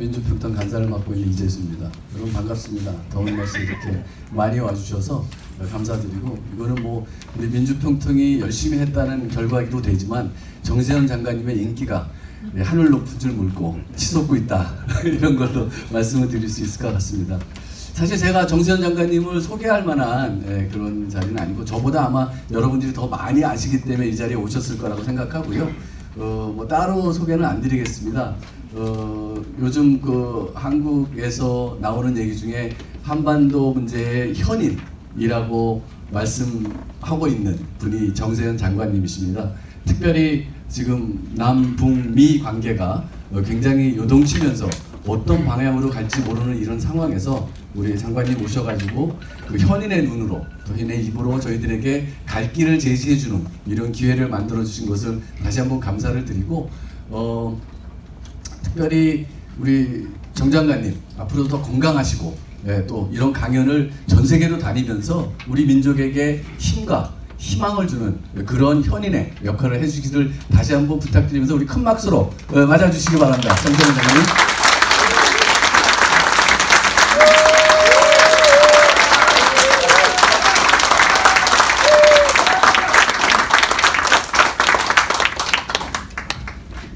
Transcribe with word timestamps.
민주평통 0.00 0.54
간사를 0.54 0.88
맡고 0.88 1.12
있는 1.12 1.28
이재수입니다. 1.28 1.90
여러분 2.14 2.32
반갑습니다. 2.32 2.90
더운 3.10 3.36
날씨 3.36 3.58
이렇게 3.58 4.02
많이 4.32 4.58
와주셔서 4.58 5.24
감사드리고 5.70 6.38
이거는 6.54 6.82
뭐 6.82 7.06
우리 7.36 7.46
민주평통이 7.48 8.40
열심히 8.40 8.78
했다는 8.78 9.28
결과기도 9.28 9.82
되지만 9.82 10.32
정세현 10.62 11.06
장관님의 11.06 11.58
인기가 11.58 12.08
네, 12.54 12.62
하늘 12.62 12.88
높은 12.88 13.18
줄 13.18 13.32
물고 13.32 13.78
치솟고 13.94 14.34
있다 14.36 14.72
이런 15.04 15.36
걸로 15.36 15.68
말씀을 15.92 16.28
드릴 16.28 16.48
수 16.48 16.62
있을 16.62 16.80
것 16.80 16.92
같습니다. 16.94 17.38
사실 17.92 18.16
제가 18.16 18.46
정세현 18.46 18.80
장관님을 18.80 19.38
소개할 19.42 19.84
만한 19.84 20.42
예, 20.48 20.66
그런 20.72 21.10
자리는 21.10 21.38
아니고 21.38 21.62
저보다 21.66 22.06
아마 22.06 22.30
여러분들이 22.50 22.94
더 22.94 23.06
많이 23.06 23.44
아시기 23.44 23.82
때문에 23.82 24.08
이 24.08 24.16
자리에 24.16 24.36
오셨을 24.36 24.78
거라고 24.78 25.04
생각하고요. 25.04 25.70
어, 26.16 26.52
뭐 26.56 26.66
따로 26.66 27.12
소개는 27.12 27.44
안 27.44 27.60
드리겠습니다. 27.60 28.34
어, 28.72 29.34
요즘 29.58 30.00
그 30.00 30.52
한국에서 30.54 31.76
나오는 31.80 32.16
얘기 32.16 32.36
중에 32.36 32.72
한반도 33.02 33.72
문제의 33.72 34.34
현인이라고 34.34 35.82
말씀하고 36.12 37.26
있는 37.26 37.58
분이 37.78 38.14
정세현 38.14 38.56
장관님이십니다. 38.56 39.50
특별히 39.84 40.46
지금 40.68 41.32
남북미 41.34 42.38
관계가 42.40 43.08
어, 43.32 43.42
굉장히 43.42 43.96
요동치면서 43.96 44.68
어떤 45.06 45.44
방향으로 45.44 45.90
갈지 45.90 46.20
모르는 46.20 46.56
이런 46.56 46.78
상황에서 46.78 47.48
우리 47.74 47.98
장관님 47.98 48.40
오셔가지고 48.44 49.18
그 49.48 49.56
현인의 49.56 50.04
눈으로 50.04 50.44
또 50.66 50.72
현인의 50.72 51.06
입으로 51.06 51.40
저희들에게 51.40 52.06
갈 52.26 52.52
길을 52.52 52.78
제시해주는 52.78 53.44
이런 53.66 53.90
기회를 53.90 54.28
만들어 54.28 54.62
주신 54.62 54.86
것을 54.86 55.20
다시 55.42 55.58
한번 55.58 55.80
감사를 55.80 56.24
드리고 56.24 56.70
어, 57.08 57.60
특별히 58.62 59.26
우리 59.58 60.06
정 60.34 60.50
장관님 60.50 60.96
앞으로도 61.18 61.48
더 61.48 61.62
건강하시고 61.62 62.50
예, 62.68 62.86
또 62.86 63.08
이런 63.12 63.32
강연을 63.32 63.90
전 64.06 64.24
세계로 64.26 64.58
다니면서 64.58 65.32
우리 65.48 65.64
민족에게 65.64 66.42
힘과 66.58 67.14
희망을 67.38 67.88
주는 67.88 68.18
그런 68.44 68.84
현인의 68.84 69.32
역할을 69.44 69.82
해주기를 69.82 70.30
다시 70.52 70.74
한번 70.74 70.98
부탁드리면서 70.98 71.54
우리 71.54 71.64
큰 71.64 71.82
박수로 71.82 72.30
어, 72.52 72.66
맞아주시기 72.66 73.18
바랍니다. 73.18 73.54
정세현 73.56 73.94
장관님. 73.94 74.22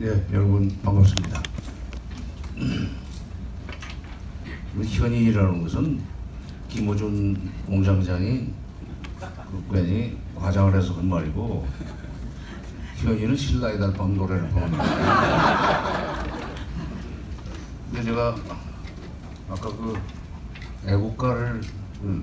네, 0.00 0.26
여러분 0.34 0.76
반갑습니다. 0.82 1.42
뭐 5.14 5.20
현인이라는 5.20 5.62
것은 5.62 6.00
김호준 6.68 7.52
공장장이 7.66 8.48
그 9.20 9.64
괜히 9.72 10.18
과장을 10.34 10.74
해서 10.74 10.94
한 10.94 11.08
말이고 11.08 11.64
현인은 12.96 13.36
신라의 13.36 13.78
달밤 13.78 14.16
노래를 14.16 14.48
부르는. 14.48 14.78
근데 17.90 18.02
제가 18.02 18.34
아까 19.48 19.60
그 19.60 19.96
애국가를 20.84 21.60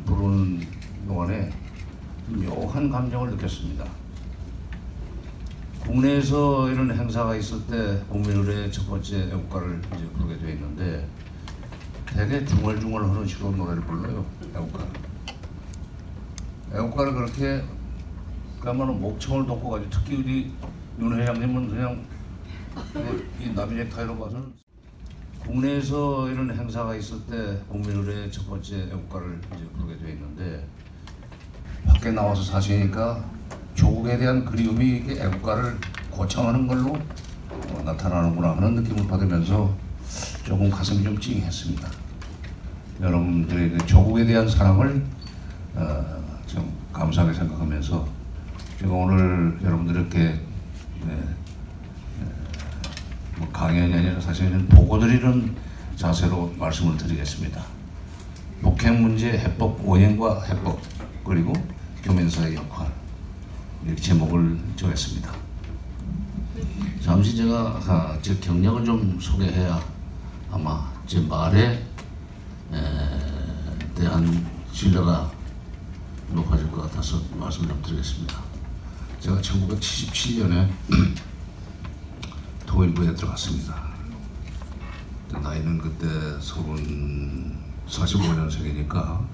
부르는 0.05 0.67
동안에 1.07 1.49
묘한 2.27 2.89
감정을 2.89 3.31
느꼈습니다. 3.31 3.85
국내에서 5.79 6.69
이런 6.69 6.91
행사가 6.91 7.35
있을 7.37 7.65
때 7.67 8.03
국민의례 8.09 8.69
첫 8.69 8.87
번째 8.89 9.29
애국가를 9.29 9.81
이제 9.95 10.05
부르게 10.09 10.37
되어 10.39 10.49
있는데 10.51 11.07
되게 12.13 12.45
중얼중얼 12.45 13.03
하는 13.03 13.25
시로 13.25 13.51
노래를 13.51 13.81
불러요 13.83 14.25
애국가. 14.53 14.85
애국가를 16.73 17.13
그렇게 17.13 17.63
그러면 18.59 18.99
목청을 19.01 19.45
돋고 19.45 19.69
가지고 19.69 19.89
특히 19.89 20.15
우리 20.17 20.53
윤 20.99 21.19
회장님은 21.19 21.69
그냥 21.69 22.05
그이 22.93 23.53
남의 23.53 23.85
넥타이로 23.85 24.17
봐서는 24.17 24.53
국내에서 25.39 26.29
이런 26.29 26.55
행사가 26.55 26.95
있을 26.95 27.25
때 27.25 27.59
국민의례 27.67 28.29
첫 28.29 28.47
번째 28.47 28.83
애국가를 28.83 29.41
이제 29.55 29.65
부르게 29.75 29.97
되어 29.97 30.09
있는데 30.13 30.67
밖에 31.85 32.11
나와서 32.11 32.43
사시니까 32.43 33.23
조국에 33.73 34.17
대한 34.17 34.45
그리움이 34.45 34.97
이게 34.97 35.23
애국가를 35.23 35.77
고청하는 36.11 36.67
걸로 36.67 36.93
어, 37.49 37.81
나타나는구나 37.83 38.55
하는 38.55 38.75
느낌을 38.75 39.07
받으면서 39.07 39.75
조금 40.43 40.69
가슴이 40.69 41.03
좀 41.03 41.19
찡했습니다. 41.19 42.00
여러분들의 43.01 43.71
그 43.71 43.85
조국에 43.87 44.25
대한 44.25 44.47
사랑을 44.47 45.03
어, 45.73 46.05
좀 46.45 46.71
감사하게 46.93 47.33
생각하면서 47.33 48.07
제가 48.79 48.93
오늘 48.93 49.57
여러분들께 49.63 50.19
네, 50.19 51.07
네, 51.07 52.25
뭐 53.37 53.49
강연이 53.51 53.93
아니라 53.93 54.21
사실은 54.21 54.67
보고 54.67 54.99
드리는 54.99 55.55
자세로 55.95 56.53
말씀을 56.57 56.97
드리겠습니다. 56.97 57.63
북핵 58.61 58.93
문제 59.01 59.31
해법 59.31 59.79
원행과 59.83 60.43
해법 60.43 60.79
그리고 61.25 61.53
교민사의 62.03 62.55
역할 62.55 62.87
이렇게 63.83 63.99
제목을 63.99 64.59
정했습니다. 64.75 65.31
잠시 67.03 67.35
제가 67.35 67.79
아, 67.87 68.17
제 68.21 68.35
경력을 68.35 68.85
좀 68.85 69.19
소개해야 69.19 69.81
아마 70.51 70.91
제 71.07 71.19
말에 71.21 71.71
에, 71.71 71.90
대한 73.95 74.47
신뢰가 74.71 75.31
높아질 76.29 76.71
것 76.71 76.83
같아서 76.83 77.21
말씀 77.35 77.67
좀 77.67 77.81
드리겠습니다. 77.81 78.39
제가 79.19 79.39
1977년에 79.41 80.69
통일부에 82.65 83.13
들어갔습니다. 83.15 83.91
나이는 85.31 85.77
그때 85.77 86.07
서른 86.39 87.57
45년생이니까 87.87 89.25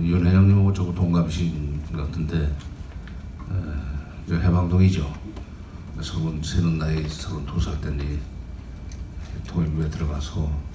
윤 0.00 0.26
회장님하고 0.26 0.72
저거 0.72 0.92
동갑이신 0.94 1.82
것 1.92 2.06
같은데 2.06 2.56
에, 4.30 4.34
해방동이죠. 4.34 5.12
서른 6.00 6.42
세는 6.42 6.78
나이 6.78 7.06
서른 7.08 7.44
두살 7.44 7.80
때니 7.80 8.20
통일부에 9.46 9.90
들어가서 9.90 10.69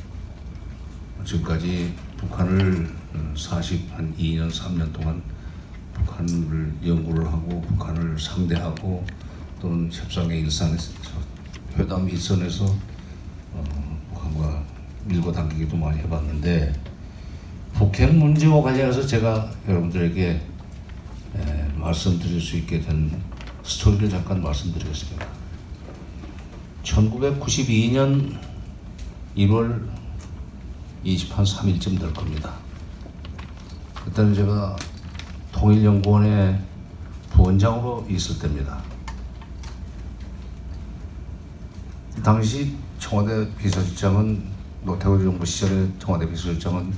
지금까지 1.26 1.94
북한을 2.18 2.88
40 3.36 3.92
한 3.92 4.16
2년 4.16 4.52
3년 4.52 4.94
동안 4.94 5.22
북한을 5.94 6.74
연구를 6.86 7.26
하고 7.26 7.62
북한을 7.62 8.18
상대하고 8.20 9.04
또는 9.60 9.90
협상의 9.92 10.42
일선에서 10.42 10.92
회담 11.78 12.08
일선에서 12.08 12.66
어, 13.54 13.64
북한과 14.14 14.64
밀고 15.06 15.32
당기기도 15.32 15.76
많이 15.76 16.00
해봤는데 16.00 16.74
북핵 17.74 18.16
문제와 18.16 18.62
관련해서 18.62 19.06
제가 19.06 19.52
여러분들에게 19.68 20.30
에, 21.36 21.68
말씀드릴 21.76 22.40
수 22.40 22.58
있게 22.58 22.80
된 22.80 23.12
스토리를 23.64 24.10
잠깐 24.10 24.42
말씀드리겠습니다. 24.42 25.28
1992년 26.84 28.38
1월 29.36 30.05
20한 31.06 31.46
3일쯤 31.46 32.00
될 32.00 32.12
겁니다. 32.14 32.54
그때는 33.94 34.34
제가 34.34 34.76
통일연구원의 35.52 36.60
부원장으로 37.30 38.06
있을 38.10 38.40
때입니다. 38.40 38.82
당시 42.24 42.76
청와대 42.98 43.48
비서실장은 43.56 44.44
노태우 44.84 45.22
정부 45.24 45.46
시절에 45.46 45.88
청와대 46.00 46.28
비서실장은 46.28 46.94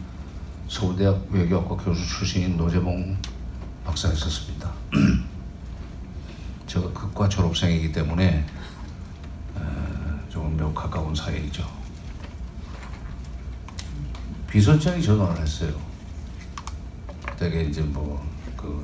서울대학 0.70 1.28
외교학과 1.30 1.76
교수 1.76 2.06
출신인 2.06 2.56
노재봉 2.56 3.18
박사였었습니다. 3.86 4.72
제가 6.68 6.92
극과 6.92 7.30
졸업생이기 7.30 7.92
때문에 7.92 8.46
조금 10.30 10.56
매우 10.56 10.74
가까운 10.74 11.16
사이이죠. 11.16 11.77
비서장이 14.58 15.04
전화를 15.04 15.40
했어요. 15.44 15.72
되게 17.38 17.66
이제 17.66 17.80
뭐그 17.80 18.84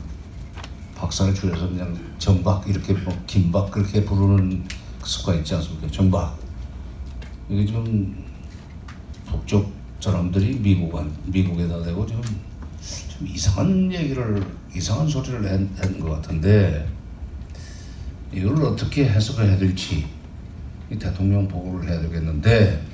박사를 0.96 1.34
줄여서 1.34 1.68
그냥 1.68 1.98
전박 2.20 2.68
이렇게 2.68 2.94
뭐 2.94 3.12
김박 3.26 3.72
그렇게 3.72 4.06
부르는 4.06 4.64
수가 5.04 5.34
있지 5.34 5.56
않습니까? 5.56 5.88
전박 5.90 6.38
이게 7.50 7.66
좀 7.66 8.24
북쪽 9.26 9.74
사람들이 10.00 10.60
미국한 10.60 11.12
미국에다 11.26 11.82
대고 11.82 12.06
좀, 12.06 12.22
좀 12.22 13.28
이상한 13.28 13.92
얘기를 13.92 14.46
이상한 14.76 15.10
소리를 15.10 15.44
한 15.44 16.00
것 16.00 16.12
같은데 16.12 16.88
이걸 18.32 18.64
어떻게 18.64 19.10
해석을 19.10 19.48
해야 19.50 19.58
될지 19.58 20.06
이 20.92 21.00
대통령 21.00 21.48
보고를 21.48 21.90
해야 21.90 22.00
되겠는데 22.00 22.93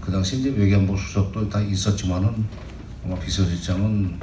그 0.00 0.10
당시 0.10 0.40
이제 0.40 0.50
외교안보 0.50 0.96
수석도 0.96 1.48
다 1.48 1.60
있었지만은 1.60 2.46
아마 3.04 3.18
비서실장은 3.18 4.18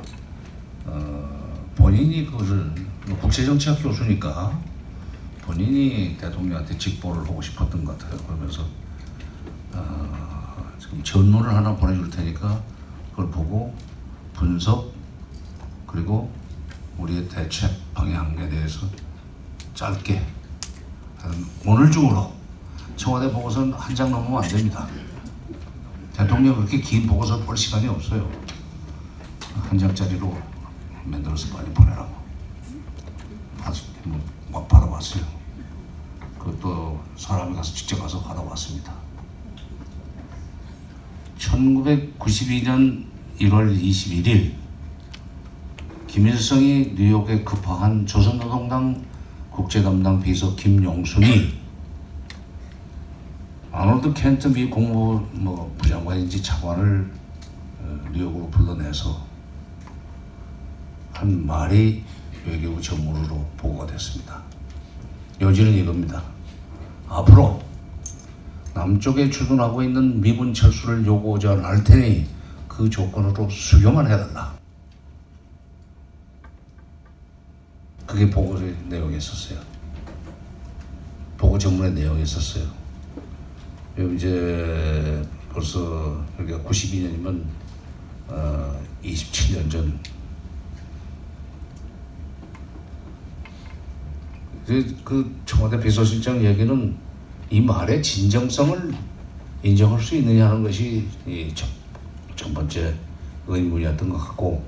어, 0.85 1.65
본인이 1.75 2.25
그것을 2.25 2.71
뭐 3.07 3.18
국제정치학 3.19 3.81
교수니까 3.81 4.59
본인이 5.41 6.18
대통령한테 6.19 6.77
직보를 6.77 7.21
하고 7.24 7.41
싶었던 7.41 7.83
것 7.85 7.97
같아요. 7.97 8.18
그러면서 8.25 8.65
어, 9.74 10.71
지금 10.79 11.01
전문을 11.03 11.53
하나 11.53 11.75
보내줄 11.75 12.09
테니까 12.09 12.62
그걸 13.12 13.30
보고 13.30 13.73
분석 14.33 14.91
그리고 15.85 16.31
우리의 16.97 17.27
대책 17.30 17.71
방향에 17.94 18.50
대해서 18.50 18.88
짧게 19.73 20.21
한 21.18 21.31
오늘 21.65 21.89
중으로 21.91 22.33
청와대 22.95 23.31
보고서는 23.31 23.73
한 23.73 23.95
장 23.95 24.12
넘으면 24.12 24.44
안 24.44 24.50
됩니다. 24.50 24.88
대통령 26.18 26.56
그렇게 26.56 26.81
긴 26.81 27.06
보고서 27.06 27.40
볼 27.42 27.56
시간이 27.56 27.88
없어요. 27.88 28.28
한 29.54 29.78
장짜리로 29.78 30.36
만들어서 31.04 31.56
빨리 31.56 31.72
보내라고. 31.72 32.18
막 34.52 34.68
받아봤어요. 34.68 35.24
그것도 36.40 37.00
사람이 37.16 37.56
가서 37.56 37.72
직접 37.72 38.00
가서 38.00 38.24
받아왔습니다. 38.24 38.94
1992년 41.38 43.06
1월 43.40 43.80
21일 43.80 44.54
김일성이 46.08 46.94
뉴욕에 46.96 47.44
급파한 47.44 48.08
조선노동당 48.08 49.06
국제담당 49.52 50.19
비서 50.19 50.56
김용순이 50.56 51.56
아놀드 53.77 54.12
켄트 54.12 54.47
미 54.47 54.68
국무부 54.68 55.24
뭐 55.33 55.75
부장관인지 55.77 56.41
차관을 56.41 57.12
어, 57.79 58.00
뉴욕으로 58.12 58.50
불러내서 58.50 59.24
한 61.13 61.45
말이 61.45 62.03
외교부 62.44 62.81
전문으로 62.81 63.45
보고가 63.56 63.85
됐습니다. 63.85 64.41
요지는 65.39 65.74
이겁니다. 65.74 66.24
앞으로 67.07 67.62
남쪽에 68.74 69.29
주둔하고 69.29 69.83
있는 69.83 70.21
미군 70.21 70.56
철수를 70.56 71.06
요구하지 71.06 71.47
않을 71.47 71.83
테니 71.83 72.25
그 72.68 72.89
조건으로 72.89 73.47
수교만 73.47 74.07
해달라. 74.07 74.57
그게 78.07 78.27
보고의 78.27 78.75
내용에 78.89 79.18
있었어요. 79.18 79.59
보고 81.38 81.59
전문의 81.59 81.94
내용에 81.94 82.23
있었어요. 82.23 82.76
이제 83.97 85.21
벌써 85.51 86.23
여기가 86.39 86.59
92년이면 86.59 87.44
어, 88.27 88.79
27년 89.03 89.69
전. 89.71 89.99
그, 94.67 94.95
그 95.03 95.35
청와대 95.45 95.79
비서실장 95.79 96.44
얘기는 96.44 96.95
이 97.49 97.61
말의 97.61 98.03
진정성을 98.03 98.94
인정할 99.63 99.99
수 99.99 100.15
있느냐는 100.15 100.61
것이 100.61 101.07
이 101.25 101.51
첫, 101.55 101.67
첫 102.35 102.53
번째 102.53 102.94
의문이었던 103.47 104.09
것 104.09 104.17
같고 104.17 104.63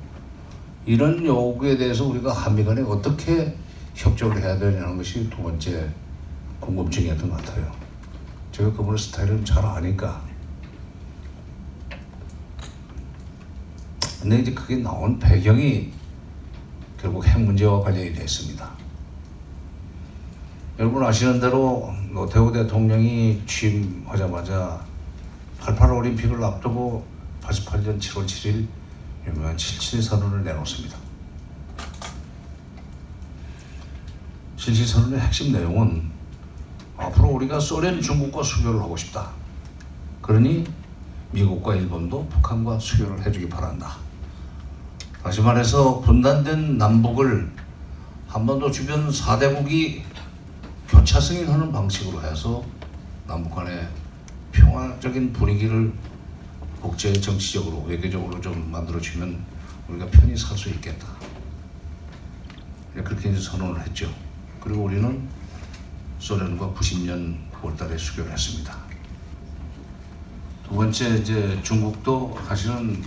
이런 0.85 1.23
요구에 1.23 1.77
대해서 1.77 2.05
우리가 2.05 2.33
한미 2.33 2.63
간에 2.63 2.81
어떻게 2.81 3.55
협조를 3.93 4.41
해야 4.41 4.57
되냐는 4.57 4.97
것이 4.97 5.29
두 5.29 5.43
번째 5.43 5.87
궁금증이었던 6.61 7.29
것 7.29 7.37
같아요. 7.37 7.78
제가 8.51 8.71
그분의 8.71 8.97
스타일을 8.97 9.45
잘 9.45 9.65
아니까. 9.65 10.21
근데 14.21 14.39
이제 14.39 14.53
그게 14.53 14.77
나온 14.77 15.17
배경이 15.17 15.91
결국 16.99 17.25
핵 17.25 17.39
문제와 17.39 17.81
관련이 17.81 18.13
됐습니다. 18.13 18.71
여러분 20.77 21.03
아시는 21.03 21.39
대로 21.39 21.93
노태우 22.11 22.51
대통령이 22.51 23.41
취임하자마자 23.45 24.85
88 25.59 25.91
올림픽을 25.91 26.43
앞두고 26.43 27.05
88년 27.41 27.99
7월 27.99 28.25
7일 28.25 28.67
유명한 29.27 29.57
77 29.57 30.01
선언을 30.01 30.43
내놓습니다. 30.43 30.97
77 34.57 34.87
선언의 34.87 35.19
핵심 35.19 35.51
내용은 35.53 36.18
앞으로 36.99 37.29
우리가 37.29 37.59
소련, 37.59 38.01
중국과 38.01 38.43
수교를 38.43 38.81
하고 38.81 38.95
싶다. 38.97 39.29
그러니 40.21 40.65
미국과 41.31 41.75
일본도 41.75 42.27
북한과 42.27 42.77
수교를 42.79 43.25
해주기 43.25 43.47
바란다. 43.47 43.95
다시 45.23 45.41
말해서 45.41 46.01
분단된 46.01 46.77
남북을 46.77 47.51
한반도 48.27 48.69
주변 48.69 49.09
4대국이 49.09 50.01
교차 50.87 51.19
승인하는 51.19 51.71
방식으로 51.71 52.21
해서 52.23 52.63
남북 53.27 53.55
간의 53.55 53.87
평화적인 54.51 55.33
분위기를 55.33 55.93
국제 56.81 57.13
정치적으로 57.13 57.83
외교적으로 57.87 58.39
좀 58.41 58.71
만들어주면 58.71 59.43
우리가 59.87 60.07
편히 60.07 60.35
살 60.37 60.57
수 60.57 60.69
있겠다. 60.69 61.07
그렇게 62.93 63.29
이제 63.29 63.39
선언을 63.39 63.81
했죠. 63.81 64.09
그리고 64.59 64.83
우리는 64.83 65.27
소련과 66.19 66.73
90년 66.73 67.37
5월달에 67.51 67.97
수교를 67.97 68.31
했습니다. 68.31 68.77
두 70.67 70.75
번째 70.75 71.17
이제 71.17 71.59
중국도 71.63 72.37
사실은 72.47 73.03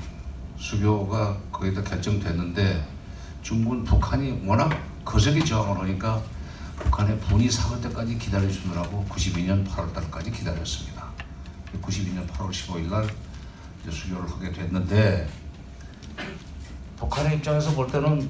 수교가 0.58 1.38
거의 1.52 1.74
다 1.74 1.82
결정됐는데 1.82 2.88
중국은 3.42 3.84
북한이 3.84 4.42
워낙 4.46 4.70
거세게 5.04 5.44
저항을 5.44 5.82
하니까 5.82 6.22
북한의 6.76 7.20
분이 7.20 7.50
삭을 7.50 7.80
때까지 7.82 8.18
기다려주느라고 8.18 9.06
92년 9.08 9.66
8월달까지 9.68 10.32
기다렸습니다. 10.32 11.06
92년 11.80 12.26
8월 12.28 12.50
15일 12.50 12.90
날 12.90 13.06
이제 13.82 13.90
수교를 13.90 14.28
하게 14.28 14.52
됐는데 14.52 15.28
북한의 16.96 17.36
입장에서 17.36 17.72
볼 17.74 17.86
때는 17.88 18.28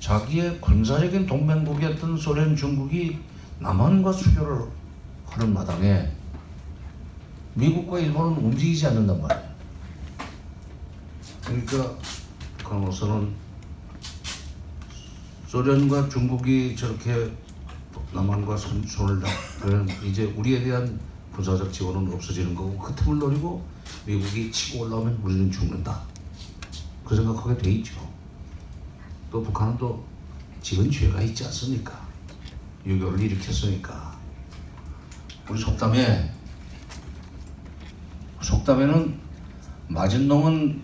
자기의 0.00 0.60
군사적인 0.60 1.26
동맹국이었던 1.26 2.16
소련 2.16 2.54
중국이 2.54 3.18
남한과 3.60 4.12
수교를 4.12 4.68
하는 5.26 5.52
마당에 5.52 6.10
미국과 7.54 7.98
일본은 7.98 8.38
움직이지 8.38 8.86
않는단 8.86 9.20
말이에요. 9.20 9.48
그러니까 11.44 11.96
그로서는 12.64 13.34
소련과 15.48 16.08
중국이 16.08 16.76
저렇게 16.76 17.32
남한과 18.12 18.56
손, 18.56 18.82
손을 18.86 19.20
잡으면 19.60 19.88
이제 20.04 20.24
우리에 20.36 20.62
대한 20.62 21.00
군사적 21.34 21.72
지원은 21.72 22.12
없어지는 22.12 22.54
거고 22.54 22.78
그 22.78 22.94
틈을 22.94 23.18
노리고 23.18 23.64
미국이 24.06 24.52
치고 24.52 24.84
올라오면 24.84 25.20
우리는 25.22 25.50
죽는다. 25.50 26.02
그 27.04 27.16
생각하게 27.16 27.56
돼 27.56 27.70
있죠. 27.72 27.94
또 29.30 29.42
북한은 29.42 29.78
또 29.78 30.04
지은 30.62 30.90
죄가 30.90 31.22
있지 31.22 31.44
않습니까? 31.44 32.07
유교를 32.88 33.20
일으켰으니까. 33.20 34.16
우리 35.50 35.58
속담에 35.60 36.32
속담에는 38.40 39.18
맞은 39.88 40.26
놈은 40.26 40.82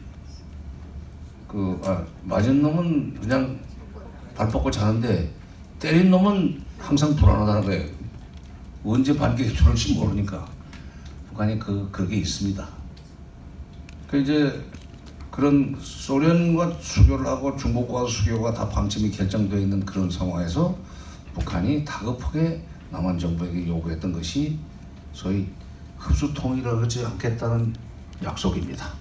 그 1.49 1.80
아, 1.84 2.04
맞은 2.25 2.61
놈은 2.61 3.20
그냥 3.20 3.58
발 4.34 4.49
뻗고 4.49 4.70
자는데 4.70 5.32
때린 5.78 6.11
놈은 6.11 6.62
항상 6.78 7.16
불안하다는 7.16 7.62
거예요. 7.64 7.90
언제 8.84 9.16
반격이 9.16 9.54
들어올지 9.54 9.94
모르니까 9.94 10.46
북한이 11.28 11.58
그 11.58 11.88
그게 11.90 12.16
있습니다. 12.16 12.68
그 14.08 14.18
이제 14.18 14.62
그런 15.30 15.75
소련과 15.80 16.76
수교를 16.80 17.26
하고 17.26 17.56
중국과 17.56 18.06
수교가 18.06 18.52
다 18.52 18.68
방침이 18.68 19.11
결정되어 19.11 19.58
있는 19.58 19.84
그런 19.87 20.11
상황에서 20.11 20.76
북한이 21.35 21.85
다급하게 21.85 22.64
남한 22.91 23.19
정부에게 23.19 23.67
요구했던 23.69 24.12
것이 24.12 24.59
소위 25.12 25.49
흡수 25.99 26.33
통일을 26.33 26.83
하지 26.83 27.05
않겠다는 27.05 27.75
약속입니다. 28.23 28.93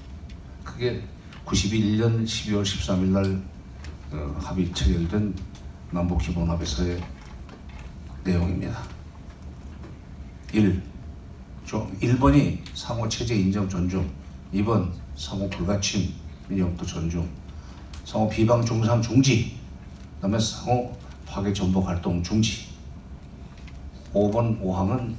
그게 0.64 1.04
91년 1.46 2.24
12월 2.24 2.64
13일 2.64 3.06
날 3.10 3.42
어, 4.12 4.40
합의 4.40 4.72
체결된 4.74 5.34
남북 5.92 6.20
기본 6.20 6.50
합의서의 6.50 7.02
내용입니다. 8.24 8.82
1. 10.54 10.82
좀 11.66 11.98
1번이 12.00 12.60
상호 12.74 13.08
체제 13.10 13.36
인정 13.36 13.68
존중 13.68 14.10
2번 14.54 14.92
상호 15.16 15.50
불가침 15.50 16.14
민영도 16.48 16.86
존중 16.86 17.28
상호 18.06 18.30
비방 18.30 18.64
중상 18.64 19.02
중지 19.02 19.58
그다음에 20.16 20.40
상호 20.40 20.96
파괴 21.34 21.52
전복 21.52 21.88
활동 21.88 22.22
중지 22.22 22.68
5번 24.14 24.62
5항은 24.62 25.16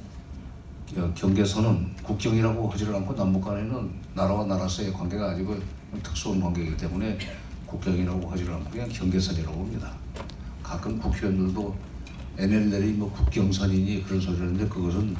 겨- 0.87 1.13
경계선은 1.13 1.93
국경이라고 2.03 2.69
하지를 2.69 2.95
않고 2.95 3.13
남북 3.15 3.41
간에는 3.43 3.91
나라와 4.13 4.45
나라 4.45 4.65
사이의 4.65 4.93
관계가 4.93 5.31
아니고 5.31 5.57
특수한 6.01 6.39
관계이기 6.39 6.77
때문에 6.77 7.17
국경이라고 7.65 8.31
하지를 8.31 8.53
않고 8.53 8.69
그냥 8.69 8.87
경계선이라고 8.87 9.59
합니다. 9.59 9.91
가끔 10.63 10.97
국회의원들도 10.97 11.75
NLL이 12.37 12.93
뭐 12.93 13.11
국경선이니 13.11 14.05
그런 14.05 14.21
소리를 14.21 14.45
하는데 14.47 14.69
그것은 14.69 15.13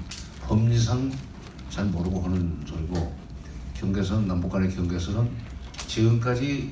법리상 0.48 1.12
잘 1.70 1.84
모르고 1.88 2.22
하는 2.22 2.58
소리고 2.66 3.14
경계선 3.74 4.30
남북 4.30 4.50
간의 4.50 4.74
경계선은 4.74 5.30
지금까지 5.88 6.72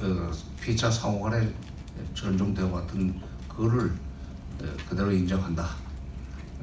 어, 0.00 0.30
피차 0.58 0.90
상호 0.90 1.20
간에 1.20 1.46
전종되어 2.14 2.66
왔던 2.72 3.31
그거를 3.56 3.92
어, 4.62 4.64
그대로 4.88 5.12
인정한다. 5.12 5.68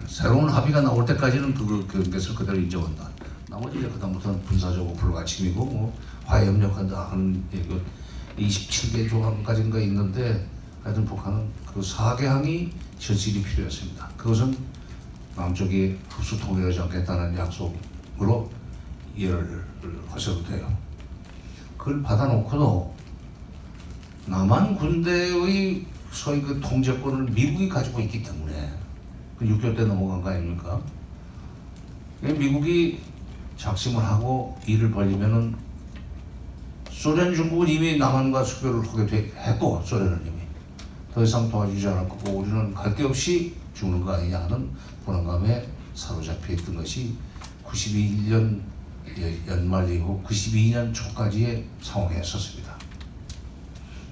새로운 0.08 0.50
합의가 0.50 0.82
나올 0.82 1.06
때까지는 1.06 1.54
그 1.54 1.88
경계선을 1.88 2.38
그대로 2.38 2.58
인정한다. 2.58 3.10
나머지 3.50 3.80
이제 3.80 3.90
그다음부터는 3.90 4.44
군사적으로 4.44 4.94
불가침이고 4.96 5.66
뭐 5.66 5.98
화해협력한다 6.26 7.12
하는 7.12 7.44
그 7.52 7.84
27개 8.38 9.10
조항까지인가 9.10 9.80
있는데 9.80 10.48
하여튼 10.84 11.06
북한은 11.06 11.48
그 11.66 11.82
4개 11.82 12.24
항이 12.24 12.72
절실히 12.98 13.44
필요했습니다. 13.44 14.08
그것은 14.18 14.58
남쪽이 15.36 15.98
흡수 16.10 16.40
통일하지 16.40 16.80
않겠다는 16.80 17.38
약속으로 17.38 18.50
이해를 19.16 19.66
하셔도 20.10 20.44
돼요. 20.46 20.72
그걸 21.78 22.02
받아놓고도 22.02 22.96
남한 24.26 24.76
군대의 24.76 25.86
소위 26.12 26.42
그 26.42 26.60
통제권을 26.60 27.32
미국이 27.32 27.70
가지고 27.70 28.00
있기 28.02 28.24
때문에 28.24 28.70
그6.25때 29.40 29.86
넘어간 29.86 30.22
거 30.22 30.30
아닙니까? 30.30 30.82
그 32.22 32.28
미국이 32.28 33.00
작심을 33.58 34.04
하고 34.04 34.58
일을 34.66 34.92
벌리면은 34.92 35.56
소련 36.90 37.34
중국은 37.34 37.68
이미 37.68 37.98
남한과 37.98 38.44
수교를 38.44 38.86
하게 38.88 39.06
돼- 39.06 39.32
했고 39.38 39.82
소련은 39.86 40.22
이미 40.26 40.40
더 41.14 41.24
이상 41.24 41.50
도와주지 41.50 41.88
않을 41.88 42.10
거고 42.10 42.32
우리는 42.40 42.74
갈 42.74 42.94
데 42.96 43.04
없이 43.04 43.54
죽는 43.74 44.04
거 44.04 44.14
아니냐 44.14 44.40
하는 44.44 44.70
불안감에 45.06 45.66
사로잡혀 45.96 46.54
있던 46.54 46.76
것이 46.76 47.16
91년 47.66 48.60
연말 49.48 49.90
이후 49.90 50.22
92년 50.26 50.94
초까지의 50.94 51.66
상황이었었습니다. 51.82 52.76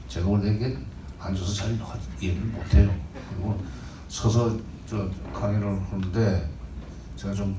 제가 0.07 0.27
원래 0.27 0.53
이게 0.55 0.77
앉아서 1.19 1.53
잘 1.53 1.77
이해를 2.21 2.41
못해요. 2.43 2.89
그리고 3.29 3.59
서서 4.07 4.55
저 4.89 5.09
강의를 5.33 5.67
하는데 5.91 6.49
제가 7.15 7.33
좀 7.33 7.55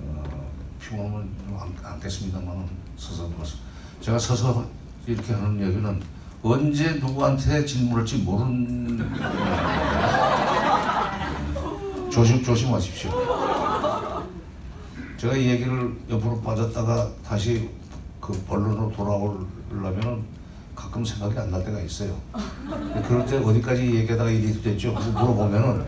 어, 0.00 0.50
피곤하면 0.80 1.28
좀 1.46 1.58
안- 1.58 1.92
앉겠습니다만 1.92 2.68
서서 2.96 3.28
들어서 3.28 3.56
제가 4.00 4.18
서서 4.18 4.64
이렇게 5.06 5.32
하는 5.32 5.60
얘기는 5.60 6.00
언제 6.42 6.92
누구한테 6.94 7.64
질문할지 7.64 8.18
모르는 8.18 8.98
조심 12.10 12.42
조심하십시오. 12.42 13.10
제가 15.16 15.36
이 15.36 15.46
얘기를 15.48 15.96
옆으로 16.08 16.40
빠졌다가 16.40 17.10
다시 17.24 17.68
그 18.20 18.32
본론으로 18.46 18.92
돌아오려면은 18.92 20.22
가끔 20.78 21.04
생각이 21.04 21.36
안 21.36 21.50
날 21.50 21.64
때가 21.64 21.80
있어요. 21.80 22.16
그럴 23.08 23.26
때 23.26 23.36
어디까지 23.38 23.96
얘기하다가 23.96 24.30
일이 24.30 24.62
됐죠? 24.62 24.94
그래서 24.94 25.10
물어보면은 25.10 25.84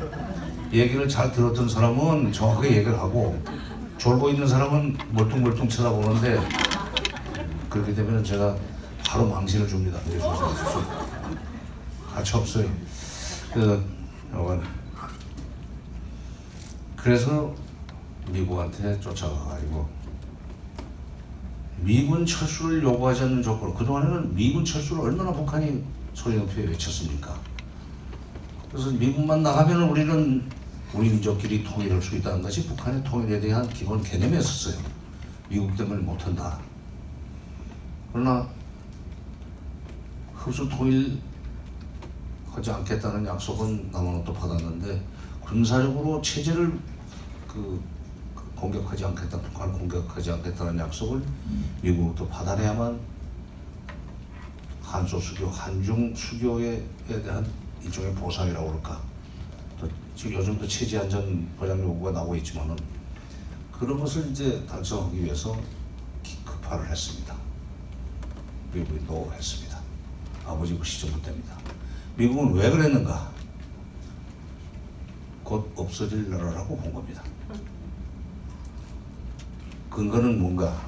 얘기를 0.72 1.08
잘 1.08 1.30
들었던 1.30 1.68
사람은 1.68 2.32
정확하게 2.32 2.78
얘기를 2.78 2.98
하고 2.98 3.40
졸고 3.98 4.30
있는 4.30 4.48
사람은 4.48 4.98
멀뚱멀뚱 5.12 5.68
쳐다보는데 5.68 6.40
그렇게 7.68 7.94
되면 7.94 8.22
제가 8.24 8.56
바로 9.06 9.28
망신을 9.28 9.68
줍니다. 9.68 9.98
그래서 10.06 10.34
가치 12.12 12.36
없어요. 12.36 12.66
그 13.54 13.84
여건 14.34 14.62
그래서 16.96 17.54
미국한테 18.28 18.98
쫓아가가지고 19.00 19.88
미군 21.82 22.26
철수를 22.26 22.82
요구하지 22.82 23.22
않는 23.22 23.42
조건 23.42 23.74
그동안에는 23.74 24.34
미군 24.34 24.64
철수를 24.64 25.02
얼마나 25.02 25.32
북한이 25.32 25.82
소리 26.12 26.36
높여 26.36 26.60
외쳤습니까? 26.60 27.38
그래서 28.70 28.90
미국만 28.90 29.42
나가면 29.42 29.88
우리는 29.88 30.42
우리 30.92 31.08
민족끼리 31.08 31.64
통일할 31.64 32.02
수 32.02 32.16
있다는 32.16 32.42
것이 32.42 32.66
북한의 32.66 33.02
통일에 33.04 33.40
대한 33.40 33.68
기본 33.68 34.02
개념이었었어요. 34.02 34.82
미국 35.48 35.74
때문에 35.76 36.00
못한다. 36.02 36.58
그러나 38.12 38.46
흡수 40.34 40.68
통일하지 40.68 41.20
않겠다는 42.66 43.26
약속은 43.26 43.90
남한으로부터 43.92 44.32
받았는데 44.32 45.02
군사적으로 45.40 46.20
체제를 46.22 46.78
그, 47.48 47.54
그 47.54 47.82
공격하지 48.60 49.04
않겠다, 49.06 49.40
북한을 49.40 49.72
공격하지 49.74 50.32
않겠다는 50.32 50.78
약속을 50.78 51.22
미국으로부터 51.82 52.26
받아내야만 52.28 53.00
한소 54.82 55.18
수교, 55.18 55.48
한중 55.48 56.14
수교에 56.14 56.84
대한 57.06 57.46
일종의 57.82 58.12
보상이라고 58.14 58.66
그럴까. 58.68 59.00
또 59.80 59.88
지금 60.14 60.34
요즘도 60.34 60.66
체제 60.68 60.98
안전 60.98 61.48
보장 61.58 61.80
요구가 61.80 62.10
나오고 62.10 62.36
있지만은 62.36 62.76
그런 63.72 63.98
것을 63.98 64.30
이제 64.30 64.64
달성하기 64.66 65.24
위해서 65.24 65.56
기- 66.22 66.36
급파를 66.44 66.88
했습니다. 66.90 67.34
미국이 68.74 69.02
노했습니다. 69.06 69.80
아버지 70.44 70.76
그 70.76 70.84
시점 70.84 71.20
때입니다. 71.22 71.56
미국은 72.16 72.52
왜 72.54 72.70
그랬는가? 72.70 73.30
곧 75.42 75.72
없어질 75.76 76.28
나라라고 76.30 76.76
본 76.76 76.92
겁니다. 76.92 77.22
근거는 79.90 80.40
뭔가? 80.40 80.80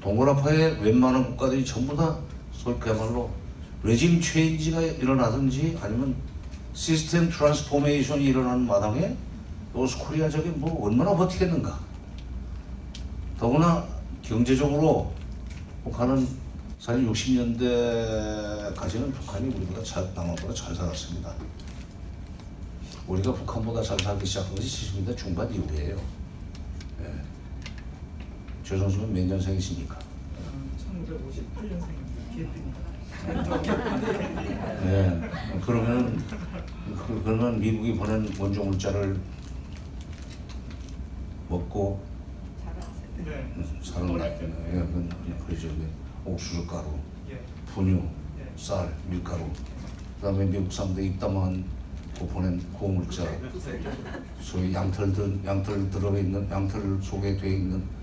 동그라파의 0.00 0.82
웬만한 0.82 1.30
국가들이 1.30 1.64
전부 1.64 1.96
다 1.96 2.18
그야말로 2.80 3.30
regime 3.82 4.20
change가 4.20 4.80
일어나든지 4.80 5.78
아니면 5.80 6.16
system 6.72 7.30
transformation이 7.30 8.24
일어나는 8.24 8.66
마당에 8.66 9.16
North 9.72 10.00
Korea 10.00 10.28
저게 10.28 10.50
뭐 10.50 10.84
얼마나 10.84 11.14
버티겠는가? 11.14 11.78
더구나 13.38 13.86
경제적으로 14.22 15.12
북한은 15.84 16.26
사실 16.78 17.08
60년대까지는 17.08 19.12
북한이 19.12 19.54
우리보다 19.54 19.82
잘, 19.84 20.10
남한보다 20.14 20.54
잘 20.54 20.74
살았습니다. 20.74 21.32
우리가 23.06 23.32
북한보다 23.32 23.82
잘 23.82 23.98
살기 24.00 24.26
시작한 24.26 24.54
것이 24.54 24.92
70년대 24.92 25.16
중반 25.16 25.52
이후예요. 25.52 25.96
예. 28.66 28.68
조선수는 28.68 29.12
몇 29.12 29.24
년생이십니까? 29.26 29.96
1958년생 30.76 31.86
네. 34.84 35.20
그러면은 35.64 36.18
그, 36.96 37.22
그러면 37.24 37.60
미국이 37.60 37.94
보낸 37.94 38.28
원조 38.38 38.64
물자를 38.64 39.18
먹고 41.48 42.02
네. 43.18 43.52
사는 43.82 44.06
그, 44.08 45.46
그러죠. 45.46 45.68
네. 45.68 45.86
옥수수 46.24 46.66
가루, 46.66 46.88
예. 47.30 47.40
분유, 47.66 48.02
예. 48.40 48.52
쌀, 48.56 48.92
밀가루. 49.08 49.44
그다음에 50.16 50.44
미국 50.44 50.72
사람들이 50.72 51.06
입담한 51.06 51.64
그 52.18 52.26
보낸 52.26 52.60
고물자, 52.72 53.24
소위 54.40 54.74
양털 54.74 55.12
들 55.12 55.38
양털 55.44 55.88
들어 55.90 56.18
있는 56.18 56.50
양털 56.50 56.98
속에 57.00 57.36
돼 57.36 57.50
있는 57.50 57.95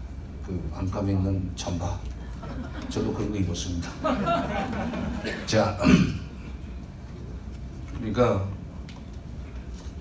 그 0.46 0.70
안감에 0.74 1.14
있는 1.14 1.52
잠바. 1.56 2.00
저도 2.90 3.14
그런 3.14 3.32
거 3.32 3.38
입었습니다. 3.38 3.90
자, 5.48 5.78
그러니까 7.98 8.46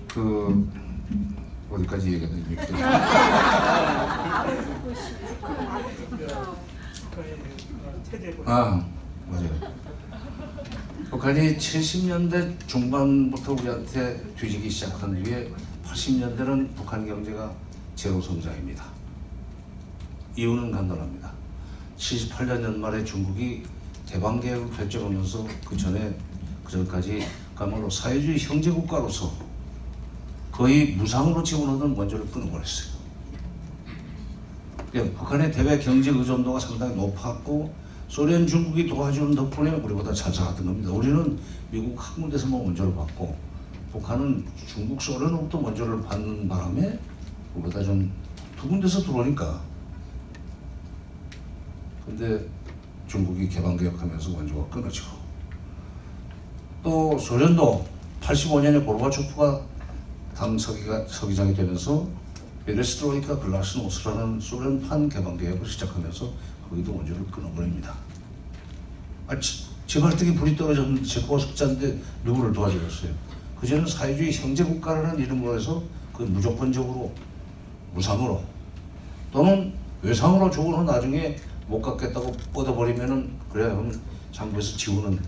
그 0.07 0.69
어디까지 1.71 2.19
보장. 2.69 2.91
아 8.45 8.85
맞아요. 9.27 9.49
북한이 11.09 11.57
70년대 11.57 12.67
중반부터 12.67 13.53
우리한테 13.53 14.21
뒤지기 14.37 14.69
시작한 14.69 15.21
뒤에 15.23 15.51
80년대는 15.85 16.75
북한 16.75 17.05
경제가 17.07 17.51
제로 17.95 18.21
성장입니다. 18.21 18.92
이유는 20.35 20.71
간단합니다. 20.71 21.31
78년 21.97 22.63
연말에 22.63 23.03
중국이 23.03 23.63
대방 24.05 24.39
계획을 24.39 24.71
결정하면서 24.71 25.47
그 25.65 25.77
전에 25.77 26.15
그 26.63 26.71
전까지 26.71 27.25
그야말로 27.55 27.89
사회주의 27.89 28.37
형제 28.39 28.71
국가로서 28.71 29.31
거의 30.51 30.93
무상으로 30.93 31.43
지원하던 31.43 31.93
원조를 31.95 32.25
끊어버렸어요. 32.27 32.93
예, 34.95 35.11
북한의 35.11 35.51
대외 35.51 35.79
경제 35.79 36.11
의존도가 36.11 36.59
상당히 36.59 36.95
높았고 36.95 37.73
소련 38.07 38.45
중국이 38.45 38.87
도와주는 38.87 39.33
덕분에 39.33 39.71
우리보다 39.71 40.13
잘 40.13 40.31
살았던 40.33 40.65
겁니다. 40.65 40.91
우리는 40.91 41.39
미국 41.71 41.95
학문대에서만 41.97 42.59
원조를 42.59 42.93
받고 42.93 43.35
북한은 43.91 44.45
중국 44.67 45.01
소련으로부터 45.01 45.59
원조를 45.59 46.01
받는 46.03 46.47
바람에 46.47 46.99
우리보다 47.55 47.83
좀 47.83 48.23
두 48.63 48.69
군데서 48.69 49.01
들어오니까 49.01 49.59
근데 52.05 52.45
중국이 53.07 53.47
개방개혁하면서 53.49 54.31
원조가 54.35 54.67
끊어지고 54.67 55.07
또 56.83 57.17
소련도 57.17 57.85
85년에 58.21 58.85
고르바초프가 58.85 59.61
당 60.35 60.57
서기가 60.57 61.05
서기장이 61.07 61.53
되면서 61.55 62.07
베레스트로이카 62.65 63.39
글라스노스라는 63.39 64.39
소련판 64.39 65.09
개방개혁을 65.09 65.65
시작하면서 65.65 66.29
거기도 66.69 66.95
원조를 66.95 67.25
끊어버립니다. 67.27 67.93
아, 69.27 69.39
지- 69.39 69.65
제 69.85 69.99
발등에 69.99 70.33
불이 70.33 70.55
떨어졌는데 70.55 71.03
제 71.03 71.21
고속자인데 71.21 71.99
누구를 72.23 72.53
도와주겠어요? 72.53 73.11
그전에는 73.59 73.87
사회주의 73.89 74.33
형제국가라는 74.33 75.19
이름으로 75.19 75.55
해서 75.57 75.83
그 76.13 76.23
무조건적으로 76.23 77.13
무상으로 77.93 78.43
또는 79.31 79.73
외상으로 80.01 80.49
주고는 80.49 80.85
나중에 80.85 81.35
못 81.73 81.81
갚겠다고 81.81 82.31
뻗어버리면은 82.53 83.33
그래야 83.51 83.69
그럼 83.69 83.99
정부에서 84.31 84.77
지우는 84.77 85.19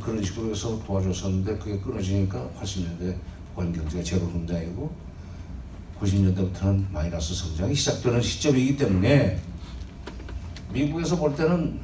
그런 0.00 0.22
식으로 0.22 0.50
해서 0.50 0.80
도와줬었는데 0.84 1.58
그게 1.58 1.76
끊어지니까 1.80 2.48
80년대 2.60 3.16
북한 3.48 3.72
경제가 3.72 4.04
제로 4.04 4.30
성장이고 4.30 4.92
90년대부터는 6.00 6.88
마이너스 6.92 7.34
성장이 7.34 7.74
시작되는 7.74 8.22
시점이기 8.22 8.76
때문에 8.76 9.40
미국에서 10.72 11.16
볼 11.16 11.34
때는 11.34 11.80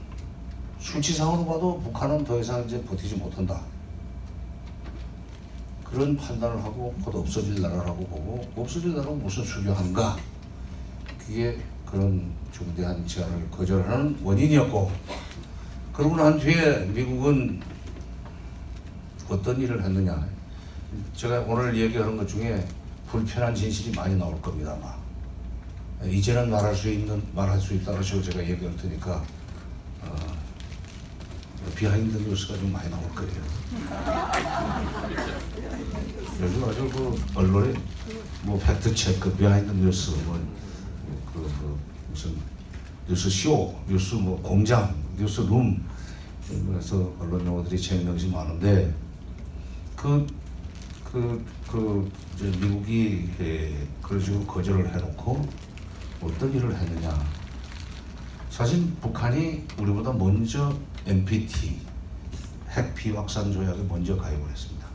수치상으로 0.79 1.45
봐도 1.45 1.81
북한은 1.81 2.25
더 2.25 2.39
이상 2.39 2.65
이제 2.65 2.81
버티지 2.85 3.17
못한다. 3.17 3.61
그런 5.83 6.17
판단을 6.17 6.63
하고 6.63 6.95
곧 7.05 7.17
없어질 7.17 7.61
나라라고 7.61 8.07
보고 8.07 8.49
없어질 8.63 8.95
나라는 8.95 9.21
무슨 9.21 9.45
수교한가 9.45 10.17
그게 11.19 11.59
그런 11.91 12.31
중대한 12.53 13.07
제안을 13.07 13.51
거절하는 13.51 14.19
원인이었고 14.23 14.93
그러고 15.93 16.17
난 16.17 16.39
뒤에 16.39 16.85
미국은 16.87 17.61
어떤 19.29 19.61
일을 19.61 19.83
했느냐 19.83 20.27
제가 21.15 21.41
오늘 21.41 21.77
얘기하는 21.77 22.17
것 22.17 22.27
중에 22.29 22.67
불편한 23.07 23.55
진실이 23.55 23.97
많이 23.97 24.17
나올 24.17 24.41
겁니다 24.41 24.77
아마 24.79 26.09
이제는 26.09 26.51
말할 26.51 26.75
수 26.75 26.91
있는 26.91 27.23
말할 27.35 27.61
수 27.61 27.75
있다고 27.75 28.03
제가 28.03 28.41
얘기할 28.47 28.77
테니까 28.77 29.25
어, 30.03 30.17
behind 31.75 32.17
뉴스가 32.19 32.57
좀 32.59 32.73
많이 32.73 32.89
나올 32.89 33.03
거예요. 33.15 33.59
요즘 36.41 36.65
아주 36.65 36.89
그 36.89 37.21
언론에 37.35 37.75
뭐 38.43 38.59
fact 38.59 38.95
check, 38.95 39.33
behind 39.37 39.73
뉴스, 39.73 40.11
뭐 40.25 40.35
그, 40.35 40.68
그 42.19 42.29
무슨 42.29 42.35
뉴스 43.09 43.31
쇼, 43.31 43.75
뉴스 43.89 44.17
뭐 44.17 44.41
공장, 44.43 44.93
뉴스 45.17 45.41
룸 45.43 45.81
그래서 46.67 47.13
언론 47.21 47.47
용어들이 47.47 47.81
재미없이 47.81 48.29
많은데 48.29 48.93
그 49.95 50.27
그, 51.05 51.43
그, 51.71 52.11
이제 52.35 52.45
미국이 52.59 53.31
에, 53.41 53.73
그런 54.03 54.21
식으로 54.21 54.45
거절을 54.45 54.93
해놓고 54.95 55.41
어떤 56.21 56.55
일을 56.55 56.77
했느냐. 56.77 57.19
사실 58.51 58.93
북한이 59.01 59.65
우리보다 59.79 60.13
먼저 60.13 60.77
NPT, 61.07 61.79
핵 62.69 62.95
비확산 62.95 63.51
조약에 63.51 63.83
먼저 63.89 64.19
가입을 64.19 64.51
했습니다. 64.51 64.87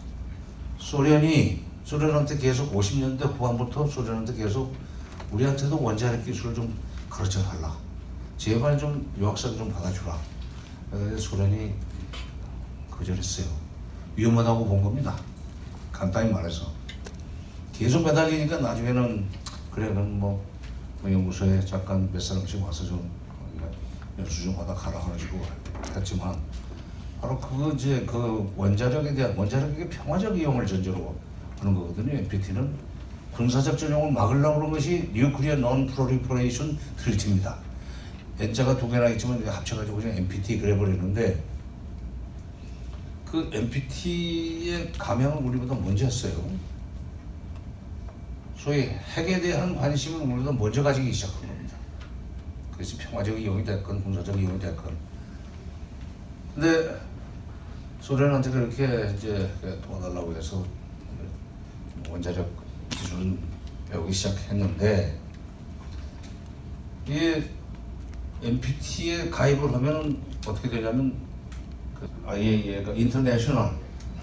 소련이, 0.78 1.64
소련한테 1.84 2.38
계속 2.38 2.72
50년대 2.72 3.22
후반부터 3.34 3.88
소련한테 3.88 4.36
계속 4.36 4.76
우리한테도 5.32 5.82
원자력 5.82 6.24
기술을 6.26 6.54
좀 6.54 6.78
가르쳐 7.14 7.44
달라. 7.44 7.78
제발 8.38 8.76
좀 8.76 9.08
유학생 9.20 9.56
좀 9.56 9.72
받아주라. 9.72 10.18
소련이 11.20 11.72
거절했어요. 12.90 13.46
위험하다고 14.16 14.66
본 14.66 14.82
겁니다. 14.82 15.16
간단히 15.92 16.32
말해서 16.32 16.66
계속 17.72 18.04
매달리니까 18.04 18.60
나중에는 18.62 19.28
그래 19.72 19.90
그럼 19.90 20.20
뭐, 20.20 20.44
뭐 21.02 21.12
연구소에 21.12 21.64
잠깐 21.64 22.12
몇 22.12 22.20
사람씩 22.20 22.64
와서 22.64 22.84
좀 22.84 23.10
연수 24.18 24.46
좀 24.46 24.58
하다 24.58 24.74
가라 24.74 25.00
식으로 25.16 25.42
했지만 25.96 26.36
바로 27.22 27.40
그 27.40 27.74
이제 27.76 28.04
그 28.08 28.52
원자력에 28.56 29.14
대한 29.14 29.38
원자력의 29.38 29.88
평화적 29.90 30.38
이용을 30.38 30.66
전제로 30.66 31.16
하는 31.60 31.76
거거든요. 31.76 32.14
NPT는 32.18 32.74
군사적 33.36 33.78
전용을 33.78 34.12
막으려고 34.12 34.60
그런 34.60 34.72
것이 34.72 35.10
Nuclear 35.14 35.56
Non-Proliferation 35.56 36.78
Treaty입니다. 36.98 37.58
N자가 38.40 38.78
두 38.78 38.90
개나 38.90 39.10
있지만 39.10 39.44
합쳐가지고 39.46 39.98
그냥 39.98 40.18
NPT 40.18 40.60
그래 40.60 40.78
버리는데 40.78 41.42
그 43.26 43.50
NPT의 43.52 44.92
감형을 44.94 45.44
우리보다 45.44 45.74
먼저 45.76 46.06
했어요. 46.06 46.34
소위 48.56 48.84
핵에 48.84 49.42
대한 49.42 49.76
관심을 49.76 50.22
우리보다 50.22 50.52
먼저 50.52 50.84
가지기 50.84 51.12
시작한 51.12 51.48
겁니다. 51.48 51.76
그래서 52.72 52.96
평화적 53.00 53.40
이용이 53.40 53.64
됐건 53.64 54.04
군사적 54.04 54.40
이용이 54.40 54.60
됐건. 54.60 54.96
근데 56.54 56.96
소련한테 58.00 58.52
그렇게 58.52 59.14
이제 59.16 59.50
도와달라고 59.88 60.36
해서 60.36 60.64
원자력 62.10 62.63
기술은 63.04 63.38
배우기 63.90 64.14
시작했는데 64.14 65.20
이게 67.06 67.44
NPT에 68.42 69.30
가입을 69.30 69.74
하면 69.74 70.22
어떻게 70.48 70.70
되냐면 70.70 71.14
그 72.00 72.10
IAEA가 72.26 72.94
인터내셔널 72.94 73.72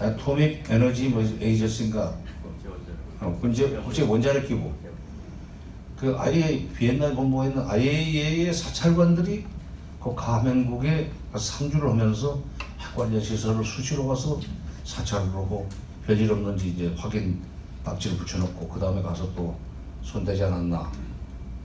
애토믹 0.01 0.69
에너지 0.69 1.09
뭐 1.09 1.21
에이전시인가? 1.21 2.15
어, 3.19 3.37
군제 3.39 3.69
국제 3.81 4.01
원자력 4.01 4.47
기구. 4.47 4.71
그 5.95 6.17
IA 6.17 6.67
비엔나 6.69 7.13
본부에 7.13 7.49
있는 7.49 7.61
IAEA의 7.67 8.51
사찰관들이 8.51 9.45
그 10.01 10.15
가맹국에 10.15 11.11
상주를 11.37 11.91
하면서 11.91 12.41
핵 12.79 12.95
관련 12.95 13.21
시설을 13.21 13.63
수시로 13.63 14.07
가서 14.07 14.39
사찰을 14.83 15.27
하고 15.27 15.69
별일 16.07 16.31
없는지 16.31 16.69
이제 16.69 16.91
확인 16.97 17.39
딱지를 17.83 18.17
붙여놓고 18.17 18.67
그 18.67 18.79
다음에 18.79 19.01
가서 19.01 19.33
또 19.33 19.57
손대지 20.01 20.43
않았나 20.43 20.91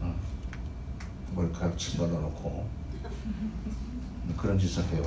어, 0.01 0.15
머리카락 1.35 1.77
침 1.79 1.99
발라놓고 1.99 2.69
그런 4.37 4.59
짓을 4.59 4.83
해요 4.85 5.03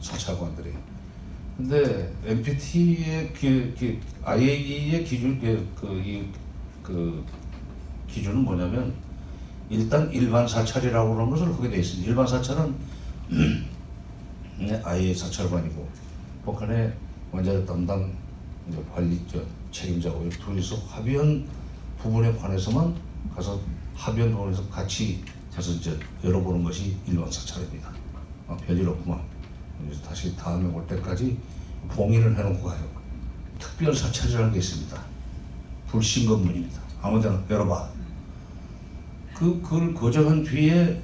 사찰관들이. 0.00 0.72
근데 1.56 2.12
NPT의 2.24 3.32
그, 3.32 3.74
그 3.78 4.00
IAEA의 4.24 5.04
기준 5.04 5.40
그, 5.40 5.68
그, 5.80 5.86
이, 6.00 6.28
그 6.82 7.24
기준은 8.08 8.38
뭐냐면 8.38 8.92
일단 9.70 10.10
일반 10.12 10.46
사찰이라고 10.46 11.14
하는 11.14 11.30
것을 11.30 11.54
하게 11.54 11.70
돼 11.70 11.78
있습니다. 11.78 12.10
일반 12.10 12.26
사찰은 12.26 12.74
네, 14.58 14.80
IAEA 14.84 15.14
사찰관이고 15.14 15.88
북한의 16.44 16.92
원자력 17.32 17.66
담당 17.66 18.12
관리 18.92 19.20
저 19.30 19.40
책임자고 19.74 20.24
이 20.24 20.30
둘이서 20.30 20.76
합의한 20.88 21.46
부분에 21.98 22.32
관해서만 22.36 22.94
가서 23.34 23.60
합의한 23.94 24.32
부분에서 24.32 24.66
같이 24.68 25.22
해서 25.56 25.72
이제 25.72 25.98
열어보는 26.22 26.62
것이 26.62 26.96
일반 27.06 27.30
사찰입니다. 27.30 27.92
아, 28.48 28.56
별일 28.56 28.88
없구만. 28.88 29.20
다시 30.04 30.34
다음에 30.36 30.72
올 30.72 30.86
때까지 30.86 31.36
봉인을 31.88 32.36
해놓고 32.38 32.68
가요. 32.68 32.80
특별 33.58 33.94
사찰이라는 33.94 34.52
게 34.52 34.58
있습니다. 34.58 34.96
불신 35.88 36.26
검문입니다. 36.28 36.80
아무데나 37.02 37.42
열어봐. 37.50 37.90
그 39.34 39.60
그걸 39.60 39.92
거절한 39.92 40.44
뒤에 40.44 41.02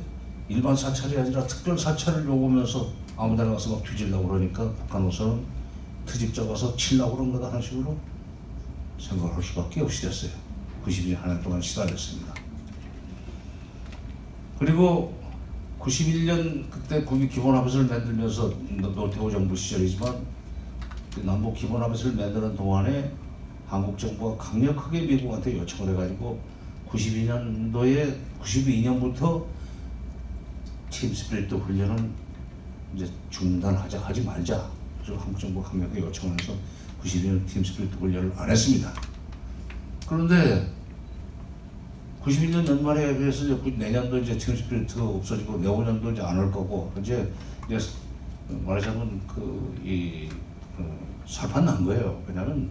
일반 0.48 0.74
사찰이 0.74 1.18
아니라 1.18 1.44
특별 1.46 1.76
사찰을 1.76 2.24
요구하면서 2.24 2.88
아무데나 3.16 3.50
가서 3.52 3.70
막 3.70 3.84
뒤질라고 3.84 4.28
그러니까 4.28 4.70
북한으로서는 4.72 5.44
트집 6.06 6.32
잡아서 6.32 6.74
치려고 6.76 7.16
그런 7.16 7.32
거다 7.32 7.48
하는 7.48 7.60
식으로 7.60 7.96
생각을 9.00 9.34
할 9.34 9.42
수밖에 9.42 9.80
없이 9.80 10.02
됐어요. 10.02 10.30
92년 10.84 11.16
한해 11.16 11.42
동안 11.42 11.60
시달렸습니다. 11.60 12.34
그리고 14.58 15.18
91년 15.80 16.70
그때 16.70 17.02
국민 17.02 17.28
기본합의서를 17.28 17.86
만들면서 17.86 18.52
노태우 18.94 19.30
정부 19.30 19.56
시절이지만 19.56 20.26
그 21.14 21.20
남북 21.20 21.54
기본합의서를 21.54 22.16
만드는 22.16 22.56
동안에 22.56 23.10
한국 23.66 23.98
정부가 23.98 24.36
강력하게 24.36 25.02
미국한테 25.02 25.58
요청을 25.58 25.92
해가지고 25.94 26.40
92년도에 26.88 28.16
92년부터 28.42 29.44
팀 30.90 31.14
스피릿 31.14 31.50
훈련은 31.50 32.10
이제 32.94 33.08
중단하자 33.30 34.00
하지 34.00 34.22
말자. 34.22 34.68
그래서 35.02 35.18
한국 35.22 35.38
정부 35.38 35.62
강력하게 35.62 36.00
요청해서 36.00 36.52
92년 37.02 37.46
팀 37.46 37.64
스피릿 37.64 37.92
훈련을 37.94 38.32
안 38.36 38.50
했습니다. 38.50 38.92
그런데 40.06 40.68
91년 42.24 42.66
연말에 42.68 43.16
비해서 43.16 43.44
이제 43.44 43.54
구- 43.54 43.70
내년도 43.70 44.18
이제 44.18 44.36
팀 44.36 44.54
스피릿가 44.56 45.02
없어지고 45.02 45.58
내후년도 45.58 46.10
이제 46.12 46.20
안할 46.22 46.50
거고 46.50 46.92
이제 47.00 47.32
이제 47.66 47.78
말하자면 48.64 49.20
그이 49.26 50.28
어, 50.78 50.98
살판 51.26 51.64
난 51.64 51.84
거예요. 51.84 52.20
왜냐하면 52.26 52.68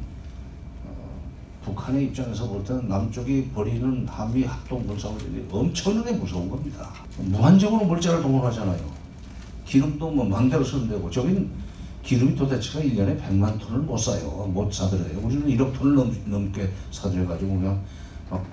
어, 0.86 1.20
북한의 1.64 2.06
입장에서 2.06 2.48
볼 2.48 2.64
때는 2.64 2.88
남쪽이 2.88 3.50
벌이는 3.56 4.08
한미 4.08 4.44
합동 4.44 4.86
군사훈련이 4.86 5.48
엄청나게 5.50 6.12
무서운 6.14 6.50
겁니다. 6.50 6.92
무한정으로 7.18 7.86
물자를 7.86 8.22
동원하잖아요. 8.22 9.00
기름도 9.66 10.12
뭐 10.12 10.26
망대로 10.26 10.64
쓰면 10.64 10.90
되고 10.90 11.10
저긴 11.10 11.50
기름이 12.10 12.36
도대체가 12.36 12.84
1년에 12.84 13.22
100만 13.22 13.60
톤을 13.60 13.82
못 13.82 13.96
사요. 13.96 14.50
못 14.52 14.74
사들여요. 14.74 15.20
우리는 15.20 15.46
1억 15.46 15.72
톤을 15.74 15.94
넘, 15.94 16.12
넘게 16.26 16.68
사들여가지고 16.90 17.60
그냥 17.60 17.84
막 18.32 18.44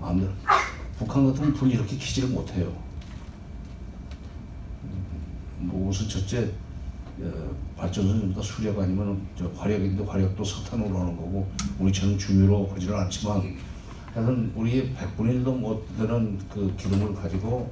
마음대로 0.00 0.32
북한 0.96 1.26
같으면 1.26 1.52
불 1.52 1.70
이렇게 1.70 1.98
키지를 1.98 2.30
못해요. 2.30 2.72
뭐 5.58 5.90
우선 5.90 6.08
첫째 6.08 6.50
어, 7.20 7.54
발전소는 7.76 8.20
좀더 8.22 8.40
수력 8.40 8.78
아니면 8.78 9.20
저 9.36 9.50
화력인데 9.54 10.02
화력도 10.02 10.42
석탄으로 10.42 10.98
하는 10.98 11.14
거고 11.14 11.46
우리처럼 11.78 12.16
중유로 12.16 12.70
하지는 12.72 12.96
않지만 13.00 13.54
하여튼 14.14 14.50
우리의 14.56 14.94
100분의 14.94 15.44
1도 15.44 15.58
못 15.58 15.86
되는 15.98 16.38
그 16.50 16.74
기름을 16.78 17.14
가지고 17.14 17.70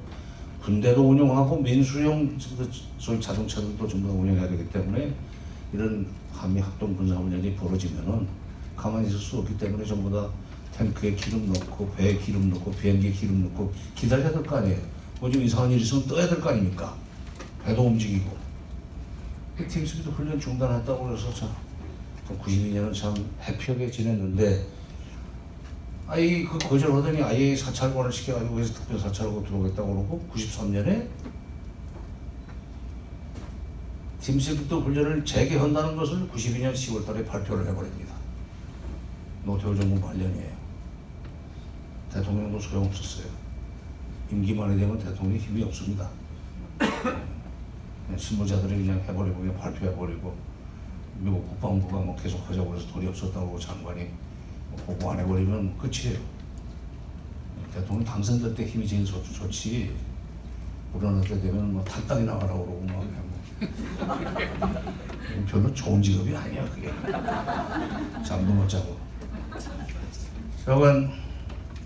군대도 0.63 1.09
운영하고 1.09 1.61
민수용 1.61 2.37
그 2.57 2.69
소위 2.97 3.19
자동차들도 3.19 3.87
전부 3.87 4.07
다 4.07 4.13
운영해야 4.13 4.47
되기 4.47 4.67
때문에 4.69 5.13
이런 5.73 6.07
한미 6.31 6.61
합동 6.61 6.95
군사 6.95 7.15
훈련이 7.15 7.55
벌어지면은 7.55 8.27
가만히 8.75 9.07
있을 9.07 9.19
수 9.19 9.39
없기 9.39 9.57
때문에 9.57 9.83
전부 9.85 10.09
다 10.09 10.29
탱크에 10.77 11.13
기름 11.15 11.51
넣고 11.51 11.91
배에 11.91 12.17
기름 12.17 12.49
넣고 12.49 12.71
비행기에 12.71 13.11
기름 13.11 13.43
넣고 13.43 13.73
기다려야 13.95 14.31
될 14.31 14.43
거 14.43 14.57
아니에요. 14.57 14.79
뭐좀 15.19 15.41
이상한 15.43 15.71
일 15.71 15.79
있으면 15.81 16.07
떠야 16.07 16.27
될 16.27 16.39
거 16.39 16.49
아닙니까? 16.49 16.95
배도 17.63 17.85
움직이고. 17.85 18.35
팀 19.69 19.85
스피드 19.85 20.09
훈련 20.09 20.39
중단했다고 20.39 21.05
그래서 21.07 21.31
참 21.33 21.49
92년은 22.27 22.93
참 22.93 23.13
해피하게 23.41 23.91
지냈는데 23.91 24.65
아이 26.13 26.45
그 26.45 26.59
거절하더니 26.59 27.23
아예 27.23 27.55
사찰관을 27.55 28.11
시켜가지고 28.11 28.53
그래서 28.53 28.71
특별 28.75 28.99
사찰하고 28.99 29.43
들어오겠다고 29.45 29.87
그러고 29.87 30.29
93년에 30.31 31.07
팀 34.21 34.39
스피드 34.39 34.75
훈련을 34.75 35.25
재개한다는 35.25 35.95
것을 35.95 36.29
92년 36.29 36.71
10월 36.71 37.03
달에 37.03 37.25
발표를 37.25 37.67
해버립니다. 37.67 38.13
노태우 39.43 39.75
정부 39.75 39.99
말년이에요. 40.05 40.53
대통령도 42.13 42.59
소용없었어요. 42.59 43.25
임기 44.31 44.53
만에 44.53 44.77
되면 44.77 44.99
대통령이 44.99 45.39
힘이 45.39 45.63
없습니다. 45.63 46.07
그냥 46.77 48.19
실무자들이 48.19 48.85
그냥 48.85 48.99
해버리고 48.99 49.39
그냥 49.39 49.57
발표해버리고 49.57 50.35
미국 51.21 51.49
국방부가 51.49 51.97
뭐 51.97 52.15
계속 52.15 52.47
하자고 52.47 52.75
해서 52.75 52.87
돈이 52.93 53.07
없었다고 53.07 53.57
장관이 53.57 54.03
뭐 54.03 54.32
보고 54.75 55.11
안 55.11 55.19
해버리면 55.19 55.77
끝이에요. 55.77 56.19
대통령 57.73 58.05
당선될 58.05 58.55
때 58.55 58.65
힘이 58.65 58.87
제일 58.87 59.05
좋, 59.05 59.23
좋지. 59.33 59.95
우려날 60.93 61.21
때 61.21 61.39
되면 61.41 61.73
뭐 61.73 61.83
탈당이 61.83 62.23
나가라고 62.25 62.65
그러고 62.65 62.85
막 62.87 63.23
뭐 65.33 65.45
별로 65.47 65.73
좋은 65.73 66.01
직업이 66.01 66.35
아니야 66.35 66.67
그게. 66.69 66.91
잠도 68.25 68.53
못 68.53 68.67
자고. 68.67 68.97
여간 70.67 71.11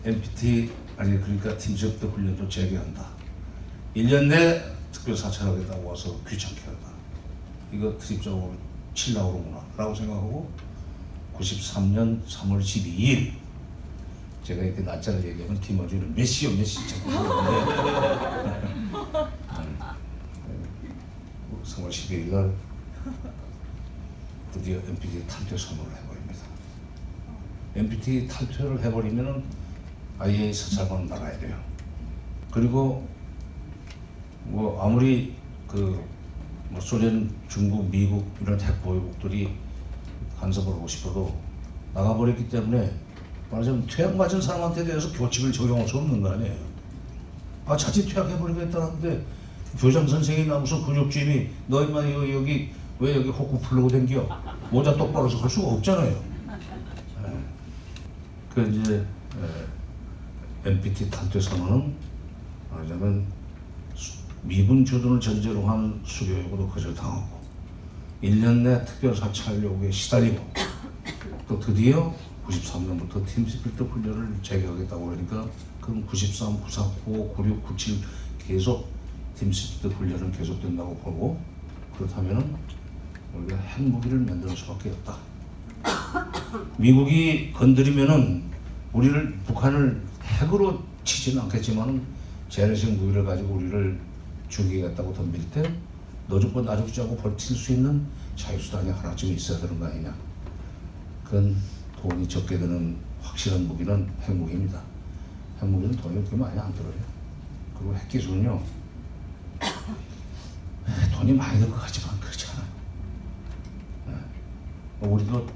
MPT 0.04 0.72
아니 0.98 1.20
그러니까 1.22 1.58
팀적대 1.58 2.08
훈련도 2.08 2.48
재개한다. 2.50 3.06
1년 3.96 4.28
내 4.28 4.62
특별 4.92 5.16
사찰하겠다고 5.16 5.88
와서 5.88 6.16
귀찮게 6.28 6.62
한다. 6.62 6.88
이거 7.72 7.98
트립 7.98 8.22
적으로 8.22 8.54
칠라고 8.94 9.34
그러구나 9.34 9.64
라고 9.76 9.94
생각하고 9.94 10.50
93년 11.38 12.26
3월 12.26 12.60
12일. 12.60 13.34
제가 14.44 14.64
이렇게 14.64 14.82
날짜를 14.82 15.24
얘기하면 15.26 15.60
김어준은 15.60 16.16
몇 16.16 16.26
시요 16.26 16.50
몇 16.52 16.64
시? 16.64 16.88
자꾸 16.88 17.10
물어보는데. 17.10 18.68
3월 21.64 21.90
12일 21.90 22.32
날 22.32 22.54
드디어 24.54 24.78
MPT 24.78 25.28
탈퇴 25.28 25.58
선언을 25.58 25.92
해버립니다. 25.92 26.40
MPT 27.76 28.28
탈퇴를 28.28 28.84
해버리면은 28.84 29.44
아예 30.18 30.52
사찰관 30.52 31.06
나가야 31.08 31.38
돼요. 31.40 31.62
그리고 32.52 33.08
뭐 34.46 34.82
아무리 34.82 35.36
그뭐 35.68 36.80
소련, 36.80 37.30
중국, 37.48 37.90
미국 37.92 38.26
이런 38.42 38.60
핵보유국들이 38.60 39.67
간섭을 40.40 40.74
하고 40.74 40.88
싶어도 40.88 41.36
나가버렸기 41.94 42.48
때문에 42.50 42.94
말하자면 43.52 43.88
퇴학 43.88 44.16
맞은 44.16 44.42
사람한테 44.42 44.84
대해서 44.84 45.12
교칙을 45.14 45.52
적용할 45.52 45.88
수 45.88 45.98
없는 45.98 46.22
거 46.22 46.32
아니에요. 46.32 46.56
아 47.66 47.76
자칫 47.76 48.06
퇴학해버리겠다는데 48.08 49.26
교장 49.80 50.08
선생이 50.08 50.46
나 50.48 50.58
무슨 50.60 50.82
근육주임이 50.84 51.50
너 51.68 51.84
임마 51.84 52.00
여기, 52.12 52.34
여기 52.34 52.70
왜 53.00 53.16
여기 53.16 53.30
호구 53.30 53.60
풀르고 53.62 53.88
댕겨 53.90 54.28
모자 54.72 54.96
똑바로 54.96 55.28
서할 55.30 55.50
수가 55.50 55.68
없잖아요. 55.74 56.24
예. 57.26 57.32
그 58.54 58.62
이제 58.70 58.96
에, 60.66 60.70
NPT 60.70 61.10
탈퇴 61.10 61.40
선언은 61.40 61.94
말하자면 62.72 63.26
수- 63.96 64.18
미군 64.44 64.84
주둔을 64.84 65.20
전제로 65.20 65.66
한 65.68 66.00
수교 66.04 66.38
요구도 66.40 66.68
거절당하고 66.70 67.37
1년 68.24 68.64
내 68.64 68.84
특별 68.84 69.16
사찰 69.16 69.62
요구에 69.62 69.92
시달리고 69.92 70.44
또 71.48 71.60
드디어 71.60 72.14
93년부터 72.48 73.26
팀스피트 73.26 73.84
훈련을 73.84 74.36
재개하겠다고 74.42 75.06
그러니까 75.06 75.46
그럼 75.82 76.06
93, 76.06 76.60
94, 76.62 76.84
95, 77.06 77.34
96, 77.36 77.64
97 77.64 77.96
계속 78.40 78.90
팀스피트 79.38 79.88
훈련은 79.88 80.32
계속된다고 80.32 80.96
보고 80.98 81.40
그렇다면은 81.96 82.56
우리가 83.36 83.56
핵무기를 83.58 84.20
만들 84.20 84.50
수밖에 84.56 84.90
없다. 84.90 85.18
미국이 86.78 87.52
건드리면은 87.54 88.44
우리를 88.94 89.38
북한을 89.46 90.02
핵으로 90.24 90.82
치지는 91.04 91.44
않겠지만은 91.44 92.02
재래식 92.50 92.92
무기를 92.94 93.24
가지고 93.24 93.56
우리를 93.56 94.00
죽이겠다고 94.50 95.14
덤빌 95.14 95.52
때 95.52 95.72
너 96.28 96.40
죽고 96.40 96.62
나 96.62 96.76
죽지 96.78 97.02
않고 97.02 97.16
버틸 97.18 97.56
수 97.56 97.72
있는 97.74 98.06
자유수단이 98.36 98.90
하나쯤 98.92 99.30
있어야 99.34 99.60
되는 99.62 99.80
거 99.80 99.86
아니냐. 99.86 100.14
그건 101.24 101.56
돈이 102.02 102.28
적게 102.28 102.58
드는 102.58 102.98
확실한 103.22 103.68
무기는 103.68 104.10
핵무기입니다. 104.22 104.82
핵무기는 105.62 105.96
돈이 105.96 106.16
그렇게 106.16 106.36
많이 106.36 106.60
안 106.60 106.74
들어요. 106.74 106.94
그리고 107.78 107.96
핵기술은요 107.96 108.62
돈이 111.14 111.34
많이 111.34 111.60
들 111.60 111.70
것 111.70 111.78
같지만 111.82 112.20
그렇지 112.20 112.46
않아요. 112.48 112.68
네. 115.02 115.08
우리도 115.08 115.48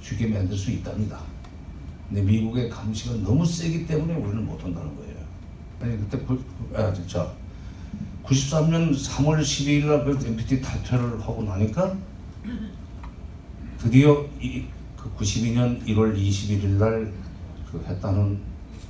쉽게 0.00 0.26
만들 0.28 0.56
수 0.56 0.70
있답니다. 0.70 1.20
근데 2.08 2.22
미국의 2.22 2.68
감시가 2.70 3.16
너무 3.16 3.44
세기 3.44 3.86
때문에 3.86 4.14
우리는 4.14 4.44
못 4.44 4.62
한다는 4.62 4.94
거예요. 4.96 5.16
아니 5.80 5.96
그때 5.98 6.18
그, 6.24 6.44
아 6.74 6.92
진짜 6.92 7.32
93년 8.26 8.92
3월 8.92 9.40
12일 9.40 9.86
날그 9.86 10.26
NPT 10.26 10.60
탈퇴를 10.60 11.20
하고 11.20 11.42
나니까 11.44 11.96
드디어 13.78 14.26
이, 14.40 14.64
그 14.96 15.10
92년 15.14 15.84
1월 15.86 16.16
21일 16.16 16.66
날 16.78 17.26
그 17.70 17.84
했다는 17.86 18.40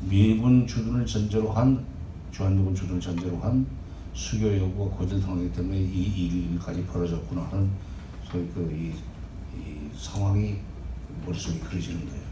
미군 0.02 0.66
주둔을 0.66 1.06
전제로 1.06 1.50
한 1.52 1.84
주한미군 2.30 2.74
주둔을 2.74 3.00
전제로 3.00 3.38
한 3.38 3.66
수교 4.12 4.56
요구가 4.56 4.96
거절당하기 4.98 5.52
때문에 5.52 5.78
이 5.78 6.48
일까지 6.52 6.84
벌어졌구나 6.84 7.42
하는 7.50 7.70
소위 8.30 8.46
그이 8.48 8.92
이 9.56 9.90
상황이 9.96 10.56
머릿속에 11.24 11.58
그려지는 11.60 12.06
거예요. 12.06 12.26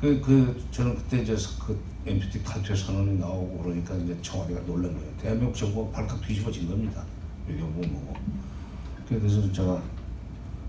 그, 0.00 0.20
그, 0.20 0.64
저는 0.70 0.96
그때 0.96 1.22
이제 1.22 1.34
그 1.64 1.78
MPT 2.06 2.44
탈퇴 2.44 2.74
선언이 2.74 3.18
나오고 3.18 3.62
그러니까 3.62 3.94
이제 3.96 4.16
청와대가 4.20 4.60
놀란 4.66 4.92
거예요. 4.92 5.10
대한민국 5.20 5.56
정부가 5.56 5.90
발칵 5.90 6.20
뒤집어진 6.20 6.68
겁니다. 6.68 7.02
뭐 7.46 7.68
뭐고. 7.68 8.14
그래서 9.08 9.50
제가 9.52 9.82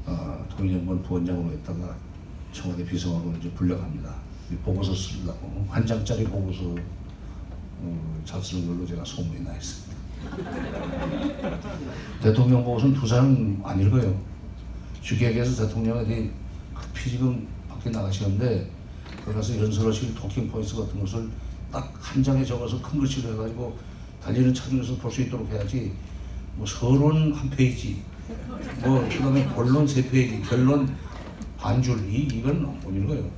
어, 0.06 0.45
통일연구원 0.56 1.02
부원장으로 1.04 1.52
했다가 1.52 1.95
청와대 2.52 2.86
비서관으로 2.86 3.38
이제 3.38 3.50
불려갑니다. 3.52 4.15
이 4.52 4.56
보고서 4.58 4.93
쓰려고 4.93 5.65
한 5.69 5.86
장짜리 5.86 6.24
보고서 6.24 6.76
어, 7.82 8.21
잡수는 8.24 8.67
걸로 8.67 8.86
제가 8.86 9.04
소문이 9.04 9.43
나 9.43 9.54
있습니다. 9.56 9.95
대통령 12.21 12.63
보고서는 12.63 12.95
두 12.95 13.06
사람 13.06 13.62
안 13.63 13.80
읽어요. 13.82 14.17
주계에서 15.02 15.67
대통령이 15.67 16.30
급히 16.74 17.12
지금 17.12 17.48
밖에 17.67 17.89
나가시는데 17.89 18.69
가서 19.33 19.57
연설하실 19.59 20.15
토킹 20.15 20.49
포인트 20.49 20.75
같은 20.75 20.99
것을 20.99 21.29
딱 21.71 21.93
한 21.99 22.23
장에 22.23 22.43
적어서 22.45 22.81
큰 22.81 22.99
글씨로 22.99 23.33
해가지고 23.33 23.77
달리는 24.23 24.53
차 24.53 24.69
중에서 24.69 24.95
볼 24.97 25.11
수 25.11 25.21
있도록 25.23 25.49
해야지 25.51 25.91
뭐 26.55 26.65
서론 26.65 27.33
한 27.33 27.49
페이지 27.49 28.01
뭐 28.83 29.07
그다음에 29.09 29.45
본론 29.49 29.85
세 29.88 30.07
페이지 30.09 30.41
결론 30.41 30.95
반줄 31.57 32.07
이 32.09 32.27
이건 32.31 32.79
못 32.81 32.91
읽어요. 32.95 33.29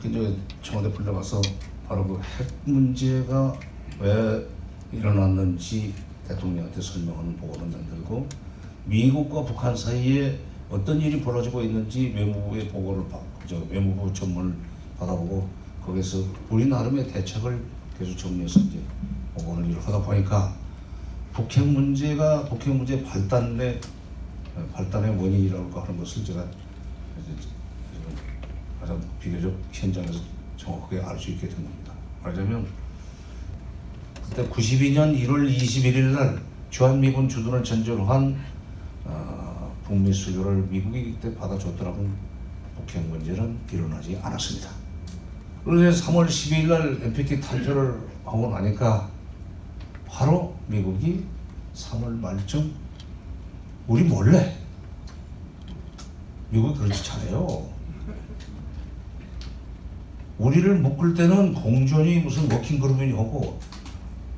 근데 0.00 0.36
청와대 0.62 0.90
불러가서 0.92 1.40
바로 1.88 2.06
그 2.06 2.14
핵 2.38 2.46
문제가 2.64 3.52
왜 3.98 4.46
일어났는지 4.92 5.92
대통령한테 6.28 6.80
설명하는 6.80 7.36
보고를 7.36 7.66
만들고 7.66 8.28
미국과 8.86 9.44
북한 9.44 9.74
사이에 9.76 10.38
어떤 10.70 11.00
일이 11.00 11.20
벌어지고 11.20 11.62
있는지 11.62 12.12
외무부의 12.14 12.68
보고를 12.68 13.08
받, 13.08 13.20
저 13.48 13.56
외무부 13.70 14.12
전문을 14.12 14.54
받아보고 14.98 15.48
거기서 15.82 16.22
우리 16.50 16.66
나름의 16.66 17.08
대책을 17.08 17.58
계속 17.98 18.14
정리해서 18.18 18.60
이제 18.60 18.78
보고를 19.34 19.70
일을 19.70 19.80
하다 19.80 20.02
보니까 20.02 20.54
북핵 21.32 21.66
문제가 21.66 22.44
북핵 22.44 22.74
문제 22.76 23.02
발단의 23.02 23.80
어, 24.54 24.68
발단의 24.74 25.16
원인이라고 25.16 25.80
하는 25.80 25.96
것을 25.96 26.22
제가 26.22 26.44
가장 28.80 29.00
비교적 29.18 29.58
현장에서 29.72 30.20
정확하게 30.58 31.00
알 31.00 31.18
수 31.18 31.30
있게 31.30 31.48
된 31.48 31.56
겁니다. 31.56 31.94
말하자면 32.22 32.66
그때 34.28 34.46
92년 34.46 35.18
1월 35.24 35.50
21일 35.50 36.12
날 36.12 36.42
주한미군 36.68 37.30
주둔을 37.30 37.64
전제로 37.64 38.04
한 38.04 38.36
어, 39.06 39.74
북미 39.84 40.12
수교를 40.12 40.66
미국이 40.68 41.12
그때 41.12 41.34
받아줬더라면 41.34 42.27
북핵 42.88 43.06
문제는 43.08 43.58
일어나지 43.70 44.18
않았습니다. 44.22 44.70
그런데 45.64 45.90
3월 45.90 46.26
12일 46.26 46.66
날 46.68 46.98
NPT 47.02 47.40
탈퇴를 47.40 48.00
하고 48.24 48.50
나니까 48.50 49.10
바로 50.06 50.56
미국이 50.66 51.24
3월 51.74 52.18
말쯤 52.18 52.74
우리 53.86 54.02
몰래 54.04 54.56
미국이 56.50 56.78
그렇지 56.78 57.04
잘해요. 57.04 57.68
우리를 60.38 60.78
묶을 60.78 61.14
때는 61.14 61.52
공존이 61.52 62.20
무슨 62.20 62.50
워킹 62.50 62.78
그룹이 62.78 63.12
오고 63.12 63.60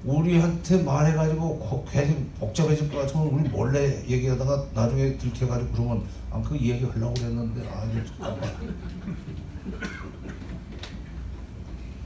우리한테 0.05 0.83
말해가지고 0.83 1.59
고- 1.59 1.85
괜히 1.91 2.25
복잡해질 2.39 2.91
것 2.91 2.99
같으면 3.01 3.27
우리 3.29 3.49
몰래 3.49 4.03
얘기하다가 4.09 4.67
나중에 4.75 5.17
들켜가지고 5.19 5.73
그러면 5.73 6.03
아 6.31 6.41
그 6.43 6.57
얘기 6.57 6.85
하려고 6.85 7.13
그랬는데 7.15 7.69
아 7.69 7.85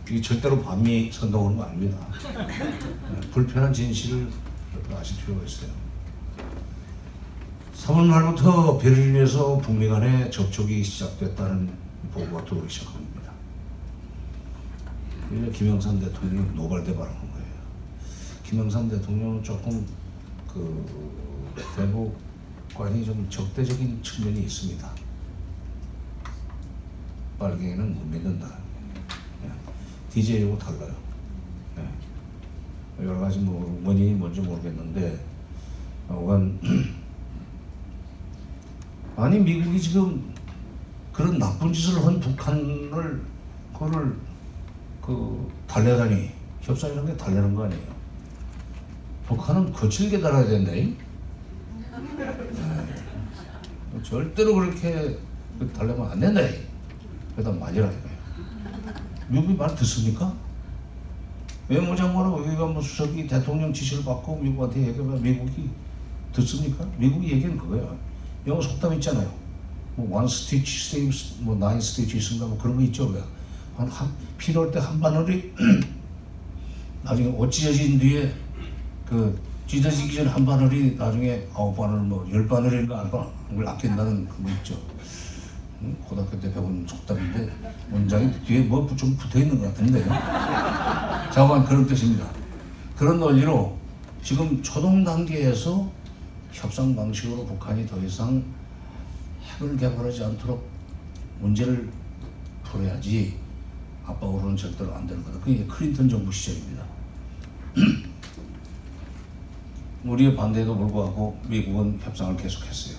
이게 0.08 0.20
절대로 0.20 0.60
반미 0.60 1.10
선동하는 1.12 1.56
거 1.56 1.64
아닙니다. 1.64 2.06
네, 2.36 3.20
불편한 3.30 3.72
진실을 3.72 4.28
아실 4.94 5.16
필요가 5.24 5.44
있어요. 5.44 5.70
3월 7.76 8.06
말부터 8.06 8.78
베를린에서 8.78 9.58
북미 9.58 9.88
간의 9.88 10.30
접촉이 10.30 10.82
시작됐다는 10.82 11.70
보고가 12.12 12.44
들어오기 12.44 12.68
시작합니다. 12.72 13.32
김영삼 15.52 16.00
대통령이 16.00 16.54
노발대발한. 16.54 17.33
김영삼 18.54 18.88
대통령은 18.88 19.42
조금 19.42 19.84
그 20.46 20.86
대북관이 21.74 23.04
좀 23.04 23.26
적대적인 23.28 24.00
측면이 24.00 24.42
있습니다. 24.42 24.88
빨갱이는 27.36 27.94
못 27.96 28.04
믿는다. 28.06 28.46
DJ하고 30.08 30.56
달라요. 30.56 30.94
예. 31.78 33.04
여러 33.04 33.18
가지 33.18 33.40
뭐 33.40 33.82
원인이 33.84 34.14
뭔지 34.14 34.40
모르겠는데 34.40 35.18
하여간 36.06 36.60
아니 39.16 39.40
미국이 39.40 39.80
지금 39.80 40.32
그런 41.12 41.40
나쁜 41.40 41.72
짓을 41.72 42.06
한 42.06 42.20
북한을 42.20 43.20
그거를 43.72 44.16
그 45.02 45.50
달래다니 45.66 46.30
협상이라는 46.60 47.10
게 47.10 47.16
달래는 47.16 47.52
거 47.56 47.64
아니에요. 47.64 47.93
북한은 49.26 49.72
거칠게 49.72 50.20
달아야 50.20 50.44
된다. 50.46 50.72
이? 50.72 50.94
네. 52.16 54.02
절대로 54.02 54.54
그렇게 54.54 55.18
달래면 55.74 56.10
안 56.10 56.20
된다. 56.20 56.40
이. 56.42 56.60
그러다 57.34 57.52
말이라. 57.58 57.90
미국이 59.28 59.54
말 59.54 59.74
듣습니까? 59.74 60.34
외무장관하고 61.68 62.42
외교관부 62.42 62.82
수석이 62.82 63.26
대통령 63.26 63.72
지시를 63.72 64.04
받고 64.04 64.36
미국한테 64.36 64.88
얘기하면 64.88 65.22
미국이 65.22 65.70
듣습니까? 66.34 66.86
미국이 66.98 67.32
얘기는 67.32 67.56
그거야. 67.56 67.96
영어 68.46 68.60
속담 68.60 68.92
있잖아요. 68.94 69.32
뭐 69.96 70.18
one 70.18 70.26
stitch 70.26 70.88
saves 70.90 71.36
뭐 71.40 71.54
nine 71.56 71.78
stitches인가 71.78 72.46
뭐 72.46 72.58
그런 72.58 72.76
거 72.76 72.82
있죠. 72.82 73.06
왜? 73.06 73.22
한, 73.76 73.88
한 73.88 74.12
필요할 74.36 74.70
때 74.70 74.78
한 74.78 75.00
바늘이 75.00 75.52
나중에 77.02 77.28
옷 77.30 77.50
찢어진 77.50 77.98
뒤에 77.98 78.34
그 79.08 79.38
찢어지기 79.66 80.14
전에 80.14 80.28
한 80.30 80.44
바늘이 80.44 80.96
나중에 80.96 81.46
아홉 81.54 81.76
바늘 81.76 82.00
뭐 82.00 82.26
열 82.30 82.46
바늘인가 82.46 83.00
안 83.00 83.10
바늘 83.10 83.66
아낀다는 83.68 84.28
그거 84.28 84.48
있죠. 84.50 84.78
응? 85.82 85.96
고등학교 86.04 86.38
때 86.40 86.52
배운 86.52 86.86
속담인데 86.86 87.50
문장이 87.90 88.32
뒤에 88.44 88.62
뭐 88.62 88.86
좀 88.96 89.16
붙어 89.16 89.38
있는 89.38 89.58
것 89.58 89.66
같은데요. 89.68 90.04
자관 91.32 91.64
그런 91.64 91.86
뜻입니다. 91.86 92.26
그런 92.96 93.18
논리로 93.18 93.76
지금 94.22 94.62
초동 94.62 95.02
단계에서 95.04 95.90
협상 96.52 96.94
방식으로 96.94 97.44
북한이 97.46 97.86
더 97.86 97.98
이상 98.04 98.42
핵을 99.42 99.76
개발하지 99.76 100.24
않도록 100.24 100.66
문제를 101.40 101.88
풀어야지 102.62 103.36
압박으로는 104.06 104.56
절대로 104.56 104.94
안 104.94 105.06
되는 105.06 105.22
거다. 105.24 105.38
그게 105.40 105.64
클린턴 105.66 106.08
정부 106.08 106.30
시절입니다. 106.30 106.84
우리의 110.04 110.36
반대에도 110.36 110.76
불구하고 110.76 111.38
미국은 111.48 111.98
협상을 112.02 112.36
계속했어요. 112.36 112.96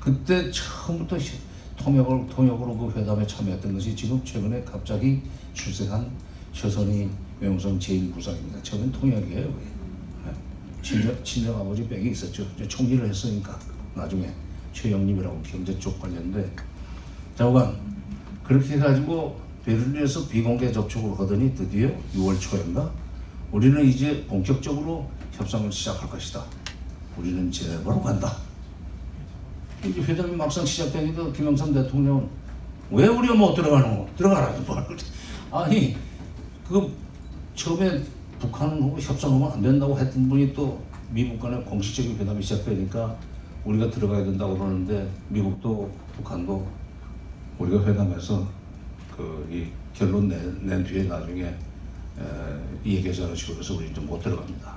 그때 0.00 0.50
처음부터 0.50 1.18
시- 1.18 1.38
통역을, 1.76 2.26
통역으로 2.28 2.76
그 2.76 2.98
회담에 2.98 3.26
참여했던 3.26 3.74
것이 3.74 3.94
지금 3.94 4.22
최근에 4.24 4.62
갑자기 4.64 5.22
출세한 5.54 6.10
최선희 6.52 7.08
외무성 7.40 7.78
제1부상입니다. 7.78 8.62
처음엔 8.62 8.90
통역이에요. 8.92 9.46
네. 9.46 10.32
친정, 10.82 11.14
친정 11.22 11.60
아버지 11.60 11.86
백이 11.86 12.10
있었죠. 12.10 12.46
이제 12.56 12.66
총리를 12.66 13.06
했으니까 13.08 13.58
나중에 13.94 14.30
최영림이라고 14.72 15.40
경제 15.42 15.78
쪽 15.78 16.00
관련데 16.00 16.50
자오간 17.36 17.76
그렇게 18.42 18.74
해가지고 18.74 19.38
베를린에서 19.64 20.28
비공개 20.28 20.72
접촉을 20.72 21.18
하더니 21.18 21.54
드디어 21.54 21.90
6월 22.14 22.40
초인가 22.40 22.90
우리는 23.52 23.84
이제 23.84 24.24
본격적으로 24.28 25.08
협상을 25.36 25.70
시작할 25.70 26.08
것이다. 26.08 26.44
우리는 27.16 27.50
제네바로 27.50 28.00
간다. 28.02 28.36
이제 29.84 30.00
회담이 30.00 30.34
막상 30.36 30.64
시작되니까 30.64 31.32
김영삼 31.32 31.72
대통령은 31.72 32.28
왜 32.90 33.06
우리가 33.06 33.34
못 33.34 33.54
들어가는 33.54 33.96
거? 33.96 34.08
들어가라. 34.16 34.52
뭘. 34.66 34.84
아니 35.50 35.96
그 36.66 36.92
처음에 37.54 38.02
북한하고 38.38 38.98
협상하면 38.98 39.52
안 39.52 39.62
된다고 39.62 39.98
했던 39.98 40.28
분이 40.28 40.52
또 40.54 40.82
미국 41.10 41.40
간의 41.40 41.64
공식적인 41.64 42.18
회담이 42.18 42.42
시작되니까 42.42 43.16
우리가 43.64 43.90
들어가야 43.90 44.24
된다고 44.24 44.56
그러는데 44.58 45.08
미국도 45.28 45.90
북한도 46.16 46.66
우리가 47.58 47.84
회담해서 47.86 48.46
그 49.16 49.46
이 49.50 49.66
결론 49.94 50.28
낸, 50.28 50.66
낸 50.66 50.84
뒤에 50.84 51.04
나중에 51.04 51.42
에, 51.44 51.54
이 52.84 52.96
얘기 52.96 53.14
잘하시고 53.14 53.54
그래서 53.54 53.74
우리 53.76 53.88
이제 53.90 53.98
못 54.00 54.20
들어갑니다. 54.22 54.76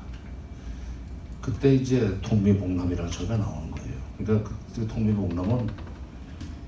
그때 1.49 1.73
이제 1.73 2.15
통미봉남이라는 2.21 3.11
소리가 3.11 3.37
나오는 3.37 3.71
거예요. 3.71 3.95
그러니까 4.19 4.51
그때 4.67 4.85
통미봉남은 4.85 5.69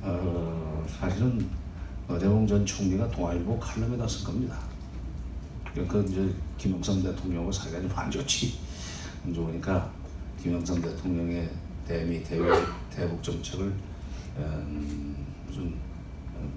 어, 0.02 0.84
사실은 0.90 1.48
어대봉 2.08 2.48
전 2.48 2.66
총리가 2.66 3.08
동아일보 3.12 3.60
칼럼에다 3.60 4.08
쓴 4.08 4.24
겁니다. 4.26 4.58
그러니까 5.72 6.00
이제 6.00 6.34
김영삼 6.58 7.04
대통령하고 7.04 7.52
사이가 7.52 7.80
좀 7.80 7.92
안 7.96 8.10
좋지. 8.10 8.58
안 9.24 9.32
좋으니까 9.32 9.92
김영삼 10.42 10.82
대통령의 10.82 11.48
대미 11.88 12.24
대외 12.24 12.50
대북 12.90 13.22
정책을 13.22 13.72
음, 14.38 15.16
무슨 15.46 15.76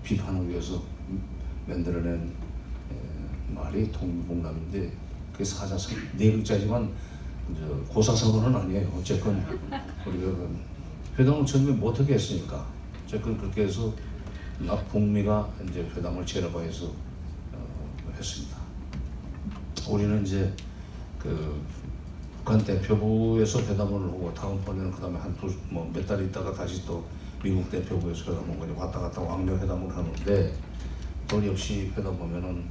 비판하기 0.02 0.48
위해서 0.48 0.82
만들어낸 1.66 2.32
에, 2.90 3.54
말이 3.54 3.92
동북남인데 3.92 4.90
그게 5.32 5.44
사자성 5.44 5.94
네 6.16 6.32
글자지만 6.32 6.90
고사성어는 7.88 8.61
아니에요. 8.61 8.88
어쨌건 8.98 9.44
우리가 10.07 10.26
그 10.26 10.59
회담을 11.18 11.46
처음에 11.46 11.72
못하게 11.72 12.14
했으니까 12.14 12.66
어쨌건 13.04 13.38
그렇게 13.38 13.64
해서 13.64 13.92
남북미가 14.59 15.48
이제 15.68 15.88
회담을 15.94 16.24
제너바에서 16.24 16.87
어, 16.87 18.12
했습니다. 18.16 18.57
우리는 19.88 20.24
이제 20.24 20.52
그 21.18 21.61
북한 22.38 22.62
대표부에서 22.64 23.61
회담을 23.61 23.92
하고 23.92 24.33
다음번에는 24.35 24.90
그다음에 24.92 25.18
한두뭐몇 25.18 26.07
달 26.07 26.22
있다가 26.24 26.52
다시 26.52 26.85
또 26.85 27.04
미국 27.42 27.70
대표부에서 27.70 28.33
회담을 28.33 28.61
하고 28.61 28.80
왔다 28.80 29.00
갔다 29.00 29.20
왕래 29.20 29.52
회담을 29.52 29.94
하는데 29.94 30.54
또 31.28 31.46
역시 31.46 31.92
회담 31.96 32.16
보면은 32.16 32.64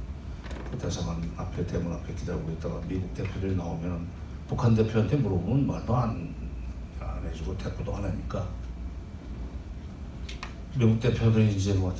그 0.70 0.78
대사관 0.78 1.22
앞에 1.36 1.66
대문 1.66 1.92
앞에 1.92 2.14
기다리고 2.14 2.50
있다가 2.52 2.80
미국 2.88 3.12
대표들이 3.14 3.56
나오면은 3.56 4.06
북한 4.48 4.74
대표한테 4.74 5.16
물어보면 5.16 5.66
말도 5.66 5.96
안, 5.96 6.34
안 7.00 7.26
해주고 7.26 7.56
대꾸도 7.56 7.96
안 7.96 8.04
하니까 8.04 8.46
미국 10.76 11.00
대표들이 11.00 11.54
이제 11.54 11.72
뭐 11.74 11.94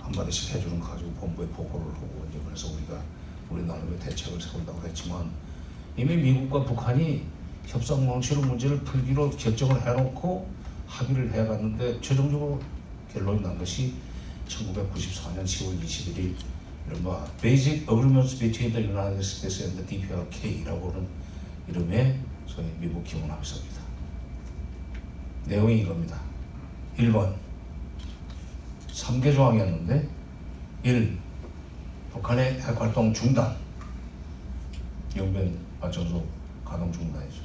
한마디씩 0.00 0.54
해주는 0.54 0.78
거 0.78 0.90
가지고 0.90 1.10
본부에 1.12 1.46
보고를 1.48 1.86
하고 1.86 2.26
이제 2.28 2.38
그래서 2.44 2.72
우리가 2.74 3.00
우리 3.48 3.62
나름의 3.62 3.98
대책을 4.00 4.40
세운다고 4.40 4.86
했지만 4.86 5.30
이미 5.96 6.16
미국과 6.16 6.64
북한이 6.64 7.24
협상 7.66 8.06
방식으로 8.06 8.48
문제를 8.48 8.80
풀기로 8.80 9.30
결정을 9.30 9.80
해놓고 9.86 10.50
합의를 10.86 11.32
해갔는데 11.32 12.00
최종적으로 12.00 12.60
결론이 13.12 13.40
난 13.40 13.56
것이 13.58 13.94
1994년 14.48 15.44
10월 15.44 15.80
21일 15.80 16.34
이른바 16.88 17.24
Basic 17.40 17.82
Agreements 17.82 18.38
Between 18.38 18.72
the 18.72 18.88
United 18.88 19.20
States 19.20 19.62
and 19.62 19.76
the 19.76 20.06
DPRK라고 20.06 20.90
하는 20.90 21.21
이름의 21.68 22.18
소위 22.46 22.66
미국 22.78 23.04
기본 23.04 23.30
합의서입니다. 23.30 23.80
내용이 25.46 25.80
이겁니다. 25.80 26.18
1번 26.98 27.34
3개 28.88 29.34
조항이었는데 29.34 30.08
1. 30.82 31.18
북한의 32.12 32.60
핵활동 32.60 33.12
중단 33.12 33.56
영변 35.16 35.58
발전소 35.80 36.24
가동 36.64 36.92
중단이죠. 36.92 37.42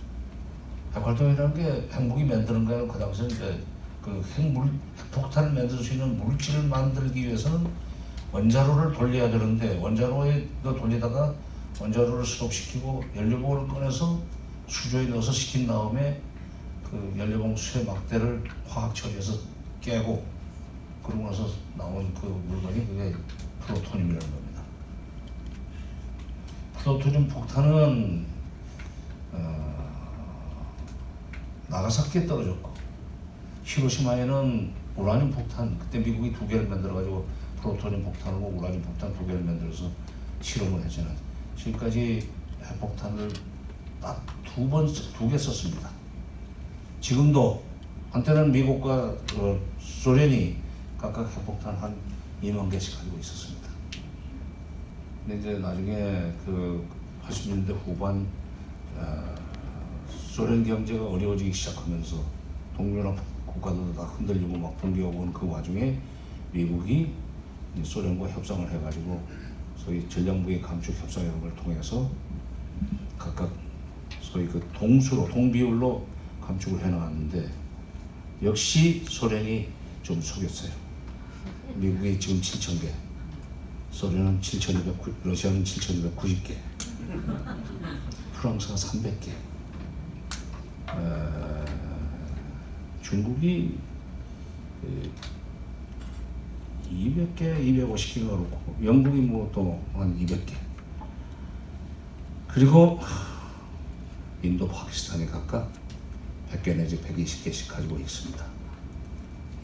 핵활동이라는 0.96 1.54
게 1.54 1.88
핵무기 1.94 2.24
만드는 2.24 2.66
거는 2.66 2.88
그 2.88 3.00
당시에 3.00 3.28
이제 3.28 3.64
그 4.02 4.22
핵물 4.36 4.72
핵폭탄을 4.98 5.52
만들 5.52 5.78
수 5.78 5.94
있는 5.94 6.18
물질을 6.18 6.64
만들기 6.64 7.26
위해서는 7.26 7.70
원자로를 8.32 8.94
돌려야 8.94 9.30
되는데 9.30 9.78
원자로에 9.80 10.48
너 10.64 10.74
돌리다가 10.74 11.34
원자로를 11.80 12.26
스톱시키고 12.26 13.04
연료봉을 13.16 13.68
꺼내서 13.68 14.20
수조에 14.68 15.06
넣어서 15.08 15.32
식힌 15.32 15.68
다음에 15.68 16.22
그 16.84 17.14
연료봉 17.18 17.56
수의 17.56 17.86
막대를 17.86 18.44
화학 18.68 18.94
처리해서 18.96 19.38
깨고 19.82 20.26
그러고 21.04 21.26
나서 21.26 21.50
나온 21.78 22.14
그 22.14 22.26
물건이 22.26 22.88
그게 22.88 23.14
플루토늄이라는 23.62 24.20
겁니다. 24.20 24.62
플루토늄 26.78 27.28
폭탄은 27.28 28.26
어, 29.34 30.74
나가사키에 31.68 32.26
떨어졌고 32.26 32.74
히로시마에는 33.64 34.74
우라늄 34.96 35.30
폭탄 35.32 35.78
그때 35.78 36.00
미국이 36.00 36.34
두 36.34 36.48
개를 36.48 36.68
만들어 36.68 36.96
가지고 36.96 37.28
플루토늄 37.62 38.04
폭탄하고 38.04 38.48
우라늄 38.58 38.82
폭탄 38.82 39.14
두 39.14 39.26
개를 39.28 39.42
만들어서 39.42 39.90
실험을 40.42 40.84
했잖아요. 40.84 41.27
지금까지 41.58 42.30
핵폭탄을 42.64 43.30
딱 44.02 44.22
두 44.56 44.68
번 44.70 44.88
두 44.88 45.30
개 45.30 45.38
썼습니다. 45.38 45.90
지금도 47.02 47.64
한때는 48.12 48.52
미국과 48.52 49.14
어, 49.36 49.60
소련이 49.80 50.58
각각 50.98 51.30
핵폭탄 51.30 51.76
한 51.76 51.96
2만 52.42 52.70
개씩 52.72 52.98
가지고 52.98 53.18
있었습니다. 53.20 53.68
근데 55.26 55.40
이제 55.40 55.60
나중에 55.60 56.32
그 56.46 56.84
80년대 57.28 57.76
후반 57.86 58.26
어, 58.96 59.36
소련 60.10 60.64
경제가 60.64 61.06
어려워지기 61.06 61.54
시작하면서 61.54 62.18
동유럽 62.76 63.16
국가들도 63.46 63.94
다 63.94 64.04
흔들리고 64.04 64.58
막 64.58 64.76
붕괴하고 64.78 65.20
오는 65.20 65.34
그 65.34 65.48
와중에 65.48 66.00
미국이 66.52 67.12
소련과 67.84 68.28
협상을 68.30 68.72
해가지고 68.72 69.22
소위 69.88 70.06
전략무기 70.10 70.62
감축 70.62 70.94
협상 71.02 71.24
이런 71.24 71.40
걸 71.40 71.56
통해서 71.56 72.12
각각 73.18 73.50
소위 74.20 74.46
그 74.46 74.60
동수로 74.74 75.30
동비율로 75.30 76.06
감축을 76.42 76.84
해나갔는데 76.84 77.50
역시 78.44 79.06
소련이 79.08 79.70
좀 80.04 80.22
속였어요. 80.22 80.74
미국이 81.76 82.20
지금 82.20 82.42
7천 82.42 82.82
개, 82.82 82.94
소련은 83.92 84.42
7,200, 84.42 85.24
러시아는 85.24 85.64
7,290개, 85.64 86.56
프랑스가 88.34 88.76
300개, 88.76 89.32
어, 90.88 91.66
중국이 93.02 93.78
그 94.82 95.12
200개, 96.92 97.40
250개가 97.60 98.28
그렇고 98.28 98.76
영국이 98.84 99.20
뭐 99.22 99.52
또 99.52 99.80
한 99.94 100.18
200개. 100.18 100.54
그리고 102.48 103.00
인도, 104.42 104.68
파키스탄이 104.68 105.26
각각 105.28 105.72
100개 106.52 106.76
내지 106.76 106.98
120개씩 107.02 107.68
가지고 107.70 107.98
있습니다. 108.00 108.46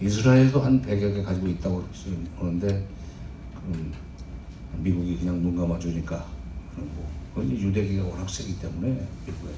이스라엘도 0.02 0.60
한 0.60 0.82
100여 0.82 1.14
개 1.16 1.24
가지고 1.24 1.48
있다고 1.48 1.88
그러는데 2.38 2.88
음, 3.68 3.94
미국이 4.80 5.18
그냥 5.18 5.42
눈 5.42 5.56
감아주니까 5.56 6.26
뭐 6.76 7.10
그건 7.34 7.52
유대기가 7.52 8.04
워낙 8.04 8.30
세기 8.30 8.60
때문에 8.60 9.08
미국에 9.26 9.52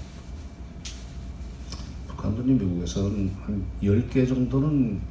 북한도 2.08 2.44
미국에서는 2.44 3.32
한 3.42 3.66
10개 3.82 4.28
정도는 4.28 5.02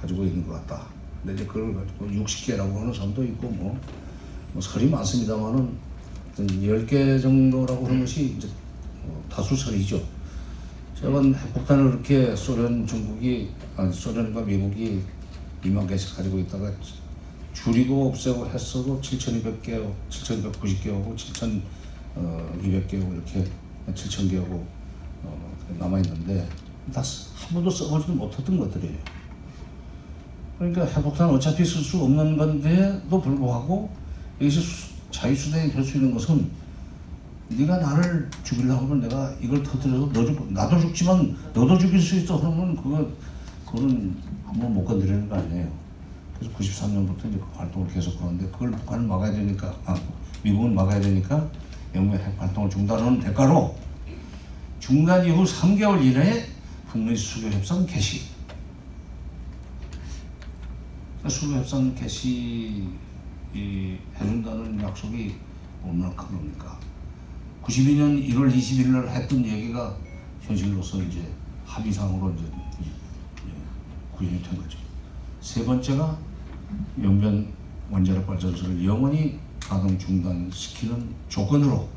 가지고 0.00 0.24
있는 0.24 0.46
것 0.46 0.54
같다. 0.54 0.86
근데 1.22 1.34
이제 1.34 1.46
그걸 1.46 1.74
가지고 1.74 2.06
60개라고 2.06 2.74
하는 2.76 2.92
사람도 2.92 3.24
있고 3.24 3.48
뭐, 3.48 3.78
뭐 4.52 4.60
설이 4.62 4.88
많습니다만은 4.88 5.92
10개 6.36 7.20
정도라고 7.20 7.86
하는 7.86 8.00
것이 8.00 8.34
이제 8.36 8.48
뭐 9.04 9.24
다수설이죠. 9.30 10.02
최근 10.94 11.34
핵폭탄을 11.34 11.90
그렇게 11.90 12.34
소련, 12.36 12.86
중국이, 12.86 13.50
아니 13.76 13.92
소련과 13.92 14.42
미국이 14.42 15.02
2만 15.64 15.88
개씩 15.88 16.16
가지고 16.16 16.38
있다가 16.40 16.72
줄이고 17.52 18.08
없애고 18.08 18.46
했어도 18.48 19.00
7,200개, 19.00 19.92
7,290개하고 20.10 21.16
7,200개하고 21.16 23.14
이렇게 23.14 23.44
7,000개하고 23.92 24.64
어, 25.24 25.52
남아있는데 25.78 26.48
다 26.92 27.02
한 27.42 27.54
번도 27.54 27.70
써보지도 27.70 28.14
못했던 28.14 28.58
것들이에요. 28.58 29.21
그러니까 30.62 30.84
핵폭탄은 30.84 31.34
어차피 31.34 31.64
쓸 31.64 31.82
수 31.82 32.00
없는 32.04 32.36
건데도 32.36 33.20
불구하고 33.20 33.90
여기서 34.40 34.60
수- 34.60 34.92
자유수단이 35.10 35.72
될 35.72 35.82
수 35.84 35.96
있는 35.96 36.14
것은 36.14 36.48
네가 37.48 37.78
나를 37.78 38.30
죽이려고 38.44 38.82
하면 38.86 39.00
내가 39.00 39.34
이걸 39.40 39.60
터뜨려서 39.64 40.08
너 40.12 40.24
죽, 40.24 40.52
나도 40.52 40.78
죽지만 40.80 41.36
너도 41.52 41.76
죽일 41.76 42.00
수 42.00 42.14
있어 42.16 42.38
그러면 42.40 42.76
그거 42.76 43.04
그거는 43.66 44.14
한번 44.46 44.72
못 44.72 44.84
건드리는 44.84 45.28
거 45.28 45.34
아니에요. 45.36 45.68
그래서 46.38 46.54
93년부터 46.56 47.28
이제 47.28 47.38
그 47.38 47.46
활동을 47.56 47.88
계속 47.88 48.22
하는데 48.22 48.46
그걸 48.52 48.70
북한을 48.70 49.06
막아야 49.06 49.32
되니까 49.32 49.74
아 49.84 49.96
미국은 50.44 50.74
막아야 50.76 51.00
되니까 51.00 51.44
영국의 51.94 52.24
핵 52.24 52.40
활동을 52.40 52.70
중단하는 52.70 53.18
대가로 53.18 53.74
중단 54.78 55.26
이후 55.26 55.42
3개월 55.44 56.00
이내에 56.04 56.46
북미 56.88 57.16
수교 57.16 57.48
협상 57.50 57.84
개시. 57.84 58.31
수교 61.28 61.54
협상 61.54 61.94
개시 61.94 62.88
이 63.54 63.96
해준다는 64.18 64.80
약속이 64.80 65.36
얼마나 65.84 66.14
큰 66.14 66.36
겁니까? 66.36 66.78
92년 67.62 68.28
1월 68.28 68.52
21일 68.52 68.88
날 68.88 69.08
했던 69.08 69.44
얘기가 69.44 69.96
현실로서 70.40 71.00
이제 71.02 71.32
합의상으로 71.64 72.32
이제 72.32 72.44
구현이 74.16 74.42
된 74.42 74.60
거죠. 74.60 74.78
세 75.40 75.64
번째가 75.64 76.18
영변 77.02 77.52
원자력 77.90 78.26
발전소를 78.26 78.84
영원히 78.84 79.38
가동 79.60 79.96
중단시키는 79.98 81.14
조건으로 81.28 81.88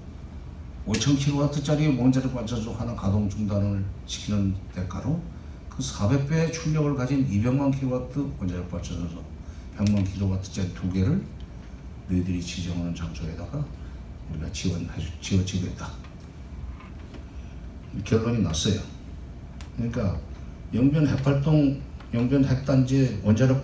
5,000kW짜리 0.88 1.99
원자력 1.99 2.34
발전소 2.34 2.73
하나 2.73 2.93
가동 2.95 3.28
중단을 3.28 3.84
시키는 4.05 4.55
대가로 4.73 5.19
그 5.76 5.84
400배의 5.84 6.53
출력을 6.53 6.95
가진 6.95 7.28
200만 7.28 7.78
kW 7.78 8.32
원자력 8.39 8.71
발전소 8.71 9.21
100만 9.78 10.05
kW짜리 10.05 10.73
두 10.73 10.89
개를 10.89 11.21
너희들이 12.07 12.41
지정하는 12.41 12.95
장소에다가 12.95 13.65
우리가 14.32 14.49
지원해 14.53 14.88
지어지겠다. 15.19 15.91
결론이 18.05 18.41
났어요. 18.41 18.80
그러니까 19.76 20.17
영변 20.73 21.07
핵발동 21.07 21.82
영변 22.13 22.45
핵단지 22.45 23.19
원자력 23.23 23.61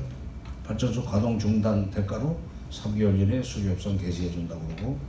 발전소 0.65 1.05
가동 1.05 1.39
중단 1.39 1.89
대가로 1.91 2.37
3개월 2.69 3.17
이내에 3.19 3.41
수교협상 3.41 3.97
개시해 3.97 4.31
준다고 4.31 4.67
그러고 4.67 4.99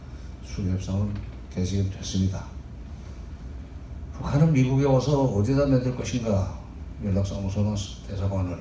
수교협상은 0.44 1.12
개시됐습니다. 1.52 2.46
북한은 4.12 4.52
미국에 4.52 4.84
와서 4.84 5.24
어디다 5.24 5.66
내둘 5.66 5.96
것인가 5.96 6.61
연락사무소나 7.04 7.74
대사관을 8.08 8.58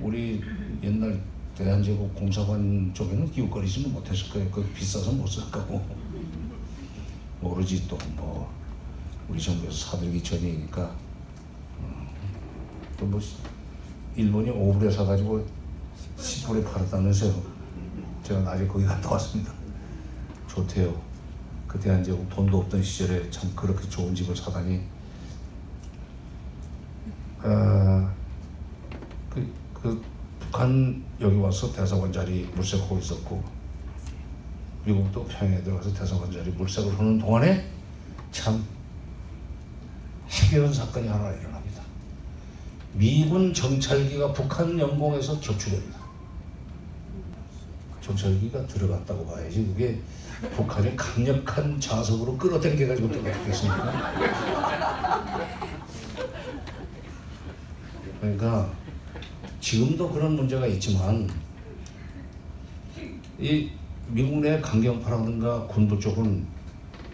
우리 0.00 0.42
옛날 0.82 1.20
대한제국 1.54 2.14
공사관 2.14 2.90
쪽에는 2.94 3.30
기웃거리지는 3.30 3.92
못했을 3.92 4.30
거예요. 4.30 4.50
그 4.50 4.62
비싸서 4.72 5.12
못쓸 5.12 5.50
거고 5.50 5.84
모르지 7.40 7.86
또 7.88 7.98
뭐 8.16 8.60
우리 9.30 9.40
정부에서 9.40 9.92
사들기 9.92 10.20
전이니까 10.22 10.82
어, 11.78 12.06
또뭐 12.98 13.20
일본이 14.16 14.50
5불에 14.50 14.92
사가지고 14.92 15.46
10불에 16.18 16.64
팔았다면서요. 16.64 17.40
제가 18.24 18.40
나중에 18.40 18.66
거기 18.66 18.84
갔다 18.84 19.10
왔습니다. 19.12 19.52
좋대요. 20.48 21.00
그 21.68 21.78
대한제국 21.78 22.28
돈도 22.28 22.58
없던 22.58 22.82
시절에 22.82 23.30
참 23.30 23.48
그렇게 23.54 23.88
좋은 23.88 24.12
집을 24.12 24.34
사다니 24.34 24.80
아, 27.42 28.10
그, 29.30 29.52
그 29.72 30.02
북한 30.38 31.02
여기 31.20 31.36
와서 31.36 31.72
대사관 31.72 32.12
자리 32.12 32.42
물색하고 32.54 32.98
있었고 32.98 33.42
미국도 34.84 35.24
평양에 35.24 35.62
들어가서 35.62 35.92
대사관 35.92 36.30
자리 36.32 36.50
물색을 36.50 36.98
하는 36.98 37.18
동안에 37.18 37.66
참 38.30 38.64
해결한 40.28 40.72
사건이 40.72 41.08
하나 41.08 41.30
일어납니다. 41.30 41.82
미군 42.94 43.54
정찰기가 43.54 44.32
북한 44.32 44.78
영공에서 44.78 45.38
격추됩니다. 45.40 45.98
정찰기가 48.00 48.66
들어갔다고 48.66 49.26
봐야지 49.26 49.66
그게 49.66 50.00
북한의 50.56 50.96
강력한 50.96 51.78
자석으로 51.78 52.36
끌어당겨가지고 52.36 53.10
들어갔겠습니까? 53.10 54.12
그러니까 58.20 58.70
지금도 59.60 60.10
그런 60.10 60.36
문제가 60.36 60.66
있지만 60.66 61.28
이 63.38 63.70
미국 64.08 64.40
내 64.40 64.60
강경파라든가 64.60 65.66
군부 65.66 65.98
쪽은 65.98 66.46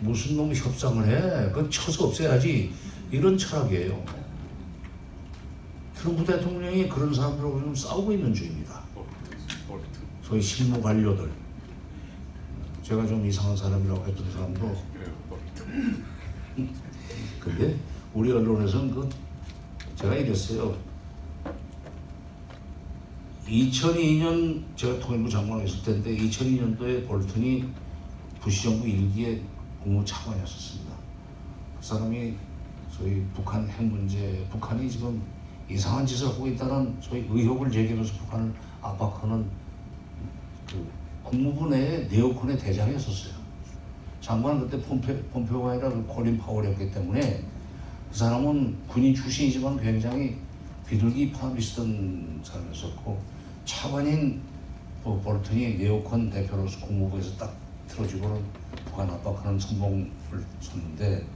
무슨 0.00 0.36
놈이 0.36 0.54
협상을 0.54 1.06
해? 1.06 1.48
그건 1.50 1.70
쳐서 1.70 2.06
없애야지 2.08 2.72
이런 3.10 3.38
철학이에요. 3.38 4.04
트럼프 5.94 6.24
대통령이 6.24 6.88
그런 6.88 7.14
사람들하고 7.14 7.58
지금 7.58 7.74
싸우고 7.74 8.12
있는 8.12 8.34
중입니다. 8.34 8.82
소위 10.22 10.42
실무 10.42 10.80
관료들. 10.82 11.30
제가 12.82 13.06
좀 13.06 13.24
이상한 13.26 13.56
사람이라고 13.56 14.06
했던 14.06 14.30
사람도 14.32 14.76
근데 17.40 17.76
우리 18.14 18.32
언론에서는 18.32 18.90
그 18.92 19.08
제가 19.96 20.14
이랬어요. 20.14 20.76
2002년 23.48 24.60
제가 24.74 24.98
통일부 24.98 25.30
장관을 25.30 25.64
했을 25.64 25.82
때인데 25.82 26.16
2002년도에 26.16 27.06
볼튼이 27.06 27.64
부시 28.40 28.64
정부 28.64 28.88
일기에 28.88 29.40
국무 29.82 30.04
차관이었습니다. 30.04 30.92
그 31.78 31.86
사람이 31.86 32.34
소위 32.90 33.22
북한 33.34 33.68
핵 33.68 33.84
문제, 33.84 34.44
북한이 34.50 34.90
지금 34.90 35.22
이상한 35.70 36.04
짓을 36.04 36.26
하고 36.26 36.46
있다는 36.48 36.96
소위 37.00 37.24
의혹을 37.30 37.70
제기하면서 37.70 38.14
북한을 38.14 38.52
압박하는 38.82 39.46
그 40.68 40.84
국무부 41.22 41.68
내에 41.68 42.08
네오콘의 42.10 42.58
대장이었었어요. 42.58 43.34
장관은 44.20 44.62
그때 44.62 44.82
폼페, 44.82 45.22
폼페오가 45.30 45.72
아니라 45.72 45.90
그 45.90 46.04
콜린 46.06 46.36
파월이었기 46.38 46.90
때문에 46.90 47.44
그 48.10 48.16
사람은 48.16 48.76
군인 48.88 49.14
출신이지만 49.14 49.78
굉장히 49.78 50.36
비둘기 50.88 51.30
파비스던 51.32 52.40
사람이었었고 52.42 53.35
차관인 53.66 54.40
뭐 55.02 55.20
볼튼이 55.20 55.74
네오콘 55.76 56.30
대표로서 56.30 56.86
국무부에서 56.86 57.36
딱 57.36 57.54
틀어주고는 57.88 58.42
북한 58.86 59.10
압박하는 59.10 59.58
선봉을 59.58 60.10
섰는데 60.60 61.26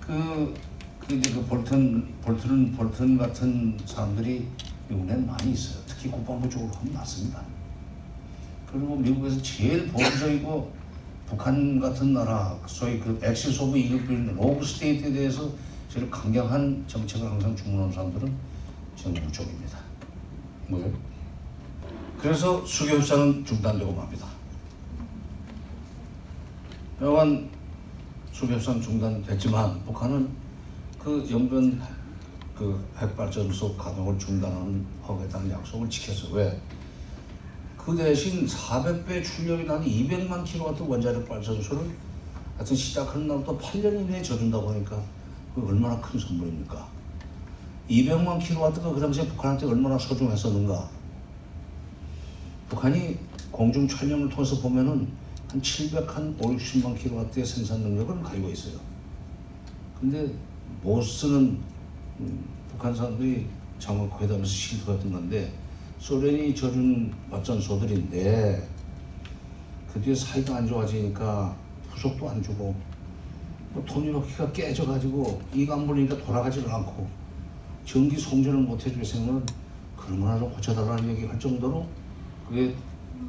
그, 0.00 0.54
그 0.98 1.14
이제 1.14 1.30
그 1.30 1.44
볼튼 1.44 2.12
볼튼 2.22 2.72
볼튼 2.72 3.18
같은 3.18 3.78
사람들이 3.84 4.48
미국에는 4.88 5.26
많이 5.26 5.52
있어요. 5.52 5.82
특히 5.86 6.10
국방부 6.10 6.48
쪽으로 6.48 6.70
하면 6.72 6.94
많습니다. 6.94 7.42
그리고 8.66 8.96
미국에서 8.96 9.40
제일 9.42 9.88
보수적이고 9.88 10.72
북한 11.26 11.78
같은 11.80 12.14
나라 12.14 12.58
소위 12.66 12.98
그 12.98 13.18
axis 13.22 13.60
of 13.62 13.76
evil 13.76 14.34
rogue 14.36 14.64
state에 14.64 15.12
대해서 15.12 15.50
제일 15.88 16.10
강경한 16.10 16.84
정책을 16.86 17.30
항상 17.30 17.54
주문하는 17.54 17.92
사람들은 17.92 18.34
정부 18.96 19.30
쪽입니다. 19.30 19.81
뭐요? 20.72 20.90
그래서 22.18 22.64
수교 22.64 22.96
협상은 22.96 23.44
중단되고 23.44 23.92
맙니다. 23.92 24.26
여간 27.00 27.50
수교 28.32 28.54
협상 28.54 28.80
중단됐지만 28.80 29.84
북한은 29.84 30.30
그 30.98 31.28
영변 31.30 31.80
그 32.56 32.82
핵발전소 32.96 33.76
가동을 33.76 34.18
중단하겠다는 34.18 35.50
약속을 35.50 35.90
지켰어요. 35.90 36.34
왜? 36.34 36.60
그 37.76 37.96
대신 37.96 38.46
400배 38.46 39.24
출력이 39.24 39.64
나는 39.64 39.84
200만 39.84 40.44
킬로와트 40.44 40.82
원자력 40.82 41.28
발전소를 41.28 41.90
하여튼 42.56 42.76
시작하는 42.76 43.26
날부터 43.26 43.58
8년 43.58 44.00
이내에 44.02 44.22
져준다고 44.22 44.70
하니까 44.70 45.02
그 45.54 45.66
얼마나 45.66 46.00
큰 46.00 46.18
선물입니까? 46.18 46.91
200만 47.88 48.38
킬로와트가 48.40 48.92
그 48.92 49.00
당시에 49.00 49.26
북한한테 49.26 49.66
얼마나 49.66 49.98
소중했었는가? 49.98 50.88
북한이 52.68 53.18
공중 53.50 53.86
촬영을 53.86 54.28
통해서 54.28 54.60
보면은 54.60 55.08
한 55.50 55.62
700, 55.62 56.16
한 56.16 56.34
5, 56.38 56.48
60만 56.56 56.98
킬로와트의 56.98 57.44
생산 57.44 57.80
능력을 57.80 58.22
가지고 58.22 58.48
있어요. 58.50 58.74
근데 60.00 60.32
못 60.82 61.02
쓰는 61.02 61.58
음, 62.20 62.44
북한 62.70 62.94
사람들이 62.94 63.46
장관회담에서 63.78 64.44
실수했던 64.44 65.12
건데 65.12 65.52
소련이 65.98 66.54
져준 66.54 67.12
발전소들인데 67.30 68.68
그 69.92 70.00
뒤에 70.00 70.14
사이가 70.14 70.56
안 70.56 70.66
좋아지니까 70.66 71.54
후속도 71.90 72.28
안 72.28 72.42
주고 72.42 72.74
뭐 73.72 73.84
토니로키가 73.84 74.52
깨져가지고 74.52 75.42
이가 75.54 75.74
안 75.74 75.86
물리니까 75.86 76.16
돌아가지를 76.24 76.70
않고 76.70 77.21
전기 77.84 78.18
송전을 78.18 78.60
못 78.60 78.84
해주겠으면 78.84 79.46
그러나 79.96 80.38
좀 80.38 80.52
고쳐달라는 80.52 81.10
얘기 81.10 81.26
할 81.26 81.38
정도로 81.38 81.86
그게 82.48 82.74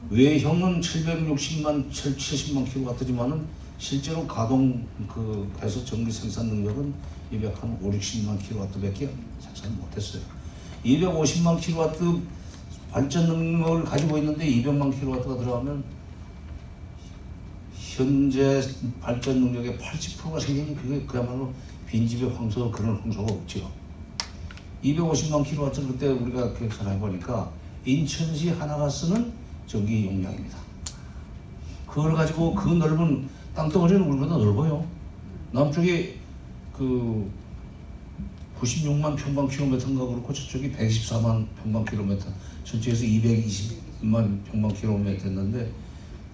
외형은 0.09 0.81
760만 0.81 1.89
70만 1.91 2.71
킬로와트지만은 2.71 3.45
실제로 3.77 4.25
가동 4.27 4.85
그 5.07 5.51
해서 5.61 5.83
전기 5.83 6.11
생산 6.11 6.47
능력은 6.47 6.93
200한 7.31 7.81
5, 7.81 7.91
60만 7.91 8.39
킬로와트밖에 8.41 9.09
생산 9.39 9.77
못했어요. 9.77 10.21
250만 10.85 11.59
킬로와트 11.59 12.21
발전 12.91 13.27
능력을 13.27 13.83
가지고 13.83 14.17
있는데 14.19 14.45
200만 14.45 14.97
킬로와트가 14.99 15.37
들어가면 15.37 15.83
현재 17.73 18.61
발전 19.01 19.39
능력의 19.39 19.77
80%가 19.77 20.39
생기니 20.39 20.75
그게 20.75 21.05
그야말로 21.05 21.53
빈집의 21.87 22.35
황소 22.35 22.71
그런 22.71 22.95
황소가 22.97 23.33
없죠. 23.33 23.82
250만 24.83 25.45
킬로와트 25.45 25.87
그때 25.87 26.07
우리가 26.07 26.53
계산해 26.53 26.99
보니까 26.99 27.49
인천시 27.85 28.49
하나가 28.49 28.89
쓰는 28.89 29.31
전기 29.65 30.05
용량입니다. 30.05 30.57
그걸 31.87 32.13
가지고 32.13 32.53
그 32.53 32.69
넓은 32.69 33.27
땅덩어리는 33.55 34.01
우리보다 34.01 34.37
넓어요. 34.37 34.85
남쪽에 35.51 36.17
그 36.75 37.31
96만 38.59 39.15
평방 39.15 39.47
킬로미터인가 39.47 40.05
그렇고 40.05 40.33
저쪽이 40.33 40.71
114만 40.71 41.45
평방 41.61 41.85
킬로미터 41.85 42.27
전체에서 42.63 43.03
220만 43.03 44.43
평방 44.45 44.73
킬로미터 44.73 45.25
했는데 45.25 45.71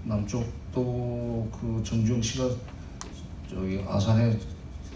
남쪽도 0.06 1.50
그 1.52 1.82
정주영 1.84 2.22
씨가 2.22 2.50
저기 3.50 3.84
아산에 3.88 4.38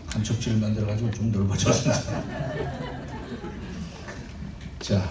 간척지를 0.08 0.60
만들어 0.60 0.88
가지고 0.88 1.12
좀 1.12 1.32
넓어졌습니다. 1.32 3.03
자, 4.84 5.02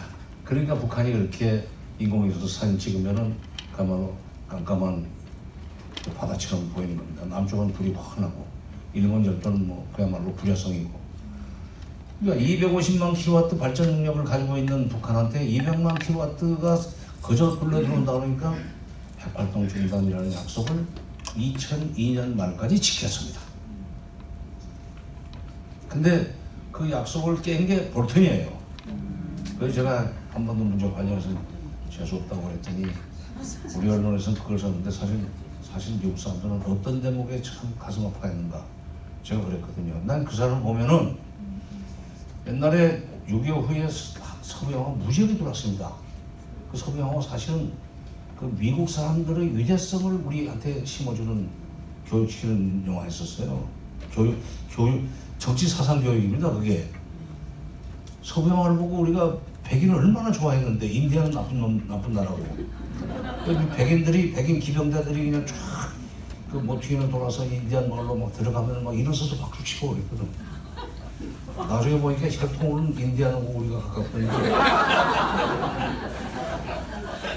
그러니까 0.45 0.75
북한이 0.75 1.13
그렇게 1.13 1.67
인공위성에서 1.99 2.47
사진 2.47 2.79
찍으면은 2.79 3.35
그야말로 3.75 4.15
깜깜한 4.47 5.07
그 6.05 6.11
바다처럼 6.13 6.69
보이는 6.75 6.95
겁니다. 6.95 7.25
남쪽은 7.25 7.73
불이 7.73 7.95
환하고 7.95 8.47
일본 8.93 9.25
열도는 9.25 9.67
뭐 9.67 9.91
그야말로 9.97 10.31
불야성이고 10.35 10.91
그러니까 12.21 12.69
250만 12.69 13.17
킬로와트 13.17 13.57
발전 13.57 13.87
능력을 13.87 14.23
가지고 14.25 14.59
있는 14.59 14.91
북한한테 14.91 15.49
200만 15.49 15.99
킬로와트가 16.05 16.79
그저 17.23 17.59
불러 17.59 17.81
들어온다 17.81 18.13
그러니까 18.13 18.55
핵활동 19.21 19.67
중단이라는 19.67 20.35
약속을 20.35 20.85
2002년 21.25 22.35
말까지 22.37 22.79
지켰습니다. 22.79 23.41
근데 25.89 26.35
그 26.71 26.91
약속을 26.91 27.41
깬 27.41 27.67
게 27.67 27.91
볼턴이에요. 27.91 28.62
그래서 29.63 29.77
제가 29.77 30.11
한 30.33 30.45
번도 30.45 30.65
문제 30.65 30.91
관련해서 30.91 31.29
재수 31.89 32.17
없다고 32.17 32.43
그랬더니 32.49 32.85
우리 33.77 33.89
언론에서는 33.89 34.41
그걸 34.41 34.59
썼는데 34.59 34.91
사실 34.91 35.25
사실 35.63 35.95
미국 36.01 36.19
사람들은 36.19 36.63
어떤 36.63 37.01
대목에 37.01 37.41
참 37.43 37.73
가슴 37.79 38.07
아파했는가 38.07 38.61
제가 39.23 39.45
그랬거든요. 39.45 40.01
난 40.05 40.25
그 40.25 40.35
사람 40.35 40.61
보면은 40.65 41.17
옛날에 42.49 43.07
6.25 43.29 43.69
후에 43.69 43.89
서- 43.89 44.19
서부 44.43 44.73
영화 44.73 44.89
무지하게 44.91 45.37
들어왔습니다. 45.37 45.93
그 46.73 46.77
서부 46.77 46.99
영화 46.99 47.21
사실은 47.23 47.71
그 48.37 48.53
미국 48.59 48.91
사람들의 48.91 49.57
위대성을 49.57 50.13
우리한테 50.27 50.85
심어주는 50.85 51.49
교육시키는 52.09 52.85
영화였었어요. 52.85 53.65
교육, 54.13 54.37
교육, 54.73 55.05
정치 55.39 55.69
사상 55.69 56.03
교육입니다. 56.03 56.51
그게 56.51 56.89
서부 58.25 58.51
영화를 58.51 58.77
보고 58.77 58.97
우리가 59.03 59.39
백인을 59.73 59.95
얼마나 59.95 60.31
좋아했는데 60.31 60.87
인디아는 60.87 61.31
나쁜 61.31 61.59
놈, 61.59 61.89
나쁜 61.89 62.13
나라고. 62.13 62.45
그 63.45 63.69
백인들이 63.75 64.33
백인 64.33 64.61
기병대들이 64.61 65.31
그냥 65.31 65.47
쫙그 65.47 66.59
모퉁이를 66.59 67.11
돌아서 67.11 67.47
인디안 67.47 67.89
마을로 67.89 68.15
막 68.15 68.31
들어가면 68.35 68.85
막 68.85 68.95
일어서서 68.95 69.37
박수 69.39 69.65
치고 69.65 69.95
그랬거든. 69.95 70.29
나중에 71.57 71.99
보니까 71.99 72.29
혈통은 72.29 72.99
인디안하고 72.99 73.47
우리가 73.47 73.81
가깝다니까. 73.81 74.43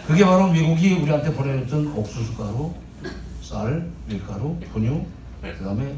그게 0.06 0.26
바로 0.26 0.50
미국이 0.50 0.94
우리한테 0.94 1.34
보내줬던 1.34 1.88
옥수수 1.96 2.36
가루, 2.36 2.74
쌀, 3.42 3.90
밀가루, 4.08 4.58
분유, 4.74 5.06
그 5.42 5.64
다음에 5.64 5.96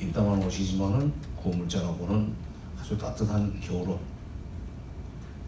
입담한 0.00 0.42
옷이지만은 0.42 1.12
고물자라고는 1.36 2.32
아주 2.80 2.98
따뜻한 2.98 3.60
겨울옷. 3.60 4.15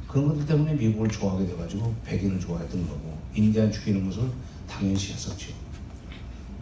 그런 0.09 0.29
것들 0.29 0.47
때문에 0.47 0.75
미국을 0.75 1.09
좋아하게 1.09 1.47
돼가지고 1.47 1.95
백인을 2.05 2.41
좋아했던 2.41 2.89
거고 2.89 3.19
인디안 3.35 3.71
죽이는 3.71 4.07
것을 4.07 4.23
당연시 4.67 5.13
했었죠. 5.13 5.53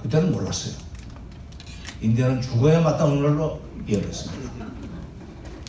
그때는 0.03 0.33
몰랐어요. 0.33 0.75
인디안은 2.01 2.43
죽어야 2.43 2.81
마땅한 2.81 3.23
걸로 3.23 3.61
이해했습니다. 3.87 4.67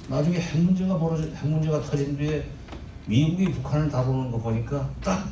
나중에 0.10 0.40
핵 0.40 0.60
문제가 0.60 0.98
벌어져 0.98 1.24
핵 1.24 1.48
문제가 1.48 1.82
터진 1.82 2.18
뒤에 2.18 2.50
미국이 3.06 3.52
북한을 3.52 3.90
다루는 3.90 4.32
거 4.32 4.40
보니까 4.40 4.90
딱 5.04 5.30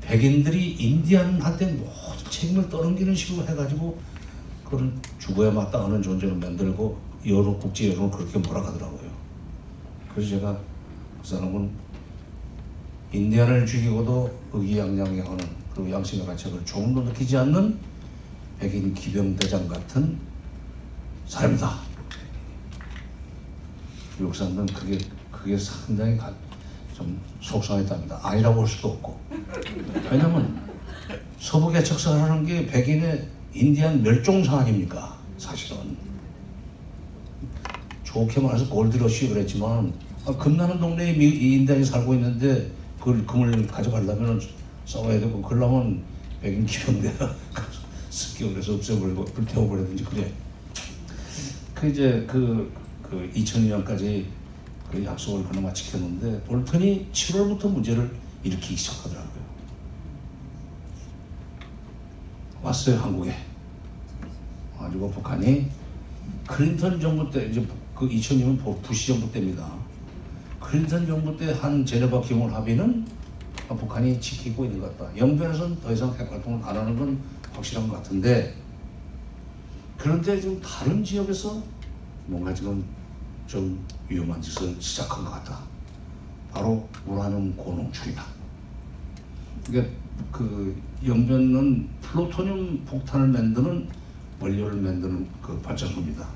백인들이 0.00 0.72
인디안한테 0.72 1.66
모든 1.72 2.30
책임을 2.30 2.68
떠넘기는 2.68 3.14
식으로 3.14 3.46
해가지고 3.46 3.98
그런 4.64 5.00
죽어야 5.18 5.50
마땅하는 5.50 6.02
존재를 6.02 6.34
만들고 6.36 6.98
여론 7.26 7.58
국제 7.58 7.92
여론을 7.92 8.10
그렇게 8.10 8.38
몰아가더라고요. 8.38 9.10
그래서 10.14 10.30
제가 10.30 10.58
그 11.20 11.26
사람은 11.26 11.70
인디안을 13.12 13.66
죽이고도 13.66 14.38
의기양양하는 14.52 15.38
그리고 15.74 15.90
양심의 15.92 16.26
가책을 16.26 16.64
조금도 16.64 17.02
느끼지 17.02 17.36
않는 17.38 17.78
백인 18.58 18.92
기병대장 18.92 19.68
같은 19.68 20.18
사람이다. 21.26 21.78
미국 24.18 24.34
사람들은 24.34 24.66
그게 24.66 24.98
그게 25.30 25.56
상당히 25.56 26.16
가, 26.16 26.32
좀 26.94 27.20
속상했답니다. 27.40 28.18
아니라고 28.22 28.60
할 28.60 28.66
수도 28.66 28.88
없고. 28.88 29.20
왜냐면 30.10 30.60
서부 31.38 31.70
개척선하는 31.70 32.44
게 32.44 32.66
백인의 32.66 33.28
인디안 33.54 34.02
멸종상 34.02 34.58
아닙니까? 34.58 35.16
사실은. 35.38 35.96
좋게 38.02 38.40
말해서 38.40 38.68
골드러시 38.68 39.28
그랬지만 39.28 39.92
아, 39.92 40.07
금나는 40.36 40.78
동네에 40.78 41.14
미, 41.14 41.26
이 41.26 41.54
인디안이 41.54 41.84
살고 41.84 42.14
있는데 42.14 42.70
그걸 42.98 43.24
금을 43.26 43.66
가져가려면 43.66 44.40
싸워야 44.84 45.20
되고 45.20 45.40
그러려면 45.40 46.02
백인 46.40 46.66
기병대가 46.66 47.34
습격을 48.10 48.58
해서 48.58 48.74
없애버리고 48.74 49.24
불태워버리든지 49.24 50.04
그래. 50.04 50.32
그 51.74 51.88
이제 51.88 52.24
그, 52.26 52.72
그 53.02 53.30
2002년까지 53.34 54.24
그 54.90 55.04
약속을 55.04 55.44
그나마 55.44 55.72
지켰는데 55.72 56.42
볼턴이 56.44 57.08
7월부터 57.12 57.70
문제를 57.70 58.10
일으키기 58.42 58.76
시작하더라고요. 58.76 59.48
왔어요 62.62 62.96
한국에. 62.96 63.34
가지고 64.78 65.10
북한이 65.10 65.68
클린턴 66.46 67.00
정부 67.00 67.30
때 67.30 67.46
이제 67.46 67.64
그 67.94 68.08
2002년 68.08 68.82
부시 68.82 69.08
정부 69.08 69.30
때입니다. 69.30 69.87
클린턴 70.68 71.06
정부 71.06 71.34
때 71.34 71.50
한 71.54 71.84
제네바 71.84 72.20
기물 72.20 72.52
합의는 72.52 73.06
북한이 73.68 74.20
지키고 74.20 74.66
있는 74.66 74.80
것 74.80 74.98
같다. 74.98 75.16
영변에서는 75.16 75.80
더 75.80 75.92
이상 75.92 76.12
핵 76.18 76.30
활동을 76.30 76.62
안 76.62 76.76
하는 76.76 76.94
건 76.98 77.18
확실한 77.54 77.88
것 77.88 77.96
같은데 77.96 78.54
그런데 79.96 80.38
지금 80.38 80.60
다른 80.60 81.02
지역에서 81.02 81.62
뭔가 82.26 82.52
지금 82.52 82.84
좀 83.46 83.82
위험한 84.08 84.40
짓을 84.42 84.76
시작한 84.78 85.24
것 85.24 85.30
같다. 85.30 85.58
바로 86.52 86.86
우라늄 87.06 87.54
고농출이다. 87.56 88.22
그러니까 89.66 89.94
그 90.30 90.76
영변은 91.04 91.88
플루토늄 92.02 92.84
폭탄을 92.84 93.28
만드는 93.28 93.88
원료를 94.38 94.80
만드는 94.82 95.26
그 95.42 95.58
발전소입니다. 95.60 96.26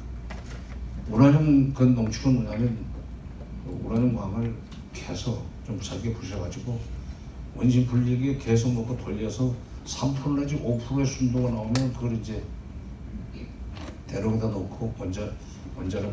우라늄 1.11 1.72
그 1.74 1.83
농축은 1.83 2.35
뭐냐면 2.35 2.91
그 3.65 3.81
우라늄 3.85 4.15
광을 4.15 4.55
캐서 4.93 5.43
좀 5.67 5.81
잘게 5.81 6.13
부셔가지고 6.15 6.79
원심 7.57 7.87
분리기에 7.87 8.37
계속 8.39 8.73
넣고 8.75 8.97
돌려서 8.97 9.55
3% 9.85 10.41
내지 10.41 10.57
5%의 10.59 11.07
순도가 11.07 11.51
나오면 11.51 11.93
그걸 11.93 12.15
이제 12.17 12.43
대롱에다 14.07 14.49
넣고 14.49 14.95
원자 14.99 15.31
원자로 15.77 16.13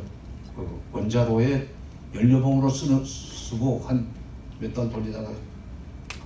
그 0.56 0.82
원자로에 0.91 1.68
연료봉으로 2.14 2.70
쓰는 2.70 3.04
쓰고 3.06 3.84
한 3.86 4.20
몇 4.62 4.74
달 4.74 4.89
돌리다가 4.89 5.30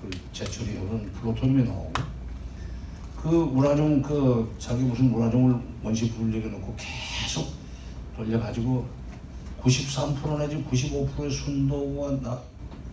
그 0.01 0.09
제철이 0.31 0.75
하면 0.77 1.05
플루토늄이 1.21 1.63
나오고 1.65 1.93
그 3.21 3.29
우라늄 3.29 4.01
그 4.01 4.51
자기 4.57 4.81
무슨 4.83 5.13
우라늄을 5.13 5.55
원시 5.83 6.09
분리해 6.11 6.47
놓고 6.47 6.75
계속 6.75 7.53
돌려가지고 8.15 8.87
93% 9.63 10.37
내지 10.39 10.63
95%의 10.65 11.31
순도가 11.31 12.21
나, 12.21 12.39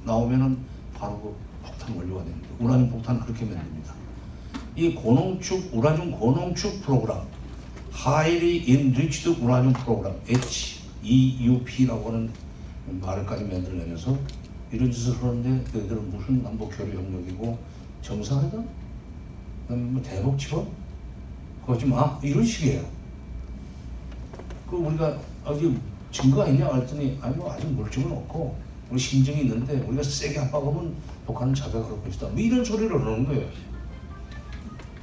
나오면은 0.04 0.58
바로 0.94 1.20
그 1.20 1.34
폭탄 1.66 1.96
원료가 1.96 2.24
됩니다. 2.24 2.48
우라늄 2.60 2.90
폭탄은 2.90 3.20
그렇게 3.22 3.44
만듭니다. 3.44 3.94
이 4.76 4.94
고농축 4.94 5.70
우라늄 5.74 6.12
고농축 6.12 6.82
프로그램 6.82 7.18
Highly 7.92 8.64
Enriched 8.68 9.28
Uranium 9.42 9.72
Program 9.72 10.16
HEUP라고 11.02 12.08
하는 12.08 12.30
말을까지 13.00 13.44
만들어내면서 13.44 14.16
이런 14.72 14.90
짓을 14.90 15.14
하는데 15.20 15.48
너희들은 15.48 16.10
무슨 16.10 16.42
남북 16.42 16.70
교류 16.76 16.96
협력이고 16.96 17.58
정상회담? 18.02 18.68
뭐 19.68 20.02
대북 20.02 20.38
지원? 20.38 20.68
그러지 21.66 21.86
마 21.86 22.18
이런 22.22 22.44
식이에요. 22.44 22.84
그 24.68 24.76
우리가 24.76 25.18
아직 25.44 25.76
증거가 26.10 26.46
있냐 26.48 26.72
했더니 26.74 27.18
아니 27.20 27.36
뭐 27.36 27.52
아직 27.52 27.66
물증은 27.68 28.10
없고 28.10 28.56
우리 28.90 28.98
심증이 28.98 29.42
있는데 29.42 29.74
우리가 29.86 30.02
세게 30.02 30.38
압박하면 30.40 30.94
북한은 31.26 31.54
자백할 31.54 32.02
것이다. 32.04 32.28
뭐 32.28 32.38
이런 32.38 32.64
소리를 32.64 32.92
하는 33.00 33.24
거예요. 33.26 33.48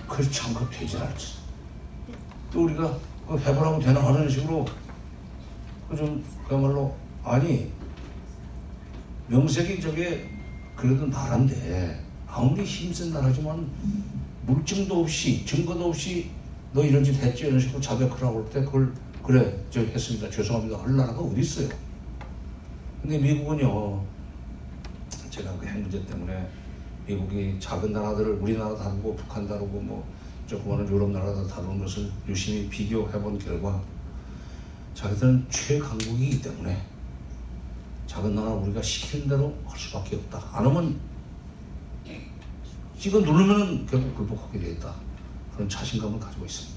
그래서 0.08 0.30
참그 0.32 0.70
되지 0.72 0.98
않지. 0.98 1.36
또 2.52 2.64
우리가 2.66 2.98
그 3.28 3.38
해보라고 3.38 3.80
되나 3.80 4.06
하는 4.06 4.30
식으로 4.30 4.66
그좀 5.90 6.24
그야말로 6.48 6.96
아니 7.24 7.72
명색이 9.28 9.82
저게 9.82 10.30
그래도 10.76 11.06
나라인데 11.08 12.02
아무리 12.28 12.64
힘센 12.64 13.12
나라지만 13.12 13.70
물증도 14.46 15.02
없이 15.02 15.46
증거도 15.46 15.90
없이 15.90 16.30
너 16.74 16.84
이런 16.84 17.04
짓 17.04 17.16
했지 17.22 17.48
이런 17.48 17.60
식으로 17.60 17.82
자백하라고 17.82 18.44
할 18.44 18.50
때 18.50 18.62
그걸 18.64 18.94
그래 19.28 19.62
저 19.70 19.82
했습니다 19.82 20.30
죄송합니다 20.30 20.82
할 20.82 20.96
나라가 20.96 21.20
어디 21.20 21.42
있어요 21.42 21.70
근데 23.02 23.18
미국은요 23.18 24.04
제가 25.30 25.56
그 25.58 25.68
핵 25.68 25.78
문제 25.80 26.04
때문에 26.06 26.50
미국이 27.06 27.58
작은 27.60 27.92
나라들을 27.94 28.34
우리나라 28.36 28.76
다루고 28.76 29.16
북한 29.16 29.48
다루고 29.48 29.80
뭐 29.82 30.08
조그마한 30.48 30.88
유럽 30.88 31.10
나라들 31.10 31.48
다루는 31.48 31.80
것을 31.80 32.10
유심히 32.28 32.68
비교해 32.70 33.12
본 33.22 33.38
결과 33.38 33.82
자기들은 34.94 35.46
최강국이기 35.50 36.42
때문에 36.42 36.82
작은 38.08 38.34
나라 38.34 38.52
우리가 38.52 38.82
시키는 38.82 39.28
대로 39.28 39.54
할 39.66 39.78
수밖에 39.78 40.16
없다. 40.16 40.42
안 40.54 40.66
하면 40.66 41.00
찍어 42.98 43.20
누르면 43.20 43.86
결국 43.86 44.16
굴복하게 44.16 44.60
되어 44.60 44.70
있다. 44.72 44.96
그런 45.54 45.70
자신감을 45.70 46.20
가지고 46.20 46.46
있습니다. 46.46 46.77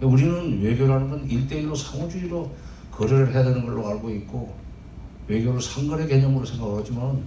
우리는 0.00 0.62
외교라는 0.62 1.10
건 1.10 1.28
1대1로 1.28 1.76
상호주의로 1.76 2.50
거래를 2.92 3.32
해야 3.32 3.42
되는 3.42 3.64
걸로 3.64 3.86
알고 3.88 4.10
있고 4.10 4.54
외교를 5.26 5.60
상거래 5.60 6.06
개념으로 6.06 6.44
생각하지만 6.44 7.22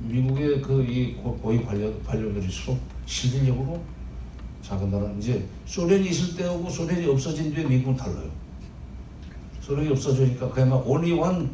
미국의 0.00 0.62
그이 0.62 1.14
고위 1.14 1.62
관료, 1.64 1.92
관료들일수록 2.02 2.78
실질적으로 3.06 3.82
작은 4.62 4.90
나라 4.90 5.10
이제 5.18 5.46
소련이 5.66 6.08
있을 6.08 6.36
때하고 6.36 6.70
소련이 6.70 7.06
없어진 7.06 7.52
뒤에 7.52 7.64
미국은 7.64 7.96
달라요. 7.96 8.30
소련이 9.60 9.90
없어지니까 9.90 10.50
그야말로 10.50 10.82
온리원 10.86 11.50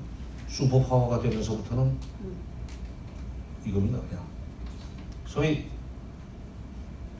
슈퍼파워가 0.48 1.20
되면서부터는 1.20 1.92
이겁니다 3.66 3.98
그냥. 4.08 4.24
소위 5.26 5.64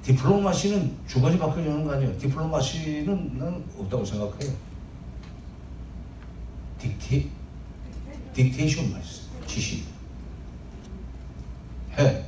디플로마시는 0.08 0.96
주거지 1.06 1.38
바뀌려는 1.38 1.84
거 1.84 1.92
아니에요. 1.92 2.16
디플로마시는 2.16 3.62
없다고 3.78 4.02
생각해요. 4.06 4.54
딕테 6.80 7.28
딕테이션만 8.32 9.04
있어. 9.04 9.28
지시. 9.46 9.84
해. 11.98 12.24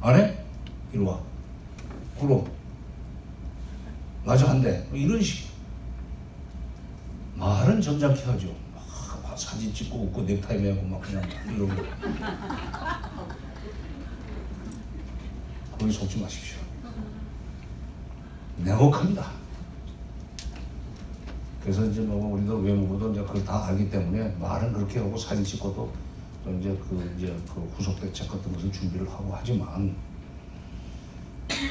안 0.00 0.14
해? 0.14 0.38
이리 0.92 1.02
와. 1.02 1.18
굴어. 2.16 2.44
맞아 4.24 4.48
한대. 4.48 4.86
뭐 4.90 4.96
이런 4.96 5.20
식. 5.20 5.48
말은 7.34 7.82
점잖게 7.82 8.22
하죠. 8.22 8.54
막 8.72 9.36
사진 9.36 9.74
찍고 9.74 9.98
웃고 9.98 10.22
넥타이 10.22 10.58
매고 10.58 10.80
막 10.86 11.00
그냥 11.00 11.28
이러고. 11.48 11.72
거기 15.76 15.90
속지 15.90 16.20
마십시오. 16.20 16.65
냉혹합니다. 18.58 19.30
그래서 21.62 21.84
이제 21.84 22.00
뭐 22.00 22.34
우리도 22.34 22.58
외무부도 22.58 23.12
이제 23.12 23.20
그걸 23.22 23.44
다 23.44 23.66
알기 23.66 23.90
때문에 23.90 24.34
말은 24.38 24.72
그렇게 24.72 25.00
하고 25.00 25.16
사진 25.18 25.44
찍고도 25.44 25.92
또 26.44 26.58
이제 26.58 26.68
그 26.88 27.14
이제 27.16 27.36
그 27.52 27.60
후속 27.76 28.00
대책 28.00 28.30
같은 28.30 28.52
것을 28.52 28.70
준비를 28.70 29.08
하고 29.08 29.32
하지만 29.36 29.94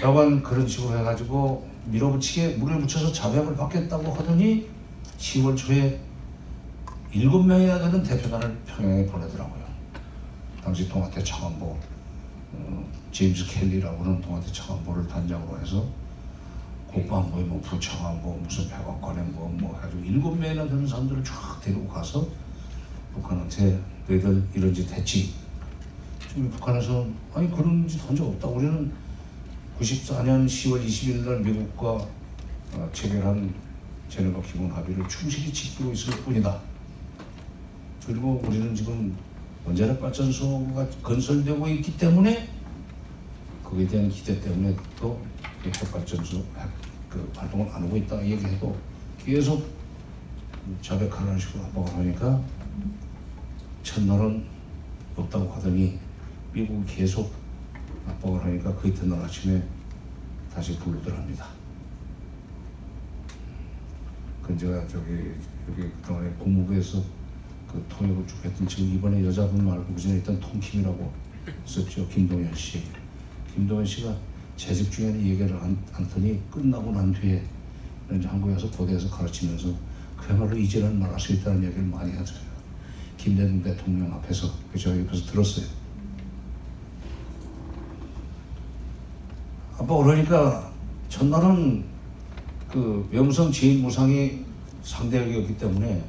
여간 0.01 0.43
그런 0.43 0.67
식으로 0.67 0.99
해가지고 0.99 1.65
밀어붙이게 1.85 2.57
물에 2.57 2.75
묻혀서 2.75 3.11
자백을 3.13 3.55
받겠다고 3.55 4.11
하더니 4.11 4.67
10월 5.17 5.55
초에 5.55 6.01
일곱 7.13 7.43
명이나 7.43 7.79
되는 7.79 8.03
대표단을 8.03 8.57
평양에 8.65 9.05
보내더라고요. 9.05 9.63
당시 10.61 10.89
동아태 10.89 11.23
차관보 11.23 11.77
어, 12.53 12.85
제임스 13.11 13.45
켈리라고는 13.47 14.19
동아태 14.19 14.51
차관보를 14.51 15.07
단장으로 15.07 15.57
해서 15.61 15.85
국방부에 16.95 17.43
뭐 17.43 17.59
부차관보 17.61 18.39
무슨 18.41 18.69
백악관에 18.69 19.21
뭐뭐 19.23 19.75
해가지고 19.75 20.01
일곱 20.05 20.37
명이나 20.39 20.65
되는 20.65 20.87
사람들을 20.87 21.23
쫙 21.25 21.59
데리고 21.61 21.85
가서 21.89 22.25
북한한테 23.13 23.77
너희들 24.07 24.47
이런 24.53 24.73
짓 24.73 24.89
했지. 24.93 25.33
지금 26.29 26.49
북한에서 26.51 27.05
아니 27.33 27.51
그런 27.51 27.85
짓 27.87 27.99
한 28.07 28.15
적 28.15 28.27
없다. 28.27 28.47
우리는 28.47 28.91
94년 29.79 30.45
10월 30.45 30.85
20일 30.85 31.25
날 31.25 31.39
미국과 31.41 31.91
어, 32.75 32.89
체결한 32.93 33.53
제네바 34.07 34.41
기본 34.43 34.71
합의를 34.71 35.05
충실히 35.09 35.51
지키고 35.51 35.91
있을 35.91 36.13
뿐이다. 36.23 36.61
그리고 38.07 38.41
우리는 38.45 38.73
지금 38.73 39.13
원자력 39.65 39.99
발전소가 39.99 40.87
건설되고 41.03 41.67
있기 41.67 41.97
때문에 41.97 42.47
거기에 43.63 43.85
대한 43.87 44.09
기대 44.09 44.39
때문에 44.39 44.75
또 44.97 45.19
핵발전소 45.65 46.37
핵, 46.37 46.84
그 47.15 47.31
활동을 47.33 47.69
안 47.69 47.81
하고 47.81 47.95
있다 47.95 48.21
얘기해도 48.25 48.77
계속 49.17 49.65
자백하는 50.81 51.39
식으로 51.39 51.63
압박을 51.63 51.93
하니까 51.93 52.41
첫날은 53.83 54.43
없다고 55.15 55.49
하더니 55.53 55.97
미국이 56.51 56.95
계속 56.95 57.33
압박을 58.05 58.43
하니까 58.43 58.75
그 58.75 58.89
이튿날 58.89 59.21
아침에 59.21 59.63
다시 60.53 60.77
불르더랍니다. 60.77 61.47
그 64.41 64.57
제가 64.57 64.85
저기 64.87 65.31
여기 65.69 65.89
그동안에 66.01 66.29
국무부에서 66.37 67.01
그 67.71 67.83
통역을 67.89 68.27
쭉 68.27 68.43
했던 68.43 68.67
지금 68.67 68.93
이번에 68.93 69.23
여자분 69.25 69.65
말고 69.65 69.93
그전에 69.93 70.17
있던 70.17 70.39
통킴이라고 70.39 71.13
있었죠 71.65 72.07
김동현 72.09 72.53
씨. 72.53 72.83
김동현 73.53 73.85
씨가 73.85 74.15
재직 74.57 74.91
중에는 74.91 75.21
얘기를 75.21 75.55
안, 75.57 75.77
않더니 75.93 76.41
끝나고 76.49 76.91
난 76.91 77.13
뒤에 77.13 77.43
이제 78.13 78.27
한국에 78.27 78.53
와서 78.53 78.69
고대에서 78.71 79.09
가르치면서 79.09 79.69
그야말로 80.17 80.55
이제는 80.57 80.99
말할 80.99 81.19
수 81.19 81.33
있다는 81.33 81.63
얘기를 81.63 81.83
많이 81.83 82.11
하잖아요. 82.13 82.45
김대중 83.17 83.61
대통령 83.61 84.13
앞에서 84.13 84.49
그 84.71 84.79
제가 84.79 84.97
옆에서 84.99 85.25
들었어요. 85.31 85.65
아빠 89.77 89.97
그러니까 89.97 90.71
첫날은 91.09 91.83
그 92.71 93.09
염성 93.13 93.51
제일 93.51 93.81
무상이 93.81 94.45
상대역이었기 94.83 95.57
때문에 95.57 96.03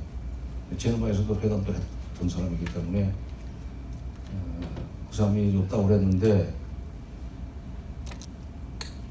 제노바에서도 0.76 1.40
회담도 1.40 1.72
했던 1.72 2.28
사람이기 2.28 2.64
때문에 2.66 3.12
어, 4.32 4.60
그 5.10 5.16
사람이 5.16 5.56
없다고 5.58 5.86
그랬는데 5.86 6.54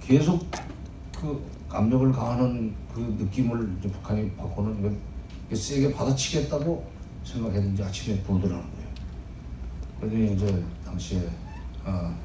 계속 0.06 0.46
그 1.20 1.44
압력을 1.70 2.12
가하는 2.12 2.74
그 2.94 3.00
느낌을 3.20 3.76
이제 3.80 3.90
북한이 3.90 4.32
받고는 4.36 4.80
이걸 4.80 5.56
세게 5.56 5.94
받아치겠다고 5.94 6.86
생각했는지 7.24 7.84
아침에 7.84 8.22
보더라는 8.22 8.64
거예요. 8.64 8.88
그러더니 10.00 10.34
이제 10.34 10.64
당시에 10.86 11.28
아, 11.84 12.16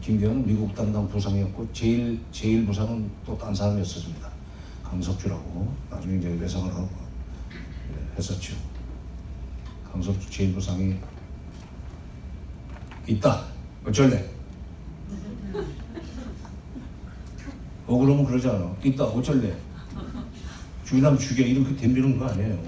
김경은 0.00 0.46
미국 0.46 0.74
담당 0.74 1.06
부상이었고 1.08 1.68
제일 1.72 2.20
제일 2.32 2.64
부상은 2.66 3.10
또 3.24 3.36
딴 3.36 3.54
사람이었습니다. 3.54 4.30
강석주라고 4.82 5.74
나중에 5.90 6.16
이제 6.18 6.28
외상을 6.40 6.72
하고 6.72 6.88
예, 7.52 8.16
했었죠. 8.16 8.54
강석주 9.92 10.30
제일 10.30 10.54
부상이 10.54 10.96
있다. 13.06 13.44
어쩔래? 13.86 14.24
어 17.86 17.98
그러면 17.98 18.24
그러지 18.24 18.48
않아. 18.48 18.74
있다. 18.82 19.04
어쩔래? 19.04 19.54
주인하면 20.84 21.18
죽여 21.18 21.42
이렇게 21.44 21.76
덤비는 21.76 22.18
거 22.18 22.26
아니에요. 22.26 22.58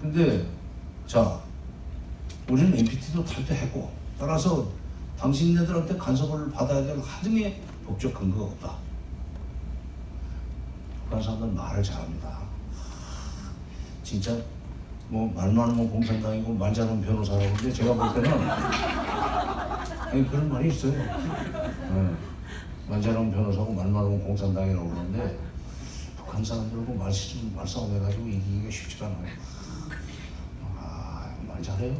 근데 0.00 0.46
자 1.06 1.38
우리는 2.48 2.76
NPT도 2.78 3.24
탈퇴했고 3.24 3.92
따라서 4.18 4.68
당신네들한테 5.18 5.96
간섭을 5.96 6.50
받아야 6.50 6.82
될 6.82 6.98
하등의 6.98 7.60
법적 7.86 8.14
근거가 8.14 8.44
없다. 8.52 8.74
북한 11.04 11.22
사람들 11.22 11.48
말을 11.52 11.82
잘합니다. 11.82 12.38
진짜 14.02 14.36
뭐 15.08 15.30
말만 15.34 15.70
하면 15.70 15.90
공산당이고 15.90 16.54
말 16.54 16.72
잘하면 16.72 17.02
변호사라고 17.02 17.44
하는데 17.44 17.72
제가 17.72 17.94
볼 17.94 18.22
때는 18.22 18.40
아니 18.50 20.28
그런 20.28 20.48
말이 20.48 20.68
있어요. 20.68 20.92
네. 20.92 22.29
말 22.90 23.00
잘하면 23.00 23.30
변호사고 23.30 23.72
말만 23.72 24.04
하면 24.04 24.24
공산당이라고 24.24 24.90
그러는데 24.90 25.38
북한 26.16 26.44
사람들하고 26.44 26.92
말싸움 27.54 27.94
해가지고 27.94 28.26
이기기가 28.26 28.68
쉽지가 28.68 29.06
않아요. 29.06 29.32
아, 30.76 31.32
말 31.46 31.62
잘해요. 31.62 31.96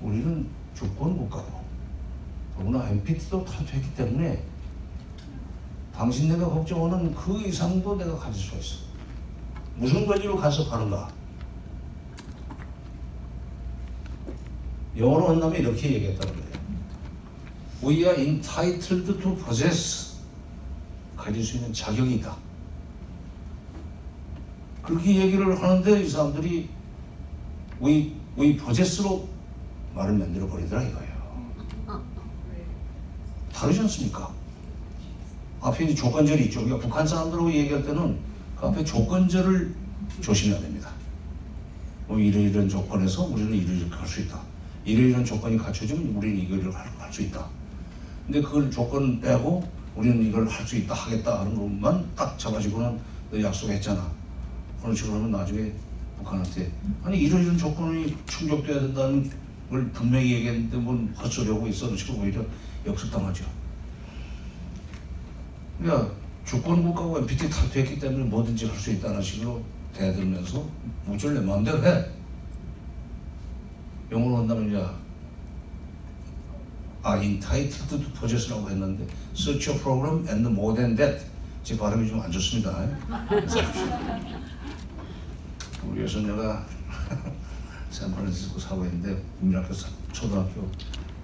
우리는 0.00 0.48
주권 0.72 1.16
국가고 1.16 1.64
더구나 2.56 2.88
NPT도 2.90 3.44
탈퇴했기 3.44 3.92
때문에 3.96 4.44
당신네가 5.92 6.48
걱정하는 6.48 7.12
그 7.12 7.40
이상도 7.40 7.96
내가 7.96 8.16
가질 8.16 8.40
수가 8.40 8.58
있어. 8.58 8.76
무슨 9.74 10.06
권리로 10.06 10.36
간섭하는가? 10.36 11.10
영어로 14.96 15.30
한다면 15.30 15.56
이렇게 15.58 15.94
얘기했다고 15.94 16.32
그래요. 16.34 16.49
We 17.82 18.04
are 18.06 18.14
entitled 18.16 19.20
to 19.22 19.36
possess. 19.36 20.10
가질 21.16 21.44
수 21.44 21.56
있는 21.56 21.72
자격이 21.72 22.14
있다. 22.16 22.36
그렇게 24.82 25.14
얘기를 25.16 25.60
하는데 25.62 26.02
이 26.02 26.08
사람들이 26.08 26.68
we, 27.82 28.14
we 28.38 28.56
possess로 28.56 29.28
말을 29.94 30.14
만들어 30.14 30.46
버리더라 30.46 30.82
이거예요. 30.82 31.10
다르지 33.52 33.80
않습니까? 33.80 34.32
앞에 35.60 35.94
조건절이 35.94 36.44
있죠. 36.46 36.64
그러니까 36.64 36.86
북한 36.88 37.06
사람들하고 37.06 37.52
얘기할 37.52 37.84
때는 37.84 38.18
그 38.56 38.66
앞에 38.66 38.82
조건절을 38.84 39.74
조심해야 40.22 40.60
됩니다. 40.60 40.90
뭐 42.08 42.18
이러이런 42.18 42.68
조건에서 42.68 43.24
우리는 43.24 43.54
이러이렇게 43.54 43.94
할 43.94 44.06
수 44.08 44.20
있다. 44.22 44.40
이러이런 44.84 45.24
조건이 45.24 45.58
갖춰지면 45.58 46.16
우리는 46.16 46.38
이걸 46.38 46.72
할수 46.98 47.22
있다. 47.22 47.46
근데 48.30 48.40
그걸 48.46 48.70
조건 48.70 49.20
빼고 49.20 49.68
우리는 49.96 50.24
이걸 50.24 50.46
할 50.46 50.64
수 50.64 50.76
있다 50.76 50.94
하겠다 50.94 51.40
하는 51.40 51.52
것만 51.56 52.08
딱 52.14 52.38
잡아주고는 52.38 52.96
너 53.32 53.42
약속했잖아. 53.42 54.08
그런 54.80 54.94
식으로 54.94 55.16
하면 55.16 55.32
나중에 55.32 55.72
북한한테 56.16 56.70
아니 57.02 57.18
이런 57.18 57.42
이런 57.42 57.58
조건이 57.58 58.16
충족돼야 58.28 58.82
된다는 58.82 59.28
걸 59.68 59.90
분명히 59.90 60.32
얘기했는데 60.34 60.76
뭔 60.76 61.12
헛소리하고 61.18 61.66
있어 61.66 61.86
그런 61.86 61.98
식으로 61.98 62.18
오히려 62.20 62.40
역습당하죠. 62.86 63.44
그러니까 65.80 66.12
주권 66.44 66.84
국가가 66.84 67.18
MBT 67.18 67.50
탈퇴했기 67.50 67.98
때문에 67.98 68.24
뭐든지 68.26 68.66
할 68.66 68.76
수 68.78 68.92
있다는 68.92 69.20
식으로 69.20 69.60
대들면서 69.92 70.64
무절 71.04 71.34
내 71.34 71.40
마음대로 71.40 71.84
해. 71.84 72.04
영어로 74.12 74.36
한다면 74.38 74.70
이 74.70 74.74
제 77.02 77.08
아, 77.08 77.16
entitled 77.16 77.88
to 77.88 77.98
possess라고 78.12 78.68
했는데 78.68 79.06
such 79.34 79.70
a 79.70 79.78
program 79.78 80.26
and 80.28 80.46
more 80.48 80.74
than 80.76 80.94
that. 80.96 81.24
제 81.64 81.76
발음이 81.76 82.06
좀 82.08 82.20
안 82.20 82.30
좋습니다. 82.30 82.70
우리 85.88 86.02
여선녀가 86.02 86.66
샌프란시스코 87.90 88.58
사고 88.58 88.84
있는데 88.84 89.22
국민학교 89.38 89.72
사- 89.72 89.88
초등학교 90.12 90.70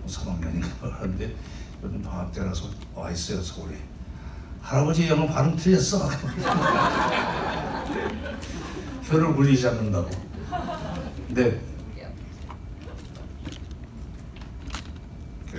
3학년인가 0.09 0.91
하는데 0.93 1.35
요즘 1.83 2.01
방학 2.03 2.33
때라서 2.33 2.71
와 2.95 3.11
있어요 3.11 3.43
서울에. 3.43 3.77
할아버지 4.63 5.07
영어 5.09 5.27
발음 5.27 5.55
틀렸어. 5.57 6.09
혀를 9.05 9.35
굴리지 9.37 9.69
않는다고. 9.69 10.11
근데 11.29 11.61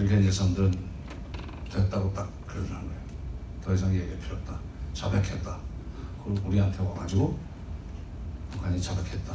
이제 0.05 0.31
사람들은 0.31 0.71
됐다고 1.71 2.13
딱 2.13 2.31
그러는 2.45 2.69
거예요. 2.69 3.01
더 3.63 3.73
이상 3.73 3.93
얘기할 3.93 4.19
필요 4.19 4.35
없다. 4.37 4.59
자백했다. 4.93 5.57
그리고 6.23 6.47
우리한테 6.47 6.83
와가지고 6.83 7.37
북한이 8.51 8.79
자백했다. 8.81 9.33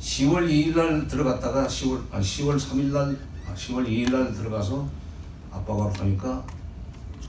10월 0.00 0.48
2일 0.48 0.74
날 0.74 1.06
들어갔다가 1.06 1.66
10월 1.66 2.02
아 2.10 2.20
10월 2.20 2.58
3일 2.58 2.92
날 2.92 3.16
아, 3.46 3.54
10월 3.54 3.86
2일 3.86 4.10
날 4.10 4.32
들어가서 4.32 4.88
아빠가 5.50 5.88
보니까 5.90 6.44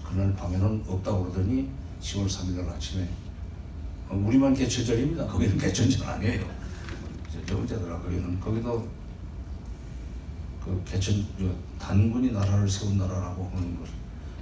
그날 0.08 0.34
밤에는 0.36 0.84
없다고 0.88 1.24
그러더니 1.26 1.70
10월 2.02 2.28
3일 2.28 2.56
날 2.56 2.70
아침에 2.70 3.08
어, 4.10 4.16
우리만 4.16 4.54
개천절입니다. 4.54 5.28
거기는 5.28 5.58
개천절 5.58 6.08
아니에요. 6.08 6.46
이제 7.30 7.54
언제더라 7.54 8.00
거기는. 8.00 8.40
거기도 8.40 8.88
그 10.68 10.84
개천 10.84 11.26
저 11.40 11.46
단군이 11.80 12.32
나라를 12.32 12.68
세운 12.68 12.98
나라라고 12.98 13.50
하는 13.56 13.78
걸 13.78 13.88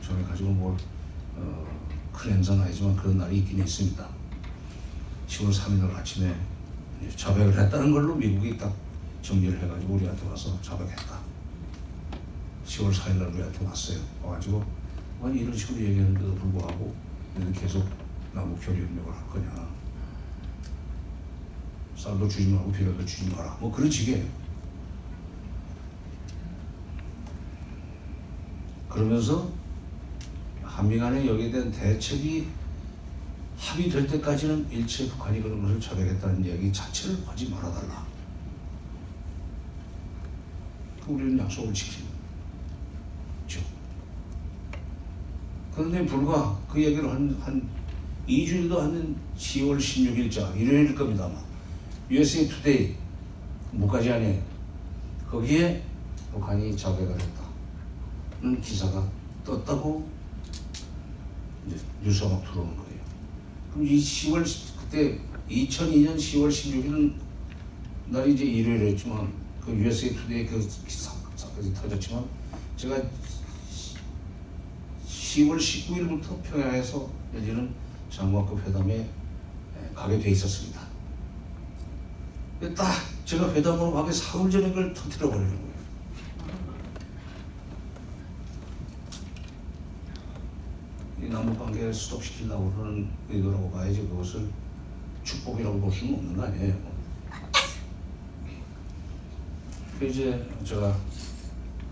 정해 0.01 0.23
가지고 0.23 0.49
뭘큰 0.49 0.83
어, 1.35 1.65
행사는 2.25 2.63
아니지만 2.63 2.95
그런 2.95 3.19
날이 3.19 3.37
있긴 3.37 3.59
있습니다. 3.59 4.07
10월 5.27 5.53
3일 5.53 5.79
날 5.81 5.95
아침에 5.95 6.35
자백을 7.15 7.55
했다는 7.59 7.91
걸로 7.91 8.15
미국이 8.15 8.57
딱 8.57 8.73
정리를 9.21 9.61
해가지고 9.61 9.93
우리한테 9.93 10.27
와서 10.27 10.59
자백했다. 10.63 11.19
10월 12.65 12.91
4일 12.91 13.17
날 13.17 13.27
우리한테 13.27 13.63
왔어요. 13.63 13.99
와가지고 14.23 14.63
아니 15.21 15.41
이런 15.41 15.55
식으로 15.55 15.79
얘기했는데도 15.79 16.33
불구하고 16.35 16.95
계속 17.53 17.87
남북 18.33 18.59
교류 18.65 18.83
협력을 18.83 19.13
할 19.13 19.29
거냐. 19.29 19.67
쌀도 21.95 22.27
주지 22.27 22.49
말고 22.49 22.71
비료도 22.71 23.05
주지 23.05 23.29
마라. 23.29 23.55
뭐 23.59 23.71
그런 23.71 23.91
식이에요. 23.91 24.44
그러면서 28.95 29.51
한미 30.63 30.97
간에 30.97 31.27
여기에 31.27 31.51
대한 31.51 31.69
대책이 31.69 32.47
합의될 33.57 34.07
때까지는 34.07 34.67
일체 34.71 35.09
북한이 35.09 35.41
그런 35.41 35.61
것을 35.61 35.81
자백했다는 35.81 36.45
얘기 36.45 36.71
자체를 36.71 37.17
하지 37.27 37.49
말아달라. 37.49 38.05
그 41.05 41.11
우리는 41.11 41.37
약속을 41.37 41.73
지키죠. 41.73 42.05
그런데 45.75 46.05
불과 46.05 46.57
그 46.71 46.81
얘기를 46.81 47.09
한, 47.09 47.37
한 47.41 47.67
2주일도 48.29 48.79
안 48.79 49.15
10월 49.37 49.77
16일자 49.77 50.55
일요일일 50.55 50.95
겁니다 50.95 51.25
아마 51.25 51.35
USA 52.09 52.47
Today 52.47 52.95
뭐까지 53.71 54.09
아니에요 54.09 54.41
거기에 55.29 55.83
북한이 56.31 56.75
자백을 56.77 57.11
했다는 57.11 57.34
기사가 58.61 59.07
떴다고 59.43 60.07
이제 61.67 61.77
뉴스가 62.03 62.29
막 62.29 62.43
들어오는 62.43 62.75
거예요 62.75 62.99
그럼 63.71 63.87
이 63.87 63.97
10월 63.97 64.45
그때 64.79 65.19
2002년 65.49 66.15
10월 66.15 66.49
16일 66.49 67.13
날이 68.07 68.33
이제 68.33 68.45
일요일이었지만 68.45 69.33
그 69.61 69.71
USA 69.73 70.09
Today 70.13 70.45
그 70.45 70.59
기사, 70.87 71.11
사건이 71.35 71.73
터졌지만 71.73 72.23
제가 72.77 73.01
10월 75.07 75.57
19일부터 75.57 76.41
평양에서 76.43 77.09
열리는 77.33 77.73
장관급 78.09 78.65
회담에 78.65 78.93
에, 78.95 79.07
가게 79.93 80.19
돼 80.19 80.29
있었습니다. 80.29 80.79
딱 82.75 82.93
제가 83.25 83.53
회담으로 83.53 83.91
가기 83.91 84.13
사흘 84.13 84.49
전에 84.49 84.69
그걸 84.69 84.93
터뜨려 84.93 85.29
버리는 85.29 85.49
거예요. 85.49 85.74
이 91.25 91.29
남북 91.29 91.57
관계를 91.57 91.91
스톱시키려고 91.91 92.71
하는 92.77 93.09
의도라고 93.27 93.71
봐야지 93.71 94.07
그것을 94.07 94.47
축복이라고 95.23 95.79
볼 95.79 95.91
수는 95.91 96.19
없는 96.19 96.37
거 96.37 96.43
아니에요. 96.43 96.75
그 99.97 100.05
이제 100.05 100.47
제가 100.63 100.95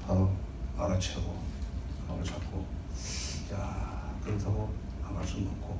바로 0.06 0.32
알아채고 0.78 1.36
감을 2.08 2.24
잡고 2.24 2.64
야 3.54 4.16
그렇다고 4.24 4.72
안갈 5.04 5.26
수는 5.26 5.48
없고 5.48 5.80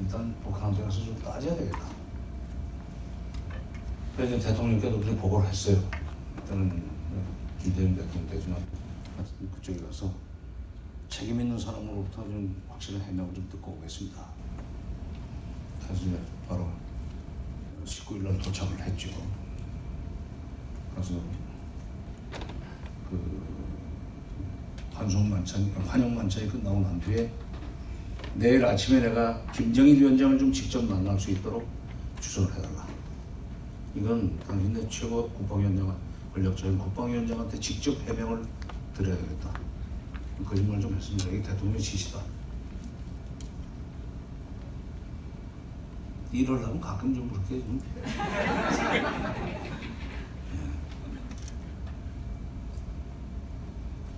일단 0.00 0.34
북한한테 0.42 0.82
가서 0.82 1.04
좀 1.04 1.18
따져야 1.22 1.54
되겠다. 1.56 1.80
그래서 4.16 4.38
대통령께도 4.48 5.00
그렇게 5.00 5.16
보고를 5.18 5.50
했어요. 5.50 5.76
일단은 6.38 6.82
김대중 7.60 7.94
대통령 7.94 8.30
때지만 8.30 8.64
그쪽에 9.54 9.84
가서 9.84 10.29
책임 11.10 11.40
있는 11.40 11.58
사람으로부터 11.58 12.22
좀 12.22 12.62
확실한 12.68 13.02
해명을 13.02 13.34
좀 13.34 13.46
듣고 13.50 13.72
오겠습니다. 13.72 14.24
그래서 15.82 16.04
바로 16.48 16.68
19일 17.84 18.22
날 18.22 18.38
도착을 18.38 18.80
했죠. 18.80 19.10
그래서 20.94 21.14
그 23.10 23.42
환송 24.94 25.28
만찬, 25.28 25.64
환영 25.86 26.14
만찬이 26.14 26.48
끝나고 26.48 26.80
난 26.80 27.00
뒤에 27.00 27.30
내일 28.34 28.64
아침에 28.64 29.00
내가 29.00 29.44
김정일 29.52 30.00
위원장을 30.00 30.38
좀 30.38 30.52
직접 30.52 30.82
만날 30.84 31.18
수 31.18 31.32
있도록 31.32 31.66
주선을 32.20 32.54
해달라. 32.54 32.86
이건 33.96 34.38
당신네 34.46 34.88
최고 34.88 35.28
국방위원장, 35.30 35.98
권력적인 36.32 36.78
국방위원장한테 36.78 37.58
직접 37.58 38.00
해명을 38.06 38.44
드려야 38.94 39.16
되겠다. 39.16 39.69
거짓말 40.44 40.80
좀 40.80 40.94
했습니다. 40.94 41.28
이게 41.28 41.42
대통령의 41.42 41.80
지시다. 41.80 42.20
일을 46.32 46.64
하면 46.64 46.80
가끔 46.80 47.14
좀 47.14 47.28
그렇게 47.28 47.58
좀 47.58 47.80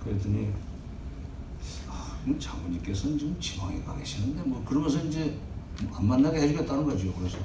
그랬더니 0.03 0.53
아, 1.89 2.17
이 2.27 2.39
장모님께서는 2.39 3.17
지금 3.17 3.39
지방에 3.39 3.81
가 3.81 3.97
계시는데 3.97 4.43
뭐 4.43 4.63
그러면서 4.63 5.03
이제 5.05 5.39
안 5.91 6.07
만나게 6.07 6.41
해주겠다는 6.41 6.85
거죠. 6.85 7.11
그래서 7.13 7.37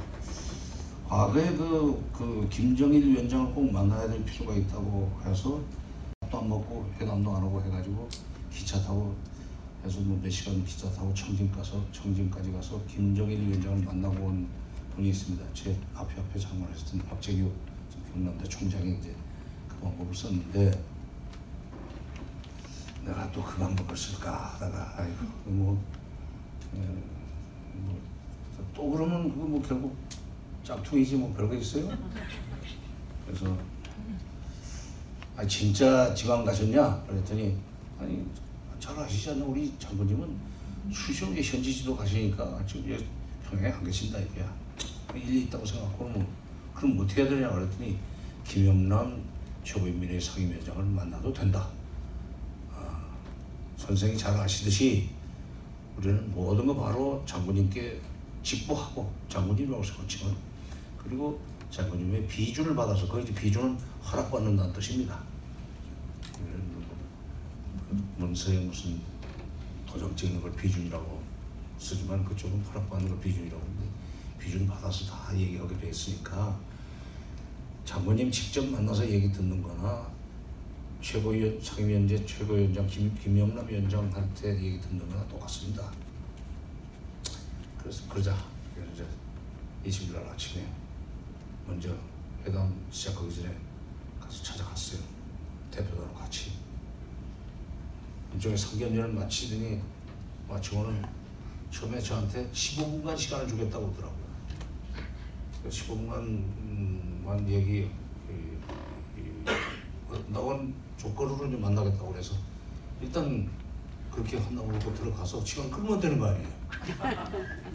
과거에 1.09 1.57
그, 1.57 2.05
그 2.13 2.47
김정일 2.51 3.07
위원장을 3.07 3.55
꼭 3.55 3.73
만나야 3.73 4.09
될 4.09 4.23
필요가 4.25 4.55
있다고 4.55 5.11
해서 5.25 5.61
밥도 6.21 6.41
안 6.41 6.49
먹고 6.49 6.91
회담도 7.01 7.35
안 7.35 7.43
하고 7.43 7.63
해가지고 7.63 8.09
기차 8.53 8.81
타고 8.83 9.15
해서 9.85 10.01
뭐몇 10.01 10.31
시간 10.31 10.65
기차 10.65 10.91
타고 10.91 11.13
청진 11.15 11.51
가서 11.53 11.85
청진까지 11.93 12.53
가서 12.53 12.85
김정일 12.87 13.41
위원장을 13.47 13.85
만나고 13.85 14.27
온 14.27 14.49
분이 14.95 15.11
있습니다. 15.11 15.45
제 15.55 15.77
앞에 15.95 16.21
앞에 16.21 16.39
장관을 16.39 16.75
했던 16.75 16.99
박재규 17.09 17.51
경남대 18.13 18.49
총장이 18.49 18.99
이제 18.99 19.15
그 19.69 19.77
방법을 19.79 20.15
썼는데 20.15 20.85
내가 23.05 23.31
또 23.33 23.43
그 23.43 23.57
방법을 23.59 23.97
쓸까 23.97 24.55
하다가 24.55 24.95
아이고 24.99 25.25
뭐, 25.47 25.83
예, 26.75 26.79
뭐, 27.75 27.99
또 28.75 28.91
그러면 28.91 29.31
그거 29.33 29.45
뭐 29.47 29.63
결국 29.63 29.97
짝퉁이지 30.65 31.17
뭐 31.17 31.33
별거 31.35 31.55
있어요? 31.55 31.89
그래서 33.25 33.57
아 35.37 35.47
진짜 35.47 36.13
지방 36.15 36.45
가셨냐? 36.45 37.05
그랬더니 37.07 37.57
아니 38.01 38.25
잘 38.79 38.97
않나? 38.97 39.45
우리 39.45 39.73
장군님은 39.79 40.37
수시에 40.93 41.43
현지지도 41.43 41.97
가시니까 41.97 42.63
지금 42.67 42.99
평양에 43.45 43.73
안 43.73 43.85
계신다 43.85 44.19
이거야 44.19 44.55
일리 45.15 45.43
있다고 45.43 45.67
생각하고 45.67 46.09
뭐 46.09 46.27
그럼 46.75 46.95
뭐 46.95 47.05
어떻게 47.05 47.23
해야 47.23 47.31
되냐 47.31 47.51
그랬더니 47.51 47.99
김영남 48.45 49.21
최고인민회 49.65 50.19
상임위원장을 50.19 50.83
만나도 50.85 51.33
된다. 51.33 51.69
아, 52.73 53.05
선생이 53.77 54.17
잘 54.17 54.35
아시듯이 54.35 55.11
우리는 55.97 56.31
모든 56.31 56.67
거 56.67 56.75
바로 56.75 57.23
장군님께 57.27 58.01
직보하고 58.43 59.13
장군님이라고 59.29 59.83
생각지만 59.83 60.35
그리고 60.97 61.41
장군님의 61.71 62.27
비준을 62.29 62.75
받아서 62.75 63.09
그 63.09 63.23
비준은 63.25 63.77
허락받는다는 64.05 64.73
뜻입니다. 64.73 65.21
문서에 68.17 68.59
무슨 68.61 69.01
도장 69.87 70.15
찍는 70.15 70.41
걸 70.41 70.53
비준이라고 70.53 71.23
쓰지만 71.79 72.25
그쪽은 72.25 72.61
허락받는 72.63 73.09
걸 73.09 73.21
비준이라고 73.21 73.61
하는데 73.61 73.87
비준 74.39 74.67
받아서 74.67 75.07
다 75.07 75.37
얘기하게 75.37 75.79
돼 75.79 75.91
있으니까 75.91 76.59
장군님 77.85 78.31
직접 78.31 78.67
만나서 78.67 79.09
얘기 79.09 79.33
듣는 79.33 79.63
거나 79.63 80.11
최고위원 81.01 81.61
상임위원장 81.63 82.27
최고위원장 82.27 82.87
김, 82.87 83.15
김영남 83.15 83.67
위원장한테 83.67 84.57
얘기 84.63 84.81
듣는 84.81 85.09
거나 85.09 85.27
똑같습니다. 85.29 85.91
그래서 87.79 88.09
그러자 88.09 88.37
이제 88.93 89.07
20일 89.87 90.13
날 90.13 90.27
아침에 90.27 90.67
먼저 91.67 91.97
회담 92.45 92.75
시작하기 92.91 93.35
전에 93.35 93.57
가서 94.21 94.43
찾아갔어요. 94.43 95.01
대표단하고 95.71 96.15
같이. 96.15 96.58
일종의 98.35 98.57
상견례를 98.59 99.13
마치더니 99.13 99.81
마치고는 100.49 101.05
처음에 101.71 102.01
저한테 102.01 102.51
15분간 102.51 103.17
시간을 103.17 103.49
주겠다고 103.49 103.89
하더라고요. 103.89 104.29
15분간만 105.69 107.49
얘기 107.49 107.91
이, 108.29 108.33
이, 109.17 109.45
나온 110.29 110.75
조건으로 110.97 111.47
이제 111.47 111.57
만나겠다고 111.57 112.13
그래서 112.13 112.35
일단 113.01 113.49
그렇게 114.11 114.39
한다고 114.39 114.69
그러고 114.69 114.95
들어가서 114.95 115.45
시간 115.45 115.71
끌면 115.71 116.01
되는 116.01 116.19
거 116.19 116.27
아니에요. 116.27 116.49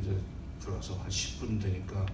이제 0.00 0.18
들어가서 0.58 0.98
한 0.98 1.08
10분 1.08 1.60
되니까 1.60 2.06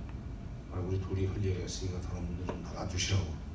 아, 0.73 0.79
우리 0.81 1.01
둘이 1.01 1.27
할 1.27 1.37
얘기가 1.45 1.65
있으니까 1.65 2.01
다른 2.01 2.27
분들 2.27 2.47
좀 2.47 2.61
나가주시라고 2.63 3.48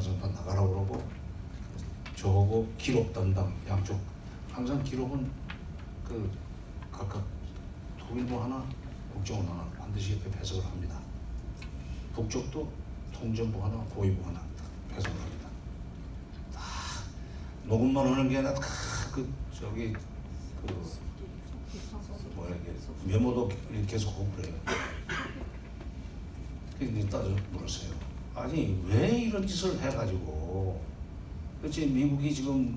사람 0.00 0.20
다 0.20 0.28
나가라고 0.28 0.70
그러고 0.70 1.02
저하고 2.16 2.72
기록 2.78 3.12
담당 3.12 3.52
양쪽 3.68 4.00
항상 4.50 4.82
기록은 4.82 5.30
그 6.04 6.30
각각 6.92 7.24
통일부 7.98 8.42
하나 8.42 8.64
국정원 9.12 9.46
하나 9.48 9.68
반드시 9.78 10.12
옆에 10.14 10.30
배석을 10.30 10.64
합니다 10.64 10.98
북쪽도 12.14 12.70
통전부 13.12 13.64
하나 13.64 13.76
고위부 13.94 14.26
하나 14.28 14.40
배석을 14.88 15.20
합니다 15.20 15.48
다 16.52 16.60
녹음만 17.64 18.06
하는 18.06 18.28
게 18.28 18.38
아니라 18.38 18.54
다그 18.54 19.32
저기 19.52 19.92
그 20.66 21.04
뭐야 22.34 22.54
이게 22.56 22.72
메모도 23.04 23.48
계속 23.86 24.36
그래요. 24.36 24.54
그래서 26.78 27.08
따져 27.08 27.36
물었어요. 27.52 28.13
아니 28.34 28.76
왜 28.86 29.08
이런 29.22 29.46
짓을 29.46 29.78
해가지고 29.80 30.80
그렇지 31.60 31.86
미국이 31.86 32.34
지금 32.34 32.76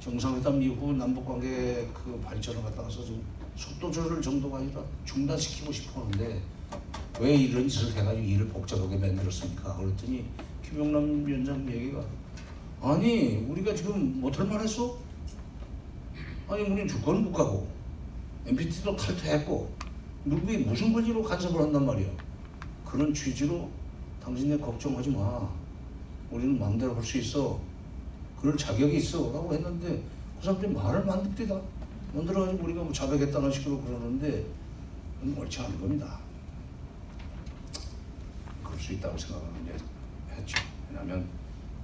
정상회담 0.00 0.60
이후 0.60 0.92
남북 0.92 1.24
관계 1.24 1.88
그 1.94 2.20
발전을 2.24 2.62
갖다가서 2.62 3.04
좀 3.04 3.22
속도 3.54 3.90
조절 3.92 4.20
정도가 4.20 4.58
아니라 4.58 4.82
중단시키고 5.04 5.70
싶어하는데 5.72 6.40
왜 7.20 7.34
이런 7.34 7.68
짓을 7.68 7.92
해가지고 7.96 8.26
일을 8.26 8.48
복잡하게 8.48 8.96
만들었습니까? 8.96 9.76
그랬더니 9.76 10.24
김용남 10.68 11.24
위원장 11.24 11.70
얘기가 11.70 12.04
아니 12.80 13.36
우리가 13.48 13.74
지금 13.74 14.20
못할 14.20 14.46
만했어? 14.46 14.98
아니 16.48 16.62
우리는 16.62 16.88
주권 16.88 17.24
국가고 17.26 17.68
NPT도 18.46 18.96
탈퇴했고 18.96 19.70
미국이 20.24 20.58
무슨 20.58 20.92
권리로 20.92 21.22
간섭을 21.22 21.60
한단 21.60 21.86
말이야. 21.86 22.08
그런 22.84 23.14
취지로 23.14 23.70
당신네 24.22 24.56
걱정하지 24.58 25.10
마. 25.10 25.48
우리는 26.30 26.58
마음대로 26.58 26.94
할 26.94 27.02
수 27.02 27.18
있어. 27.18 27.60
그럴 28.40 28.56
자격이 28.56 28.96
있어. 28.98 29.32
라고 29.32 29.52
했는데 29.52 30.02
그 30.38 30.44
사람들이 30.44 30.72
말을 30.72 31.04
만듭디다. 31.04 31.60
만들어가지고 32.14 32.64
우리가 32.64 32.82
뭐 32.82 32.92
자백했다는 32.92 33.50
식으로 33.50 33.80
그러는데 33.80 34.44
옳지 35.36 35.60
않은 35.60 35.80
겁니다. 35.80 36.18
그럴 38.62 38.78
수 38.78 38.92
있다고 38.92 39.16
생각하는 39.18 39.64
게 39.66 39.72
했죠. 40.34 40.62
왜냐하면 40.88 41.26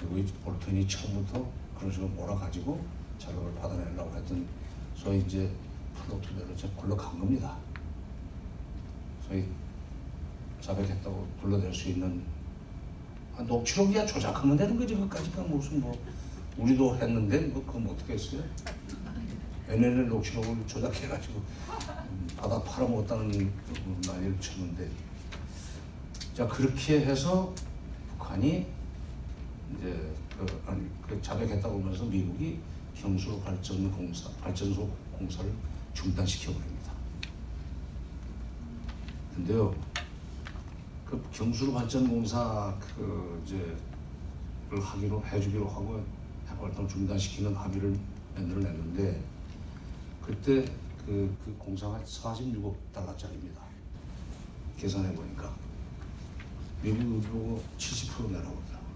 미국이 0.01 0.25
볼턴이 0.45 0.87
처음부터 0.87 1.45
그런 1.77 1.93
식으로 1.93 2.09
몰아가지고 2.11 2.85
자격을 3.19 3.55
받아내려고 3.55 4.15
했던 4.17 4.47
소위 4.95 5.19
이제 5.21 5.51
플로트대로 5.95 6.53
이제 6.53 6.69
굴러간 6.77 7.19
겁니다. 7.19 7.57
소위 9.27 9.45
자백했다고 10.61 11.27
불러낼 11.41 11.73
수 11.73 11.89
있는 11.91 12.23
아, 13.37 13.43
녹취록이야 13.43 14.05
조작하면 14.05 14.57
되는 14.57 14.77
거지 14.77 14.95
그까지가 14.97 15.43
무슨 15.43 15.81
뭐 15.81 15.97
우리도 16.57 16.97
했는데 16.97 17.39
뭐 17.47 17.65
그건 17.65 17.87
어떻게 17.87 18.15
했어요? 18.15 18.43
NLL 19.69 20.09
녹취록을 20.09 20.67
조작해가지고 20.67 21.35
음, 21.39 22.29
바다 22.37 22.63
팔아먹었다는 22.63 23.31
그 23.31 24.09
난리를 24.09 24.41
쳤는데 24.41 24.89
자 26.35 26.49
그렇게 26.49 27.01
해서 27.05 27.55
북한이 28.11 28.67
이제 29.77 30.13
그 30.39 30.63
아니 30.67 30.89
그 31.07 31.21
자백했다고 31.21 31.81
하면서 31.81 32.05
미국이 32.05 32.59
경수 32.95 33.41
발전 33.41 33.91
공사 33.93 34.31
발전소 34.41 34.89
공사를 35.13 35.53
중단시켜 35.95 36.53
버립니다. 36.53 36.93
근데요 39.35 39.75
그 41.09 41.23
경수 41.33 41.73
발전 41.73 42.07
공사 42.09 42.77
그 42.97 43.43
이제 43.45 43.77
를 44.71 44.85
하기로 44.85 45.25
해주기로 45.25 45.67
하고 45.67 46.05
활동 46.47 46.87
중단시키는 46.87 47.55
합의를 47.55 47.99
만들어냈는데 48.35 49.23
그때 50.21 50.65
그, 51.07 51.35
그 51.43 51.55
공사가 51.59 51.99
46억 52.05 52.75
달러짜리입니다. 52.93 53.63
계산해 54.77 55.15
보니까 55.15 55.55
보고 56.83 57.63
70% 57.79 58.31
내라고 58.31 58.61
하더라고요. 58.61 58.89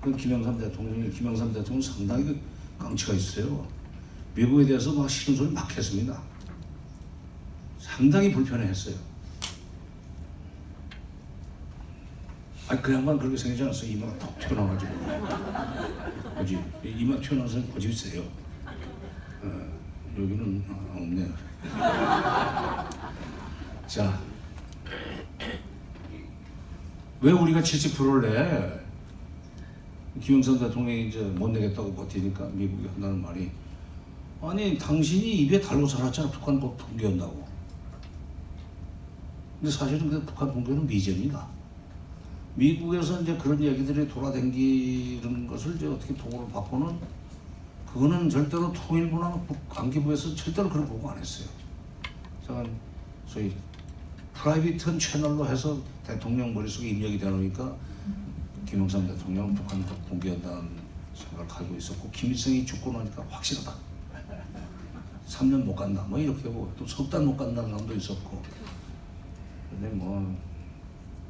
그 0.00 0.16
김영삼 0.16 0.58
대통령이 0.58 1.10
김영삼 1.10 1.52
대통령 1.52 1.82
상당히 1.82 2.24
그 2.24 2.40
강치가 2.78 3.12
있어요. 3.12 3.66
미국에 4.34 4.64
대해서 4.64 4.92
막 4.94 5.08
싫은 5.08 5.36
소리 5.36 5.50
막 5.50 5.70
했습니다. 5.76 6.22
상당히 7.78 8.32
불편해했어요. 8.32 9.05
아니 12.68 12.82
그 12.82 12.92
양반 12.92 13.16
그렇게 13.18 13.36
생기지 13.36 13.62
않았어요. 13.62 13.90
이마가 13.92 14.18
턱 14.18 14.38
튀어나와가지고. 14.40 14.92
그지? 16.38 16.58
이마 16.84 17.20
튀어나와서 17.20 17.62
고집 17.66 17.94
세요. 17.94 18.22
어, 19.42 19.68
여기는 20.18 20.64
아, 20.68 20.96
없네요. 20.96 21.28
자, 23.86 24.20
왜 27.20 27.32
우리가 27.32 27.60
70%를 27.60 28.30
내? 28.32 28.86
김영삼 30.20 30.58
대통령이 30.58 31.08
이제 31.08 31.20
못 31.20 31.48
내겠다고 31.48 31.94
버티니까 31.94 32.46
미국이 32.52 32.88
한다는 32.88 33.20
말이 33.20 33.50
아니 34.40 34.78
당신이 34.78 35.42
입에 35.42 35.60
달고 35.60 35.86
살았잖아 35.86 36.30
북한 36.30 36.58
곧 36.58 36.76
붕괴한다고 36.78 37.46
근데 39.60 39.70
사실은 39.70 40.08
그 40.08 40.24
북한 40.24 40.52
붕괴는 40.52 40.86
미제입니다 40.86 41.46
미국에서 42.56 43.20
이제 43.20 43.36
그런 43.36 43.62
얘기들이 43.62 44.08
돌아다니는 44.08 45.46
것을 45.46 45.76
이제 45.76 45.86
어떻게 45.86 46.14
보고를 46.14 46.48
받고는 46.48 46.98
그거는 47.92 48.28
절대로 48.28 48.72
통일부나 48.72 49.40
안기부에서 49.70 50.34
절대로 50.34 50.68
그런 50.68 50.86
보고 50.86 51.08
안 51.10 51.18
했어요 51.18 51.48
제가 52.46 52.64
소위 53.26 53.52
프라이빗한 54.34 54.98
채널로 54.98 55.46
해서 55.46 55.78
대통령 56.04 56.52
머릿속에 56.52 56.90
입력이 56.90 57.18
되놓으니까 57.18 57.76
김영삼 58.66 59.06
대통령 59.06 59.54
북한 59.54 59.84
꼭 59.86 60.06
붕괴한다는 60.08 60.68
생각을 61.14 61.46
가지고 61.48 61.76
있었고 61.76 62.10
김일성이 62.10 62.66
죽고 62.66 62.92
나니까 62.92 63.24
확실하다. 63.30 63.72
3년 65.26 65.64
못 65.64 65.74
간다. 65.74 66.04
뭐 66.08 66.18
이렇게 66.18 66.48
하고 66.48 66.72
또석달못 66.78 67.36
간다는 67.36 67.70
사람도 67.70 67.94
있었고. 67.94 68.42
근데 69.70 69.88
뭐 69.88 70.36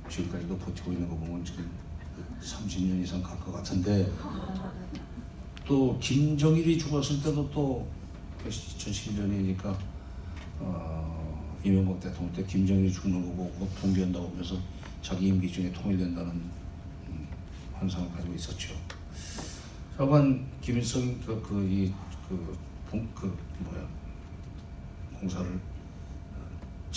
지금까지도 0.08 0.56
버티고 0.58 0.92
있는 0.92 1.08
거 1.08 1.16
보면 1.16 1.44
지금 1.44 1.68
30년 2.40 3.02
이상 3.02 3.22
갈 3.22 3.38
것 3.40 3.52
같은데 3.52 4.10
또 5.66 5.98
김정일이 5.98 6.78
죽었을 6.78 7.22
때도 7.22 7.50
또 7.50 7.86
2011년이니까 8.46 9.76
어, 10.60 11.58
이명박 11.64 11.98
대통령 12.00 12.32
때 12.32 12.44
김정일이 12.44 12.92
죽는 12.92 13.20
거 13.36 13.42
보고 13.42 13.66
붕괴한다고 13.80 14.28
하면서 14.28 14.56
자기 15.02 15.28
임기 15.28 15.50
중에 15.52 15.72
통일된다는 15.72 16.30
음, 16.30 17.26
환상을 17.74 18.10
가지고 18.12 18.34
있었죠. 18.34 18.74
저번 19.96 20.46
김일성 20.60 21.20
그그이그 21.20 22.58
그 22.90 23.36
뭐야 23.60 23.86
공사를 25.18 25.60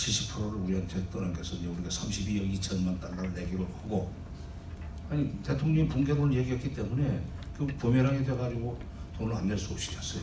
70%를 0.00 0.60
우리한테 0.62 1.08
떠넘겨서 1.10 1.56
이제 1.56 1.66
우리가 1.66 1.88
32억 1.90 2.58
2천만 2.58 2.98
달러를 3.00 3.34
내기로 3.34 3.64
하고 3.82 4.10
아니 5.10 5.30
대통령이 5.42 5.88
붕괴론을 5.88 6.34
얘기했기 6.38 6.72
때문에 6.72 7.22
그 7.58 7.66
부메랑이 7.66 8.24
돼가지고 8.24 8.78
돈을 9.18 9.34
안 9.36 9.46
낼 9.46 9.58
수 9.58 9.72
없이 9.72 9.90
시켰어요. 9.90 10.22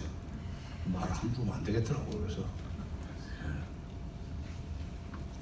말 0.86 1.08
함부로 1.12 1.54
안 1.54 1.64
되겠더라고 1.64 2.10
그래서 2.22 2.42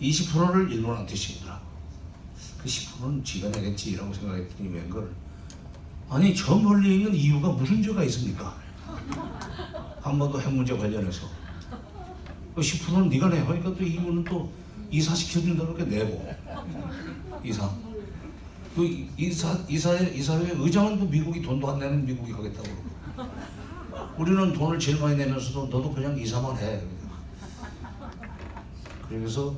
20%를 0.01 0.71
일본한테 0.71 1.15
시키더라. 1.15 1.61
그 2.57 2.65
10%는 2.65 3.23
지가 3.23 3.47
내겠지라고 3.49 4.13
생각했더니 4.13 4.69
웬걸 4.69 5.13
아니 6.09 6.35
저 6.35 6.55
멀리 6.57 6.97
있는 6.97 7.13
이유가 7.15 7.49
무슨 7.49 7.81
죄가 7.81 8.03
있습니까? 8.03 8.57
한반도 10.01 10.41
핵 10.41 10.51
문제 10.53 10.75
관련해서 10.75 11.27
그 11.27 11.44
10%는 12.61 13.09
네가 13.09 13.29
내. 13.29 13.39
하니까 13.39 13.75
또 13.75 13.83
이유는 13.83 14.23
또 14.23 14.51
이사시켜준다고 14.89 15.77
이렇게 15.77 15.95
내고. 15.95 16.33
이사. 17.43 17.69
그 18.75 18.85
이사 19.17 19.57
이사회 19.69 20.09
이사회 20.13 20.51
의장은 20.51 20.99
또 20.99 21.05
미국이 21.05 21.41
돈도 21.41 21.69
안 21.69 21.79
내는 21.79 22.05
미국이 22.05 22.31
하겠다고. 22.31 22.67
그러고 22.67 23.31
우리는 24.17 24.53
돈을 24.53 24.79
제일 24.79 24.99
많이 24.99 25.15
내면서도 25.15 25.67
너도 25.67 25.93
그냥 25.93 26.17
이사만 26.17 26.57
해. 26.57 26.81
그래서 29.07 29.55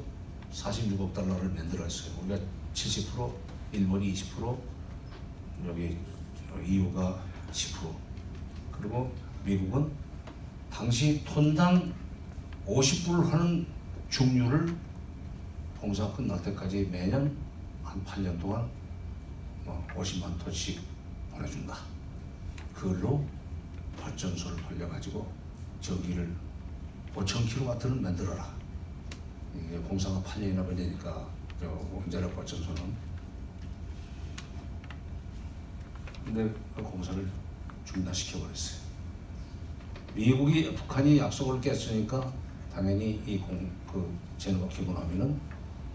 46억 0.52 1.14
달러를 1.14 1.50
만들었어요. 1.50 2.14
우리가 2.24 2.39
70% 2.74 3.32
일본이 3.72 4.14
20% 4.14 4.58
여기 5.68 5.98
EU가 6.66 7.20
10% 7.52 7.91
그리고 8.72 9.12
미국은 9.43 9.89
당시 10.72 11.24
톤당 11.26 11.93
50불 12.68 13.30
하는 13.30 13.65
중류를 14.09 14.76
공사 15.80 16.11
끝날 16.11 16.41
때까지 16.43 16.89
매년 16.91 17.36
한 17.82 18.03
8년 18.03 18.38
동안 18.41 18.70
뭐 19.63 19.88
50만 19.95 20.38
톤씩 20.39 20.82
보내준다. 21.32 21.78
그걸로 22.74 23.26
발전소를 24.01 24.61
돌려가지고 24.63 25.32
전기를 25.80 26.30
5천 27.15 27.47
킬로와트는 27.47 28.01
만들어라. 28.01 28.53
이게 29.55 29.78
공사가 29.78 30.22
8년이나 30.22 30.65
걸리니까 30.65 31.26
저 31.59 31.68
원자력 31.93 32.36
발전소는 32.36 33.07
근데 36.26 36.53
그 36.76 36.84
공사를 36.84 37.32
중단시켜 37.86 38.39
버렸어요. 38.39 38.82
미국이 40.13 40.76
북한이 40.76 41.18
약속을 41.18 41.61
깼으니까 41.61 42.47
당연히 42.82 43.19
이 43.25 43.39
공 43.39 43.71
그 43.91 44.15
제노바 44.38 44.67
기본하면은 44.67 45.39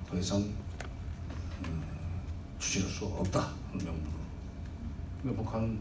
더 0.08 0.18
이상 0.18 0.40
음, 0.40 1.82
추진할 2.58 2.90
수 2.90 3.04
없다 3.06 3.38
하는 3.70 3.84
명분으로. 3.84 4.18
근데 5.22 5.36
북한 5.36 5.78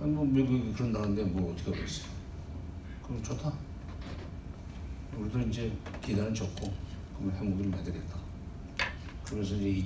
아니, 0.00 0.10
뭐 0.10 0.24
미국이 0.24 0.72
그런다는데 0.72 1.22
뭐 1.26 1.52
어떻게 1.52 1.70
하겠어요? 1.70 2.08
그럼 3.04 3.22
좋다. 3.22 3.52
우리도 5.16 5.38
이제 5.42 5.72
기대는 6.02 6.34
좋고 6.34 6.72
그러면 7.18 7.36
핵무기를 7.38 7.70
매들겠다. 7.70 8.18
그래서 9.24 9.54
이제 9.54 9.84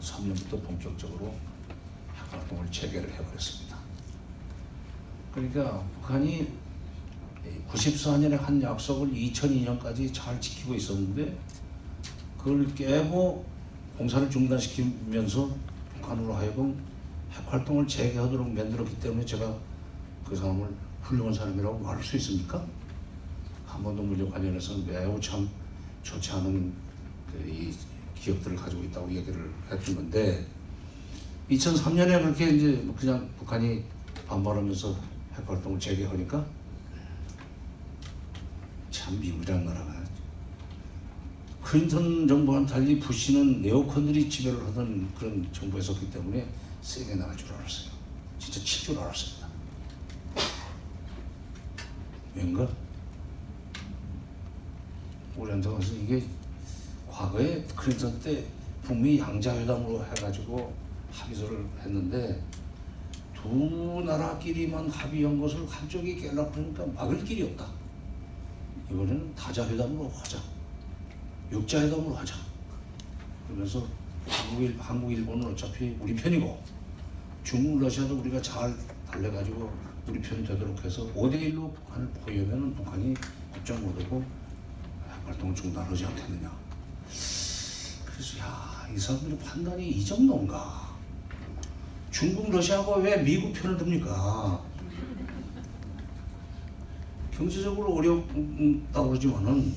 2003년부터 0.00 0.64
본격적으로 0.64 1.34
핵활동을 2.16 2.70
재개를 2.70 3.12
해버렸습니다. 3.12 3.76
그러니까 5.34 5.82
북한이 6.00 6.48
94년에 7.70 8.38
한 8.38 8.62
약속을 8.62 9.10
2002년까지 9.10 10.12
잘 10.12 10.40
지키고 10.40 10.74
있었는데 10.74 11.36
그걸 12.38 12.66
깨고 12.74 13.44
공사를 13.98 14.30
중단시키면서 14.30 15.50
북한으로 15.94 16.34
하여금 16.34 16.76
핵활동을 17.32 17.86
재개하도록 17.86 18.48
만들었기 18.52 19.00
때문에 19.00 19.24
제가 19.24 19.56
그 20.24 20.36
사람을 20.36 20.68
훌륭한 21.02 21.32
사람이라고 21.32 21.78
말할 21.78 22.02
수 22.02 22.16
있습니까? 22.16 22.64
한반도 23.66 24.02
문제 24.02 24.24
관련해서 24.24 24.76
매우 24.86 25.20
참 25.20 25.48
좋지 26.02 26.32
않은 26.32 26.72
그이 27.32 27.72
기억들을 28.14 28.56
가지고 28.56 28.84
있다고 28.84 29.12
얘기를 29.12 29.52
했던 29.70 29.96
건데 29.96 30.46
2003년에 31.50 32.22
그렇게 32.22 32.50
이제 32.50 32.88
그냥 32.96 33.28
북한이 33.38 33.82
반발하면서 34.26 34.96
핵활동을 35.34 35.78
재개하니까 35.78 36.44
참 39.06 39.20
미국이라는 39.20 39.64
나라가 39.64 39.94
클린턴 41.62 42.26
정부와는 42.26 42.66
달리 42.66 42.98
부시는 42.98 43.62
네오컨들이 43.62 44.28
지배를 44.28 44.60
하던 44.66 45.08
그런 45.14 45.46
정부였었기 45.52 46.10
때문에 46.10 46.44
세게 46.82 47.14
나갈 47.14 47.36
줄 47.36 47.52
알았어요. 47.52 47.90
진짜 48.40 48.60
칠 48.60 48.86
줄 48.86 48.98
알았습니다. 48.98 49.46
왠가? 52.34 52.68
우리한테 55.36 55.68
와서 55.68 55.94
이게 55.94 56.24
과거에 57.08 57.64
클린턴 57.76 58.18
때 58.20 58.44
북미 58.82 59.20
양자회담으로 59.20 60.04
해가지고 60.04 60.74
합의서를 61.12 61.64
했는데 61.84 62.42
두 63.34 64.02
나라끼리만 64.04 64.90
합의한 64.90 65.40
것을 65.40 65.64
한쪽이 65.68 66.16
깨려고 66.16 66.52
하니까 66.54 66.84
막을 66.86 67.24
길이 67.24 67.44
없다. 67.44 67.85
이번에는 68.90 69.34
다자회담으로 69.34 70.08
하자. 70.08 70.38
육자회담으로 71.50 72.14
하자. 72.14 72.34
그러면서 73.46 73.86
한국, 74.28 74.62
일, 74.62 74.76
한국 74.78 75.12
일본은 75.12 75.52
어차피 75.52 75.96
우리 76.00 76.14
편이고 76.14 76.62
중국, 77.44 77.80
러시아도 77.80 78.18
우리가 78.18 78.40
잘 78.42 78.76
달래가지고 79.08 79.70
우리 80.08 80.20
편 80.20 80.44
되도록 80.44 80.84
해서 80.84 81.06
5대1로 81.14 81.74
북한을 81.74 82.08
포위하면 82.08 82.74
북한이 82.74 83.14
걱정 83.52 83.82
못하고 83.82 84.24
활동을 85.26 85.54
중단하지 85.54 86.04
않겠느냐. 86.06 86.56
그래서 87.06 88.38
야, 88.40 88.88
이 88.94 88.98
사람들의 88.98 89.38
판단이 89.38 89.88
이 89.88 90.04
정도인가. 90.04 90.96
중국, 92.10 92.50
러시아가 92.50 92.96
왜 92.96 93.22
미국 93.22 93.52
편을 93.52 93.76
듭니까? 93.76 94.64
경제적으로 97.36 97.94
어렵다고 97.96 99.08
그러지만은 99.10 99.74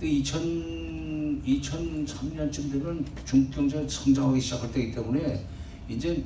2000, 0.00 1.42
2003년쯤 1.44 2.70
되면 2.72 3.04
중국 3.24 3.50
경제가 3.52 3.88
성장하기 3.88 4.40
시작할 4.40 4.70
때이기 4.70 4.94
때문에 4.94 5.44
이제 5.88 6.24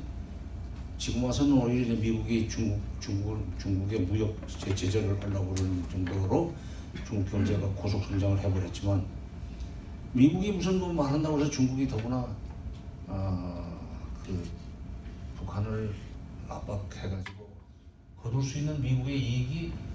지금 0.99 1.25
와서는 1.25 1.55
오히려 1.55 1.95
미국이 1.97 2.47
중국, 2.49 2.79
중국을, 3.01 3.39
중국의 3.59 4.01
무역 4.01 4.37
제- 4.47 4.75
제재를 4.75 5.19
하려고 5.23 5.55
그러는 5.55 5.83
정도로 5.91 6.53
중국 7.07 7.31
경제가 7.31 7.67
고속 7.69 8.05
성장을 8.05 8.39
해버렸지만 8.41 9.03
미국이 10.13 10.53
무슨 10.53 10.79
뭐 10.79 10.93
말한다고 10.93 11.41
해서 11.41 11.51
중국이 11.51 11.89
더구나 11.89 12.27
아, 13.07 13.79
그 14.27 14.47
북한을 15.39 15.95
압박해가지고 16.49 17.49
거둘 18.23 18.43
수 18.43 18.59
있는 18.59 18.83
미국의 18.83 19.19
이익이 19.19 19.67
에, 19.67 19.90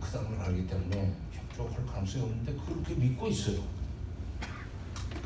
크다는 0.00 0.36
걸 0.36 0.46
알기 0.46 0.66
때문에 0.66 1.12
협조할 1.32 1.86
가능성이 1.86 2.24
없는데 2.24 2.56
그렇게 2.66 2.94
믿고 2.94 3.26
있어요. 3.28 3.60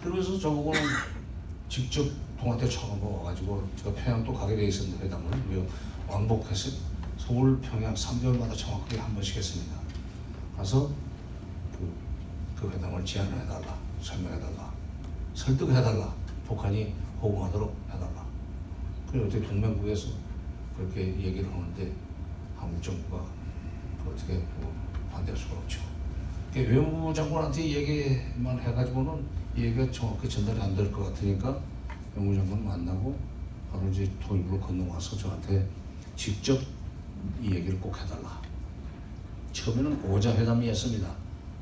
그러면서 0.00 0.38
저보고는 0.38 0.80
직접 1.68 2.04
동아태 2.38 2.68
차관보 2.68 3.18
와가지고 3.18 3.68
제가 3.76 3.94
평양 3.94 4.24
또 4.24 4.34
가게 4.34 4.56
돼 4.56 4.66
있었는데 4.66 5.04
회담을 5.04 5.30
왜 5.50 5.66
왕복해서 6.08 6.76
서울 7.16 7.60
평양 7.60 7.94
3개월마다 7.94 8.56
정확하게 8.56 8.98
한 8.98 9.14
번씩 9.14 9.36
했습니다. 9.36 9.76
가서 10.56 10.90
그, 11.72 11.92
그 12.56 12.70
회담을 12.70 13.04
제안을 13.04 13.32
해달라 13.40 13.78
설명해달라 14.00 14.72
설득해달라 15.34 16.14
북한이 16.46 16.94
보고하도록 17.20 17.74
해달라. 17.88 18.26
그리고 19.10 19.26
어떻게 19.26 19.46
동맹국에서 19.46 20.08
그렇게 20.76 21.06
얘기를 21.20 21.50
하는데 21.52 21.92
한국 22.56 22.82
정부가 22.82 23.24
어떻게 24.06 24.34
뭐 24.60 24.72
반대할 25.12 25.36
수가 25.38 25.56
없죠. 25.56 25.80
외무부 26.54 27.12
장관한테 27.14 27.62
얘기만 27.64 28.58
해가지고는 28.60 29.24
이 29.56 29.62
얘기가 29.62 29.90
정확히 29.90 30.28
전달이 30.28 30.60
안 30.60 30.74
될 30.76 30.90
것 30.92 31.04
같으니까 31.04 31.58
외무부 32.16 32.34
장관 32.36 32.64
만나고 32.64 33.16
바로 33.70 33.88
이제 33.88 34.10
토입으로 34.20 34.60
건너와서 34.60 35.16
저한테 35.16 35.66
직접 36.16 36.58
이 37.42 37.50
얘기를 37.54 37.78
꼭 37.80 37.96
해달라. 37.98 38.40
처음에는 39.52 40.04
오자 40.04 40.34
회담이었습니다. 40.34 41.08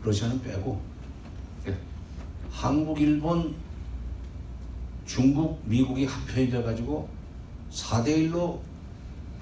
러시아는 0.02 0.40
빼고 0.42 0.80
예. 1.68 1.76
한국, 2.50 3.00
일본, 3.00 3.54
중국, 5.06 5.60
미국이 5.64 6.06
한편이 6.06 6.50
돼가지고 6.50 7.08
4대 7.70 8.06
1로 8.32 8.58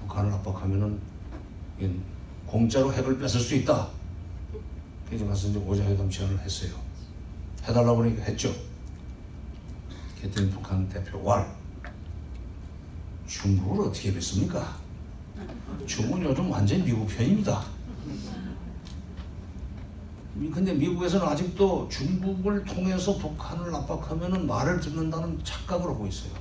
북한을 0.01 0.31
압박하면은 0.33 0.99
공짜로 2.53 2.91
핵을 2.91 3.19
뺏을 3.19 3.39
수 3.39 3.55
있다. 3.55 3.87
그래서 5.07 5.25
가서 5.27 5.47
이제 5.49 5.59
오자회담 5.59 6.09
제안을 6.09 6.39
했어요. 6.39 6.71
해달라고 7.63 7.97
그러니까 7.97 8.23
했죠. 8.23 8.51
그랬더니 10.19 10.49
북한 10.49 10.87
대표 10.89 11.23
왈 11.23 11.47
중국을 13.27 13.87
어떻게 13.87 14.11
뵙습니까? 14.13 14.77
중국은 15.85 16.23
요즘 16.23 16.49
완전히 16.49 16.83
미국 16.83 17.07
편입니다. 17.07 17.63
미- 20.33 20.49
근데 20.49 20.73
미국에서는 20.73 21.25
아직도 21.27 21.87
중국을 21.89 22.63
통해서 22.65 23.15
북한을 23.17 23.73
압박하면은 23.75 24.47
말을 24.47 24.79
듣는다는 24.79 25.39
착각을 25.43 25.85
하고 25.87 26.07
있어요. 26.07 26.31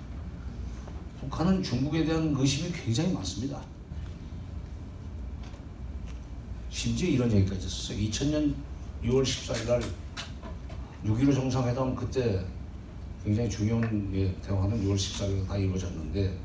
북한은 1.20 1.62
중국에 1.62 2.04
대한 2.04 2.34
의심이 2.36 2.72
굉장히 2.72 3.12
많습니다. 3.12 3.60
심지어 6.78 7.08
이런 7.08 7.32
얘기까지 7.32 7.66
있었어요. 7.66 7.98
2000년 7.98 8.54
6월 9.02 9.22
14일 9.24 9.66
날 9.66 9.82
6.15 11.04 11.34
정상회담 11.34 11.96
그때 11.96 12.40
굉장히 13.24 13.50
중요한 13.50 14.08
예, 14.14 14.32
대화는 14.42 14.84
6월 14.84 14.94
14일 14.94 15.44
다 15.48 15.56
이루어졌는데 15.56 16.38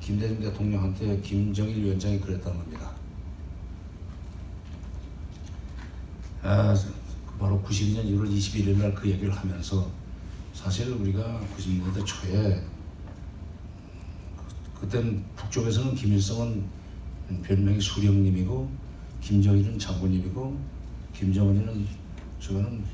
김대중 0.00 0.38
대통령한테 0.38 1.20
김정일 1.22 1.76
위원장이 1.82 2.20
그랬다는 2.20 2.56
겁니다. 2.56 2.92
아, 6.42 6.72
그 7.26 7.36
바로 7.40 7.60
92년 7.66 8.04
1월 8.04 8.30
21일 8.32 8.76
날 8.78 8.94
그 8.94 9.10
얘기를 9.10 9.34
하면서 9.34 9.90
사실 10.54 10.88
우리가 10.92 11.40
90년대 11.58 12.06
초에 12.06 12.62
그- 14.36 14.82
그때는 14.82 15.24
북쪽에서는 15.34 15.96
김일성은 15.96 16.64
별명이 17.42 17.80
수령님이고 17.80 18.85
김정일은 19.26 19.76
장군님이고 19.76 20.56
김정은이는 21.12 21.84
저거는 22.38 22.84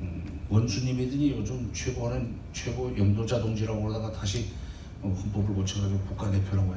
음, 0.00 0.40
원수님이더니 0.48 1.32
요즘 1.32 1.68
최고하는 1.72 2.36
최고 2.52 2.96
영도자 2.96 3.40
동지라고 3.40 3.82
그러다가 3.82 4.12
다시 4.12 4.50
어, 5.02 5.08
헌법을 5.08 5.56
고쳐가지고 5.56 5.98
국가대표라고 6.02 6.76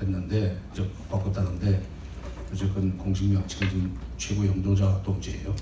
했는데 0.00 0.56
이제 0.72 0.88
바꿨다는데 1.10 1.82
어쨌건 2.52 2.96
공식 2.96 3.24
명칭은 3.24 3.68
지금 3.68 3.98
최고 4.16 4.46
영도자 4.46 5.02
동지예요. 5.02 5.52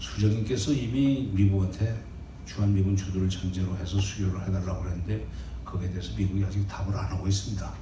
수령님께서 0.00 0.72
이미 0.72 1.30
미국한테 1.32 2.02
주한미군 2.44 2.96
주도를 2.96 3.28
전제로 3.28 3.76
해서 3.76 4.00
수교를 4.00 4.48
해달라고 4.48 4.84
했는데 4.88 5.24
거기에 5.64 5.90
대해서 5.90 6.12
미국이 6.16 6.44
아직 6.44 6.66
답을 6.66 6.92
안 6.92 7.04
하고 7.12 7.28
있습니다. 7.28 7.72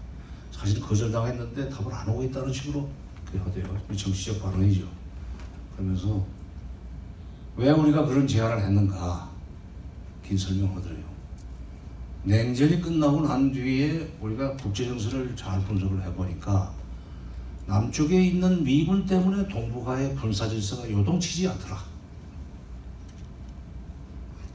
사실 0.51 0.79
거절당했는데 0.83 1.71
답을 1.71 1.95
안 1.95 2.07
하고 2.07 2.23
있다는 2.23 2.53
식으로 2.53 2.83
그 2.83 3.02
하대요. 3.39 3.65
정치적 3.97 4.43
발언이죠. 4.43 4.87
그러면서 5.77 6.25
왜 7.57 7.71
우리가 7.71 8.05
그런 8.07 8.27
제안을 8.27 8.63
했는가 8.63 9.31
긴 10.27 10.37
설명하더래요. 10.39 11.13
냉전이 12.25 12.81
끝나고 12.81 13.23
난 13.23 13.51
뒤에 13.53 14.17
우리가 14.21 14.57
국제 14.57 14.87
정세를 14.87 15.35
잘 15.35 15.61
분석을 15.65 16.03
해보니까 16.05 16.73
남쪽에 17.67 18.23
있는 18.23 18.63
미군 18.63 19.05
때문에 19.07 19.49
동북아의 19.49 20.15
군사 20.17 20.49
질서가 20.49 20.89
요동치지 20.91 21.49
않더라. 21.49 21.79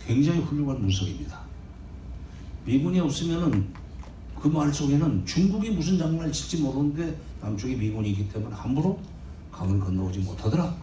굉장히 0.05 0.39
훌륭한 0.39 0.79
분석입니다. 0.79 1.39
미군이 2.65 2.99
없으면은 2.99 3.73
그 4.39 4.47
말 4.49 4.71
속에는 4.71 5.25
중국이 5.25 5.71
무슨 5.71 5.97
장난을 5.97 6.31
칠지 6.31 6.61
모르는데 6.61 7.17
남쪽에 7.41 7.75
미군이 7.75 8.09
있기 8.11 8.29
때문에 8.29 8.55
함부로 8.55 8.99
강을 9.51 9.79
건너오지 9.79 10.19
못하더라. 10.19 10.75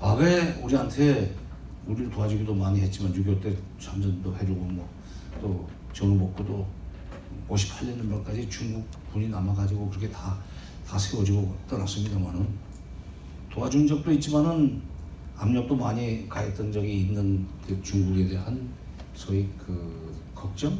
과거에 0.00 0.52
우리한테 0.62 1.34
우리를 1.86 2.10
도와주기도 2.10 2.54
많이 2.54 2.80
했지만 2.80 3.12
6.25 3.12 3.42
때 3.42 3.56
참전도 3.80 4.36
해주고 4.36 4.60
뭐또 4.60 5.68
정부복구도 5.92 6.66
58년까지 7.48 8.48
중국 8.50 8.86
군이 9.12 9.28
남아가지고 9.28 9.88
그렇게 9.88 10.10
다, 10.10 10.38
다 10.86 10.98
세워지고 10.98 11.56
떠났습니다만은 11.68 12.46
도와준 13.50 13.86
적도 13.86 14.12
있지만은 14.12 14.80
압력도 15.36 15.74
많이 15.74 16.28
가했던 16.28 16.72
적이 16.72 17.00
있는 17.00 17.46
그 17.66 17.80
중국에 17.82 18.28
대한 18.28 18.68
소위 19.14 19.48
그 19.58 20.14
걱정 20.34 20.78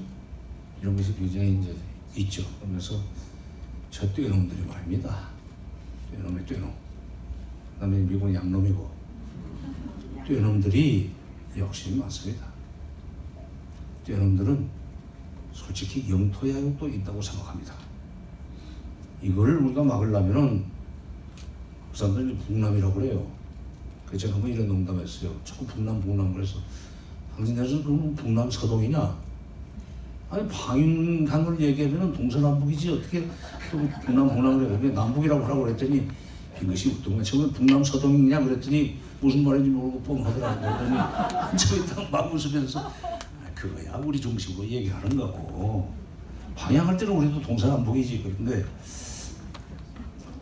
이런 0.80 0.96
것이 0.96 1.14
굉장히 1.16 1.58
이제 1.60 1.76
있죠. 2.16 2.42
그러면서 2.60 3.00
저 3.90 4.10
떼놈들이 4.12 4.66
말입니다. 4.66 5.28
떼놈의 6.12 6.46
떼놈. 6.46 6.70
그 7.74 7.80
다음에 7.80 7.98
미국은 7.98 8.34
양놈이고 8.34 8.90
떼놈들이 10.26 11.10
욕심이 11.56 11.98
많습니다. 11.98 12.46
떼놈들은 14.04 14.68
솔직히 15.52 16.10
영토 16.10 16.48
야욕도 16.48 16.88
있다고 16.88 17.20
생각합니다. 17.20 17.74
이걸 19.22 19.56
우리가 19.56 19.82
막으려면은 19.82 20.64
그 21.90 21.98
사람들이 21.98 22.36
북남이라고 22.38 22.94
그래요. 22.94 23.26
그래서 24.06 24.26
제가 24.26 24.36
한번 24.36 24.52
이런 24.52 24.68
농담했어요. 24.68 25.34
자꾸 25.44 25.66
북남 25.66 26.00
북남 26.00 26.32
그래서 26.32 26.58
당신네는 27.36 27.82
그럼 27.82 28.14
북남 28.14 28.50
서동이냐? 28.50 29.16
아니 30.30 30.46
방윤강을 30.48 31.60
얘기하면 31.60 32.12
동서남북이지 32.12 32.90
어떻게 32.90 33.26
또 33.26 33.32
북남 33.70 34.28
북남 34.28 34.58
그래? 34.58 34.78
왜 34.82 34.90
남북이라고 34.90 35.44
하라고 35.44 35.62
그랬더니 35.64 36.08
이것이 36.62 36.90
웃동안 36.90 37.22
처음에 37.22 37.52
북남 37.52 37.84
서동이냐 37.84 38.40
그랬더니 38.40 38.98
무슨 39.20 39.44
말인지 39.44 39.70
모르고 39.70 40.00
뻥하더라고 40.02 40.60
그러더니 40.60 40.96
한참 40.96 41.78
있다가 41.78 42.08
막 42.10 42.32
웃으면서 42.32 42.80
아, 42.80 42.90
그거야 43.54 43.96
우리 43.96 44.20
중심으로 44.20 44.66
얘기하는 44.66 45.16
거고 45.16 45.92
방향할 46.56 46.96
때는 46.96 47.12
우리도 47.14 47.42
동서남북이지 47.42 48.22
그런데 48.22 48.64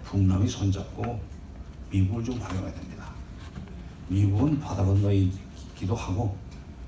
북남이 0.05 0.49
손잡고 0.49 1.21
미국을 1.91 2.25
좀 2.25 2.39
활용해야 2.41 2.73
됩니다. 2.73 3.11
미국은 4.09 4.59
바다 4.61 4.85
건너이기도 4.85 5.95
하고 5.95 6.37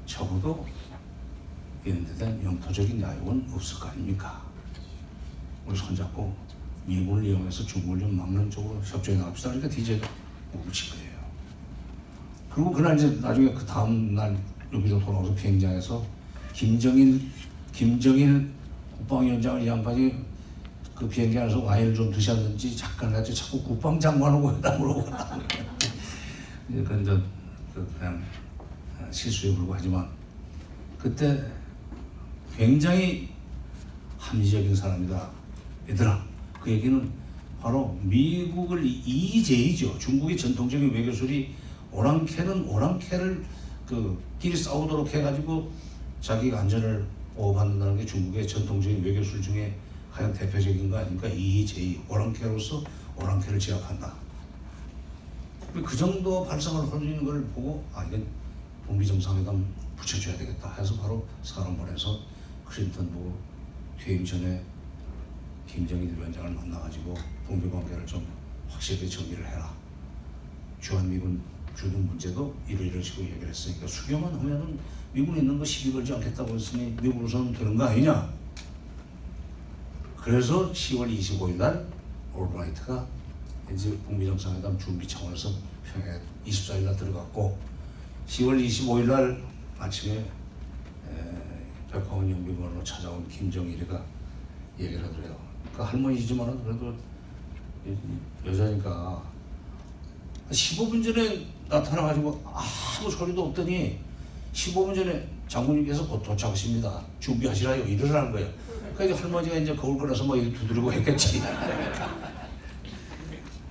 적어도 0.07 0.65
이런 1.85 2.05
데 2.07 2.15
대한 2.15 2.43
영토적인 2.45 3.01
야욕은 3.01 3.51
없을 3.53 3.81
거 3.81 3.89
아닙니까? 3.89 4.48
우리 5.69 5.77
손잡고 5.77 6.35
미국을 6.87 7.25
이용해서 7.25 7.65
중국을 7.67 8.01
좀 8.01 8.17
막는 8.17 8.51
쪽으로 8.51 8.81
협조해 8.83 9.19
나갑시다. 9.19 9.51
그러니까 9.51 9.69
DJ 9.69 10.01
뭉친 10.53 10.91
거예요. 10.93 11.19
그리고 12.51 12.73
그날 12.73 12.97
이제 12.97 13.11
나중에 13.21 13.53
그 13.53 13.65
다음 13.67 14.15
날 14.15 14.37
여기로 14.73 14.99
돌아와서 14.99 15.35
비행장에서 15.35 16.03
김정일 16.55 17.21
김정일 17.73 18.51
국방위원장을 18.97 19.63
이 19.63 19.67
양반이 19.67 20.15
그 20.95 21.07
비행기 21.07 21.39
안에서 21.39 21.63
와인을 21.63 21.95
좀 21.95 22.11
드셨는지 22.11 22.75
잠깐 22.75 23.13
가지고 23.13 23.37
자꾸 23.37 23.63
국방장관하고 23.63 24.49
하고 24.49 25.05
갔다. 25.05 25.39
이제 26.71 26.83
그 26.83 27.01
이제 27.03 27.23
그 27.75 27.95
그냥 27.99 28.23
실수에 29.11 29.55
불과하지만 29.55 30.09
그때 30.99 31.45
굉장히 32.57 33.29
합리적인 34.19 34.75
사람이다. 34.75 35.38
얘들아, 35.89 36.23
그 36.61 36.71
얘기는 36.71 37.11
바로 37.61 37.99
미국을 38.03 38.85
이재이죠. 38.85 39.99
중국의 39.99 40.37
전통적인 40.37 40.93
외교술이 40.93 41.55
오랑캐는 41.91 42.65
오랑캐를 42.65 43.45
그 43.87 44.23
끼리 44.39 44.57
싸우도록 44.57 45.09
해가지고 45.15 45.71
자기가 46.21 46.61
안전을 46.61 47.07
보호받는다는 47.35 47.97
게 47.97 48.05
중국의 48.05 48.47
전통적인 48.47 49.03
외교술 49.03 49.41
중에 49.41 49.75
가장 50.13 50.33
대표적인 50.33 50.91
거 50.91 50.99
아닙니까? 50.99 51.27
이재이 51.29 52.01
오랑캐로서 52.09 52.85
오랑캐를 53.17 53.59
제압한다. 53.59 54.13
그 55.73 55.97
정도 55.97 56.45
발상을 56.45 57.03
있는 57.03 57.25
걸 57.25 57.45
보고 57.47 57.85
아 57.95 58.05
이건 58.05 58.27
북미 58.87 59.07
정상회담 59.07 59.65
붙여줘야 59.97 60.37
되겠다 60.37 60.75
해서 60.75 60.97
바로 60.97 61.27
사람 61.43 61.77
보내서 61.77 62.21
클린턴 62.65 63.11
보고 63.13 63.37
퇴임 63.99 64.25
전에 64.25 64.63
김정일 65.69 66.17
위원장을 66.17 66.51
만나가지고 66.51 67.15
북미 67.47 67.71
관계를 67.71 68.07
좀 68.07 68.27
확실하게 68.69 69.09
정리를 69.09 69.47
해라. 69.47 69.73
주한미군 70.81 71.41
주둔 71.77 72.07
문제도 72.07 72.55
이러이러 72.67 73.01
식으로 73.01 73.27
얘기를 73.27 73.49
했으니까 73.49 73.87
수교만 73.87 74.33
하면은 74.35 74.79
미군에 75.13 75.39
있는 75.39 75.59
거 75.59 75.65
시비 75.65 75.93
걸지 75.93 76.13
않겠다고 76.15 76.55
했으니 76.55 76.97
미국으로서는 77.01 77.53
되는 77.53 77.77
거 77.77 77.85
아니냐? 77.85 78.33
그래서 80.17 80.73
10월 80.73 81.17
25일 81.19 81.57
날 81.57 81.87
올브라이트가 82.35 83.07
이제 83.73 83.97
북미 84.07 84.27
정상회담 84.27 84.79
준비 84.79 85.07
차원에서 85.07 85.51
평양에 85.85 86.21
24일 86.47 86.83
날 86.85 86.97
들어갔고 86.97 87.59
10월 88.27 88.67
25일 88.67 89.07
날 89.07 89.43
아침에 89.79 90.17
에, 90.17 91.65
백화원 91.91 92.31
영비관으로 92.31 92.83
찾아온 92.83 93.27
김정일이가 93.29 94.05
얘기를 94.79 95.05
하더래요. 95.05 95.48
그 95.79 95.85
할머니지만 95.85 96.61
그래도 96.65 96.93
여- 97.87 98.51
여자니까 98.51 99.23
15분 100.51 101.05
전에 101.05 101.47
나타나가지고 101.69 102.43
아무 102.45 103.09
소리도 103.09 103.45
없더니 103.47 104.01
15분 104.53 104.93
전에 104.93 105.29
장군님께서 105.47 106.05
곧 106.09 106.21
도착하십니다. 106.25 107.01
준비하시라요. 107.21 107.85
이러라는 107.85 108.33
거예요. 108.33 108.49
그러니까 108.97 109.23
할머니가 109.23 109.57
이제 109.57 109.77
거울 109.77 109.97
꺼내서 109.99 110.25
뭐 110.25 110.35
이렇게 110.35 110.59
두드리고 110.59 110.93
했겠지. 110.93 111.41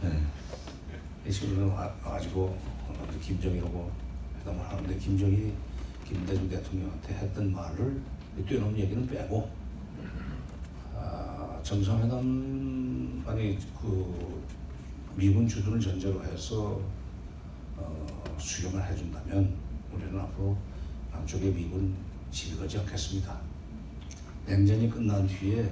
네. 0.02 1.30
지금 1.30 1.70
와가지고 1.74 2.42
어, 2.88 3.08
김정일하고 3.22 3.92
회담을 4.40 4.66
하는데 4.66 4.98
김정일이 4.98 5.52
김대중 6.08 6.48
대통령한테 6.48 7.16
했던 7.16 7.52
말을 7.52 8.02
뛰어넘은 8.48 8.80
얘기는 8.80 9.06
빼고 9.08 9.50
아, 9.52 9.57
정상회담 11.68 13.24
아니 13.28 13.58
그 13.82 14.42
미군 15.18 15.46
주둔을 15.46 15.82
전제로 15.82 16.24
해서 16.24 16.80
어, 17.76 18.38
수용을 18.40 18.82
해준다면 18.90 19.54
우리는 19.92 20.18
앞으로 20.18 20.56
남쪽의 21.12 21.54
미군 21.54 21.94
시비 22.32 22.56
걸지 22.56 22.78
않겠습니다. 22.78 23.38
냉전이 24.46 24.90
끝난 24.90 25.28
뒤에 25.28 25.70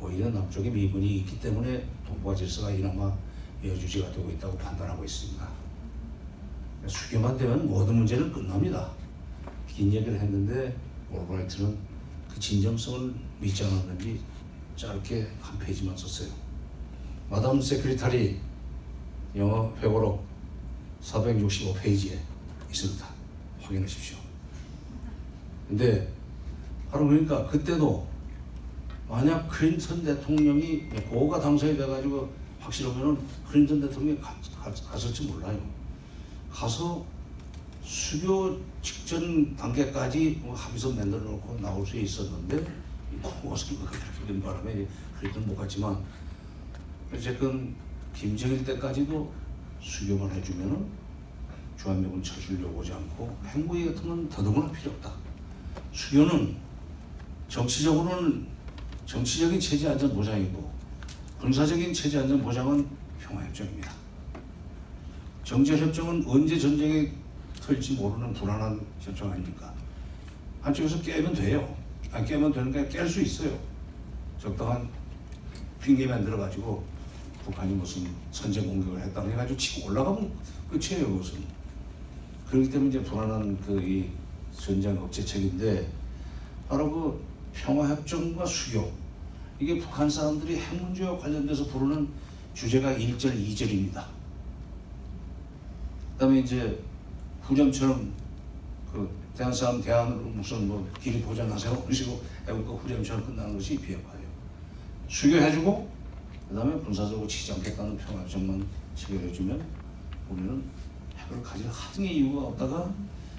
오히려 0.00 0.30
남쪽에 0.30 0.70
미군이 0.70 1.18
있기 1.18 1.38
때문에 1.38 1.86
동북아 2.06 2.34
질서가 2.34 2.70
이나마 2.70 3.14
여주지가 3.62 4.12
되고 4.12 4.30
있다고 4.30 4.56
판단하고 4.56 5.04
있습니다. 5.04 5.46
수교만 6.86 7.36
되면 7.36 7.68
모든 7.68 7.96
문제는 7.96 8.32
끝납니다. 8.32 8.90
긴 9.68 9.92
얘기를 9.92 10.18
했는데 10.18 10.74
올브라이트는 11.12 11.76
그 12.32 12.40
진정성을 12.40 13.14
믿지 13.42 13.62
않았는지 13.62 14.20
짧게 14.76 15.30
한 15.40 15.58
페이지만 15.58 15.96
썼어요. 15.96 16.28
마담 17.30 17.60
세크리타리 17.60 18.38
영어 19.36 19.74
회고록 19.78 20.24
465페이지에 21.02 22.18
있습니다. 22.70 23.06
확인하십시오. 23.60 24.16
근데 25.68 26.12
바로 26.90 27.06
그러니까 27.06 27.46
그때도 27.46 28.06
만약 29.08 29.48
클린턴 29.48 30.04
대통령이 30.04 30.88
고어가 31.10 31.40
당선이 31.40 31.76
돼가지고 31.76 32.30
확실하면은 32.60 33.18
클린턴 33.48 33.80
대통령이 33.80 34.20
가, 34.20 34.34
가, 34.62 34.72
갔을지 34.72 35.24
몰라요. 35.24 35.58
가서 36.50 37.04
수교 37.82 38.58
직전 38.80 39.54
단계까지 39.56 40.40
뭐 40.42 40.54
합의서 40.54 40.92
만들어 40.92 41.22
놓고 41.22 41.60
나올 41.60 41.86
수 41.86 41.98
있었는데 41.98 42.64
무엇인가 43.42 43.90
그 43.90 43.98
된 44.26 44.40
바람에 44.42 44.86
클린턴 45.18 45.46
못 45.46 45.56
갔지만 45.56 45.98
어쨌든 47.12 47.74
김정일 48.14 48.64
때까지도 48.64 49.32
수교만 49.80 50.30
해주면은 50.30 50.86
주한미군 51.78 52.22
철수를 52.22 52.62
요구하지 52.62 52.92
않고 52.92 53.36
행보위 53.46 53.86
같은 53.86 54.08
건 54.08 54.28
더더구나 54.28 54.70
필요 54.72 54.92
없다. 54.92 55.12
수교는 55.92 56.56
정치적으로는 57.48 58.46
정치적인 59.06 59.60
체제 59.60 59.88
안전 59.88 60.14
보장이고 60.14 60.72
군사적인 61.40 61.92
체제 61.92 62.18
안전 62.20 62.40
보장은 62.42 62.86
평화협정입니다. 63.20 63.92
정전협정은 65.44 66.24
언제 66.26 66.58
전쟁이 66.58 67.10
털지 67.60 67.94
모르는 67.94 68.32
불안한 68.32 68.80
협정 69.00 69.30
아닙니까? 69.30 69.72
한쪽에서 70.62 71.00
깨면 71.02 71.34
돼요. 71.34 71.76
안 72.10 72.24
깨면 72.24 72.52
되는 72.52 72.72
게 72.72 72.88
깰 72.88 73.06
수 73.06 73.20
있어요. 73.20 73.58
적당한 74.44 74.86
핑계 75.80 76.06
만들어가지고 76.06 76.84
북한이 77.44 77.72
무슨 77.74 78.06
선제 78.30 78.60
공격을 78.60 79.00
했다고 79.00 79.30
해가지고 79.30 79.56
치고 79.58 79.88
올라가면 79.88 80.30
끝이에요, 80.70 81.08
그것은. 81.12 81.42
그렇기 82.50 82.70
때문에 82.70 82.90
이제 82.90 83.02
불안한 83.02 83.58
그 83.62 83.80
이 83.82 84.10
전쟁 84.56 84.96
억제책인데 84.98 85.90
바로 86.68 86.90
그 86.90 87.24
평화협정과 87.54 88.46
수교 88.46 88.92
이게 89.58 89.78
북한 89.78 90.08
사람들이 90.08 90.56
핵 90.56 90.76
문제와 90.76 91.18
관련돼서 91.18 91.66
부르는 91.66 92.08
주제가 92.54 92.92
1절, 92.94 93.18
2절입니다. 93.18 94.04
그 96.12 96.18
다음에 96.18 96.40
이제 96.40 96.78
후렴처럼 97.42 98.12
그 98.92 99.10
대한 99.36 99.52
사람 99.52 99.82
대안으로 99.82 100.20
무슨 100.20 100.68
뭐 100.68 100.88
길이 101.02 101.20
보장하세요 101.20 101.80
그런 101.80 101.92
식으로 101.92 102.20
애국가 102.48 102.74
후렴처럼 102.74 103.26
끝나는 103.26 103.54
것이 103.54 103.76
비핵화예요. 103.78 104.13
수교해주고 105.08 105.90
그 106.48 106.54
다음에 106.54 106.74
군사적으로 106.80 107.26
치지 107.26 107.52
않겠다는 107.52 107.96
평화협정만 107.96 108.66
체결해주면 108.94 109.64
우리는 110.30 110.62
핵을 111.16 111.42
가질 111.42 111.68
하등의 111.68 112.16
이유가 112.16 112.48
없다가 112.48 112.92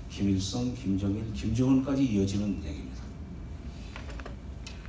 김일성, 0.09 0.73
김정일, 0.75 1.31
김정은까지 1.33 2.03
이어지는 2.05 2.63
얘기입니다. 2.63 2.95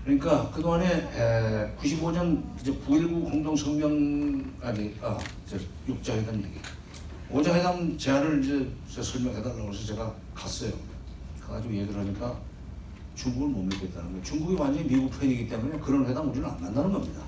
그러니까 0.04 0.50
그동안에 0.52 1.74
95년 1.80 2.42
이제 2.60 2.72
9.19 2.72 3.28
공동성명 3.28 4.52
아니 4.60 4.94
아, 5.02 5.18
저 5.46 5.56
육자회담 5.88 6.36
얘기. 6.36 6.54
오자회담 7.28 7.98
제안을 7.98 8.44
이제 8.44 9.02
설명해달라고 9.02 9.68
해서 9.68 9.84
제가 9.84 10.14
갔어요. 10.32 10.72
가가지고 11.40 11.74
얘기를 11.74 11.98
하니까 12.00 12.38
중국을 13.16 13.48
못 13.48 13.62
믿겠다는 13.62 14.10
거예요. 14.10 14.22
중국이 14.22 14.54
완전히 14.54 14.86
미국 14.86 15.10
편이기 15.10 15.48
때문에 15.48 15.78
그런 15.80 16.06
회담 16.06 16.28
우리는 16.28 16.48
안 16.48 16.60
만나는 16.60 16.92
겁니다. 16.92 17.22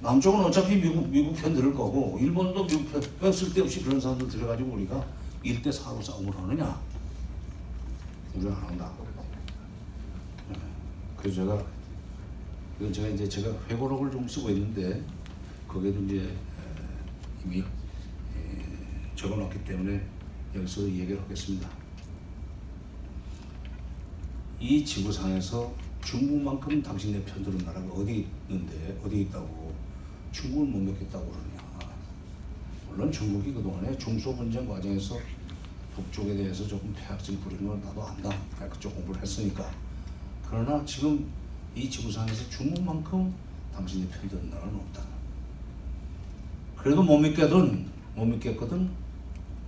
남쪽은 0.00 0.44
어차피 0.46 0.76
미국, 0.76 1.08
미국 1.08 1.34
편 1.34 1.52
들을 1.52 1.74
거고 1.74 2.16
일본도 2.18 2.66
미국 2.66 2.92
편, 2.92 3.02
왜 3.20 3.30
쓸데없이 3.30 3.82
그런 3.82 4.00
사람들 4.00 4.28
들어가지고 4.28 4.72
우리가 4.72 5.04
1대 5.44 5.66
4로 5.66 6.02
싸움을 6.02 6.34
하느냐? 6.34 6.80
우리는 8.34 8.52
안 8.52 8.62
한다. 8.62 8.90
네. 10.48 10.56
그래서 11.16 11.42
제가 11.42 11.62
이건 12.78 12.92
제가 12.92 13.08
이제 13.08 13.28
제가 13.28 13.52
회고록을 13.68 14.10
좀 14.10 14.26
쓰고 14.26 14.48
있는데 14.50 15.04
거기에도 15.68 16.00
이제 16.04 16.20
에, 16.20 17.44
이미 17.44 17.58
에, 17.58 17.64
적어놨기 19.16 19.64
때문에 19.64 20.06
여기서 20.54 20.82
얘기를 20.82 21.20
하겠습니다. 21.20 21.79
이 24.60 24.84
지구상에서 24.84 25.72
중국만큼 26.04 26.82
당신네 26.82 27.24
편드는 27.24 27.64
나라가 27.64 27.86
어디 27.94 28.26
있는데 28.48 29.00
어디 29.02 29.22
있다고 29.22 29.72
중국을 30.32 30.66
못 30.66 30.78
믿겠다고 30.78 31.24
그러냐. 31.24 31.60
물론 32.90 33.10
중국이 33.10 33.54
그동안에 33.54 33.96
중소 33.96 34.36
분쟁 34.36 34.68
과정에서 34.68 35.16
북쪽에 35.94 36.36
대해서 36.36 36.66
조금 36.66 36.92
폐악질 36.94 37.38
부리는 37.40 37.66
건 37.66 37.80
나도 37.80 38.04
안다. 38.04 38.30
그쪽 38.68 38.94
공부를 38.96 39.22
했으니까. 39.22 39.70
그러나 40.46 40.84
지금 40.84 41.26
이 41.74 41.88
지구상에서 41.88 42.50
중국만큼 42.50 43.32
당신이 43.74 44.08
편드는 44.08 44.50
나라는 44.50 44.74
없다. 44.74 45.02
그래도 46.76 47.02
못 47.02 47.18
믿겠든 47.18 47.86
못 48.14 48.24
믿겠거든 48.26 48.90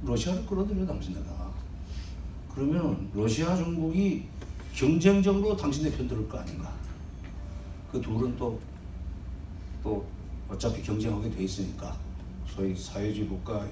러시아를 0.05 0.45
끌어들여 0.47 0.85
당신네가. 0.85 1.53
그러면 2.55 3.11
러시아 3.15 3.57
중국이 3.57 4.25
경쟁적으로 4.75 5.57
당신네 5.57 5.91
편들을 5.97 6.29
거 6.29 6.39
아닌가? 6.39 6.73
그 7.91 8.01
둘은 8.01 8.37
또 8.37 8.59
또 9.83 10.07
어차피 10.49 10.81
경쟁하게 10.81 11.29
돼 11.29 11.43
있으니까 11.43 11.97
소위 12.47 12.73
사회주의 12.77 13.27
국가 13.27 13.67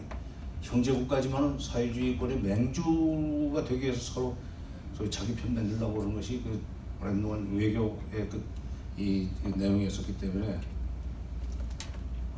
형제 0.60 0.92
국가지만은 0.92 1.56
사회주의권의 1.56 2.40
맹주가 2.40 3.62
되기 3.64 3.82
위해서 3.84 4.00
서로 4.14 4.36
소위 4.96 5.08
자기 5.08 5.32
편 5.36 5.54
만들려고 5.54 6.02
하는 6.02 6.14
것이 6.16 6.42
그 6.42 6.60
오랜 7.00 7.22
동안 7.22 7.48
외교의 7.54 8.28
그 8.28 8.42
이 8.98 9.28
이 9.46 9.48
내용이었었기 9.56 10.18
때문에 10.18 10.60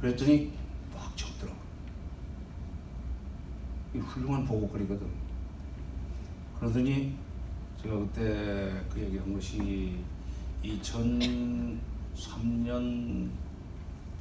그랬더니 0.01 0.53
막 0.95 1.17
적더라고. 1.17 1.59
이 3.95 3.99
훌륭한 3.99 4.45
보고거리거든. 4.45 5.07
그러더니 6.61 7.17
제가 7.83 7.99
그때 7.99 8.85
그 8.95 9.01
얘기한 9.01 9.35
것이 9.35 9.99
2003년 10.63 11.81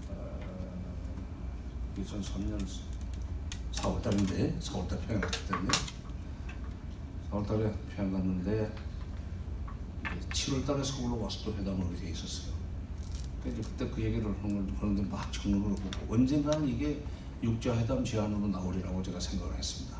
어, 0.09 0.39
2003년 1.95 2.65
4월달인데 3.71 4.59
4월달 4.59 4.99
평양 5.05 5.21
갔거든요. 5.21 5.69
4월달에 7.29 7.71
평양 7.95 8.13
갔는데 8.13 8.73
7월달에 10.29 10.83
서울로 10.83 11.21
와서 11.21 11.45
또 11.45 11.53
회담을 11.53 11.85
하게 11.85 11.95
돼 11.97 12.09
있었어요. 12.09 12.53
그러니까 13.41 13.61
이제 13.61 13.69
그때 13.69 13.91
그 13.91 14.01
얘기를 14.01 14.25
하는 14.25 14.55
걸 14.55 14.75
그런데 14.79 15.03
막걸 15.03 15.51
보고 15.51 15.77
언젠가는 16.09 16.67
이게 16.67 17.03
육자회담 17.43 18.03
제안으로 18.03 18.47
나오리라고 18.47 19.03
제가 19.03 19.19
생각을 19.19 19.55
했습니다. 19.55 19.90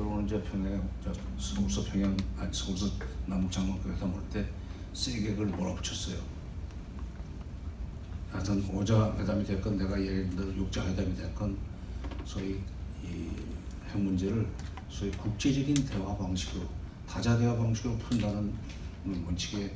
그러고 0.00 0.22
이제 0.22 0.42
평양 0.42 0.88
저 1.04 1.12
서울서 1.38 1.84
평양 1.84 2.16
아니 2.38 2.50
서울서 2.50 2.86
남북장관급 3.26 3.92
회담 3.92 4.10
할때 4.14 4.48
세게 4.94 5.32
그걸 5.32 5.48
몰아붙였어요. 5.48 6.16
하여튼 8.32 8.64
오자 8.72 9.14
회담이 9.18 9.44
됐건 9.44 9.76
내가 9.76 10.00
얘기한 10.00 10.30
대로 10.34 10.56
육자 10.56 10.86
회담이 10.86 11.14
됐건 11.14 11.58
소위 12.24 12.60
이핵 13.04 13.98
문제를 13.98 14.46
소위 14.88 15.10
국제적인 15.10 15.74
대화 15.84 16.16
방식으로 16.16 16.66
다자 17.06 17.36
대화 17.36 17.54
방식으로 17.58 17.98
푼다는 17.98 18.54
원칙에 19.26 19.70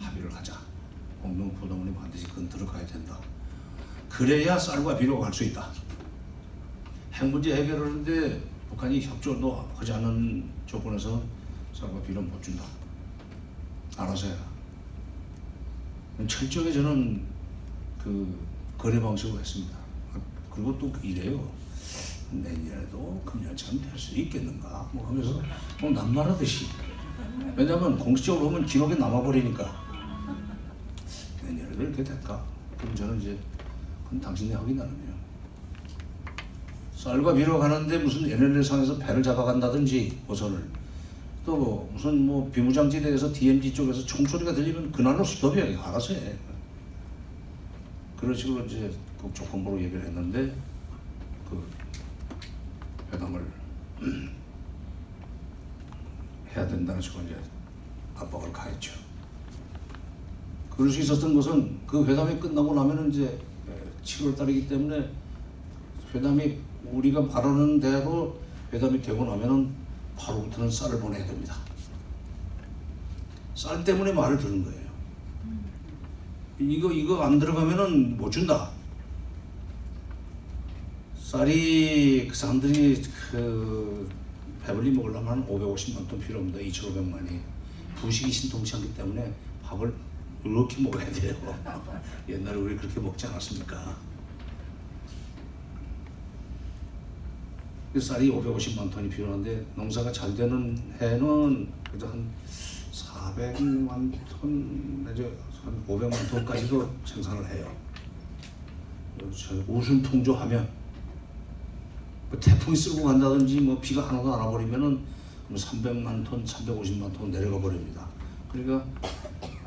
합의를 0.00 0.34
하자. 0.34 0.58
공동 1.22 1.54
부동원이 1.54 1.94
반드시 1.94 2.26
그건 2.26 2.48
들어가야 2.48 2.84
된다. 2.84 3.16
그래야 4.08 4.58
쌀과 4.58 4.98
비료가 4.98 5.26
갈 5.26 5.32
수 5.32 5.44
있다. 5.44 5.70
핵 7.12 7.26
문제 7.26 7.54
해결하는데 7.54 8.57
북한이 8.70 9.00
협조도 9.00 9.68
하지 9.74 9.92
않는 9.92 10.48
조건에서 10.66 11.22
비료는 12.06 12.30
못 12.30 12.42
준다. 12.42 12.64
알아서 13.96 14.26
해라. 14.26 14.38
철저하게 16.26 16.72
저는 16.72 17.22
그 18.02 18.38
거래 18.76 19.00
방식으로 19.00 19.40
했습니다. 19.40 19.76
그리고 20.50 20.76
또 20.78 20.92
이래요. 21.02 21.48
내년에도 22.30 23.22
금년처럼 23.24 23.80
될수 23.80 24.16
있겠는가? 24.18 24.88
뭐 24.92 25.06
하면서 25.08 25.40
뭐 25.80 25.90
남말하듯이. 25.90 26.66
왜냐면 27.56 27.98
공식적으로 27.98 28.50
보면 28.50 28.66
기록에 28.66 28.96
남아버리니까. 28.96 29.88
내년에도 31.44 31.82
이렇게 31.82 32.04
될까? 32.04 32.44
그럼 32.76 32.94
저는 32.94 33.20
이제 33.20 33.38
그건 34.04 34.20
당신네 34.20 34.54
확인 34.54 34.76
나는요. 34.76 35.07
쌀과 36.98 37.32
비료 37.32 37.60
가는데 37.60 37.98
무슨 37.98 38.28
NLL상에서 38.28 38.98
배를 38.98 39.22
잡아간다든지 39.22 40.18
고선을. 40.26 40.60
또 41.46 41.88
무슨 41.92 42.26
뭐 42.26 42.50
비무장지대에서 42.50 43.32
DMZ 43.32 43.72
쪽에서 43.72 44.04
총소리가 44.04 44.52
들리면 44.52 44.90
그날로 44.90 45.22
스톱이야 45.22 45.80
알아서 45.80 46.14
해 46.14 46.34
그런 48.18 48.34
식으로 48.34 48.64
이제 48.64 48.90
그 49.22 49.30
조건부로 49.32 49.80
얘기를 49.80 50.04
했는데 50.04 50.52
그 51.48 51.64
회담을 53.12 53.46
해야 56.54 56.66
된다는 56.66 57.00
식으로 57.00 57.22
이제 57.26 57.36
압박을 58.16 58.52
가했죠. 58.52 58.92
그럴 60.68 60.90
수 60.90 61.00
있었던 61.00 61.32
것은 61.32 61.78
그 61.86 62.04
회담이 62.04 62.40
끝나고 62.40 62.74
나면은 62.74 63.12
이제 63.12 63.38
7월 64.02 64.36
달이기 64.36 64.68
때문에 64.68 65.08
회담이 66.12 66.67
우리가 66.92 67.26
바라는 67.28 67.80
대로 67.80 68.38
회담이 68.72 69.00
되고 69.02 69.24
나면은 69.24 69.72
바로부터는 70.16 70.70
쌀을 70.70 71.00
보내야 71.00 71.24
됩니다. 71.26 71.56
쌀 73.54 73.82
때문에 73.84 74.12
말을 74.12 74.38
듣는 74.38 74.64
거예요. 74.64 74.88
이거 76.60 76.92
이거 76.92 77.22
안 77.22 77.38
들어가면은 77.38 78.16
못 78.16 78.30
준다. 78.30 78.70
쌀이 81.20 82.26
그 82.28 82.34
사람들이 82.34 83.02
그 83.30 84.08
배불리 84.64 84.90
먹으려면 84.90 85.28
한 85.28 85.46
550만 85.46 86.08
톤 86.08 86.18
필요합니다. 86.20 86.58
2,500만이 86.58 87.40
부식이 87.96 88.30
신통치 88.30 88.76
않기 88.76 88.94
때문에 88.94 89.32
밥을 89.62 89.92
이렇게 90.44 90.82
먹어야 90.82 91.10
돼요. 91.12 91.34
옛날에 92.28 92.56
우리 92.56 92.76
그렇게 92.76 93.00
먹지 93.00 93.26
않았습니까? 93.26 93.96
쌀이 97.96 98.30
550만 98.30 98.90
톤이 98.90 99.08
필요한데 99.08 99.64
농사가 99.74 100.12
잘 100.12 100.34
되는 100.34 100.76
해는 101.00 101.68
그래도 101.84 102.06
한 102.06 102.30
400만 102.92 104.12
톤 104.28 105.04
내지 105.04 105.22
한 105.64 105.84
500만 105.88 106.30
톤까지도 106.30 106.90
생산을 107.04 107.48
해요. 107.50 107.74
저 109.34 109.54
우순 109.66 110.02
통조하면 110.02 110.68
뭐 112.30 112.38
태풍이 112.38 112.76
쓸고 112.76 113.04
간다든지 113.04 113.60
뭐 113.60 113.80
비가 113.80 114.06
하나도 114.06 114.34
안 114.34 114.40
와버리면은 114.40 115.00
뭐 115.48 115.56
300만 115.56 116.24
톤, 116.24 116.44
350만 116.44 117.12
톤 117.16 117.30
내려가 117.30 117.58
버립니다. 117.58 118.06
그러니까 118.52 118.84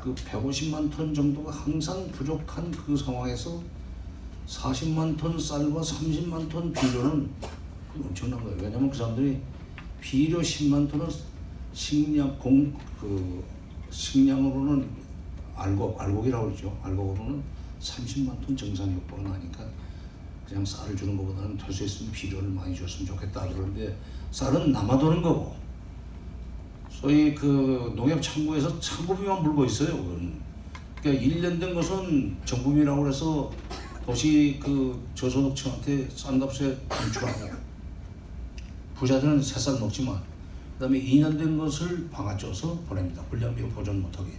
그 0.00 0.14
150만 0.14 0.90
톤 0.90 1.12
정도가 1.12 1.50
항상 1.50 2.08
부족한 2.12 2.70
그 2.70 2.96
상황에서 2.96 3.60
40만 4.46 5.16
톤 5.18 5.38
쌀과 5.38 5.80
30만 5.80 6.48
톤 6.48 6.72
비료는 6.72 7.30
엄청난 8.00 8.42
거예요. 8.42 8.56
왜냐면 8.60 8.90
그 8.90 8.96
사람들이 8.96 9.40
비료 10.00 10.40
10만 10.40 10.90
톤은 10.90 11.06
식량 11.72 12.38
공 12.38 12.74
그 13.02 13.42
식량으로는 13.90 14.88
알곡 15.56 16.00
알곡이라고 16.00 16.46
그러죠. 16.46 16.78
알곡으로는 16.82 17.42
30만 17.80 18.40
톤 18.46 18.56
정상 18.56 18.92
효과가 18.92 19.28
나니까 19.28 19.64
그냥 20.46 20.64
쌀을 20.64 20.96
주는 20.96 21.16
것보다는 21.16 21.58
될 21.58 21.72
수 21.72 21.84
있으면 21.84 22.12
비료를 22.12 22.48
많이 22.48 22.76
줬으면 22.76 23.06
좋겠다 23.08 23.48
그러는데 23.48 23.98
쌀은 24.30 24.70
남아도는 24.70 25.20
거고 25.20 25.56
소위 26.90 27.34
그 27.34 27.92
농협 27.96 28.22
창구에서 28.22 28.78
창고비만 28.78 29.42
물고 29.42 29.64
있어요. 29.64 29.96
그러니까 31.02 31.24
1년 31.24 31.58
된 31.58 31.74
것은 31.74 32.36
정부비라고 32.44 33.08
해서 33.08 33.50
도시 34.06 34.60
그 34.62 35.08
저소득층한테 35.14 36.08
싼 36.14 36.38
값에 36.38 36.76
공출하고 36.88 37.61
부자들은 39.02 39.42
새쌀 39.42 39.80
먹지만 39.80 40.22
그 40.74 40.84
다음에 40.84 41.02
2년 41.02 41.36
된 41.36 41.58
것을 41.58 42.08
방아 42.08 42.36
쪄서 42.36 42.78
보냅니다. 42.86 43.20
불량비 43.24 43.60
보존 43.70 44.00
못하게. 44.00 44.30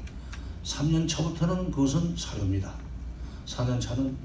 3년 0.64 1.06
차부터는 1.06 1.70
그것은 1.70 2.16
사료입니다. 2.16 2.74
4년 3.46 3.82
차는 3.82 4.16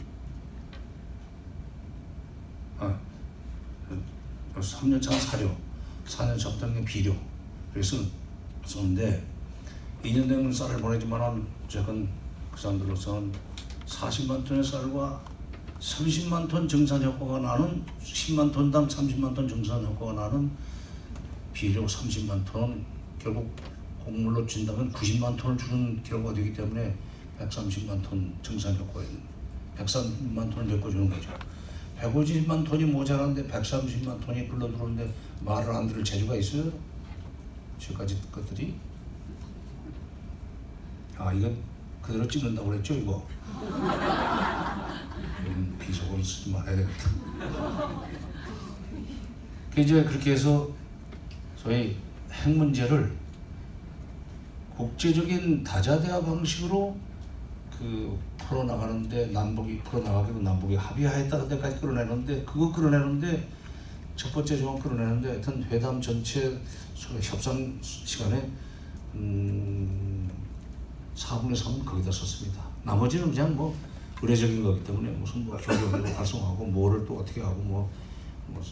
아, 2.78 2.96
3년 4.54 5.02
차는 5.02 5.18
사료, 5.18 5.56
4년 6.06 6.38
차부터는 6.38 6.84
비료. 6.84 7.12
그래서 7.72 7.96
썼는데 8.64 9.26
2년 10.04 10.28
된 10.28 10.52
쌀을 10.52 10.80
보내지만은 10.80 11.44
어쨌든 11.64 12.08
그 12.52 12.60
사람들로서는 12.60 13.32
40만 13.86 14.46
톤의 14.46 14.62
쌀과 14.62 15.20
30만 15.80 16.48
톤 16.48 16.68
정산 16.68 17.02
효과가 17.02 17.38
나는 17.38 17.84
10만 18.02 18.52
톤당 18.52 18.88
30만 18.88 19.34
톤 19.34 19.48
정산 19.48 19.84
효과가 19.84 20.12
나는 20.12 20.50
비료 21.52 21.86
30만 21.86 22.44
톤은 22.44 22.84
결국 23.18 23.54
곡물로 24.04 24.46
준다면 24.46 24.92
90만 24.92 25.36
톤을 25.36 25.56
주는 25.56 26.02
결과가 26.02 26.34
되기 26.34 26.52
때문에 26.52 26.96
130만 27.38 28.02
ton 28.02 28.34
정산 28.42 28.74
효과에는 28.76 29.18
130만 29.76 30.52
톤을 30.52 30.74
메꿔주는 30.74 31.08
거죠. 31.08 31.30
150만 32.00 32.64
톤이 32.64 32.84
모자란데 32.84 33.46
130만 33.48 34.24
톤이 34.24 34.48
불러 34.48 34.66
들어오는데 34.68 35.12
말을 35.40 35.74
안 35.74 35.86
들을 35.86 36.02
재주가 36.02 36.36
있어요? 36.36 36.72
지금까지 37.78 38.20
것들이 38.32 38.74
아 41.16 41.32
이건 41.32 41.56
그대로 42.02 42.26
찍는다고 42.26 42.68
그랬죠 42.68 42.94
이거 42.94 43.26
이건 45.50 45.76
비속어를 45.78 46.24
쓰지 46.24 46.50
말아야 46.52 46.76
되겠다 46.76 47.10
그 49.74 49.80
이제 49.80 50.02
그렇게 50.04 50.32
해서 50.32 50.68
소위 51.56 51.96
핵 52.32 52.50
문제를 52.56 53.12
국제적인 54.76 55.62
다자대화 55.64 56.20
방식으로 56.20 56.96
그 57.78 58.18
풀어나가는데 58.38 59.26
남북이 59.26 59.78
풀어나가기로 59.80 60.40
남북이 60.40 60.76
합의하였다는 60.76 61.48
데까지 61.48 61.80
끌어내는데 61.80 62.44
그거 62.44 62.72
끌어내는데 62.72 63.48
첫 64.16 64.32
번째 64.32 64.56
조항 64.58 64.78
끌어내는데 64.80 65.28
하여튼 65.28 65.62
회담 65.64 66.00
전체 66.00 66.60
소- 66.94 67.14
협상 67.20 67.76
시간에 67.82 68.50
음, 69.14 70.28
4분의 71.14 71.54
3은 71.56 71.84
거기다 71.84 72.10
썼습니다. 72.10 72.62
나머지는 72.84 73.30
그냥 73.30 73.54
뭐 73.56 73.74
의례적인 74.22 74.62
거기 74.62 74.82
때문에 74.84 75.10
무슨 75.10 75.46
뭐 75.46 75.56
교류를 75.56 76.16
활성화하고 76.16 76.66
뭐를 76.66 77.06
또 77.06 77.18
어떻게 77.18 77.40
하고 77.40 77.60
뭐, 77.62 77.90
뭐 78.48 78.62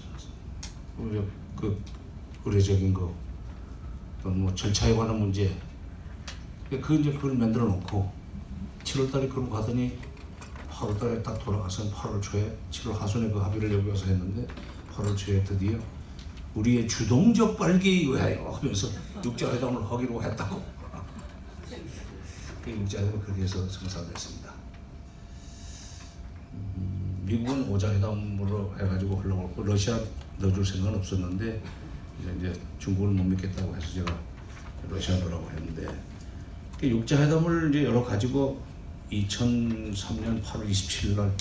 그 1.57 1.83
의례적인 2.45 2.93
거 2.93 3.13
또는 4.23 4.43
뭐 4.43 4.55
절차에 4.55 4.95
관한 4.95 5.19
문제 5.19 5.57
그 6.71 6.95
이제 6.95 7.13
그걸 7.13 7.35
만들어 7.35 7.65
놓고 7.65 8.13
7월달에 8.85 9.29
그러고 9.29 9.51
가더니 9.51 9.99
8월달에 10.71 11.23
딱 11.23 11.39
돌아가서 11.39 11.91
8월 11.91 12.21
초에 12.21 12.57
7월 12.71 12.93
하순에 12.93 13.31
그 13.31 13.39
합의를 13.39 13.73
여기 13.73 13.89
와서 13.89 14.07
했는데 14.07 14.47
8월 14.95 15.17
초에 15.17 15.43
드디어 15.43 15.79
우리의 16.55 16.87
주동적 16.87 17.57
발기에 17.57 18.09
의하여 18.09 18.51
하면서 18.51 18.89
육자회담을 19.25 19.85
하기로 19.91 20.23
했다고 20.23 20.63
그 22.63 22.71
육자회담을 22.71 23.21
그렇게 23.21 23.43
해서 23.43 23.67
성사됐습니다. 23.69 24.46
음, 27.27 27.29
미국은 27.29 27.69
오자회담으로 27.69 28.75
해가지고 28.79 29.17
흘러갔고 29.17 29.63
러시아 29.65 29.99
넣어줄 30.39 30.65
생각은 30.65 30.99
없었는데 30.99 31.61
이제, 32.21 32.35
이제 32.39 32.61
중국을 32.79 33.11
못 33.11 33.25
믿겠다고 33.25 33.75
해서 33.75 33.87
제가 33.95 34.19
러시아 34.89 35.19
넣으라고 35.19 35.51
했는데 35.51 35.87
그 36.79 36.89
육자회담을 36.89 37.71
이제 37.71 37.85
열어 37.85 38.05
가지고 38.05 38.63
2003년 39.11 40.43
8월 40.43 40.69
27일 40.69 41.17
날 41.17 41.33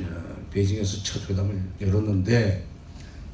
어, 0.00 0.36
베이징에서 0.50 1.02
첫 1.02 1.28
회담을 1.30 1.60
열었는데 1.80 2.64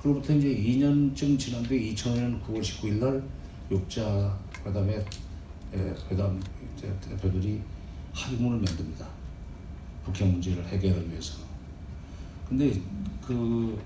그로부터 0.00 0.34
이제 0.34 0.48
2년쯤 0.48 1.38
지난 1.38 1.62
뒤에 1.62 1.94
2005년 1.94 2.42
9월 2.42 2.60
19일 2.60 2.92
날 2.94 3.22
육자 3.70 4.38
회담에 4.64 4.96
에, 5.74 5.94
회담 6.10 6.40
대표들이 6.80 7.60
합의문을 8.12 8.58
만듭니다. 8.58 9.13
북핵 10.04 10.28
문제를 10.28 10.64
해결하기 10.66 11.10
위해서. 11.10 11.38
근데 12.48 12.80
그 13.26 13.80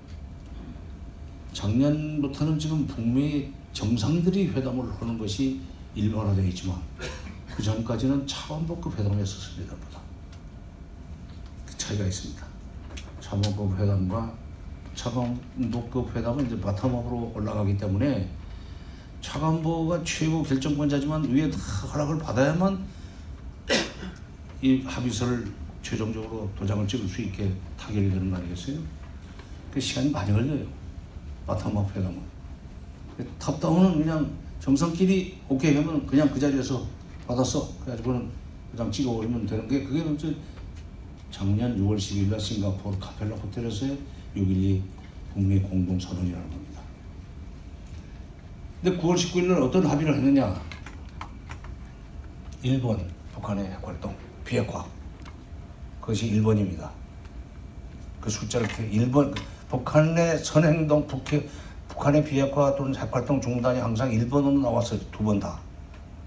작년부터는 1.53 2.59
지금 2.59 2.85
북미 2.85 3.51
정상들이 3.73 4.49
회담을 4.49 4.91
하는 4.99 5.17
것이 5.17 5.61
일반화되어 5.95 6.45
있지만 6.45 6.79
그 7.55 7.63
전까지는 7.63 8.27
차관복급 8.27 8.97
회담을 8.99 9.19
했었습니다. 9.19 9.75
보다. 9.75 9.99
그 11.65 11.77
차이가 11.77 12.05
있습니다. 12.05 12.45
차관보급 13.19 13.79
회담과 13.79 14.33
차관보급 14.95 16.15
회담은 16.15 16.45
이제 16.45 16.57
bottom-up으로 16.59 17.35
올라가기 17.35 17.77
때문에 17.77 18.29
차관보가 19.21 20.03
최고 20.03 20.43
결정권자지만 20.43 21.25
위에 21.31 21.49
다 21.49 21.57
허락을 21.57 22.19
받아야만 22.19 22.85
이 24.61 24.81
합의서를 24.81 25.51
최종적으로 25.89 26.47
도장을 26.55 26.87
찍을 26.87 27.07
수 27.07 27.23
있게 27.23 27.51
타결이 27.75 28.11
되는 28.11 28.29
거 28.29 28.37
아니겠어요? 28.37 28.77
그 29.73 29.79
시간이 29.79 30.11
많이 30.11 30.31
걸려요. 30.31 30.63
bottom-up 31.47 31.89
회담은. 31.95 32.21
top-down은 33.39 34.03
그냥 34.03 34.31
정상끼리 34.59 35.39
오케이 35.49 35.75
하면 35.75 36.05
그냥 36.05 36.29
그 36.29 36.39
자리에서 36.39 36.85
받았어. 37.25 37.73
그래가지고는 37.79 38.29
그냥 38.71 38.91
찍어버리면 38.91 39.47
되는 39.47 39.67
게 39.67 39.83
그게 39.83 40.13
이제 40.13 40.35
작년 41.31 41.75
6월 41.75 41.97
10일 41.97 42.29
날 42.29 42.39
싱가포르 42.39 42.99
카펠라 42.99 43.35
호텔에서의 43.37 43.97
6.12 44.35 44.81
북미 45.33 45.59
공동선언이라는 45.59 46.49
겁니다. 46.51 46.81
근데 48.83 49.01
9월 49.01 49.15
19일 49.15 49.47
날 49.47 49.61
어떤 49.63 49.87
합의를 49.87 50.15
했느냐? 50.17 50.61
일본 52.61 53.09
북한의 53.33 53.65
핵활동 53.71 54.15
비핵화 54.45 54.85
그것이 56.09 56.31
1번입니다. 56.31 56.89
그 58.19 58.31
숫자를 58.31 58.67
1번 58.67 59.35
북한의 59.69 60.39
선행동 60.39 61.05
북핵 61.05 61.47
북한의 61.87 62.23
비핵화 62.23 62.75
또는 62.75 62.95
핵활동 62.95 63.39
중단이 63.39 63.79
항상 63.79 64.09
1번으로 64.09 64.59
나왔어요. 64.59 64.99
두 65.11 65.23
번 65.23 65.39
다. 65.39 65.59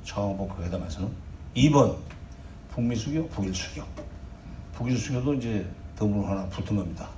청와복 0.04 0.56
그 0.56 0.62
회담에서는 0.62 1.08
2번 1.56 1.96
북미 2.70 2.94
수교, 2.94 3.26
북일 3.28 3.52
수교. 3.52 3.82
북일 4.72 4.96
수교도 4.96 5.34
이제 5.34 5.66
더불어 5.96 6.28
하나 6.28 6.46
붙은 6.46 6.76
겁니다. 6.76 7.08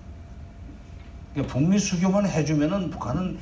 그러니까 1.34 1.52
북미 1.52 1.78
수교만 1.78 2.26
해주면은 2.26 2.88
북한은 2.88 3.38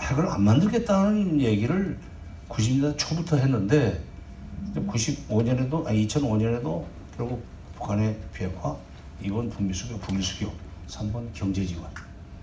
핵을 0.00 0.28
안 0.28 0.42
만들겠다는 0.42 1.40
얘기를 1.40 1.96
90년대 2.48 2.98
초부터 2.98 3.36
했는데 3.36 4.02
95년에도 4.74 5.86
아니 5.86 6.04
2005년에도 6.08 6.84
결국 7.16 7.53
북한의 7.84 8.18
비핵화, 8.32 8.74
2번 9.22 9.50
북미 9.50 9.72
수교, 9.74 9.98
북일 9.98 10.22
수교, 10.22 10.50
3번 10.88 11.28
경제 11.34 11.64
지원, 11.66 11.86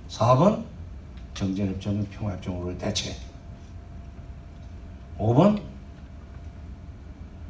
4번 0.07 0.63
정전협정, 1.33 2.05
평화협정으로의 2.11 2.77
대체, 2.77 3.15
5번 5.17 5.59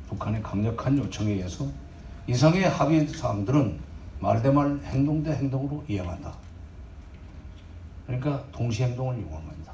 북한의 0.07 0.41
강력한 0.41 0.97
요청에 0.97 1.31
의해서 1.31 1.67
이상의 2.27 2.63
합의 2.69 3.05
사항들은 3.07 3.79
말대말 4.19 4.79
행동 4.85 5.21
대 5.21 5.33
행동으로 5.33 5.83
이행한다. 5.87 6.33
그러니까 8.07 8.41
동시 8.53 8.83
행동을 8.83 9.19
요구한 9.21 9.45
겁니다. 9.45 9.73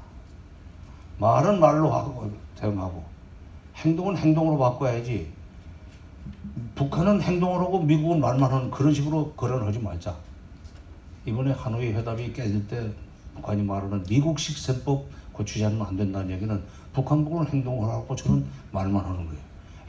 말은 1.18 1.60
말로 1.60 1.92
하고 1.92 2.32
대응하고 2.56 3.04
행동은 3.76 4.16
행동으로 4.16 4.58
바꿔야지. 4.58 5.37
북한은 6.74 7.20
행동을 7.20 7.60
하고 7.60 7.82
미국은 7.82 8.20
말만 8.20 8.50
하는 8.50 8.70
그런 8.70 8.92
식으로 8.92 9.32
거래를 9.32 9.66
하지 9.66 9.78
말자. 9.78 10.14
이번에 11.26 11.52
하노이 11.52 11.92
회담이 11.92 12.32
깨질 12.32 12.66
때 12.66 12.90
북한이 13.34 13.62
말하는 13.62 14.04
미국식 14.08 14.56
셈법 14.56 15.06
고치지 15.32 15.64
않으면 15.64 15.86
안 15.86 15.96
된다는 15.96 16.30
얘기는 16.30 16.62
북한 16.92 17.24
부분은 17.24 17.46
행동을 17.48 17.88
하고 17.88 18.16
저는 18.16 18.44
말만 18.72 19.04
하는 19.04 19.26
거예요. 19.26 19.40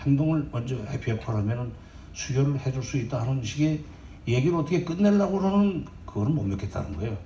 행동을 0.02 0.48
먼저 0.52 0.76
비핵화하면은 1.00 1.72
수교를 2.14 2.60
해줄 2.60 2.84
수 2.84 2.98
있다 2.98 3.22
하는 3.22 3.44
식의 3.44 3.84
얘기를 4.28 4.58
어떻게 4.58 4.84
끝내려고 4.84 5.40
그러는 5.40 5.86
그거는 6.06 6.36
못 6.36 6.44
믿겠다는 6.44 6.96
거예요. 6.98 7.18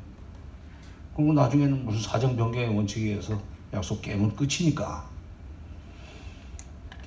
그리고 1.16 1.34
나중에는 1.34 1.86
무슨 1.86 2.02
사정 2.02 2.36
변경의 2.36 2.76
원칙에 2.76 3.10
의해서 3.10 3.40
약속 3.74 4.02
깨면 4.02 4.36
끝이니까. 4.36 5.06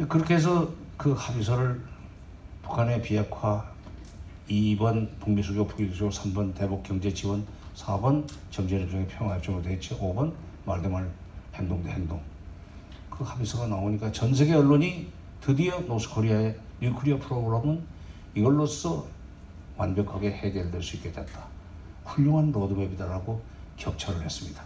그렇게 0.09 0.35
해서 0.35 0.69
그 0.97 1.13
합의서를 1.13 1.81
북한의 2.67 3.01
비핵화 3.01 3.65
2번 4.51 5.09
북미 5.21 5.41
수교 5.41 5.67
북일 5.69 5.95
수교 5.95 6.11
3번 6.11 6.53
대북 6.55 6.83
경제 6.83 7.13
지원 7.15 7.47
4번 7.77 8.27
정전협정의 8.51 9.07
평화협정으로 9.07 9.63
대치 9.63 9.95
5번 9.97 10.33
말 10.65 10.83
대 10.83 10.89
말 10.89 11.09
행동 11.55 11.81
대 11.85 11.91
행동 11.91 12.21
그 13.09 13.23
합의서가 13.23 13.69
나오니까 13.69 14.11
전 14.11 14.35
세계 14.35 14.55
언론이 14.55 15.09
드디어 15.41 15.79
North 15.81 16.13
Korea의 16.13 16.59
nuclear 16.81 17.19
program은 17.21 17.83
이걸로써 18.35 19.07
완벽하게 19.77 20.33
해결될 20.33 20.83
수 20.83 20.97
있게 20.97 21.13
됐다. 21.13 21.47
훌륭한 22.05 22.51
로드맵이다라고 22.53 23.41
극찬을 23.77 24.23
했습니다. 24.23 24.63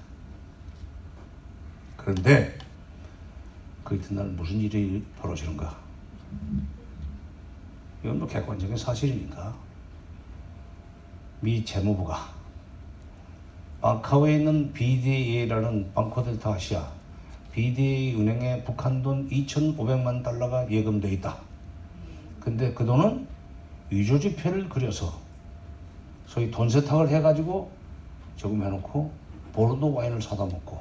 그런데 1.96 2.58
그 3.84 3.94
이튿날 3.96 4.26
무슨 4.28 4.58
일이 4.58 5.04
벌어지는가? 5.20 5.76
이건 8.02 8.18
뭐 8.18 8.28
객관적인 8.28 8.76
사실이니까. 8.76 9.54
미 11.42 11.64
재무부가 11.64 12.28
마카오에 13.80 14.36
있는 14.36 14.70
BDA라는 14.74 15.90
방코델타 15.94 16.52
아시아 16.52 16.86
BDA 17.52 18.14
은행에 18.20 18.62
북한 18.62 19.02
돈 19.02 19.26
2,500만 19.30 20.22
달러가 20.22 20.70
예금돼 20.70 21.12
있다. 21.12 21.38
근데 22.40 22.74
그 22.74 22.84
돈은 22.84 23.26
위조 23.88 24.18
지폐를 24.18 24.68
그려서 24.68 25.18
소위 26.26 26.50
돈 26.50 26.68
세탁을 26.68 27.08
해가지고 27.08 27.70
저금해놓고 28.36 29.10
보르도 29.52 29.94
와인을 29.94 30.20
사다 30.20 30.44
먹고 30.44 30.80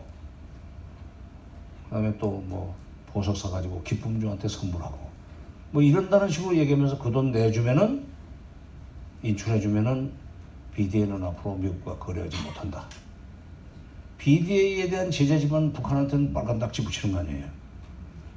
그다음에 1.86 2.18
또 2.18 2.44
뭐 2.48 2.76
보석 3.12 3.36
사가지고 3.36 3.82
기쁨주한테 3.84 4.48
선물하고 4.48 5.09
뭐 5.72 5.82
이런다는 5.82 6.30
식으로 6.30 6.56
얘기하면서 6.58 6.98
그 7.00 7.12
돈 7.12 7.32
내주면은 7.32 8.06
인출해주면은 9.24 10.12
BDA는 10.74 11.24
앞으로 11.24 11.56
미국과 11.56 11.98
거래하지 11.98 12.42
못한다. 12.42 12.86
BDA에 14.18 14.90
대한 14.90 15.12
제재지만 15.12 15.74
북한한테는 15.74 16.34
빨간 16.34 16.58
딱지 16.60 16.84
붙이는 16.84 17.14
거 17.14 17.22
아니에요. 17.22 17.46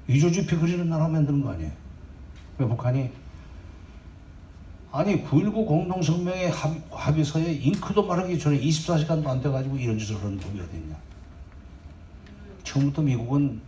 위조지표 0.08 0.58
그리는 0.58 0.88
나라 0.88 1.08
만드는 1.08 1.42
거 1.42 1.50
아니에요. 1.50 1.70
왜 2.58 2.66
북한이 2.66 3.10
아니 4.90 5.24
9.19 5.24 5.66
공동성명의 5.66 6.50
합, 6.50 6.74
합의서에 6.90 7.52
잉크도 7.52 8.06
마르기 8.06 8.38
전에 8.38 8.60
24시간도 8.60 9.26
안 9.26 9.40
돼가지고 9.40 9.76
이런 9.78 9.98
짓을 9.98 10.16
하는 10.16 10.36
법이 10.38 10.60
어디 10.60 10.76
있냐. 10.76 10.96
처음부터 12.64 13.02
미국은 13.02 13.60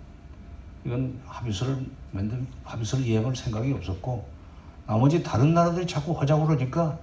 이건 0.85 1.19
합의서를 1.27 1.85
만든 2.13 2.47
합의서를 2.65 3.07
이행할 3.07 3.35
생각이 3.35 3.73
없었고 3.73 4.27
나머지 4.87 5.23
다른 5.23 5.55
나라들이 5.55 5.87
자꾸 5.87 6.13
하자고 6.13 6.47
그러니까 6.47 6.99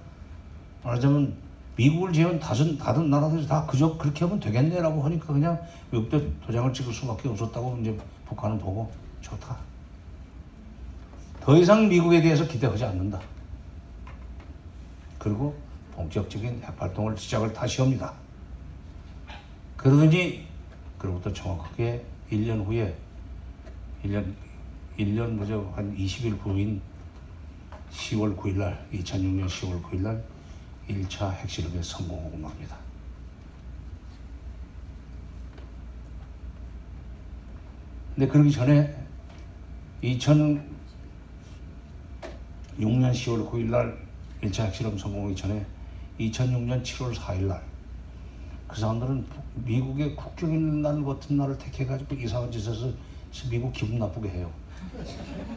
말하자면 0.84 1.34
미국을 1.76 2.12
제외한 2.12 2.38
다른, 2.38 2.76
다른 2.78 3.10
나라들이 3.10 3.46
다 3.46 3.66
그저 3.66 3.96
그렇게 3.96 4.24
하면 4.24 4.38
되겠네라고 4.38 5.02
하니까 5.02 5.32
그냥 5.32 5.60
역대 5.92 6.22
도장을 6.46 6.72
찍을 6.72 6.92
수밖에 6.92 7.28
없었다고 7.28 7.78
이제 7.80 7.96
북한은 8.26 8.58
보고 8.58 8.92
좋다. 9.20 9.56
더 11.40 11.56
이상 11.56 11.88
미국에 11.88 12.20
대해서 12.20 12.46
기대하지 12.46 12.84
않는다. 12.84 13.20
그리고 15.18 15.56
본격적인 15.94 16.62
핵활동을 16.62 17.16
시작을 17.16 17.52
다시 17.52 17.80
합니다. 17.80 18.12
그러더니 19.76 20.46
그로부터 20.98 21.32
정확하게 21.32 22.04
1년 22.30 22.64
후에 22.64 22.96
1년 24.04 24.34
1년 24.98 25.32
무려 25.32 25.62
한 25.74 25.96
20일 25.96 26.38
후인 26.40 26.80
10월 27.90 28.36
9일 28.36 28.56
날 28.56 28.86
2006년 28.92 29.46
10월 29.46 29.82
9일 29.82 30.00
날 30.00 30.24
1차 30.88 31.32
핵실험에 31.32 31.82
성공하고 31.82 32.36
맙니다. 32.36 32.76
근데 38.14 38.26
그러기 38.28 38.50
전에 38.50 38.94
2006년 40.02 40.62
10월 42.78 43.50
9일 43.50 43.70
날 43.70 43.98
1차 44.42 44.66
핵실험 44.66 44.98
성공하기 44.98 45.36
전에 45.36 45.64
2006년 46.18 46.82
7월 46.82 47.14
4일 47.14 47.42
날 47.44 47.72
그 48.72 48.80
사람들은 48.80 49.26
미국의 49.66 50.16
국경일 50.16 50.80
날 50.80 51.04
같은 51.04 51.36
날을 51.36 51.58
택해가지고 51.58 52.14
이상한 52.14 52.50
짓에서 52.50 52.90
미국 53.50 53.72
기분 53.72 53.98
나쁘게 53.98 54.28
해요. 54.28 54.50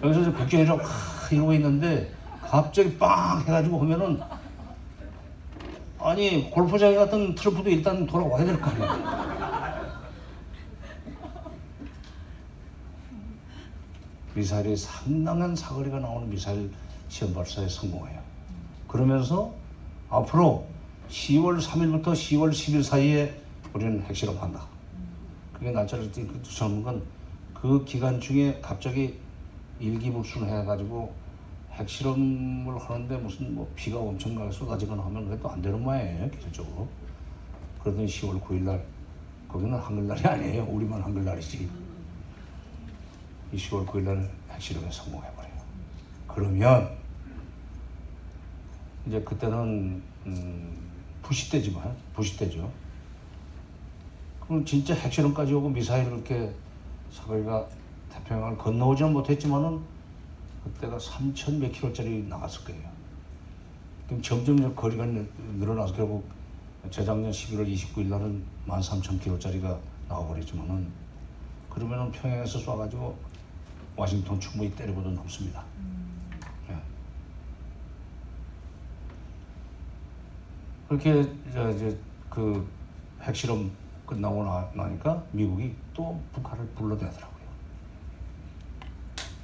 여기서 0.03 0.22
이제 0.45 0.64
하 0.65 1.30
이러고 1.31 1.53
있는데 1.53 2.11
갑자기 2.41 2.97
빵 2.97 3.41
해가지고 3.41 3.80
보면은 3.80 4.19
아니 5.99 6.49
골프장에 6.52 6.95
갔던 6.95 7.35
트럼프도 7.35 7.69
일단 7.69 8.06
돌아와야 8.06 8.45
될 8.45 8.60
거 8.61 8.69
아니야. 8.69 9.65
미사일이 14.35 14.76
상당한 14.76 15.56
사거리가 15.56 15.99
나오는 15.99 16.30
미사일 16.30 16.69
시험 17.07 17.34
발사에 17.34 17.68
성공해요. 17.69 18.19
그러면서 18.88 19.53
앞으로 20.10 20.68
10월 21.10 21.61
3일부터 21.61 22.07
10월 22.07 22.52
10일 22.52 22.84
사이에 22.84 23.41
우리는 23.73 24.02
핵실험 24.03 24.38
한다. 24.38 24.65
그게 25.53 25.72
날짜를 25.72 26.11
정한 26.43 26.84
건 26.84 27.03
그 27.66 27.84
기간 27.84 28.22
중에 28.22 28.60
갑자기 28.62 29.18
일기불순 29.80 30.48
해가지고 30.48 31.12
핵실험을 31.72 32.78
하는데 32.78 33.18
무슨 33.18 33.56
뭐 33.56 33.68
비가 33.76 33.98
엄청나게 33.98 34.52
쏟아지거나 34.52 35.04
하면 35.06 35.40
또안 35.40 35.64
되는 35.64 35.82
모양이에요 35.82 36.30
기술적으로. 36.30 36.88
그러더니 37.82 38.06
10월 38.06 38.40
9일 38.40 38.62
날 38.62 38.86
거기는 39.48 39.76
한글날이 39.76 40.22
아니에요. 40.22 40.64
우리만 40.66 41.02
한글날이지. 41.02 41.68
이 43.52 43.58
10월 43.58 43.84
9일 43.88 44.02
날 44.04 44.32
핵실험에 44.52 44.88
성공해버려요. 44.92 45.54
그러면 46.28 46.96
이제 49.08 49.20
그때는 49.22 50.04
음, 50.28 50.78
부시 51.24 51.50
때지만 51.50 51.96
부시 52.14 52.38
때죠. 52.38 52.72
그럼 54.42 54.64
진짜 54.64 54.94
핵실험까지 54.94 55.52
오고 55.56 55.70
미사일을 55.70 56.14
이렇게 56.14 56.54
사거리가 57.16 57.66
태평양을 58.12 58.58
건너오지는 58.58 59.14
못했지만은 59.14 59.80
그때가 60.64 60.98
3천 60.98 61.58
몇 61.60 61.72
킬로짜리 61.72 62.24
나갔을 62.28 62.66
거예요. 62.66 62.90
그럼 64.08 64.22
점점 64.22 64.76
거리가 64.76 65.06
늘- 65.06 65.30
늘어나서 65.58 65.94
결국 65.96 66.28
재작년 66.92 67.32
11월 67.32 67.68
29일 67.74 68.08
날은 68.08 68.44
13,000 68.68 69.20
킬로짜리가 69.20 69.80
나와버렸지만은 70.10 70.88
그러면은 71.70 72.12
평양에서 72.12 72.60
쏴가지고 72.60 73.14
와싱턴 73.96 74.40
충분히 74.40 74.74
때려보도 74.76 75.10
넘습니다. 75.12 75.64
예. 76.70 76.78
그렇게 80.88 81.22
이제 81.22 81.98
그 82.30 82.68
핵실험 83.22 83.72
끝나고 84.06 84.44
나, 84.44 84.69
나니까 84.73 85.23
미국이 85.32 85.73
또 85.94 86.19
북한을 86.34 86.65
불러대더라고요. 86.76 87.36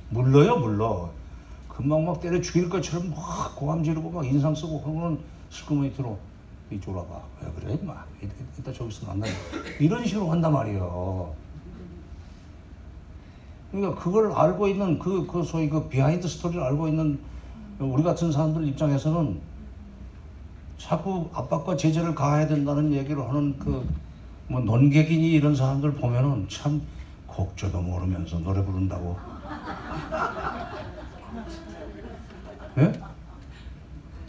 물러요, 0.09 0.57
물러. 0.57 1.09
금방 1.67 2.05
막 2.05 2.19
때려 2.19 2.39
죽일 2.41 2.69
것처럼 2.69 3.09
막 3.09 3.55
고함 3.55 3.83
지르고 3.83 4.09
막 4.09 4.25
인상 4.25 4.53
쓰고 4.53 4.81
그러면 4.81 5.19
슬그머니 5.49 5.93
들어 5.93 6.17
이쪽으로 6.69 7.01
와봐. 7.01 7.21
왜 7.41 7.51
그래, 7.59 7.77
임마. 7.81 8.05
이따 8.59 8.71
저기서 8.71 9.07
만나. 9.07 9.25
이런 9.79 10.05
식으로 10.05 10.29
한단 10.29 10.53
말이에요. 10.53 11.33
그러니까 13.71 14.01
그걸 14.01 14.31
알고 14.33 14.67
있는 14.67 14.99
그, 14.99 15.25
그 15.25 15.43
소위 15.43 15.69
그 15.69 15.87
behind 15.87 16.27
story를 16.27 16.61
알고 16.61 16.87
있는 16.89 17.19
우리 17.79 18.03
같은 18.03 18.31
사람들 18.31 18.67
입장에서는 18.67 19.39
자꾸 20.77 21.29
압박과 21.33 21.77
제재를 21.77 22.13
가해야 22.15 22.47
된다는 22.47 22.91
얘기를 22.91 23.27
하는 23.27 23.57
그 23.57 23.87
뭐 24.51 24.59
논객이니 24.59 25.31
이런 25.31 25.55
사람들 25.55 25.93
보면은 25.93 26.47
참 26.49 26.81
곡조도 27.27 27.81
모르면서 27.81 28.37
노래 28.39 28.61
부른다고. 28.63 29.17
예? 32.77 32.91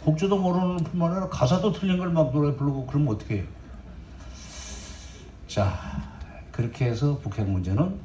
곡조도 0.05 0.37
모르는 0.37 0.77
뿐만 0.77 1.11
아니라 1.11 1.27
가사도 1.27 1.73
틀린 1.73 1.97
걸 1.97 2.09
막 2.13 2.31
노래 2.31 2.55
부르고 2.55 2.85
그러면 2.85 3.15
어떻게 3.15 3.37
해요? 3.39 3.45
자, 5.47 5.73
그렇게 6.51 6.85
해서 6.85 7.17
북핵 7.21 7.49
문제는 7.49 7.99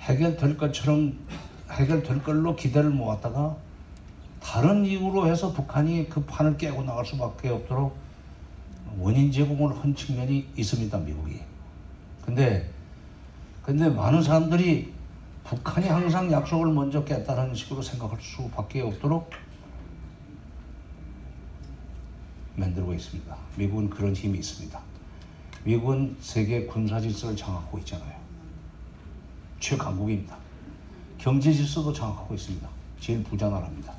해결될 0.00 0.56
것처럼 0.56 1.14
해결될 1.70 2.22
걸로 2.22 2.54
기대를 2.54 2.90
모았다가 2.90 3.56
다른 4.40 4.84
이유로 4.84 5.26
해서 5.26 5.52
북한이 5.52 6.08
그 6.08 6.24
판을 6.24 6.56
깨고 6.56 6.84
나갈 6.84 7.04
수밖에 7.04 7.48
없도록 7.48 7.96
원인 8.98 9.30
제공을 9.30 9.76
한 9.78 9.94
측면이 9.94 10.48
있습니다, 10.56 10.98
미국이. 10.98 11.40
근데 12.24 12.70
근데 13.62 13.88
많은 13.88 14.22
사람들이 14.22 14.92
북한이 15.44 15.88
항상 15.88 16.30
약속을 16.30 16.72
먼저 16.72 17.04
깼다는 17.04 17.54
식으로 17.54 17.82
생각할 17.82 18.20
수밖에 18.20 18.80
없도록 18.80 19.30
만들고 22.54 22.94
있습니다. 22.94 23.36
미국은 23.56 23.90
그런 23.90 24.14
힘이 24.14 24.38
있습니다. 24.38 24.80
미국은 25.64 26.16
세계 26.20 26.64
군사 26.64 27.00
질서를 27.00 27.36
장악하고 27.36 27.78
있잖아요. 27.78 28.14
최강국입니다. 29.58 30.36
경제 31.18 31.52
질서도 31.52 31.92
장악하고 31.92 32.34
있습니다. 32.34 32.68
제일 33.00 33.22
부자 33.24 33.48
나라입니다. 33.48 33.92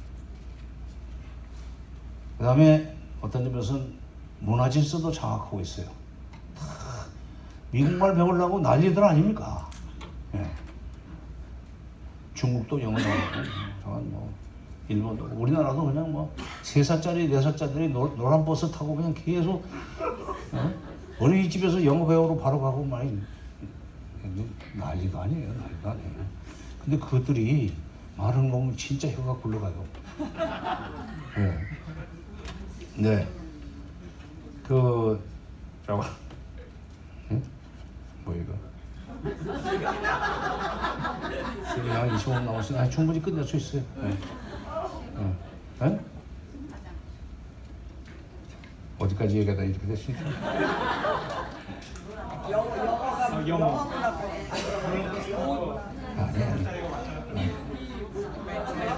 그 2.37 2.43
다음에 2.43 2.95
어떤 3.19 3.43
점에서는 3.43 3.93
문화 4.39 4.69
질서도 4.69 5.11
장악하고 5.11 5.59
있어요. 5.61 5.87
다 6.55 6.65
미국말 7.71 8.15
배우려고 8.15 8.59
난리들 8.59 9.03
아닙니까? 9.03 9.69
예. 10.35 10.49
중국도 12.33 12.81
영어 12.81 12.97
나오고, 12.99 13.99
뭐, 14.09 14.33
일본도, 14.87 15.25
우리나라도 15.33 15.85
그냥 15.85 16.11
뭐, 16.11 16.33
세 16.61 16.83
살짜리, 16.83 17.27
네 17.27 17.87
노란 17.87 18.45
버스 18.45 18.69
타고 18.71 18.95
그냥 18.95 19.13
계속, 19.13 19.65
어? 20.51 20.71
어린이집에서 21.19 21.83
영어 21.83 22.05
배우러 22.05 22.37
바로 22.37 22.61
가고 22.61 22.83
많이 22.85 23.19
난리가 24.75 25.23
아니에요, 25.23 25.47
난리가 25.47 25.91
아니에요. 25.91 26.25
근데 26.85 26.99
그들이 26.99 27.73
말하는 28.15 28.49
거 28.51 28.57
보면 28.57 28.77
진짜 28.77 29.09
혀가 29.09 29.35
굴러가요. 29.41 29.85
네. 31.35 31.57
네. 32.95 33.27
그, 34.67 35.17
저거, 35.85 36.03
응? 37.31 37.41
뭐 38.25 38.35
이거? 38.35 38.53
지금 41.73 41.89
한 41.91 42.09
25분 42.09 42.43
남았으니 42.43 42.77
아, 42.77 42.89
충분히 42.89 43.21
끝낼 43.21 43.45
수 43.45 43.55
있어요. 43.55 43.81
네. 43.95 44.17
어. 45.15 45.35
네? 45.79 45.99
어디까지 48.99 49.37
얘기하다 49.37 49.63
이렇게 49.63 49.87
됐습니까? 49.87 50.25
아니, 56.17 56.43
아니. 56.43 56.67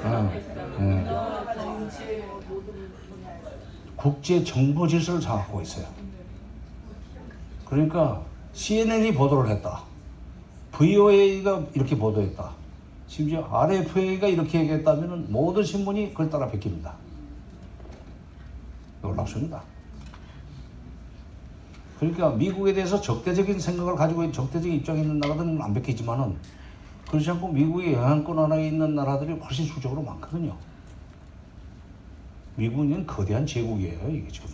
어, 0.03 0.09
어. 0.09 0.48
국제 3.99 4.41
정보 4.45 4.87
질서를 4.87 5.19
장악하고 5.19 5.61
있어요. 5.61 5.85
그러니까 7.65 8.23
CNN이 8.53 9.13
보도를 9.13 9.49
했다. 9.49 9.83
VOA가 10.71 11.65
이렇게 11.73 11.97
보도했다. 11.97 12.49
심지어 13.07 13.43
RFA가 13.51 14.27
이렇게 14.27 14.61
얘기했다면 14.61 15.25
모든 15.29 15.63
신문이 15.63 16.11
그걸 16.11 16.29
따라 16.29 16.47
베낍니다. 16.47 16.93
놀랍습니다. 19.01 19.61
그러니까 21.99 22.29
미국에 22.29 22.71
대해서 22.71 23.01
적대적인 23.01 23.59
생각을 23.59 23.95
가지고 23.95 24.31
적대적인 24.31 24.77
입장에 24.77 25.01
있는 25.01 25.19
나라들은 25.19 25.61
안 25.61 25.73
베끼지만은 25.73 26.37
그렇지 27.09 27.29
않고 27.31 27.49
미국의 27.49 27.93
영향권 27.95 28.39
하나에 28.39 28.69
있는 28.69 28.95
나라들이 28.95 29.33
훨씬 29.33 29.65
수적으로 29.65 30.01
많거든요. 30.03 30.55
미국은 32.59 33.07
거대한 33.07 33.45
제국이에요. 33.45 34.09
이게 34.09 34.27
지금 34.27 34.49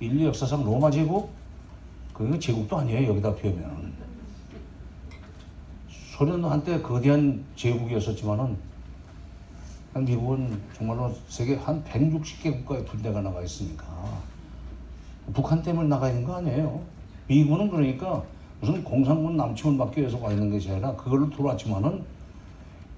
인류 0.00 0.26
역사상 0.28 0.64
로마 0.64 0.90
제국 0.90 1.30
그 2.14 2.38
제국도 2.38 2.78
아니에요. 2.78 3.10
여기다 3.10 3.34
비하면 3.34 3.92
소련도 6.16 6.48
한때 6.48 6.80
거대한 6.80 7.44
제국이었었지만은 7.56 8.56
미국은 9.98 10.58
정말로 10.74 11.14
세계 11.28 11.56
한 11.56 11.84
160개 11.84 12.52
국가에 12.52 12.82
군대가 12.84 13.20
나가 13.20 13.42
있으니까 13.42 13.84
북한 15.34 15.62
때문에 15.62 15.88
나가 15.88 16.08
있는 16.08 16.24
거 16.24 16.36
아니에요. 16.36 16.82
미국은 17.26 17.70
그러니까 17.70 18.22
무슨 18.60 18.82
공산군 18.82 19.36
남침을 19.36 19.76
막기 19.76 20.00
위해서 20.00 20.18
가 20.18 20.32
있는 20.32 20.50
것이 20.50 20.70
아니라 20.70 20.96
그걸로 20.96 21.28
들어왔지만은 21.28 22.02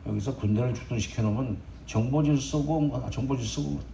여기서 0.06 0.36
군대를 0.36 0.74
주둔시켜 0.74 1.22
놓으면 1.22 1.56
정보 1.86 2.22
질서고 2.22 2.80
뭐 2.82 3.10
정보 3.10 3.36
질서고 3.36 3.91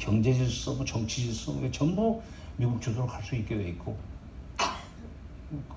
경제 0.00 0.32
질서 0.32 0.72
뭐 0.72 0.84
정치 0.84 1.22
질서 1.22 1.52
이게 1.58 1.70
전부 1.70 2.20
미국 2.56 2.80
주도로 2.80 3.06
갈 3.06 3.22
수 3.22 3.36
있게 3.36 3.56
돼 3.56 3.68
있고 3.68 3.96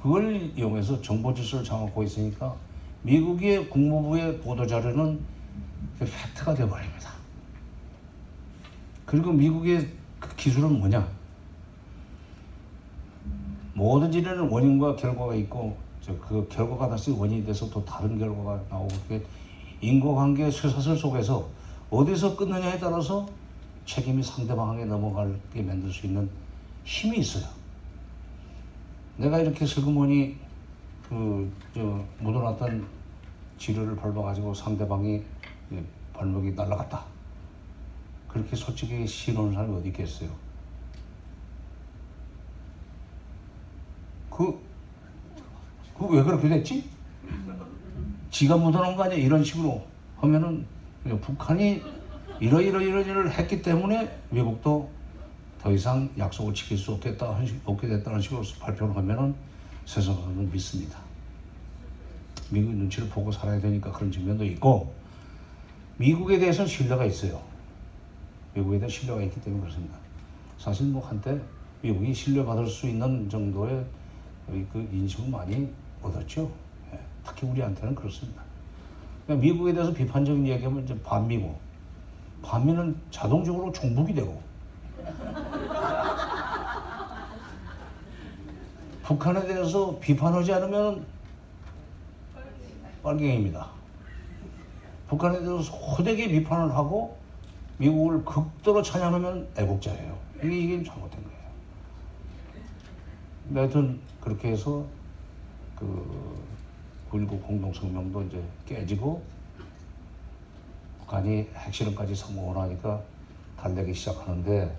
그걸 0.01 0.49
이용해서 0.55 1.01
정보 1.01 1.33
질서를 1.33 1.65
장악하고 1.65 2.03
있으니까 2.03 2.55
미국의 3.01 3.69
국무부의 3.69 4.39
보도 4.39 4.65
자료는 4.65 5.19
팩트가 5.99 6.55
돼버립니다. 6.55 7.11
그리고 9.05 9.33
미국의 9.33 9.89
그 10.19 10.35
기술은 10.35 10.79
뭐냐? 10.79 11.05
모든 13.73 14.13
일에는 14.13 14.49
원인과 14.49 14.95
결과가 14.95 15.35
있고 15.35 15.75
저그 16.01 16.47
결과가 16.49 16.87
다시 16.87 17.11
원인이 17.11 17.45
돼서 17.45 17.69
또 17.69 17.83
다른 17.83 18.17
결과가 18.17 18.63
나오고 18.69 18.93
인과관계 19.81 20.49
쇠사슬 20.49 20.95
속에서 20.95 21.49
어디서 21.89 22.37
끊느냐에 22.37 22.79
따라서 22.79 23.27
책임이 23.85 24.23
상대방에게 24.23 24.85
넘어가게 24.85 25.61
만들 25.61 25.91
수 25.91 26.05
있는 26.07 26.29
힘이 26.83 27.19
있어요. 27.19 27.45
내가 29.17 29.39
이렇게 29.39 29.65
슬그머니 29.65 30.37
그 31.09 31.51
저 31.73 32.03
묻어놨던 32.19 32.85
지뢰를 33.57 33.95
밟아가지고 33.95 34.53
상대방이 34.53 35.21
예, 35.71 35.83
발목이 36.13 36.51
날라갔다. 36.51 37.03
그렇게 38.27 38.55
솔직히 38.55 39.05
신호는 39.07 39.53
사람이 39.53 39.75
어디 39.75 39.89
있겠어요? 39.89 40.29
그, 44.29 44.59
그 45.97 46.05
왜 46.07 46.23
그렇게 46.23 46.49
됐지? 46.49 46.89
지가 48.31 48.57
묻어놓은 48.57 48.95
거 48.95 49.03
아니야? 49.03 49.17
이런 49.17 49.43
식으로 49.43 49.85
하면은 50.17 50.65
북한이 51.21 51.81
이러이러이러이를 52.39 53.31
했기 53.31 53.61
때문에 53.61 54.19
외국도 54.31 54.89
더 55.61 55.71
이상 55.71 56.09
약속을 56.17 56.53
지킬 56.53 56.77
수 56.77 56.91
없겠다, 56.93 57.39
없게 57.65 57.87
됐다는 57.87 58.19
식으로 58.19 58.41
발표를 58.59 58.95
하면은 58.97 59.33
세상은 59.85 60.51
믿습니다. 60.51 60.99
미국 62.49 62.73
눈치를 62.75 63.07
보고 63.09 63.31
살아야 63.31 63.59
되니까 63.59 63.91
그런 63.91 64.11
측면도 64.11 64.43
있고 64.45 64.93
미국에 65.97 66.39
대해서는 66.39 66.67
신뢰가 66.67 67.05
있어요. 67.05 67.41
미국에 68.53 68.77
대한 68.77 68.89
신뢰가 68.89 69.21
있기 69.23 69.41
때문에 69.41 69.61
그렇습니다. 69.61 69.95
사실 70.57 70.87
뭐 70.87 71.05
한때 71.07 71.39
미국이 71.81 72.13
신뢰받을 72.13 72.67
수 72.67 72.87
있는 72.87 73.29
정도의 73.29 73.85
그 74.47 74.87
인식을 74.91 75.29
많이 75.29 75.69
얻었죠. 76.01 76.51
예, 76.91 76.99
특히 77.25 77.47
우리한테는 77.47 77.95
그렇습니다. 77.95 78.43
미국에 79.27 79.73
대해서 79.73 79.93
비판적인 79.93 80.45
얘기하면 80.45 80.83
이제 80.83 80.99
반미고 81.01 81.57
반미는 82.43 82.95
자동적으로 83.09 83.71
종북이 83.71 84.13
되고 84.13 84.41
북한에 89.03 89.45
대해서 89.47 89.97
비판하지 89.99 90.53
않으면 90.53 91.05
빨갱이입니다. 93.01 93.67
북한에 95.07 95.39
대해서 95.39 95.71
호되게 95.71 96.27
비판을 96.29 96.73
하고 96.75 97.17
미국을 97.77 98.23
극도로 98.23 98.81
찬양하면 98.81 99.49
애국자예요. 99.57 100.17
이게, 100.43 100.57
이게 100.57 100.83
잘못된 100.83 101.23
거예요. 101.23 101.37
하여튼 103.55 103.99
그렇게 104.21 104.51
해서 104.51 104.85
그 105.77 106.33
9.19 107.11 107.45
공동성명도 107.45 108.23
이제 108.23 108.43
깨지고 108.65 109.21
북한이 111.13 111.47
핵실험까지 111.55 112.15
성공을 112.15 112.57
하니까 112.63 112.99
달래기 113.59 113.93
시작하는데 113.93 114.75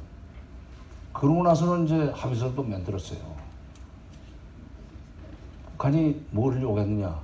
그러고 1.12 1.44
나서는 1.44 1.84
이제 1.84 2.10
합의서를 2.12 2.56
또 2.56 2.62
만들었어요. 2.64 3.20
북한이 5.72 6.20
뭘 6.32 6.60
요구했느냐? 6.60 7.20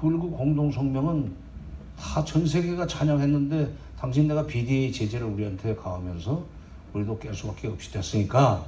9.19 0.00 0.36
공동성명은 0.38 1.50
다 1.98 2.24
전 2.24 2.46
세계가 2.46 2.86
찬양했는데 2.86 3.74
당신 3.98 4.26
내가 4.26 4.46
BDA 4.46 4.90
제재를 4.90 5.26
우리한테 5.26 5.76
가하면서 5.76 6.42
우리도 6.94 7.18
깰 7.18 7.34
수밖에 7.34 7.68
없이 7.68 7.92
됐으니까 7.92 8.64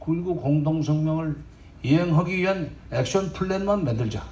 9.19 0.00 0.42
공동성명을 0.42 1.42
이행하기 1.82 2.36
위한 2.36 2.70
액션 2.90 3.32
플랜만 3.32 3.84
만들자. 3.84 4.22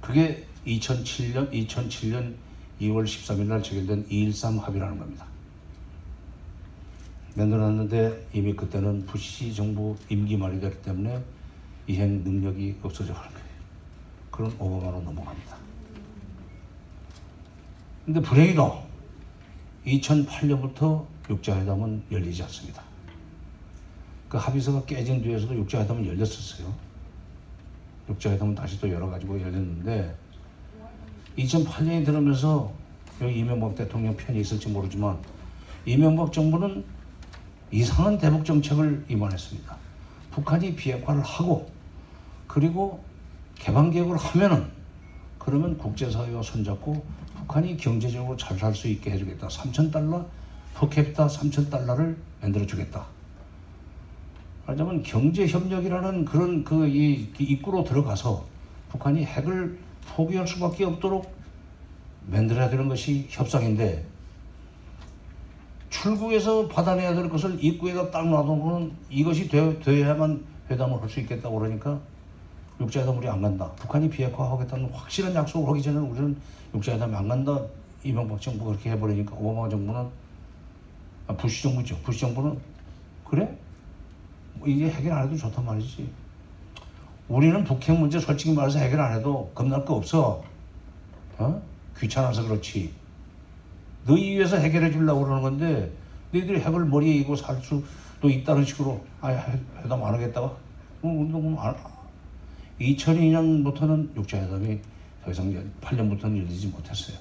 그게 0.00 0.44
2007년 0.66 1.52
2007년 1.52 2.34
2월 2.80 3.04
13일 3.04 3.46
날 3.46 3.62
체결된 3.62 4.06
213 4.08 4.58
합의라는 4.58 4.98
겁니다. 4.98 5.26
만들어놨는데 7.36 8.28
이미 8.32 8.54
그때는 8.54 9.06
부시 9.06 9.54
정부 9.54 9.96
임기 10.08 10.36
말이 10.36 10.60
됐기 10.60 10.82
때문에 10.82 11.22
이행 11.86 12.22
능력이 12.22 12.76
없어져 12.82 13.12
버린 13.12 13.30
거예요. 13.32 13.46
그런 14.30 14.52
오바마로 14.58 15.00
넘어갑니다. 15.02 15.56
근데 18.04 18.20
불행히도 18.20 18.82
2008년부터 19.86 21.06
육자회담은 21.30 22.04
열리지 22.10 22.42
않습니다. 22.44 22.82
그 24.28 24.36
합의서가 24.36 24.84
깨진 24.84 25.22
뒤에서도 25.22 25.54
육자회담은 25.56 26.06
열렸었어요. 26.06 26.74
육자회담은 28.08 28.54
다시 28.54 28.80
또 28.80 28.88
열어가지고 28.88 29.40
열렸는데 29.40 30.14
2008년이 31.38 32.04
들으면서 32.04 32.72
여기 33.20 33.38
이명박 33.40 33.74
대통령 33.74 34.16
편이 34.16 34.40
있을지 34.40 34.68
모르지만 34.68 35.18
이명박 35.86 36.32
정부는 36.32 36.84
이상한 37.70 38.18
대북 38.18 38.44
정책을 38.44 39.04
임원했습니다. 39.08 39.76
북한이 40.30 40.74
비핵화를 40.74 41.22
하고 41.22 41.70
그리고 42.46 43.02
개방 43.56 43.90
계획을 43.90 44.16
하면은 44.16 44.66
그러면 45.38 45.76
국제사회와 45.76 46.42
손잡고 46.42 47.04
북한이 47.38 47.76
경제적으로 47.76 48.36
잘 48.36 48.58
살 48.58 48.74
수 48.74 48.88
있게 48.88 49.10
해주겠다. 49.12 49.48
3천 49.48 49.92
달러 49.92 50.24
퍼캡ita 50.74 51.26
3천 51.26 51.70
달러를 51.70 52.16
만들어 52.40 52.64
주겠다. 52.66 53.06
말하자면 54.66 55.02
경제 55.02 55.46
협력이라는 55.46 56.24
그런 56.24 56.64
그 56.64 56.86
이 56.86 57.28
입구로 57.38 57.84
들어가서 57.84 58.46
북한이 58.90 59.24
핵을 59.24 59.78
포기할 60.08 60.46
수밖에 60.46 60.84
없도록 60.84 61.32
만들어야 62.26 62.68
되는 62.68 62.88
것이 62.88 63.26
협상인데 63.30 64.04
출구에서 65.90 66.68
받아내야 66.68 67.14
될 67.14 67.28
것을 67.28 67.62
입구에다 67.62 68.10
딱 68.10 68.28
놔두고는 68.28 68.92
이것이 69.10 69.48
되, 69.48 69.78
되어야만 69.80 70.44
회담을 70.70 71.00
할 71.00 71.08
수 71.08 71.20
있겠다고 71.20 71.58
그러니까 71.58 72.00
육자회담 72.80 73.18
우리 73.18 73.28
안 73.28 73.40
간다. 73.40 73.70
북한이 73.72 74.10
비핵화하겠다는 74.10 74.90
확실한 74.90 75.34
약속을 75.34 75.70
하기 75.70 75.82
전에는 75.82 76.10
우리는 76.10 76.36
육자회담 76.74 77.14
안 77.14 77.28
간다. 77.28 77.60
이명박 78.02 78.40
정부가 78.40 78.72
그렇게 78.72 78.90
해버리니까 78.90 79.34
오바마 79.36 79.68
정부는 79.68 80.08
아, 81.26 81.36
부시 81.36 81.62
정부죠. 81.62 81.96
부시 82.02 82.20
정부는 82.20 82.58
그래? 83.24 83.56
뭐 84.54 84.68
이게 84.68 84.90
해결 84.90 85.12
안 85.12 85.26
해도 85.26 85.36
좋단 85.36 85.64
말이지. 85.64 86.10
우리는 87.28 87.64
북핵 87.64 87.98
문제 87.98 88.18
솔직히 88.20 88.52
말해서 88.52 88.78
해결 88.78 89.00
안 89.00 89.16
해도 89.18 89.50
겁날 89.54 89.84
거 89.84 89.94
없어. 89.94 90.44
어? 91.38 91.62
귀찮아서 91.98 92.42
그렇지. 92.44 92.92
너희 94.06 94.32
위해서 94.36 94.56
해결해 94.56 94.90
주려고 94.90 95.24
그러는 95.24 95.42
건데 95.42 95.90
너희들이 96.32 96.60
핵을 96.60 96.84
머리에 96.84 97.14
이고 97.14 97.34
살 97.34 97.60
수도 97.62 98.28
있다는 98.28 98.64
식으로 98.64 99.02
아 99.20 99.28
해- 99.28 99.58
회담 99.82 100.02
안 100.04 100.14
하겠다고? 100.14 100.54
뭐, 101.00 101.12
뭐, 101.24 101.60
안, 101.62 101.74
2002년부터는 102.80 104.16
육자회담이 104.16 104.78
더 105.24 105.30
이상 105.30 105.50
8년부터는 105.80 106.38
열리지 106.38 106.66
못했어요. 106.68 107.16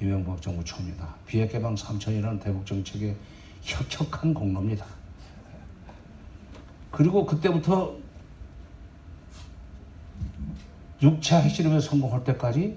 이명박 0.00 0.40
정부 0.40 0.62
초입니다. 0.64 1.14
비핵 1.26 1.50
개방 1.52 1.74
3천이라는 1.74 2.40
대북 2.40 2.64
정책의 2.66 3.16
혁혁한 3.62 4.34
공로입니다. 4.34 4.84
그리고 6.90 7.24
그때부터 7.24 7.96
6차 11.04 11.40
핵실험에 11.42 11.80
성공할 11.80 12.24
때까지 12.24 12.76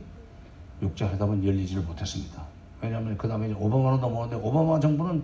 6차 0.84 1.10
회담은 1.14 1.44
열리지를 1.46 1.82
못했습니다. 1.84 2.44
왜냐하면 2.82 3.18
그 3.18 3.28
다음에 3.28 3.52
오바마로 3.54 3.98
넘어왔는데 3.98 4.44
오바마 4.46 4.80
정부는 4.80 5.24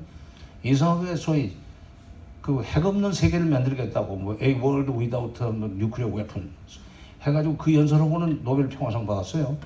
이상하게 0.63 1.15
소위 1.15 1.55
그 2.41 2.61
핵 2.61 2.85
없는 2.85 3.11
세계를 3.13 3.45
만들겠다고 3.45 4.15
뭐 4.15 4.37
A 4.41 4.53
World 4.55 4.91
Without 4.91 5.43
뭐 5.43 5.67
Nuclear 5.69 6.15
Weapon 6.15 6.49
해가지고 7.21 7.57
그 7.57 7.73
연설하고는 7.73 8.43
노벨 8.43 8.67
평화상 8.69 9.05
받았어요. 9.05 9.45
어. 9.45 9.59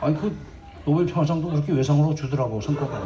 아니 0.00 0.16
그 0.20 0.36
노벨 0.84 1.06
평화상도 1.06 1.48
그렇게 1.50 1.72
외상으로 1.72 2.14
주더라고 2.14 2.60
성과가 2.60 3.02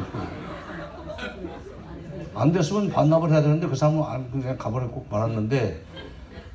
안 2.35 2.52
됐으면 2.52 2.90
반납을 2.90 3.31
해야 3.31 3.40
되는데 3.43 3.66
그 3.66 3.74
사람은 3.74 4.02
안 4.02 4.31
그냥 4.31 4.56
가버렸고 4.56 5.06
말았는데 5.10 5.82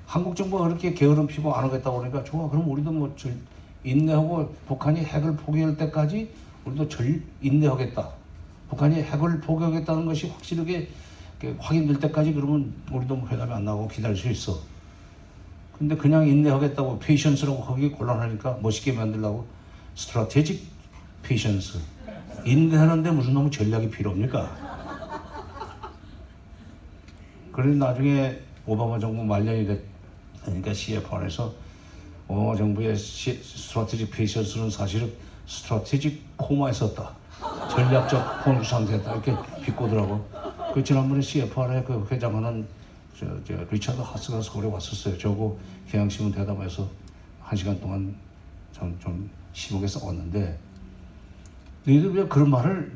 한국 0.06 0.36
정부가 0.36 0.68
그렇게 0.68 0.94
게으름 0.94 1.28
피고 1.28 1.54
안 1.54 1.66
하겠다고 1.66 1.98
그러니까 1.98 2.24
좋아 2.24 2.50
그럼 2.50 2.70
우리도 2.70 2.92
뭐 2.92 3.14
절, 3.16 3.36
인내하고 3.84 4.54
북한이 4.68 5.02
핵을 5.02 5.36
포기할 5.36 5.78
때까지 5.78 6.30
우리도 6.66 6.88
절 6.88 7.22
인내하겠다. 7.42 8.10
북한이 8.70 9.02
핵을 9.04 9.40
포기하겠다는 9.42 10.06
것이 10.06 10.28
확실하게 10.28 10.90
확인될 11.60 12.00
때까지 12.00 12.34
그러면 12.34 12.74
우리도 12.92 13.16
뭐 13.16 13.30
회담이 13.30 13.52
안 13.54 13.66
나고 13.66 13.88
기다릴 13.88 14.16
수 14.16 14.30
있어. 14.30 14.60
근데 15.78 15.96
그냥 15.96 16.28
인내하겠다고 16.28 17.00
patience라고 17.00 17.62
하기 17.62 17.90
곤란하니까 17.92 18.60
멋있게 18.62 18.94
만들려고 18.94 19.46
strategic 19.96 20.64
patience 21.22 21.80
인내하는데 22.46 23.12
무슨 23.12 23.34
놈의 23.34 23.52
전략이 23.52 23.90
필요합니까? 23.90 24.66
그래서 27.52 27.78
나중에 27.78 28.38
오바마 28.66 29.00
정부 29.00 29.24
말년이 29.24 29.68
되니까 30.46 30.74
CFR에서 30.74 31.54
오바마 32.28 32.56
정부의 32.56 32.96
strategic 32.96 34.10
patience는 34.12 34.70
사실은 34.70 35.12
strategic 35.48 36.24
coma였다. 36.38 37.12
전략적 37.70 38.46
혼수 38.48 38.70
상태다. 38.70 39.12
이렇게 39.14 39.36
비꼬더라고. 39.64 40.26
그 40.74 40.84
지난번에 40.84 41.22
CFR의 41.22 41.84
그 41.86 42.06
회장하는 42.10 42.66
저, 43.18 43.26
저 43.46 43.54
리차드 43.70 44.00
하스가 44.02 44.42
서울에 44.42 44.68
왔었어요. 44.68 45.18
저거 45.18 45.58
경향신문 45.90 46.34
대담해서 46.34 46.90
한 47.42 47.56
시간 47.58 47.80
동안 47.80 48.16
좀, 48.74 48.98
좀 49.02 49.30
심하게 49.54 49.88
싸웠는데 49.88 50.58
너희들 51.86 52.14
왜 52.16 52.28
그런 52.28 52.50
말을 52.50 52.92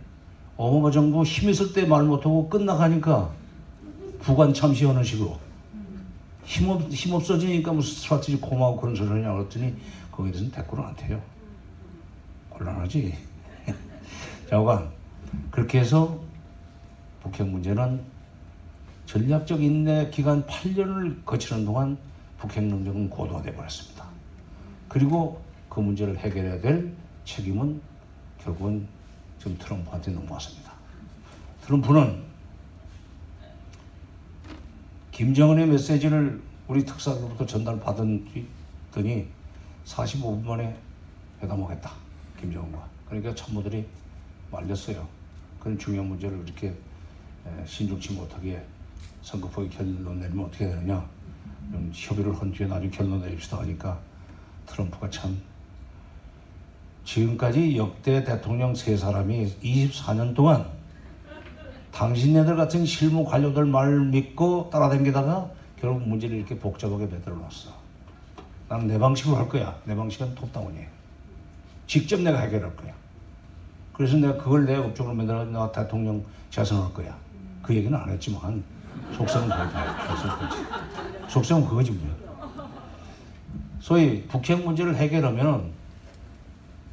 오바마 0.58 0.92
정부 0.92 1.24
힘 1.24 1.50
있을 1.50 1.72
때 1.72 1.86
말 1.86 2.04
못하고 2.04 2.50
끝나가니까 2.50 3.32
구관 4.20 4.54
참시하는 4.54 5.04
식으로 5.04 5.40
힘없, 6.50 6.82
힘 6.92 7.14
없어지니까 7.14 7.72
무슨 7.72 7.94
스트라테지 7.94 8.38
고마워 8.38 8.80
그런 8.82 8.96
소리 8.96 9.08
하냐 9.08 9.34
그랬더니 9.34 9.72
거기에 10.12 10.32
대해서는 10.32 10.52
댓글을 10.52 10.84
안 10.84 10.96
태요. 10.96 11.22
곤란하지. 12.50 13.16
자오관 14.50 14.90
그렇게 15.52 15.80
해서 15.80 16.20
북핵 17.22 17.48
문제는 17.48 18.02
전략적 19.06 19.62
인내 19.62 20.10
기간 20.10 20.44
8년을 20.48 21.24
거치는 21.24 21.66
동안 21.66 21.96
북핵 22.40 22.64
능력은 22.64 23.12
고도화돼 23.12 23.54
버렸습니다. 23.54 24.06
그리고 24.88 25.40
그 25.70 25.80
문제를 25.80 26.18
해결해야 26.18 26.62
될 26.62 26.92
책임은 27.26 27.80
결국은 28.44 28.88
지금 29.38 29.56
트럼프한테 29.60 30.10
넘어왔습니다. 30.12 30.72
트럼프는 31.62 32.29
김정은의 35.20 35.68
메시지를 35.68 36.42
우리 36.70 36.86
특사로부터 36.86 37.46
전달받았더니 37.46 39.28
45분 39.84 40.46
만에 40.46 40.74
회담하겠다. 41.42 41.92
김정은과. 42.40 42.88
그러니까 43.06 43.36
참모들이 43.36 43.86
말렸어요. 44.50 45.06
그런 45.60 45.78
중요한 45.78 46.08
문제를 46.08 46.42
이렇게 46.46 46.70
에, 46.70 47.66
신중치 47.66 48.14
못하게 48.14 48.66
성급하게 49.22 49.68
결론 49.68 50.22
내리면 50.22 50.46
어떻게 50.46 50.70
되느냐. 50.70 51.06
좀 51.70 51.92
협의를 51.94 52.34
한 52.40 52.50
뒤에 52.54 52.68
나중에 52.68 52.90
결론 52.90 53.20
내립시다 53.20 53.60
하니까 53.60 54.00
트럼프가 54.68 55.10
참 55.10 55.38
지금까지 57.04 57.76
역대 57.76 58.24
대통령 58.24 58.74
세 58.74 58.96
사람이 58.96 59.54
24년 59.62 60.34
동안 60.34 60.79
당신네들 61.92 62.56
같은 62.56 62.86
실무 62.86 63.26
관료들 63.26 63.66
말 63.66 64.00
믿고 64.00 64.70
따라다니다가 64.72 65.50
결국 65.80 66.08
문제를 66.08 66.38
이렇게 66.38 66.58
복잡하게 66.58 67.06
만들어 67.06 67.36
놨어. 67.36 67.72
나는 68.68 68.88
내 68.88 69.00
방식으로 69.00 69.38
할 69.38 69.50
거야. 69.50 69.76
내 69.86 69.96
방식은 69.96 70.36
톱다운이에요. 70.36 70.88
직접 71.88 72.20
내가 72.22 72.40
해결할 72.40 72.76
거야. 72.76 72.94
그래서 73.94 74.18
내가 74.18 74.38
그걸 74.38 74.66
내 74.66 74.76
업적으로 74.76 75.16
만들어 75.16 75.44
내가 75.46 75.72
대통령 75.72 76.24
재선할 76.50 76.94
거야. 76.94 77.18
그 77.62 77.76
얘기는 77.76 77.98
안 77.98 78.10
했지만 78.10 78.64
속성은 79.14 79.50
그거지. 79.50 80.58
속성은 81.30 81.68
그거지 81.68 81.92
뭐. 81.92 82.30
소위 83.80 84.24
북핵 84.28 84.64
문제를 84.64 84.96
해결하면은 84.96 85.72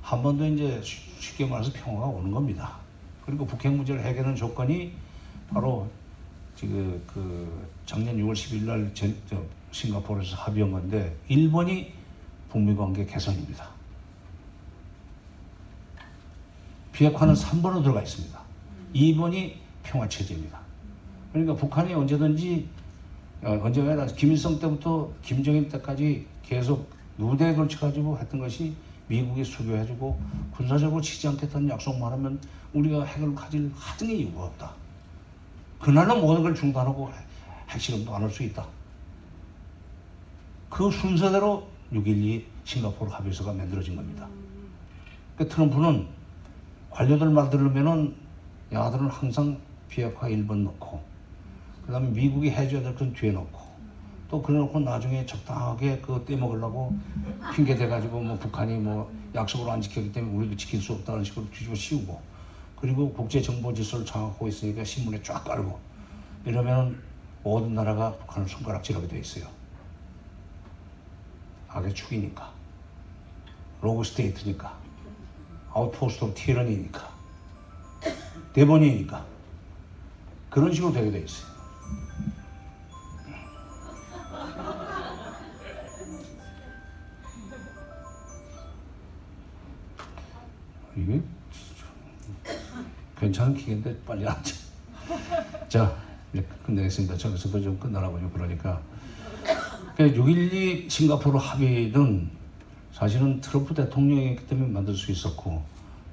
한번 0.01 0.39
더 0.39 0.47
이제 0.47 0.81
쉽게 0.83 1.47
말해서 1.47 1.71
평화가 1.75 2.07
오는 2.07 2.31
겁니다. 2.31 2.86
그리고 3.27 3.45
북핵 3.45 3.73
문제를 3.73 4.03
해결하는 4.03 4.37
조건이 4.37 4.93
바로 5.51 5.89
지금 6.55 7.03
그 7.07 7.69
작년 7.85 8.17
6월 8.17 8.33
10일 8.33 8.65
날 8.65 8.91
싱가포르에서 9.73 10.37
합의한 10.37 10.73
건데 10.73 11.15
일본이 11.29 11.93
북미 12.49 12.75
관계 12.75 13.05
개선입니다. 13.05 13.69
비핵화는 16.93 17.35
3번으로 17.35 17.83
들어가 17.83 18.01
있습니다. 18.01 18.41
2번이 18.95 19.55
평화 19.83 20.09
체제입니다. 20.09 20.59
그러니까 21.33 21.55
북한이 21.55 21.93
언제든지 21.93 22.67
어, 23.43 23.61
언제나 23.63 24.07
김일성 24.07 24.59
때부터 24.59 25.13
김정일 25.23 25.69
때까지 25.69 26.27
계속 26.43 26.89
누대에 27.19 27.55
걸쳐 27.55 27.79
가지고 27.81 28.19
했던 28.19 28.41
것이 28.41 28.75
미국이 29.09 29.45
수교해주고 29.45 30.21
군사적으로 30.53 31.01
치지 31.01 31.29
않겠다는 31.29 31.69
약속만 31.69 32.13
하면 32.13 32.41
우리가 32.73 33.05
핵을 33.05 33.35
가질 33.35 33.71
하등의 33.75 34.21
이유가 34.21 34.45
없다. 34.45 34.73
그날은 35.81 36.21
모든 36.21 36.43
걸 36.43 36.55
중단하고 36.55 37.11
핵실험도 37.69 38.15
안 38.15 38.23
할 38.23 38.31
수 38.31 38.43
있다. 38.43 38.67
그 40.69 40.91
순서대로 40.91 41.67
6.12 41.93 42.45
싱가포르 42.65 43.11
합의서가 43.11 43.53
만들어진 43.53 43.95
겁니다. 43.97 44.27
그 45.37 45.47
트럼프는 45.49 46.07
관료들 46.91 47.31
말 47.31 47.49
들으면은 47.51 48.17
야들은 48.73 49.09
항상 49.09 49.59
비핵화 49.89 50.29
1번 50.29 50.65
넣고 50.65 51.01
그 51.87 51.93
다음에 51.93 52.09
미국이 52.09 52.51
해줘야 52.51 52.83
될 52.83 52.95
건 52.97 53.13
뒤에 53.13 53.31
넣고 53.33 53.66
또 54.29 54.43
그래놓고 54.43 54.81
나중에 54.81 55.25
적당하게 55.25 56.01
그거 56.01 56.25
떼먹으려고 56.25 56.97
핑계 57.55 57.77
대가지고 57.77 58.21
뭐 58.21 58.37
북한이 58.37 58.79
뭐 58.79 59.11
약속을 59.35 59.71
안 59.71 59.81
지켰기 59.81 60.13
때문에 60.13 60.37
우리도 60.37 60.57
지킬 60.57 60.81
수 60.81 60.93
없다는 60.95 61.23
식으로 61.23 61.49
뒤집어 61.51 61.75
씌우고 61.75 62.21
그리고 62.81 63.13
국제 63.13 63.41
정보 63.41 63.73
질서를 63.73 64.05
장악하고 64.05 64.49
있으니까 64.49 64.83
신문에 64.85 65.23
쫙 65.23 65.45
깔고 65.45 65.79
이러면 66.45 67.01
모든 67.43 67.75
나라가 67.75 68.13
북한을 68.13 68.49
손가락질하게 68.49 69.07
돼 69.07 69.21
있어요. 69.21 69.47
악의 71.69 71.95
축이니까 71.95 72.51
rogue 73.81 74.03
state니까 74.03 74.77
outpost 75.73 76.25
of 76.25 76.35
tyranny니까 76.35 77.09
demon이니까 78.53 79.25
그런 80.51 80.73
식으로 80.73 80.93
되게 80.93 81.11
돼 81.11 81.21
있어요. 81.21 81.56
이게 90.97 91.21
괜찮은 93.19 93.55
기계인데 93.55 93.97
빨리 94.07 94.27
앉아. 94.27 94.55
자, 95.69 95.97
이제 96.33 96.45
끝내겠습니다. 96.65 97.17
저기서도 97.17 97.63
좀 97.63 97.79
끝나라고 97.79 98.21
요 98.21 98.31
그러니까. 98.33 98.81
6.12 99.99 100.91
싱가포르 100.91 101.39
합의는 101.39 102.31
사실은 102.93 103.41
트럼프 103.41 103.75
대통령이기 103.75 104.47
때문에 104.47 104.71
만들 104.71 104.95
수 104.95 105.11
있었고 105.11 105.63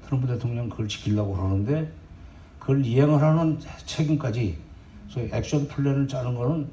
트럼프 0.05 0.27
대통령 0.27 0.69
그걸 0.69 0.87
지키려고 0.87 1.33
그러는데 1.33 1.91
그걸 2.59 2.85
이행을 2.85 3.21
하는 3.21 3.59
책임까지 3.85 4.57
소위 5.09 5.29
액션 5.33 5.67
플랜을 5.67 6.07
짜는 6.07 6.35
거는 6.35 6.69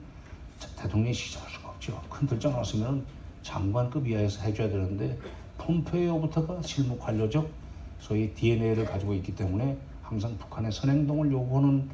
대통령이 0.77 1.13
시작할 1.13 1.51
수가 1.51 1.69
없죠. 1.71 2.01
큰 2.09 2.29
결정 2.29 2.53
나왔으면 2.53 3.05
장관급 3.43 4.07
이하에서 4.07 4.43
해줘야 4.43 4.69
되는데 4.69 5.19
폼페이오부터가 5.59 6.63
실무 6.63 6.97
관료적 6.97 7.60
소위 8.01 8.33
DNA를 8.35 8.85
가지고 8.87 9.15
있기 9.15 9.35
때문에 9.35 9.77
항상 10.03 10.37
북한의 10.39 10.73
선행동을 10.73 11.31
요구하는 11.31 11.89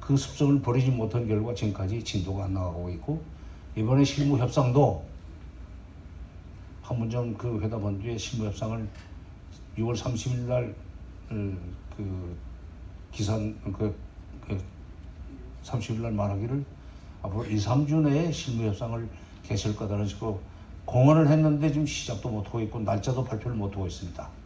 그 0.00 0.16
습성을 0.16 0.60
버리지 0.60 0.90
못한 0.90 1.28
결과 1.28 1.54
지금까지 1.54 2.02
진도가 2.02 2.44
안 2.44 2.54
나가고 2.54 2.90
있고 2.90 3.22
이번에 3.76 4.02
실무 4.02 4.36
협상도 4.38 5.04
판문점 6.82 7.34
그 7.38 7.60
회담한 7.60 8.00
뒤에 8.00 8.18
실무 8.18 8.46
협상을 8.46 8.88
6월 9.78 9.96
30일 9.96 10.38
날그 11.28 12.36
기산 13.12 13.56
그, 13.72 13.94
그 14.46 14.58
30일 15.62 16.00
날 16.00 16.12
말하기를 16.12 16.64
앞으로 17.22 17.44
2, 17.44 17.56
3주 17.56 18.02
내에 18.02 18.32
실무 18.32 18.66
협상을 18.66 19.08
개시할 19.44 19.76
거다라는 19.76 20.06
식으로 20.08 20.40
공언을 20.84 21.28
했는데 21.28 21.70
지금 21.70 21.86
시작도 21.86 22.28
못하고 22.28 22.60
있고 22.62 22.80
날짜도 22.80 23.22
발표를 23.22 23.56
못하고 23.56 23.86
있습니다. 23.86 24.41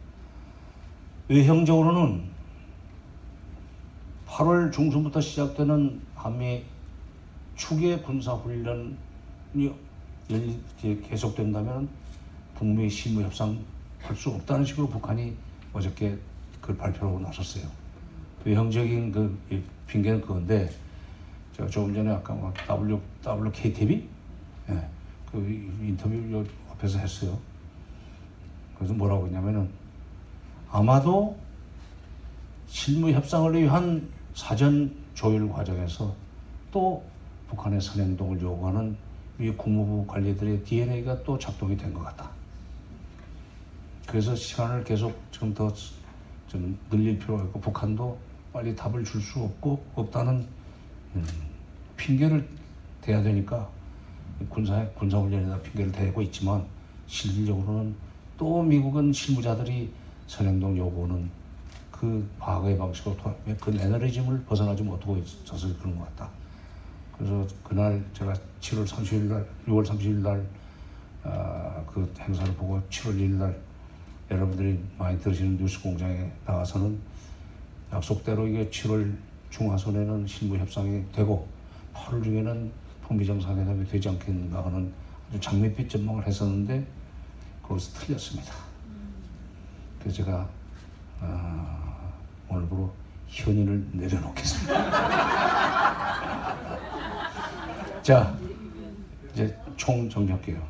외형적으로는 1.29 2.23
8월 4.29 4.73
중순부터 4.73 5.21
시작되는 5.21 6.01
한미 6.15 6.63
추계 7.57 7.99
군사 7.99 8.33
훈련이 8.33 8.95
열- 9.59 11.01
계속된다면 11.03 11.89
북미 12.55 12.89
실무 12.89 13.23
협상 13.23 13.59
할 14.01 14.15
수 14.15 14.31
없다는 14.31 14.65
식으로 14.65 14.89
북한이 14.89 15.35
어저께 15.73 16.17
그걸 16.61 16.77
발표하고 16.77 17.19
나섰어요. 17.19 17.65
외형적인 18.45 19.11
그이 19.11 19.61
핑계는 19.89 20.21
그건데 20.21 20.71
제가 21.57 21.69
조금 21.69 21.93
전에 21.93 22.11
아까 22.13 22.35
뭐 22.35 22.53
W 22.69 23.01
WKTV 23.27 24.09
예, 24.71 24.89
그 25.33 25.39
이- 25.39 25.89
인터뷰 25.89 26.15
요 26.33 26.45
앞에서 26.71 26.99
했어요. 27.01 27.37
그래서 28.77 28.95
뭐라고 28.95 29.27
했냐면은 29.27 29.69
아마도 30.77 31.35
실무 32.67 33.11
협상을 33.11 33.59
위한 33.59 34.07
사전 34.35 34.95
조율 35.15 35.49
과정에서 35.49 36.15
또 36.71 37.03
북한의 37.49 37.81
선행동을 37.81 38.43
요구하는 38.43 38.95
미 39.39 39.51
국무부 39.53 40.07
관리들의 40.07 40.65
DNA가 40.65 41.23
또 41.23 41.39
작동이 41.39 41.79
된 41.79 41.95
것 41.95 42.03
같다. 42.05 42.31
그래서 44.07 44.35
시간을 44.35 44.85
계속 44.85 45.19
지금 45.33 45.55
더 45.55 45.73
좀 46.47 46.79
늘릴 46.91 47.19
필요가 47.19 47.43
있고 47.45 47.59
북한도 47.59 48.19
빨리 48.53 48.77
답을 48.77 49.03
줄 49.03 49.21
수 49.23 49.41
없고 49.41 49.83
없다는 49.95 50.47
음, 51.17 51.27
핑계를 51.97 52.47
대야 53.01 53.23
되니까 53.23 53.67
군사 54.51 54.87
군사훈련에다 54.91 55.59
핑계를 55.63 55.91
대고 55.91 56.21
있지만 56.23 56.65
실질적으로는 57.07 57.97
또 58.37 58.63
미국은 58.63 59.13
실무자들이 59.13 59.91
선행동 60.27 60.77
요구는 60.77 61.31
그 61.91 62.29
과거의 62.39 62.77
방식으로 62.77 63.17
그 63.61 63.71
매너리즘을 63.71 64.45
벗어나지 64.45 64.83
못하고 64.83 65.17
있어서 65.19 65.69
그런 65.79 65.97
것 65.99 66.05
같다. 66.17 66.31
그래서 67.17 67.47
그날 67.65 68.05
제가 68.13 68.35
7월 68.61 68.87
30일 68.87 69.23
날, 69.23 69.47
6월 69.67 69.87
30일 69.87 70.23
날, 70.23 70.47
아, 71.23 71.83
그 71.87 72.13
행사를 72.19 72.53
보고 72.55 72.81
7월 72.91 73.17
1일 73.17 73.31
날 73.37 73.59
여러분들이 74.31 74.79
많이 74.99 75.19
들으시는 75.21 75.57
뉴스 75.57 75.81
공장에 75.81 76.31
나가서는 76.45 76.99
약속대로 77.93 78.47
이게 78.47 78.69
7월 78.69 79.17
중하순에는 79.51 80.27
실무 80.27 80.57
협상이 80.59 81.05
되고 81.13 81.49
8월 81.95 82.23
중에는 82.23 82.71
북미 83.03 83.25
정상회담이 83.25 83.87
되지 83.87 84.09
않겠는가 84.09 84.67
하는 84.67 84.93
아주 85.31 85.41
장밋빛 85.41 85.89
전망을 85.89 86.27
했었는데 86.27 86.85
그것은 87.63 87.95
틀렸습니다. 87.95 88.66
그래서 89.99 90.17
제가 90.17 90.49
아, 91.21 92.13
오늘부로 92.49 92.93
현인을 93.29 93.89
내려놓겠습니다. 93.93 94.73
자, 98.03 98.37
이제 99.33 99.57
총 99.77 100.09
정리할게요. 100.09 100.63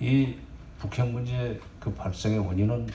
이 0.00 0.34
북핵 0.78 1.10
문제 1.10 1.60
그 1.78 1.92
발생의 1.94 2.38
원인은 2.38 2.88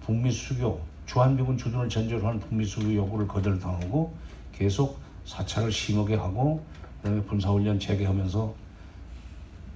북미 0.00 0.30
수교, 0.30 0.80
주한미군 1.06 1.58
주둔을 1.58 1.88
전제로 1.88 2.26
한 2.26 2.38
북미 2.38 2.64
수교 2.64 2.94
요구를 2.94 3.26
거절당하고 3.26 4.14
계속 4.52 5.00
사찰을 5.24 5.72
심하게 5.72 6.16
하고 6.16 6.64
그다음에 7.02 7.20
군사훈련 7.22 7.78
재개하면서 7.78 8.54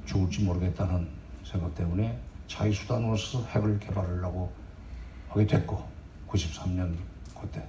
죽을지 0.07 0.43
모르겠다는 0.43 1.09
생각 1.44 1.74
때문에 1.74 2.19
자기 2.47 2.73
수단으로서 2.73 3.44
핵을 3.47 3.78
개발하려고 3.78 4.52
하게 5.31 5.47
됐고 5.47 5.82
93년 6.28 6.94
그때 7.40 7.66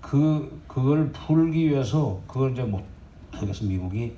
그 0.00 0.62
그걸 0.66 1.12
풀기 1.12 1.70
위해서 1.70 2.20
그걸 2.26 2.52
이제 2.52 2.62
못 2.62 2.82
그래서 3.38 3.64
미국이 3.64 4.16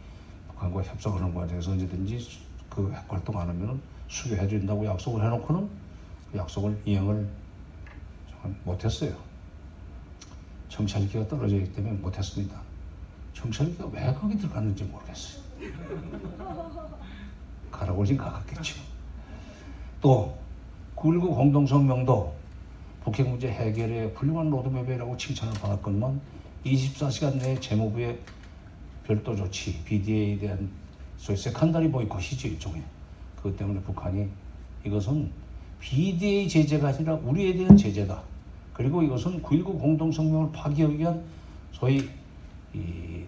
북한과 0.48 0.82
협상하는 0.82 1.34
과정에서 1.34 1.72
언제든지 1.72 2.40
그핵 2.70 3.12
활동 3.12 3.38
안 3.38 3.48
하면은 3.48 3.80
수교해 4.08 4.46
준다고 4.48 4.84
약속을 4.86 5.24
해놓고는 5.24 5.68
그 6.32 6.38
약속을 6.38 6.80
이행을 6.84 7.28
못했어요. 8.64 9.16
정찰기가 10.68 11.26
떨어져 11.26 11.56
있기 11.56 11.72
때문에 11.72 11.94
못했습니다. 11.94 12.60
정찰기가 13.34 13.86
왜 13.86 14.14
거기 14.14 14.36
들어갔는지 14.38 14.84
모르겠어요. 14.84 15.42
가라고 17.70 18.04
생각했겠죠. 18.04 18.80
또 20.00 20.36
9.19 20.94 21.34
공동성명도 21.34 22.35
북핵 23.06 23.28
문제 23.28 23.46
해결에 23.46 24.06
훌륭한 24.16 24.50
로드맵이라고 24.50 25.16
칭찬을 25.16 25.54
받았건만 25.54 26.20
24시간 26.64 27.36
내에 27.36 27.60
재무부의 27.60 28.18
별도 29.04 29.36
조치, 29.36 29.80
BDA에 29.84 30.36
대한 30.36 30.68
소위 31.16 31.38
세컨다리 31.38 31.88
보이콧이죠 31.92 32.48
일종의. 32.48 32.82
그것 33.36 33.56
때문에 33.56 33.80
북한이 33.82 34.28
이것은 34.84 35.30
BDA 35.78 36.48
제재가 36.48 36.88
아니라 36.88 37.14
우리에 37.14 37.54
대한 37.54 37.76
제재다. 37.76 38.20
그리고 38.72 39.00
이것은 39.04 39.40
9.19 39.40 39.78
공동성명을 39.78 40.50
파기하기 40.50 40.98
위한 40.98 41.22
소위 41.70 42.10
이 42.74 43.22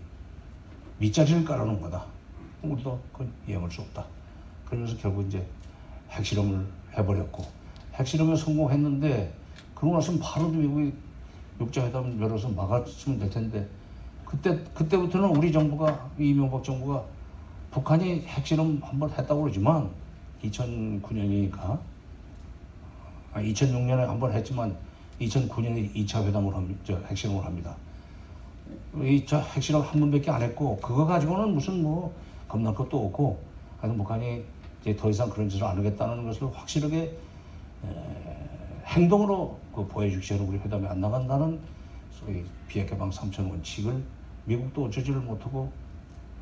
밑자리를 0.98 1.44
깔아놓은 1.44 1.80
거다. 1.80 2.05
우리도 2.62 3.00
그건 3.12 3.32
이해할 3.46 3.70
수 3.70 3.82
없다. 3.82 4.05
그러면서 4.66 4.96
결국 4.96 5.24
이제 5.28 5.46
핵실험을 6.10 6.66
해버렸고 6.96 7.44
핵실험에 7.94 8.34
성공했는데 8.34 9.38
그러고 9.78 9.96
나서 9.96 10.12
바로 10.20 10.48
미국이 10.48 10.92
육자회담을 11.60 12.20
열어서 12.20 12.48
막았으면 12.48 13.18
될 13.18 13.30
텐데 13.30 13.66
그때 14.24 14.59
그때부터는 14.74 15.36
우리 15.36 15.52
정부가 15.52 16.10
이명박 16.18 16.64
정부가 16.64 17.05
북한이 17.70 18.22
핵실험 18.22 18.80
한번 18.82 19.10
했다고 19.10 19.42
그러지만 19.42 19.88
2009년이니까 20.42 21.78
아, 23.32 23.40
2006년에 23.40 24.06
한번 24.06 24.32
했지만 24.32 24.76
2009년에 25.20 25.94
2차 25.94 26.24
회담을 26.24 26.55
합니다. 26.55 26.80
저 26.84 26.96
핵실험을 26.96 27.44
합니다. 27.44 27.76
2차 28.96 29.42
핵실험 29.55 29.82
한 29.82 30.00
번밖에 30.00 30.30
안 30.30 30.42
했고 30.42 30.76
그거 30.78 31.06
가지고는 31.06 31.55
무슨 31.55 31.82
뭐 31.82 32.12
겁날 32.48 32.74
것도 32.74 33.06
없고 33.06 33.40
하여튼 33.80 33.98
북한이 33.98 34.42
이제 34.80 34.96
더 34.96 35.09
이상 35.10 35.30
그런 35.30 35.48
짓을 35.48 35.64
안 35.64 35.76
하겠다는 35.78 36.24
것을 36.24 36.48
확실하게 36.52 37.16
에, 37.84 38.18
행동으로 38.86 39.59
그 39.78 39.86
보여주시는 39.86 40.44
우리 40.44 40.59
회담에 40.59 40.88
안 40.88 41.00
나간다는 41.00 41.60
소위 42.10 42.44
비핵 42.66 42.90
개방 42.90 43.10
3천 43.10 43.48
원칙을 43.48 44.02
미국도 44.44 44.86
어쩌지를 44.86 45.20
못하고 45.20 45.70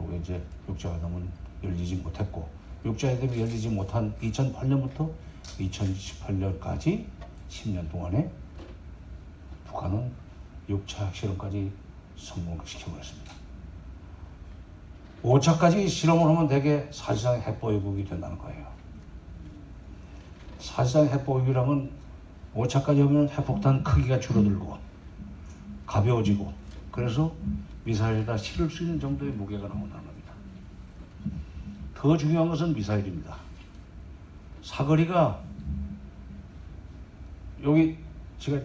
요게 0.00 0.16
이제 0.16 0.42
육자회담은 0.70 1.28
열리지 1.62 1.96
못했고 1.96 2.48
육자회담이 2.86 3.38
열리지 3.38 3.68
못한 3.68 4.14
2008년부터 4.22 5.12
2018년까지 5.60 7.04
10년 7.50 7.90
동안에 7.90 8.30
북한은 9.66 10.10
6차 10.70 11.08
핵실험까지 11.08 11.70
성공시켜버렸습니다. 12.16 13.34
5차까지 15.22 15.86
실험을 15.86 16.24
하면 16.24 16.48
되게 16.48 16.88
사실상 16.90 17.38
핵보유국이 17.42 18.06
된다는 18.06 18.38
거예요. 18.38 18.66
사실상 20.58 21.06
핵보유국이라면 21.06 22.05
5차까지 22.56 23.06
하면 23.06 23.28
핵폭탄 23.28 23.82
크기가 23.84 24.18
줄어들고 24.18 24.78
가벼워지고 25.86 26.52
그래서 26.90 27.32
미사일에다 27.84 28.36
실을 28.36 28.68
수 28.68 28.82
있는 28.82 28.98
정도의 28.98 29.32
무게가 29.32 29.68
나온다는 29.68 30.04
겁니다. 30.04 30.32
더 31.94 32.16
중요한 32.16 32.48
것은 32.48 32.74
미사일입니다. 32.74 33.36
사거리가 34.62 35.40
여기 37.62 37.98
제가 38.38 38.60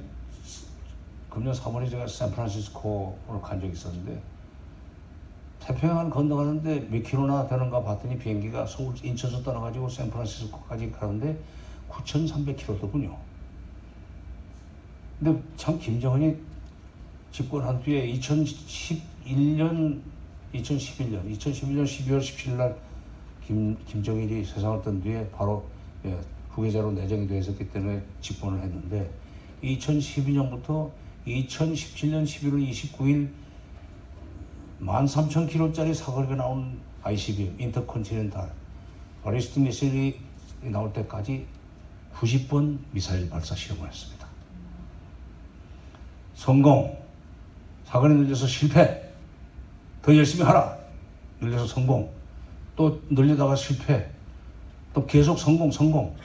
금년 1.29 1.53
3월에 1.53 1.89
제가 1.89 2.07
샌프란시스코로 2.07 3.41
간 3.41 3.59
적이 3.59 3.73
있었는데 3.73 4.21
태평양을 5.59 6.09
건너가는데 6.09 6.87
몇 6.89 7.03
킬로나 7.03 7.47
되는가 7.47 7.83
봤더니 7.83 8.17
비행기가 8.17 8.65
서울 8.65 8.93
인천에서 9.01 9.43
떠나가지고 9.43 9.87
샌프란시스코까지 9.87 10.91
가는데 10.91 11.39
9,300킬로더군요. 11.89 13.30
근데 15.23 15.39
참 15.55 15.77
김정은이 15.77 16.35
집권한 17.31 17.79
뒤에 17.83 18.11
2011년, 18.13 20.01
2011년, 20.51 21.31
2011년 21.37 21.83
12월 21.85 22.19
17일 22.19 22.55
날 22.55 22.75
김, 23.45 23.77
김정일이 23.85 24.43
세상을 24.43 24.81
떤 24.81 24.99
뒤에 24.99 25.29
바로 25.29 25.63
예, 26.05 26.19
후계자로 26.49 26.93
내정이 26.93 27.27
되어 27.27 27.37
있었기 27.37 27.69
때문에 27.69 28.01
집권을 28.19 28.61
했는데 28.61 29.11
2012년부터 29.63 30.89
2017년 31.27 32.25
11월 32.25 32.67
29일 32.71 33.29
13,000km짜리 34.81 35.93
사거리가 35.93 36.35
나온 36.35 36.79
ICBM 37.03 37.61
인터컨티넨탈 37.61 38.51
바리스틱 39.23 39.61
미사일이 39.61 40.19
나올 40.63 40.91
때까지 40.91 41.45
90번 42.15 42.79
미사일 42.91 43.29
발사 43.29 43.53
시험을 43.53 43.87
했습니다. 43.87 44.20
성공, 46.41 46.97
사거리 47.85 48.15
늘려서 48.15 48.47
실패, 48.47 49.11
더 50.01 50.15
열심히 50.17 50.43
하라, 50.43 50.75
늘려서 51.39 51.67
성공, 51.67 52.11
또 52.75 52.99
늘리다가 53.11 53.55
실패, 53.55 54.09
또 54.91 55.05
계속 55.05 55.37
성공, 55.37 55.69
성공. 55.69 56.15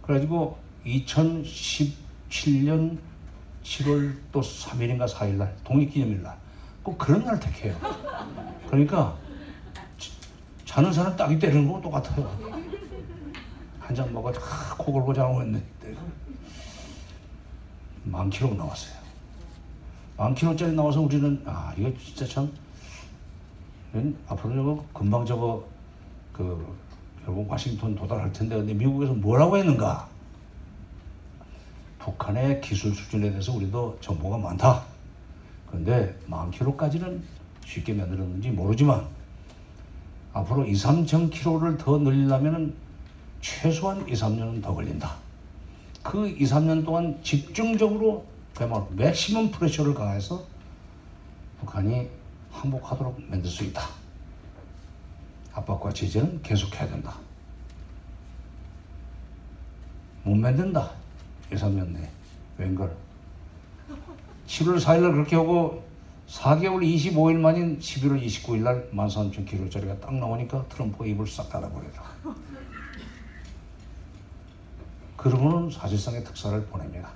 그래가지고 0.00 0.56
2017년 0.86 2.96
7월 3.62 4.16
또 4.32 4.40
3일인가 4.40 5.06
4일 5.06 5.34
날 5.34 5.54
독립기념일 5.62 6.22
날 6.22 6.34
꼭 6.82 6.96
그런 6.96 7.22
날 7.22 7.38
택해요. 7.38 7.76
그러니까 8.68 9.14
자- 9.98 10.10
자는 10.64 10.90
사람 10.90 11.14
딱이 11.14 11.38
때리는 11.38 11.70
거 11.70 11.78
똑같아요. 11.82 12.24
한 13.78 13.94
잔 13.94 14.10
먹어 14.10 14.30
아, 14.30 14.74
코 14.78 14.90
골고 14.92 15.12
자고 15.12 15.42
했는데 15.42 15.62
만 18.04 18.30
킬로 18.30 18.54
나왔어요. 18.54 18.97
만 20.18 20.34
킬로짜리 20.34 20.74
나와서 20.74 21.00
우리는 21.00 21.40
아 21.46 21.72
이거 21.78 21.92
진짜 21.96 22.26
참 22.26 22.50
앞으로 24.26 24.52
저거 24.52 24.84
금방 24.92 25.24
저거 25.24 25.64
그 26.32 26.76
결국 27.24 27.48
와싱턴 27.48 27.94
도달할 27.94 28.32
텐데 28.32 28.56
근데 28.56 28.74
미국에서 28.74 29.14
뭐라고 29.14 29.56
했는가? 29.56 30.08
북한의 32.00 32.60
기술 32.60 32.92
수준에 32.92 33.30
대해서 33.30 33.52
우리도 33.52 33.98
정보가 34.00 34.38
많다. 34.38 34.82
그런데 35.68 36.18
만 36.26 36.50
킬로까지는 36.50 37.22
쉽게 37.64 37.92
만들었는지 37.92 38.50
모르지만 38.50 39.06
앞으로 40.32 40.66
2, 40.66 40.72
3천 40.72 41.30
킬로를 41.30 41.78
더 41.78 41.96
늘리려면 41.96 42.74
최소한 43.40 44.00
2, 44.08 44.12
3년은 44.14 44.62
더 44.62 44.74
걸린다. 44.74 45.14
그 46.02 46.28
2, 46.28 46.40
3년 46.44 46.84
동안 46.84 47.16
집중적으로 47.22 48.26
그야말로 48.54 48.88
맥시멈 48.90 49.50
프레셔를 49.50 49.94
가해서 49.94 50.44
북한이 51.60 52.08
항복하도록 52.50 53.22
만들 53.28 53.48
수 53.50 53.64
있다. 53.64 53.82
압박과 55.52 55.92
제재는 55.92 56.42
계속해야 56.42 56.88
된다. 56.88 57.16
못 60.22 60.34
만든다. 60.34 60.90
2, 61.52 61.54
3년 61.54 61.88
내에. 61.88 62.08
웬걸. 62.58 62.94
7월 64.46 64.80
4일 64.80 65.02
날 65.02 65.12
그렇게 65.12 65.36
하고 65.36 65.84
4개월 66.28 66.82
25일 66.82 67.38
만인 67.38 67.78
11월 67.78 68.22
29일 68.24 68.58
날 68.60 68.90
13,000km짜리가 68.92 70.00
딱 70.00 70.14
나오니까 70.14 70.66
트럼프가 70.68 71.06
입을 71.06 71.26
싹 71.26 71.48
닫아버리더라. 71.48 72.04
그러고는 75.16 75.70
사실상의 75.70 76.22
특사를 76.22 76.64
보냅니다. 76.66 77.10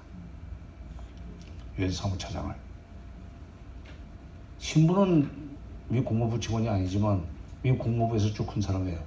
유엔 1.83 1.91
사무차장을. 1.91 2.55
신부는 4.59 5.29
미국 5.89 6.11
국무부 6.11 6.39
직원이 6.39 6.69
아니지만 6.69 7.25
미국 7.61 7.81
국무부에서 7.81 8.33
쭉 8.33 8.47
큰 8.47 8.63
사람이에요. 8.63 8.99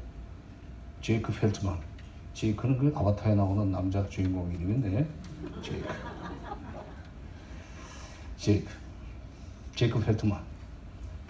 제이크 1.01 1.31
펠트만. 1.31 1.79
제이크는 2.33 2.77
그 2.77 2.93
아바타에 2.93 3.35
나오는 3.35 3.71
남자 3.71 4.05
주인공 4.09 4.51
이름인데 4.51 5.07
제이크. 5.61 5.87
제이크. 8.35 8.69
제이크 9.75 9.99
펠트만. 10.03 10.43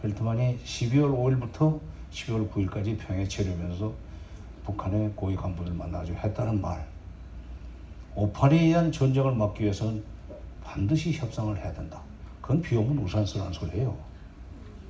펠트만이 0.01 0.57
12월 0.65 1.13
5일부터 1.13 1.79
12월 2.11 2.49
9일까지 2.49 2.97
평양에 2.97 3.27
체류하면서 3.27 3.93
북한의 4.65 5.11
고위 5.15 5.35
간부들 5.35 5.73
만나가지고 5.73 6.17
했다는 6.17 6.59
말. 6.59 6.87
오판에 8.15 8.59
의한 8.59 8.91
전쟁을 8.91 9.35
막기 9.35 9.61
위해서는 9.61 10.14
반드시 10.65 11.13
협상을 11.13 11.55
해야 11.57 11.71
된다. 11.73 12.01
그건 12.41 12.61
비 12.61 12.75
오면 12.75 12.97
우산 12.97 13.25
쓰라는 13.25 13.53
소리예요. 13.53 13.95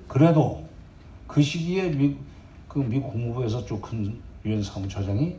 그래도 0.07 0.67
그 1.27 1.41
시기에 1.41 1.89
미, 1.89 2.15
그 2.67 2.79
미국 2.79 3.11
국무부에서 3.11 3.65
쭉큰 3.65 4.19
유엔 4.45 4.63
사무처장이 4.63 5.35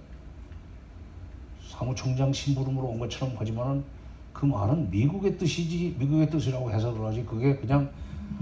사무총장 1.69 2.33
심부름으로 2.33 2.87
온 2.87 2.99
것처럼 2.99 3.35
하지만은 3.37 3.85
그 4.33 4.45
말은 4.47 4.91
미국의 4.91 5.39
뜻이지 5.39 5.97
미국의 5.99 6.31
뜻이라고 6.31 6.71
해석을 6.71 7.07
하지 7.07 7.25
그게 7.25 7.57
그냥 7.57 7.91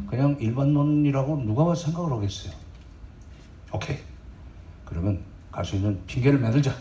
그냥 0.09 0.37
일반론이라고 0.41 1.45
누가 1.45 1.75
생각을 1.75 2.13
하겠어요. 2.13 2.53
오케이. 3.73 3.99
그러면 4.85 5.21
갈 5.51 5.65
수 5.65 5.77
있는 5.77 6.01
핑계를 6.07 6.39
만들자. 6.39 6.75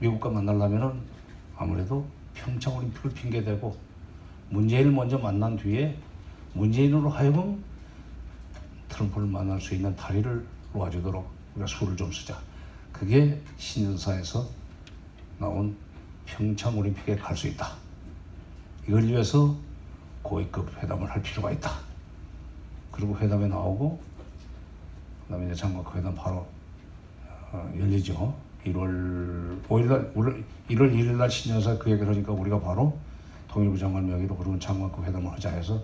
미국과 0.00 0.30
만나려면은 0.30 0.92
아무래도 1.56 2.06
평창 2.34 2.76
올림픽을 2.76 3.10
핑계 3.10 3.42
대고 3.42 3.87
문재인을 4.50 4.92
먼저 4.92 5.18
만난 5.18 5.56
뒤에 5.56 5.96
문재인으로 6.54 7.10
하여금 7.10 7.62
트럼프를 8.88 9.28
만날 9.28 9.60
수 9.60 9.74
있는 9.74 9.94
다리를 9.94 10.46
놓아주도록 10.72 11.28
우리가 11.54 11.66
수를 11.66 11.96
좀 11.96 12.10
쓰자. 12.10 12.40
그게 12.92 13.40
신년사에서 13.58 14.48
나온 15.38 15.76
평창 16.26 16.76
올림픽에 16.78 17.16
갈 17.16 17.36
수 17.36 17.48
있다. 17.48 17.74
이걸 18.86 19.04
위해서 19.04 19.56
고위급 20.22 20.82
회담을 20.82 21.08
할 21.08 21.22
필요가 21.22 21.52
있다. 21.52 21.70
그리고 22.90 23.16
회담에 23.18 23.46
나오고 23.46 24.00
그다음에 25.26 25.54
장관 25.54 25.84
회담 25.94 26.14
바로 26.14 26.46
어, 27.52 27.72
열리죠. 27.78 28.34
1월 28.66 29.62
5일날 29.68 30.14
1월 30.14 30.44
1일 30.68 31.16
날 31.16 31.30
신년사 31.30 31.78
그 31.78 31.90
얘기를 31.90 32.08
하니까 32.12 32.32
우리가 32.32 32.60
바로 32.60 32.98
통일부 33.58 33.76
장관 33.76 34.06
명의로 34.06 34.36
그러면 34.36 34.60
장관급 34.60 35.04
회담을 35.04 35.32
하자 35.32 35.50
해서 35.50 35.82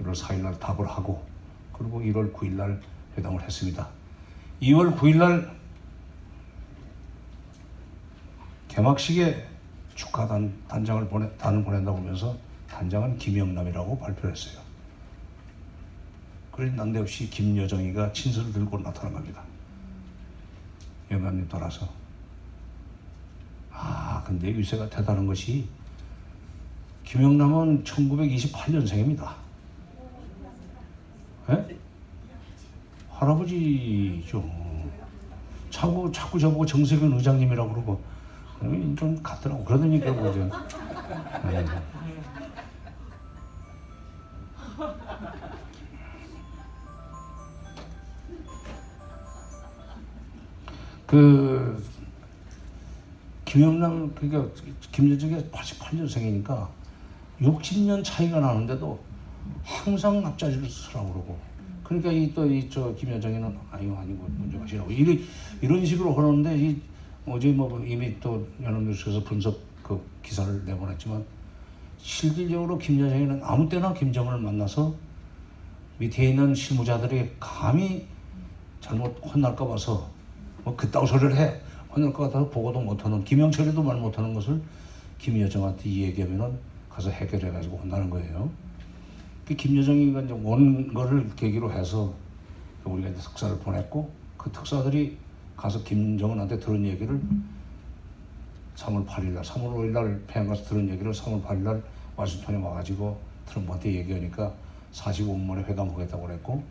1월 0.00 0.14
4일 0.14 0.40
날 0.40 0.58
답을 0.58 0.88
하고 0.88 1.22
그리고 1.70 2.00
1월 2.00 2.32
9일 2.32 2.52
날 2.52 2.80
회담을 3.18 3.42
했습니다. 3.42 3.86
2월 4.62 4.96
9일 4.96 5.18
날 5.18 5.54
개막식에 8.68 9.46
축하 9.94 10.26
단, 10.26 10.54
단장을 10.66 11.06
보내 11.10 11.28
단을 11.36 11.62
보낸다고 11.62 11.98
하면서 11.98 12.34
단장은 12.70 13.18
김영남이라고 13.18 13.98
발표 13.98 14.28
했어요. 14.28 14.62
그래 16.50 16.70
난데없이 16.70 17.28
김여정이가 17.28 18.14
친서를 18.14 18.54
들고 18.54 18.78
나타난 18.78 19.12
겁니다. 19.12 19.42
영감님 21.10 21.46
돌아서 21.46 21.86
아 23.70 24.22
근데 24.24 24.48
유세가 24.48 24.88
대단한 24.88 25.26
것이 25.26 25.68
김영남은 27.12 27.84
1928년생입니다. 27.84 29.34
예? 31.50 31.78
할아버지죠. 33.10 34.42
자꾸 35.68 36.10
자꾸 36.10 36.38
저보고 36.38 36.64
정세균 36.64 37.12
의장님이라고 37.12 37.70
그러고 37.70 38.02
그러면 38.58 38.96
좀 38.96 39.22
같더라고 39.22 39.62
그러더니 39.62 40.00
결국 40.00 40.30
이제 40.30 40.50
예. 41.52 41.66
그 51.06 51.84
김영남 53.44 54.14
그러니까 54.14 54.50
김여정이 54.92 55.50
88년생이니까 55.50 56.81
60년 57.42 58.02
차이가 58.04 58.40
나는데도 58.40 58.98
항상 59.62 60.24
앞자리를 60.24 60.68
서라고 60.68 61.12
그러고. 61.12 61.38
그러니까 61.84 62.10
이 62.12 62.32
또 62.32 62.46
이 62.46 62.68
저 62.70 62.94
김여정이는 62.94 63.58
아니요 63.70 63.96
아니고 63.96 64.26
먼저 64.38 64.58
가시라고. 64.58 64.90
이런 64.90 65.18
이런 65.60 65.84
식으로 65.84 66.14
하는데 66.14 66.56
이 66.58 66.80
어제 67.26 67.52
뭐 67.52 67.82
이미 67.84 68.18
또 68.20 68.46
연합뉴스에서 68.62 69.22
분석 69.24 69.58
그 69.82 70.00
기사를 70.22 70.64
내보냈지만 70.64 71.24
실질적으로 71.98 72.78
김여정이는 72.78 73.40
아무 73.42 73.68
때나 73.68 73.92
김정은을 73.92 74.38
만나서 74.40 74.94
밑에 75.98 76.30
있는 76.30 76.54
실무자들이 76.54 77.30
감히 77.38 78.06
잘못 78.80 79.20
혼날까 79.22 79.66
봐서 79.66 80.08
뭐 80.64 80.74
그따구 80.76 81.06
소리를 81.06 81.36
해. 81.36 81.60
혼날 81.94 82.10
것 82.12 82.22
같아서 82.24 82.48
보고도 82.48 82.80
못하는 82.80 83.22
김영철이도 83.22 83.82
말 83.82 83.96
못하는 83.98 84.32
것을 84.32 84.60
김여정한테 85.18 85.90
이 85.90 86.02
얘기하면은 86.04 86.58
가서 86.94 87.10
해결해가지고 87.10 87.78
혼나는 87.78 88.10
거예요. 88.10 88.50
그 89.46 89.54
김여정이가 89.54 90.22
이제 90.22 90.32
온 90.32 90.92
거를 90.92 91.28
계기로 91.34 91.72
해서 91.72 92.12
우리가 92.84 93.08
이제 93.08 93.18
특사를 93.18 93.58
보냈고 93.58 94.10
그 94.36 94.50
특사들이 94.50 95.16
가서 95.56 95.82
김정은한테 95.82 96.58
들은 96.58 96.84
얘기를 96.84 97.20
3월 98.76 99.06
8일 99.06 99.32
날, 99.32 99.42
3월 99.42 99.74
5일 99.74 99.90
날 99.90 100.22
평양 100.26 100.48
가서 100.48 100.64
들은 100.64 100.88
얘기를 100.88 101.12
3월 101.12 101.42
8일 101.42 101.58
날 101.58 101.82
와싱턴에 102.16 102.58
와가지고 102.58 103.18
트럼프한테 103.46 103.94
얘기하니까 103.94 104.52
45분 104.92 105.40
만에 105.44 105.62
회담하겠다고 105.62 106.26
그랬고 106.26 106.62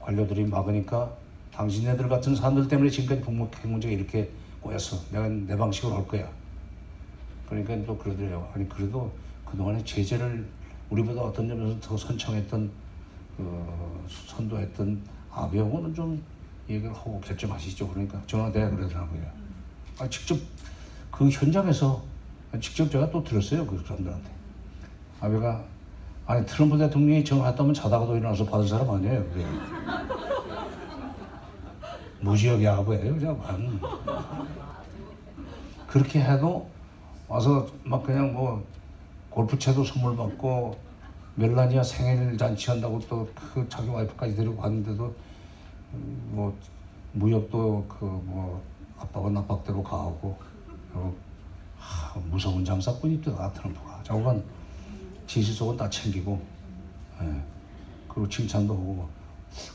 관료들이 0.00 0.44
막으니까 0.46 1.12
당신네들 1.52 2.08
같은 2.08 2.34
사람들 2.34 2.68
때문에 2.68 2.88
지금까지 2.90 3.20
북북 3.20 3.54
핵 3.56 3.68
문제가 3.68 3.92
이렇게 3.92 4.30
꼬였어. 4.60 4.96
내가 5.10 5.28
내 5.28 5.56
방식으로 5.56 5.96
할 5.96 6.06
거야. 6.06 6.28
그러니까 7.48 7.76
또 7.86 7.96
그러더래요. 7.98 8.48
아니 8.54 8.68
그래도 8.68 9.10
그동안에 9.50 9.82
제재를 9.84 10.46
우리보다 10.90 11.22
어떤 11.22 11.48
점에서 11.48 11.78
더 11.80 11.96
선창했던 11.96 12.70
그 13.36 14.06
선도했던 14.26 15.02
아베하고는 15.32 15.94
좀 15.94 16.22
얘기를 16.68 16.94
하고 16.94 17.20
결정하시죠. 17.20 17.88
그러니까 17.88 18.20
전화대가 18.26 18.70
그러더라고요. 18.70 19.22
아 19.98 20.08
직접 20.08 20.38
그 21.10 21.28
현장에서 21.28 22.02
직접 22.60 22.90
제가 22.90 23.10
또 23.10 23.22
들었어요. 23.22 23.66
그 23.66 23.82
사람들한테. 23.86 24.30
아베가 25.20 25.64
아니 26.26 26.46
트럼프 26.46 26.78
대통령이 26.78 27.24
전화했다면 27.24 27.74
자다가도 27.74 28.16
일어나서 28.16 28.44
받은 28.46 28.66
사람 28.66 28.90
아니에요. 28.90 29.24
그게. 29.30 29.44
무지하게 32.20 32.68
아베예요. 32.68 33.16
그냥 33.16 33.80
그렇게 35.86 36.20
해도 36.20 36.68
와서 37.26 37.66
막 37.82 38.02
그냥 38.02 38.32
뭐 38.32 38.64
골프채도 39.30 39.84
선물 39.84 40.16
받고 40.16 40.76
멜라니아 41.36 41.82
생일 41.82 42.36
잔치 42.36 42.70
한다고 42.70 42.98
또 43.00 43.28
그 43.34 43.66
자기 43.68 43.88
와이프까지 43.88 44.36
데리고 44.36 44.56
갔는데도 44.56 45.14
음, 45.94 46.30
뭐 46.32 46.56
무역도 47.12 47.86
그 47.88 48.04
뭐 48.04 48.62
압박은 48.98 49.36
압박대로 49.36 49.82
가고 49.82 50.36
그리고 50.92 51.14
하, 51.78 52.18
무서운 52.30 52.64
장사꾼이더라 52.64 53.50
트럼프가 53.52 54.00
저건 54.02 54.44
지시 55.26 55.54
속은 55.54 55.76
다 55.76 55.88
챙기고 55.88 56.38
예. 57.22 57.42
그리고 58.08 58.28
칭찬도 58.28 58.74
하고 58.74 59.08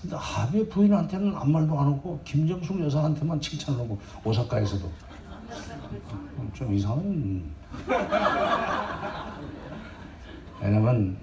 근데 0.01 0.15
아베 0.15 0.67
부인한테는 0.69 1.35
아무 1.35 1.51
말도 1.53 1.79
안 1.79 1.87
하고 1.87 2.19
김정숙 2.23 2.79
여사한테만 2.81 3.41
칭찬을 3.41 3.79
하고 3.79 3.97
오사카에서도 4.23 4.89
좀 6.53 6.73
이상한 6.73 7.43
왜냐면 10.61 11.17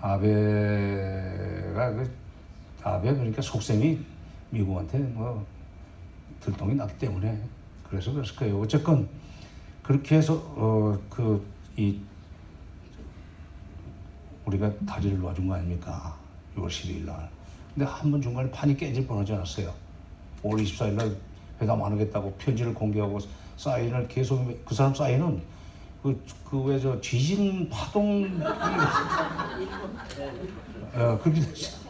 아베가 0.00 1.90
그 1.92 2.10
아베 2.82 3.12
그러니까 3.14 3.42
속셈이 3.42 3.98
미국한테 4.50 4.98
뭐 4.98 5.44
들통이 6.40 6.74
났기 6.74 6.98
때문에 6.98 7.42
그래서 7.88 8.12
그랬을 8.12 8.36
거예요. 8.36 8.60
어쨌건 8.60 9.08
그렇게 9.82 10.16
해서 10.16 10.34
어 10.56 10.98
그 11.10 11.42
이 11.76 11.98
우리가 14.44 14.70
다리를 14.84 15.18
놓아준 15.18 15.48
거 15.48 15.54
아닙니까? 15.54 16.14
6월 16.56 16.66
12일 16.68 17.06
날. 17.06 17.30
근데 17.74 17.86
한 17.86 18.10
번 18.10 18.20
중간에 18.20 18.50
판이 18.50 18.76
깨질 18.76 19.06
뻔하지 19.06 19.32
않았어요. 19.32 19.72
5월 20.42 20.62
24일 20.62 20.92
날 20.92 21.16
회담 21.62 21.82
안 21.82 21.92
하겠다고 21.92 22.32
편지를 22.38 22.74
공개하고 22.74 23.18
사인을 23.56 24.08
계속 24.08 24.44
그 24.64 24.74
사람 24.74 24.94
사인은 24.94 25.40
그그왜 26.02 26.80
저 26.80 27.00
지진 27.00 27.68
파동 27.70 28.24
어, 30.94 31.18
그렇게 31.22 31.40
됐어요. 31.40 31.82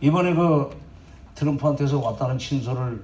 이번에 0.00 0.34
그 0.34 0.70
트럼프한테서 1.34 1.98
왔다는 1.98 2.38
친서를 2.38 3.02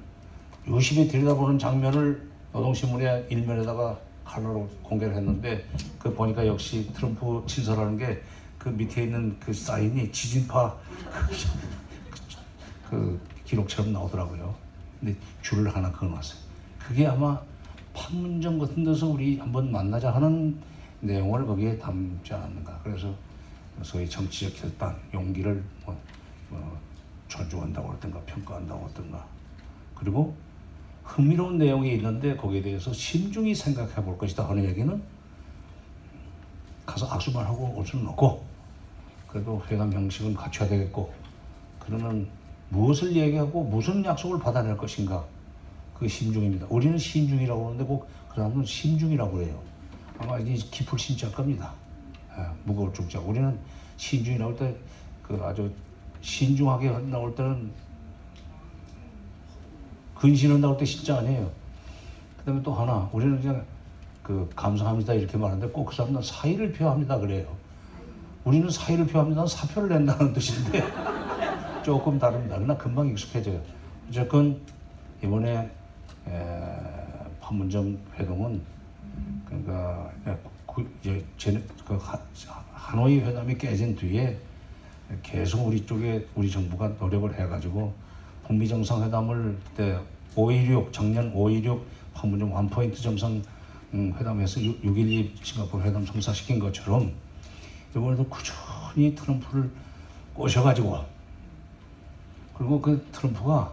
유심히 0.68 1.08
들여다보는 1.08 1.58
장면을 1.58 2.28
노동신문의 2.52 3.26
일면에다가 3.30 3.98
칼라로 4.24 4.68
공개를 4.82 5.14
했는데 5.14 5.64
그 5.98 6.14
보니까 6.14 6.46
역시 6.46 6.92
트럼프 6.92 7.42
친서라는 7.46 7.98
게 7.98 8.22
그 8.64 8.70
밑에 8.70 9.02
있는 9.02 9.38
그 9.38 9.52
사인이 9.52 10.10
지진파 10.10 10.74
그 12.88 13.20
기록처럼 13.44 13.92
나오더라고요. 13.92 14.54
근데 15.00 15.16
줄을 15.42 15.74
하나 15.74 15.90
그어놨어요. 15.90 16.40
그게 16.78 17.06
아마 17.06 17.40
판문점 17.92 18.58
같은 18.58 18.84
데서 18.84 19.08
우리 19.08 19.38
한번 19.38 19.70
만나자 19.70 20.14
하는 20.14 20.58
내용을 21.00 21.46
거기에 21.46 21.78
담지 21.78 22.32
않았는가. 22.34 22.80
그래서 22.82 23.14
소위 23.82 24.08
정치적 24.08 24.54
결단, 24.60 24.96
용기를 25.12 25.62
뭐, 25.84 25.96
뭐 26.48 26.78
존중한다고 27.28 27.92
하든가 27.92 28.20
평가한다고 28.22 28.86
하든가. 28.86 29.26
그리고 29.94 30.34
흥미로운 31.04 31.58
내용이 31.58 31.94
있는데 31.94 32.36
거기에 32.36 32.62
대해서 32.62 32.92
신중히 32.92 33.54
생각해 33.54 33.94
볼 33.96 34.16
것이다 34.16 34.48
하는 34.48 34.64
얘기는 34.64 35.02
가서 36.86 37.06
악수만 37.06 37.44
하고 37.44 37.74
올 37.76 37.86
수는 37.86 38.08
없고 38.08 38.44
그래도 39.28 39.62
회담 39.68 39.92
형식은 39.92 40.34
갖춰야 40.34 40.68
되겠고 40.68 41.12
그러면 41.78 42.28
무엇을 42.74 43.14
얘기하고 43.14 43.62
무슨 43.64 44.04
약속을 44.04 44.40
받아낼 44.40 44.76
것인가 44.76 45.24
그 45.98 46.08
심중입니다. 46.08 46.66
우리는 46.68 46.98
신중이라고 46.98 47.66
하는데 47.66 47.84
꼭 47.84 48.08
그 48.28 48.40
사람은 48.40 48.64
심중이라고 48.64 49.30
그래요. 49.30 49.60
아마 50.18 50.36
이 50.40 50.56
깊을 50.56 50.98
신자일 50.98 51.32
겁니다. 51.32 51.72
예, 52.36 52.42
무거울 52.64 52.92
중자. 52.92 53.20
우리는 53.20 53.56
신중이 53.96 54.38
나올 54.38 54.56
때 54.56 54.74
그 55.22 55.40
아주 55.42 55.70
신중하게 56.20 56.90
나올 57.10 57.32
때는 57.34 57.70
근신은 60.16 60.60
나올 60.60 60.76
때 60.76 60.84
신자 60.84 61.18
아니에요. 61.18 61.50
그 62.38 62.44
다음에 62.44 62.60
또 62.62 62.74
하나 62.74 63.08
우리는 63.12 63.40
그냥 63.40 63.64
그 64.22 64.50
감사합니다 64.56 65.14
이렇게 65.14 65.38
말하는데 65.38 65.68
꼭 65.72 65.86
그 65.86 65.94
사람은 65.94 66.20
사의를 66.22 66.72
표합니다 66.72 67.18
그래요. 67.18 67.46
우리는 68.44 68.68
사의를 68.68 69.06
표합니다 69.06 69.46
사표를 69.46 69.88
낸다는 69.90 70.32
뜻인데 70.32 70.82
조금 71.84 72.18
다릅니다. 72.18 72.56
그러나 72.56 72.76
금방 72.76 73.08
익숙해져요. 73.08 73.60
어쨌건 74.08 74.58
이번에 75.22 75.70
에, 76.26 76.80
판문점 77.40 77.98
회동은 78.18 78.60
그러니까 79.44 80.10
구- 80.64 80.86
이제 81.00 81.22
제, 81.36 81.62
그 81.86 81.94
하, 81.96 82.18
하노이 82.72 83.20
회담이 83.20 83.56
깨진 83.58 83.94
뒤에 83.94 84.38
계속 85.22 85.66
우리 85.66 85.84
쪽에 85.84 86.26
우리 86.34 86.50
정부가 86.50 86.88
노력을 86.98 87.32
해가지고 87.38 87.92
북미 88.46 88.66
정상회담을 88.66 89.58
그때 89.68 89.98
5.16 90.34 90.90
작년 90.92 91.32
5.16 91.34 91.80
판문점 92.14 92.50
원포인트 92.50 93.00
정상 93.00 93.42
음, 93.92 94.12
회담에서 94.18 94.58
6.12 94.58 95.44
싱가포르 95.44 95.84
회담 95.84 96.04
성사시킨 96.06 96.58
것처럼 96.58 97.12
이번에도 97.94 98.24
꾸준히 98.24 99.14
트럼프를 99.14 99.70
꼬셔가지고 100.32 101.13
그리고 102.56 102.80
그 102.80 103.04
트럼프가 103.12 103.72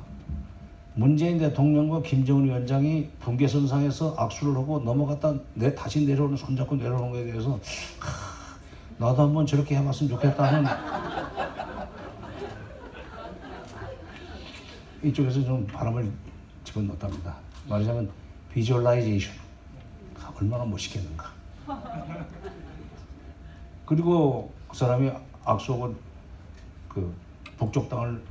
문재인 0.93 1.37
대통령과 1.37 2.01
김정은 2.01 2.45
위원장이 2.45 3.09
분계선상에서 3.19 4.15
악수를 4.17 4.55
하고 4.55 4.79
넘어갔다 4.79 5.33
내 5.53 5.73
다시 5.73 6.05
내려오는 6.05 6.35
손잡고 6.35 6.75
내려오는 6.75 7.11
거에 7.11 7.23
대해서 7.25 7.51
하, 7.99 8.57
나도 8.97 9.23
한번 9.23 9.45
저렇게 9.45 9.77
해봤으면 9.77 10.09
좋겠다는 10.11 10.65
이쪽에서 15.03 15.43
좀 15.43 15.65
바람을 15.67 16.11
집어넣었답니다. 16.63 17.35
말하자면 17.67 18.09
비주얼라이제이션 18.53 19.41
얼마나 20.41 20.65
멋있겠는가. 20.65 21.29
그리고 23.85 24.51
그 24.67 24.75
사람이 24.75 25.11
악수하고 25.45 25.95
그 26.89 27.15
북쪽 27.57 27.87
땅을 27.89 28.21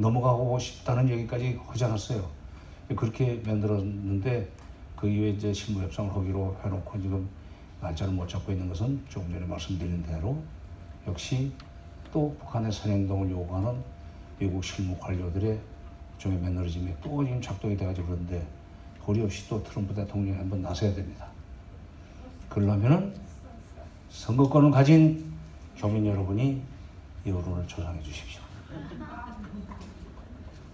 넘어가고 0.00 0.58
싶다는 0.58 1.08
얘기까지 1.10 1.58
하지 1.66 1.84
않았어요. 1.84 2.28
그렇게 2.96 3.40
만들었는데 3.46 4.48
그 4.96 5.08
이후에 5.08 5.30
이제 5.30 5.52
실무 5.52 5.82
협상을 5.82 6.14
하기로 6.14 6.56
해놓고 6.64 7.00
지금 7.00 7.28
날짜를 7.80 8.12
못 8.12 8.28
잡고 8.28 8.52
있는 8.52 8.68
것은 8.68 9.02
조금 9.08 9.30
전에 9.32 9.46
말씀드린 9.46 10.02
대로 10.02 10.42
역시 11.06 11.52
또 12.12 12.36
북한의 12.40 12.72
선행동을 12.72 13.30
요구하는 13.30 13.80
미국 14.38 14.64
실무 14.64 14.96
관료들의 14.98 15.60
종의 16.18 16.38
매너리즘이 16.38 16.94
또 17.02 17.24
지금 17.24 17.40
작동이 17.40 17.76
돼가지고 17.76 18.08
그런데 18.08 18.46
도리 19.04 19.22
없이 19.22 19.48
또 19.48 19.62
트럼프 19.62 19.94
대통령이 19.94 20.36
한번 20.36 20.62
나서야 20.62 20.94
됩니다. 20.94 21.26
그러려면은 22.48 23.14
선거권을 24.10 24.70
가진 24.70 25.32
교민 25.76 26.06
여러분이 26.06 26.60
여론을 27.26 27.66
조장해 27.66 28.02
주십시오. 28.02 28.40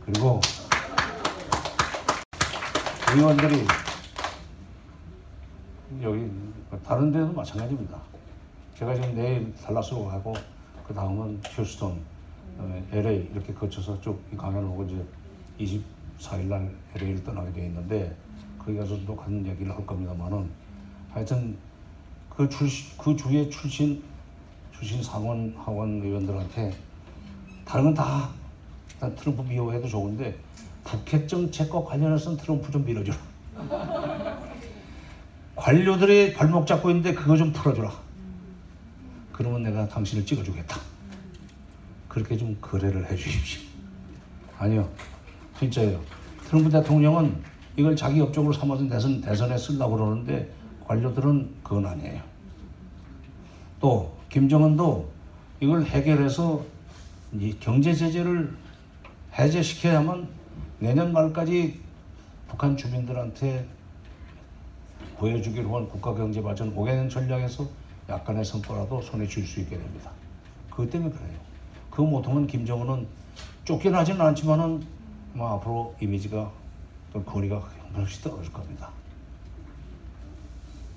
그리고 0.06 0.40
의원들이 3.12 3.66
여기 6.00 6.30
다른 6.84 7.10
데도 7.10 7.32
마찬가지입니다. 7.32 8.00
제가 8.76 8.94
지금 8.94 9.16
내일 9.16 9.52
달라스로 9.56 10.04
가고 10.06 10.32
그 10.86 10.94
다음은 10.94 11.40
휴스턴, 11.44 12.00
그다음에 12.52 12.84
LA 12.92 13.30
이렇게 13.32 13.52
거쳐서 13.52 14.00
쭉이 14.00 14.36
강연을 14.36 14.68
오고 14.68 14.84
이제 14.84 15.04
24일 16.20 16.44
날 16.44 16.72
LA를 16.94 17.24
떠나게 17.24 17.52
돼 17.52 17.66
있는데 17.66 18.16
거기 18.60 18.76
가서 18.76 18.96
또 19.04 19.16
같은 19.16 19.44
얘기를 19.44 19.74
할 19.74 19.84
겁니다만은 19.84 20.48
하여튼 21.10 21.58
그 22.30 22.48
출시 22.48 22.96
그 22.96 23.16
주에 23.16 23.48
출신 23.48 24.04
출신 24.70 25.02
상원 25.02 25.52
하원 25.56 26.00
의원들한테 26.00 26.72
다른 27.64 27.86
건 27.86 27.94
다 27.94 28.35
일단 28.96 29.14
트럼프 29.14 29.42
미워해도 29.42 29.88
좋은데 29.88 30.38
북핵 30.84 31.28
정책과 31.28 31.84
관련해서는 31.84 32.38
트럼프 32.38 32.72
좀 32.72 32.84
밀어주라. 32.84 33.16
관료들이 35.54 36.32
발목 36.32 36.66
잡고 36.66 36.90
있는데 36.90 37.12
그거 37.14 37.36
좀 37.36 37.52
풀어주라. 37.52 37.92
그러면 39.32 39.62
내가 39.62 39.86
당신을 39.86 40.24
찍어주겠다. 40.24 40.80
그렇게 42.08 42.36
좀 42.36 42.56
거래를 42.60 43.10
해주십시오. 43.10 43.62
아니요, 44.58 44.88
진짜예요. 45.58 46.00
트럼프 46.46 46.70
대통령은 46.70 47.36
이걸 47.76 47.94
자기 47.94 48.20
업적으로 48.20 48.52
삼아서 48.54 48.88
대선, 48.88 49.20
대선에 49.20 49.58
쓰려고 49.58 49.96
그러는데 49.96 50.50
관료들은 50.86 51.56
그건 51.62 51.84
아니에요. 51.84 52.22
또 53.78 54.16
김정은도 54.30 55.10
이걸 55.60 55.84
해결해서 55.84 56.64
이 57.38 57.54
경제 57.60 57.92
제재를 57.92 58.56
해제시켜야만 59.38 60.28
내년 60.78 61.12
말까지 61.12 61.80
북한 62.48 62.76
주민들한테 62.76 63.66
보여주기로 65.18 65.76
한 65.76 65.88
국가경제발전 65.88 66.74
5개년 66.74 67.10
전략에서 67.10 67.66
약간의 68.08 68.44
성과라도 68.44 69.02
손에 69.02 69.26
쥘 69.26 69.46
수 69.46 69.60
있게 69.60 69.76
됩니다. 69.76 70.10
그것 70.70 70.88
때문에 70.90 71.14
그래요. 71.14 71.38
그 71.90 72.02
못하면 72.02 72.46
김정은은 72.46 73.06
쫓겨나지는 73.64 74.20
않지만은 74.20 74.86
뭐 75.32 75.54
앞으로 75.54 75.94
이미지가 76.00 76.50
또 77.12 77.22
거리가 77.24 77.56
형편없이 77.78 78.22
떨어질 78.22 78.52
겁니다. 78.52 78.90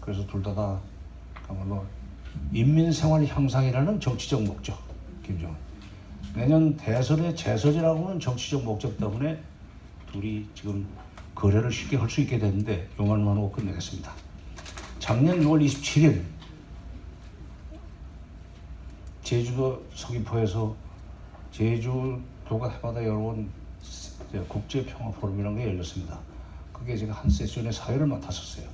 그래서 0.01 0.25
둘 0.27 0.43
다다 0.43 0.79
그야말로 1.45 1.85
인민생활 2.51 3.25
향상이라는 3.25 3.99
정치적 3.99 4.43
목적, 4.43 4.77
김정은. 5.23 5.68
내년 6.35 6.75
대선의 6.77 7.35
재선이라고는 7.35 8.19
정치적 8.19 8.63
목적 8.63 8.97
때문에 8.97 9.41
둘이 10.11 10.45
지금 10.53 10.87
거래를 11.35 11.71
쉽게 11.71 11.97
할 11.97 12.09
수 12.09 12.21
있게 12.21 12.37
됐는데 12.37 12.87
요만만 12.99 13.37
하고 13.37 13.51
끝내겠습니다. 13.51 14.11
작년 14.99 15.39
6월 15.39 15.65
27일 15.65 16.21
제주도 19.23 19.83
서귀포에서 19.93 20.75
제주도가 21.51 22.69
해마다 22.69 23.03
열어온 23.03 23.49
국제 24.47 24.85
평화 24.85 25.11
포럼이라는 25.11 25.57
게 25.57 25.67
열렸습니다. 25.67 26.19
그게 26.73 26.95
제가 26.95 27.13
한 27.13 27.29
세션의 27.29 27.73
사회를 27.73 28.05
맡았었어요. 28.07 28.67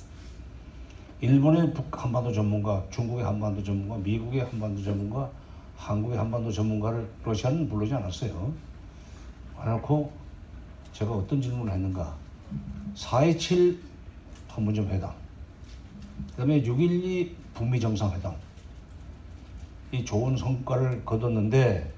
일본의 1.21 1.73
북 1.73 2.03
한반도 2.03 2.31
전문가, 2.31 2.83
중국의 2.91 3.23
한반도 3.25 3.63
전문가, 3.63 3.97
미국의 3.97 4.41
한반도 4.41 4.83
전문가, 4.83 5.29
한국의 5.77 6.17
한반도 6.17 6.51
전문가를 6.51 7.07
러시아는 7.23 7.69
부르지 7.69 7.93
않았어요. 7.93 8.53
해놓고 9.59 10.11
제가 10.93 11.11
어떤 11.11 11.41
질문을 11.41 11.73
했는가? 11.73 12.15
4.27 12.95 13.77
판문점 14.47 14.87
회담, 14.87 15.11
그 16.31 16.37
다음에 16.37 16.61
6.12 16.61 17.31
북미 17.53 17.79
정상회담, 17.79 18.33
이 19.91 20.05
좋은 20.05 20.37
성과를 20.37 21.03
거뒀는데 21.03 21.93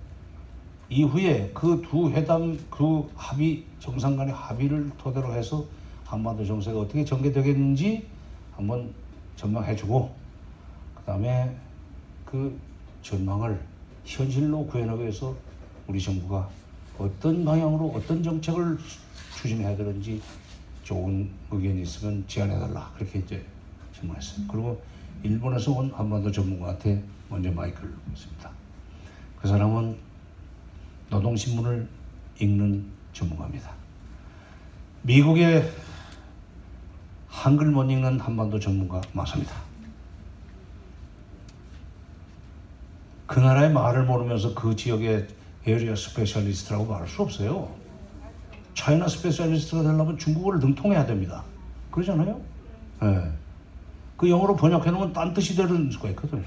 이후에 0.90 1.52
그 1.54 1.82
두 1.82 2.10
회담 2.12 2.58
그 2.70 3.10
합의 3.16 3.64
정상 3.80 4.16
간의 4.16 4.34
합의를 4.34 4.90
토대로 4.98 5.34
해서 5.34 5.66
한반도 6.06 6.46
정세가 6.46 6.80
어떻게 6.80 7.04
전개되겠는지 7.04 8.08
한번 8.56 8.94
전망해주고 9.36 10.16
그 10.96 11.04
다음에 11.04 11.54
그 12.26 12.58
전망을 13.02 13.60
현실로 14.06 14.66
구현하기 14.66 15.02
위해서 15.02 15.36
우리 15.88 16.02
정부가 16.02 16.50
어떤 16.98 17.46
방향으로 17.46 17.94
어떤 17.96 18.24
정책을 18.24 18.78
추진해야 19.36 19.76
되는지 19.76 20.22
좋은 20.84 21.30
의견이 21.52 21.82
있으면 21.82 22.24
제안해달라 22.28 22.92
그렇게 22.96 23.20
이제 23.20 23.46
질문했어요. 23.94 24.48
그리고 24.48 24.82
일본에서 25.24 25.72
온 25.72 25.92
한반도 25.92 26.32
전문가한테 26.32 27.04
먼저 27.30 27.52
마이크를 27.52 27.94
줬습니다. 28.14 28.52
그 29.42 29.48
사람은 29.48 29.98
노동신문을 31.10 31.88
읽는 32.40 32.86
전문가입니다. 33.14 33.72
미국의 35.04 35.72
한글 37.28 37.68
못 37.72 37.90
읽는 37.90 38.20
한반도 38.20 38.60
전문가 38.60 39.02
맞습니다. 39.14 39.67
그 43.28 43.40
나라의 43.40 43.72
말을 43.72 44.06
모르면서 44.06 44.56
그 44.56 44.76
지역의 44.76 45.28
area 45.66 45.96
specialist라고 45.96 46.86
말할 46.86 47.08
수 47.08 47.22
없어요. 47.22 47.70
China 48.74 49.08
specialist가 49.08 49.84
되려면 49.84 50.18
중국어를 50.18 50.60
능통해야 50.60 51.06
됩니다. 51.06 51.44
그러잖아요? 51.92 52.40
예. 53.04 53.32
그 54.16 54.30
영어로 54.30 54.56
번역해 54.56 54.90
놓으면 54.92 55.14
딴 55.14 55.34
뜻이 55.34 55.56
되는 55.56 55.92
수가 55.92 56.10
있거든요. 56.10 56.44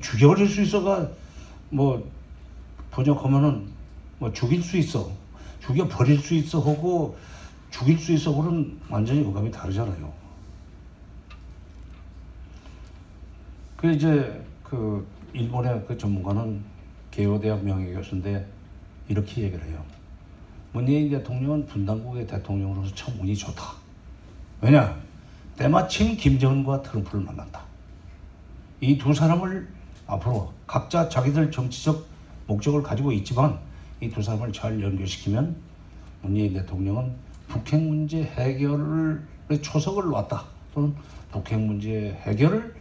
죽여버릴 0.00 0.48
수 0.48 0.60
있어가 0.62 1.08
뭐 1.70 2.10
번역하면은 2.90 3.68
뭐 4.18 4.32
죽일 4.32 4.62
수 4.62 4.76
있어 4.78 5.10
죽여 5.60 5.86
버릴 5.86 6.18
수 6.18 6.34
있어 6.34 6.58
하고 6.58 7.16
죽일 7.70 7.98
수 7.98 8.12
있어 8.12 8.34
그는 8.34 8.76
완전히 8.88 9.24
어감이 9.24 9.50
다르잖아요. 9.50 10.12
그 13.86 13.92
이제 13.92 14.44
그 14.64 15.06
일본의 15.32 15.84
그 15.86 15.96
전문가는 15.96 16.60
개요대학 17.12 17.62
명예 17.62 17.92
교수인데 17.92 18.44
이렇게 19.06 19.42
얘기를 19.42 19.64
해요. 19.64 19.80
문재인 20.72 21.08
대통령은 21.08 21.66
분당국의 21.66 22.26
대통령으로서 22.26 22.92
참 22.96 23.14
운이 23.20 23.36
좋다. 23.36 23.62
왜냐? 24.60 25.00
때마침 25.56 26.16
김정은과 26.16 26.82
트럼프를 26.82 27.24
만난다. 27.24 27.62
이 28.80 28.98
두 28.98 29.14
사람을 29.14 29.68
앞으로 30.08 30.52
각자 30.66 31.08
자기들 31.08 31.52
정치적 31.52 32.04
목적을 32.48 32.82
가지고 32.82 33.12
있지만 33.12 33.56
이 34.00 34.10
두 34.10 34.20
사람을 34.20 34.52
잘 34.52 34.82
연결시키면 34.82 35.54
문재인 36.22 36.54
대통령은 36.54 37.12
북핵 37.46 37.80
문제 37.80 38.24
해결의 38.24 39.62
초석을 39.62 40.06
놨다 40.10 40.44
또는 40.74 40.92
북핵 41.30 41.60
문제 41.60 42.18
해결을 42.22 42.74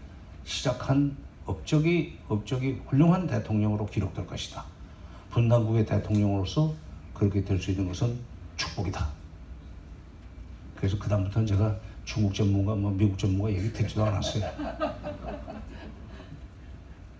시작한 0.45 1.15
업적이 1.45 2.17
업적이 2.27 2.81
훌륭한 2.87 3.27
대통령으로 3.27 3.85
기록될 3.87 4.25
것이다. 4.25 4.63
분당국의 5.31 5.85
대통령으로서 5.85 6.73
그렇게 7.13 7.43
될 7.43 7.59
수 7.59 7.71
있는 7.71 7.87
것은 7.87 8.17
축복이다. 8.55 9.07
그래서 10.75 10.97
그 10.97 11.09
다음부터는 11.09 11.47
제가 11.47 11.75
중국 12.05 12.33
전문가, 12.33 12.75
뭐 12.75 12.91
미국 12.91 13.17
전문가 13.17 13.51
얘기 13.51 13.71
듣지도 13.73 14.05
않았어요. 14.05 14.45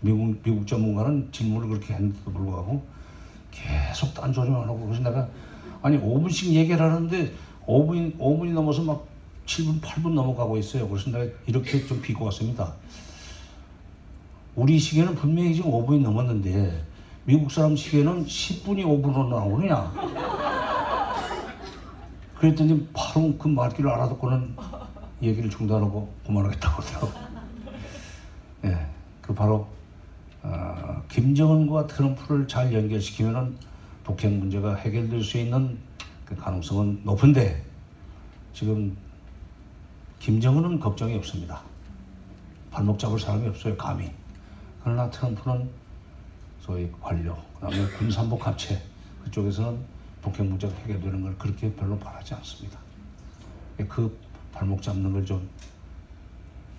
미국 0.01 0.41
미국 0.43 0.67
전문가는 0.67 1.29
질문을 1.31 1.67
그렇게 1.67 1.93
했는데도 1.93 2.31
불구하고 2.31 2.85
계속 3.51 4.13
딴소리만 4.13 4.61
하고 4.63 4.85
그래서 4.85 5.01
내가 5.01 5.27
아니 5.81 5.97
5분씩 5.99 6.51
얘기를 6.51 6.79
하는데 6.79 7.33
5분 7.65 8.17
5분이 8.17 8.53
넘어서 8.53 8.83
막 8.83 9.07
7분 9.45 9.81
8분 9.81 10.13
넘어가고 10.13 10.57
있어요. 10.57 10.87
그래서 10.87 11.09
내가 11.09 11.25
이렇게 11.47 11.85
좀 11.85 12.01
비고 12.01 12.25
왔습니다. 12.25 12.73
우리 14.55 14.79
시계는 14.79 15.15
분명히 15.15 15.53
지금 15.53 15.71
5분이 15.71 16.01
넘었는데 16.01 16.85
미국 17.25 17.51
사람 17.51 17.75
시계는 17.75 18.25
10분이 18.25 18.85
5분으로 18.85 19.27
나오느냐? 19.27 19.91
그랬더니 22.35 22.87
바로 22.93 23.37
그 23.37 23.47
말귀를 23.49 23.89
알아듣고는 23.89 24.55
얘기를 25.21 25.49
중단하고 25.49 26.13
그만하겠다고 26.25 26.81
하더라고. 26.81 27.11
예, 28.65 28.87
그 29.21 29.33
바로 29.33 29.67
어, 30.41 31.01
김정은과 31.09 31.87
트럼프를 31.87 32.47
잘 32.47 32.71
연결시키면은 32.73 33.57
북핵 34.03 34.31
문제가 34.31 34.75
해결될 34.75 35.21
수 35.23 35.37
있는 35.37 35.77
그 36.23 36.35
가능성은 36.35 37.01
높은데 37.03 37.61
지금 38.53 38.95
김정은은 40.19 40.79
걱정이 40.79 41.15
없습니다. 41.15 41.61
발목 42.71 42.99
잡을 42.99 43.19
사람이 43.19 43.47
없어요, 43.47 43.75
감히. 43.75 44.11
그러나 44.85 45.09
트럼프는 45.09 45.67
소위 46.59 46.91
관료, 47.01 47.35
그다음에 47.55 47.87
군산복 47.97 48.45
합체 48.45 48.79
그쪽에서는 49.23 49.83
북핵 50.21 50.45
문제가 50.45 50.75
해결되는 50.75 51.23
걸 51.23 51.35
그렇게 51.39 51.73
별로 51.75 51.97
바라지 51.97 52.35
않습니다. 52.35 52.77
그 53.89 54.15
발목 54.53 54.83
잡는 54.83 55.11
걸 55.11 55.25
좀 55.25 55.49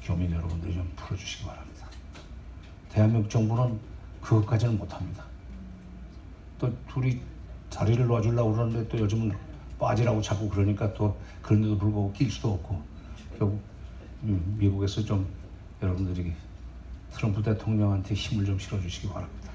교민 0.05 0.31
여러분들이 0.31 0.73
좀 0.75 0.89
풀어주시기 0.95 1.47
바랍니다. 1.47 1.89
대한민국 2.91 3.29
정부는 3.29 3.77
그것까지는 4.21 4.79
못합니다. 4.79 5.25
또 6.61 6.73
둘이 6.87 7.21
자리를 7.71 8.07
놔주려고 8.07 8.53
그러는데 8.53 8.87
또 8.87 9.01
요즘은 9.01 9.37
빠지라고 9.81 10.23
자꾸 10.23 10.49
그러니까 10.49 10.95
또 10.95 11.19
그런데도 11.43 11.77
불구하고 11.77 12.13
낄 12.13 12.31
수도 12.31 12.53
없고 12.53 12.81
결국 13.37 13.61
음, 14.23 14.55
미국에서 14.57 15.05
좀 15.05 15.27
여러분들이 15.83 16.33
트럼프 17.17 17.43
대통령한테 17.43 18.15
힘을 18.15 18.45
좀 18.45 18.59
실어주시기 18.59 19.09
바랍니다. 19.09 19.51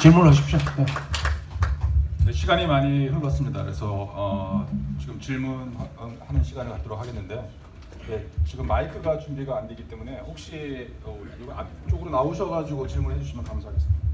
질문하십시오. 0.00 0.58
네. 0.78 0.86
네, 2.24 2.32
시간이 2.32 2.66
많이 2.66 3.08
흘렀습니다. 3.08 3.62
그래서 3.62 3.86
어, 3.90 4.66
지금 4.98 5.20
질문하는 5.20 6.42
시간을 6.42 6.72
갖도록 6.72 6.98
하겠는데요. 6.98 7.46
네, 8.08 8.26
지금 8.46 8.66
마이크가 8.66 9.18
준비가 9.18 9.58
안 9.58 9.68
되기 9.68 9.86
때문에 9.86 10.20
혹시 10.20 10.90
어, 11.04 11.22
앞쪽으로 11.54 12.10
나오셔가지고 12.10 12.88
질문해 12.88 13.20
주시면 13.20 13.44
감사하겠습니다. 13.44 14.09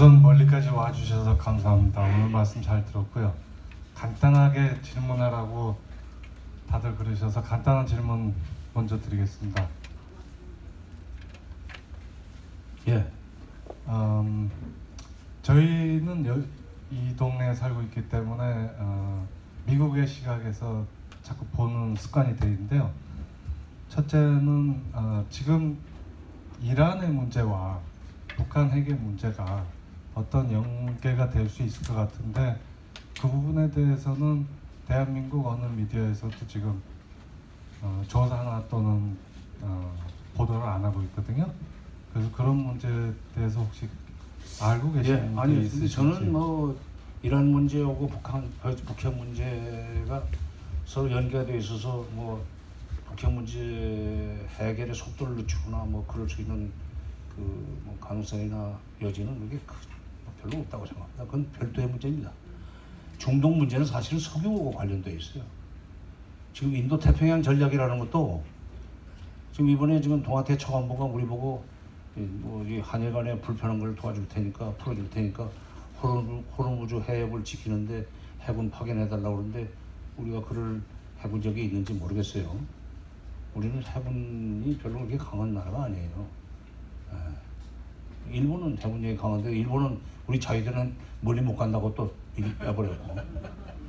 우선 0.00 0.22
멀리까지 0.22 0.70
와주셔서 0.70 1.36
감사합니다. 1.36 2.00
오늘 2.00 2.30
말씀 2.30 2.62
잘 2.62 2.82
들었고요. 2.86 3.34
간단하게 3.94 4.80
질문하라고 4.80 5.78
다들 6.66 6.96
그러셔서 6.96 7.42
간단한 7.42 7.86
질문 7.86 8.34
먼저 8.72 8.98
드리겠습니다. 8.98 9.68
예. 12.88 13.12
음, 13.88 14.50
저희는 15.42 16.24
여- 16.24 16.42
이 16.90 17.14
동네에 17.14 17.54
살고 17.54 17.82
있기 17.82 18.08
때문에 18.08 18.70
어, 18.78 19.28
미국의 19.66 20.06
시각에서 20.06 20.86
자꾸 21.22 21.44
보는 21.48 21.94
습관이 21.96 22.36
돼 22.38 22.46
있는데요. 22.46 22.90
첫째는 23.90 24.82
어, 24.94 25.26
지금 25.28 25.76
이란의 26.62 27.10
문제와 27.10 27.78
북한 28.34 28.70
핵의 28.70 28.94
문제가 28.94 29.62
어떤 30.20 30.52
연계가 30.52 31.30
될 31.30 31.48
수 31.48 31.62
있을 31.62 31.82
것 31.86 31.94
같은데 31.94 32.58
그 33.20 33.28
부분에 33.28 33.70
대해서는 33.70 34.46
대한민국 34.86 35.46
어느 35.46 35.64
미디어에서도 35.66 36.46
지금 36.46 36.80
어, 37.80 38.02
조사나 38.06 38.62
또는 38.68 39.16
어, 39.62 39.94
보도를 40.34 40.62
안 40.62 40.84
하고 40.84 41.02
있거든요. 41.04 41.50
그래서 42.12 42.30
그런 42.32 42.56
문제에 42.56 43.12
대해서 43.34 43.60
혹시 43.60 43.88
알고 44.60 44.92
예, 44.98 45.02
계시는 45.02 45.38
아니 45.38 45.54
게 45.54 45.60
근데 45.60 45.66
있으신지? 45.66 45.94
저는 45.94 46.32
뭐 46.32 46.78
이란 47.22 47.46
문제하고 47.50 48.06
북한 48.06 48.42
어, 48.62 48.74
북핵 48.84 49.14
문제가 49.16 50.22
서로 50.84 51.10
연계되어 51.10 51.56
있어서 51.56 52.04
뭐 52.12 52.44
북핵 53.06 53.32
문제 53.32 54.46
해결의 54.58 54.94
속도를 54.94 55.36
늦추거나 55.36 55.78
뭐 55.84 56.04
그럴 56.06 56.28
수 56.28 56.42
있는 56.42 56.70
그 57.34 57.40
뭐 57.84 57.96
가능성이나 58.00 58.76
여지는 59.00 59.38
그게 59.40 59.58
크, 59.66 59.74
뭐 59.88 59.89
별로 60.40 60.58
없다고 60.58 60.86
생각합니다. 60.86 61.24
그건 61.24 61.50
별도의 61.52 61.88
문제입니다. 61.88 62.30
중동 63.18 63.58
문제는 63.58 63.84
사실은 63.84 64.18
석유하고 64.18 64.70
관련되어 64.72 65.14
있어요. 65.14 65.42
지금 66.52 66.74
인도 66.74 66.98
태평양 66.98 67.42
전략이라는 67.42 67.98
것도 67.98 68.42
지금 69.52 69.68
이번에 69.68 70.00
지금 70.00 70.22
동아태 70.22 70.56
처관부가 70.56 71.04
우리 71.04 71.24
보고 71.26 71.62
뭐이 72.14 72.80
한일 72.80 73.12
간에 73.12 73.38
불편한 73.40 73.78
걸 73.78 73.94
도와줄 73.94 74.26
테니까 74.28 74.72
풀어줄 74.74 75.08
테니까 75.10 75.48
호르, 76.02 76.42
호르무즈 76.56 76.94
해협을 76.96 77.44
지키는데 77.44 78.06
해군 78.40 78.70
파견해 78.70 79.08
달라고 79.08 79.36
그러는데 79.36 79.70
우리가 80.16 80.42
그럴 80.44 80.80
해군 81.20 81.40
적이 81.40 81.64
있는지 81.66 81.92
모르겠어요. 81.92 82.58
우리는 83.54 83.82
해군이 83.82 84.78
별로 84.78 84.98
그렇게 84.98 85.16
강한 85.16 85.52
나라가 85.52 85.84
아니에요. 85.84 86.39
예. 88.32 88.36
일본은 88.36 88.76
해군력이 88.78 89.16
강한데 89.16 89.50
일본은 89.56 89.98
우리 90.26 90.38
자위대는 90.38 90.92
멀리 91.20 91.40
못 91.40 91.56
간다고 91.56 91.94
또 91.94 92.12
일- 92.36 92.56
빼버렸고 92.58 93.16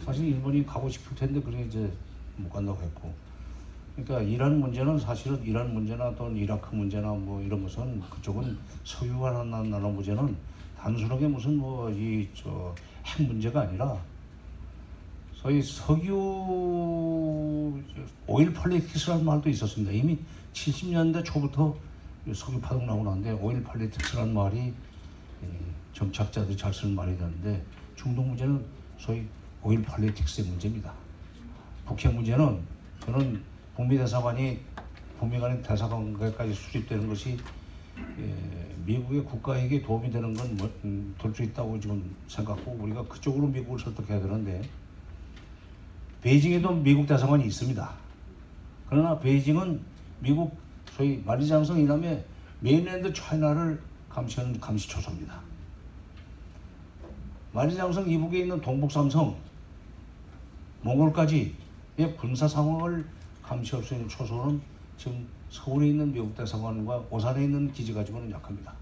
사실 0.04 0.26
일본이 0.28 0.66
가고 0.66 0.90
싶을 0.90 1.16
텐데 1.16 1.40
그래 1.42 1.64
이제 1.68 1.92
못 2.38 2.50
간다고 2.50 2.82
했고 2.82 3.14
그러니까 3.96 4.22
이란 4.22 4.60
문제는 4.60 4.98
사실은 5.00 5.42
이란 5.44 5.74
문제나 5.74 6.16
또는 6.16 6.36
이라크 6.38 6.74
문제나 6.76 7.10
뭐 7.10 7.42
이런 7.42 7.62
것은 7.64 8.02
그쪽은 8.10 8.58
소유가 8.84 9.44
난 9.44 9.70
나라 9.70 9.88
문제는 9.88 10.36
단순하게 10.80 11.28
무슨 11.28 11.58
뭐 11.58 11.90
이 11.92 12.28
저 12.34 12.74
핵 13.04 13.24
문제가 13.28 13.62
아니라 13.62 13.98
소위 15.34 15.62
석유 15.62 16.16
oil 18.28 18.54
politics라는 18.54 19.26
말도 19.26 19.50
있었습니다. 19.50 19.92
이미 19.92 20.18
70년대 20.54 21.24
초부터 21.26 21.76
석유 22.34 22.62
파동 22.62 22.86
나고 22.86 23.04
나는데 23.04 23.32
oil 23.32 23.64
politics라는 23.64 24.34
말이 24.34 24.74
예, 25.44 25.48
정치학자들이 25.94 26.56
잘 26.56 26.74
쓰는 26.74 26.96
말이 26.96 27.18
되는데 27.18 27.64
중동 27.96 28.30
문제는 28.30 28.64
소위 28.98 29.26
oil 29.64 29.82
politics의 29.82 30.48
문제입니다. 30.48 30.94
북핵 31.86 32.14
문제는 32.14 32.62
저는 33.00 33.42
북미 33.76 33.98
대사관이 33.98 34.60
북미 35.18 35.40
간의 35.40 35.62
대사관까지 35.64 36.54
수립되는 36.54 37.08
것이 37.08 37.38
예, 38.20 38.76
미국의 38.86 39.24
국가에게 39.26 39.82
도움이 39.82 40.12
되는 40.12 40.34
건될수 40.34 41.44
있다고 41.44 41.80
지금 41.80 42.16
생각하고 42.28 42.72
우리가 42.80 43.04
그쪽으로 43.08 43.48
미국을 43.48 43.80
설득해야 43.80 44.20
되는데 44.22 44.62
베이징에도 46.22 46.72
미국 46.76 47.08
대사관이 47.08 47.46
있습니다. 47.46 47.94
그러나 48.90 49.20
베이징은 49.20 49.80
미국 50.20 50.56
소위 50.96 51.22
만리장성 51.26 51.80
이남의 51.80 52.24
mainland 52.60 53.12
China를 53.14 53.82
감시하는 54.10 54.60
감시초소입니다. 54.60 55.40
만리장성 57.54 58.10
이북에 58.10 58.40
있는 58.40 58.62
동북삼성, 58.62 59.36
몽골까지의 60.84 62.16
군사 62.18 62.48
상황을 62.48 63.06
감시할 63.42 63.84
수 63.84 63.94
있는 63.94 64.08
초소는 64.08 64.62
지금 64.98 65.28
서울에 65.50 65.88
있는 65.90 66.12
미국 66.12 66.36
대사관과 66.36 67.06
오산에 67.10 67.44
있는 67.44 67.72
기지 67.72 67.94
가지고는 67.94 68.32
약합니다. 68.32 68.74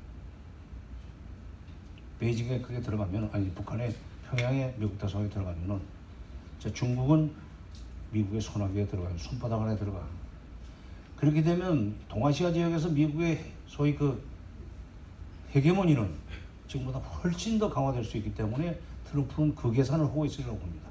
베이징에 2.20 2.62
그게 2.62 2.80
들어가면 2.82 3.30
아니 3.32 3.50
북한의 3.52 3.96
평양에 4.30 4.76
미국 4.78 4.98
대사관이 5.00 5.30
들어가면은 5.30 5.80
자, 6.60 6.72
중국은 6.74 7.32
미국의 8.12 8.42
손아귀에 8.42 8.86
들어가요. 8.86 9.18
손바닥 9.18 9.62
안에 9.62 9.76
들어가. 9.78 10.06
그렇게 11.20 11.42
되면 11.42 11.96
동아시아 12.08 12.52
지역에서 12.52 12.88
미국의 12.90 13.44
소위 13.68 13.94
그 13.94 14.24
헤게모니는 15.54 16.10
지금보다 16.68 17.00
훨씬 17.00 17.60
더 17.60 17.70
강화될 17.70 18.04
수 18.06 18.16
있기 18.18 18.34
때문에 18.34 18.80
트럼프는 19.06 19.54
그 19.54 19.70
계산을 19.72 20.06
하고 20.06 20.26
있으리라고 20.26 20.58
봅니다. 20.58 20.88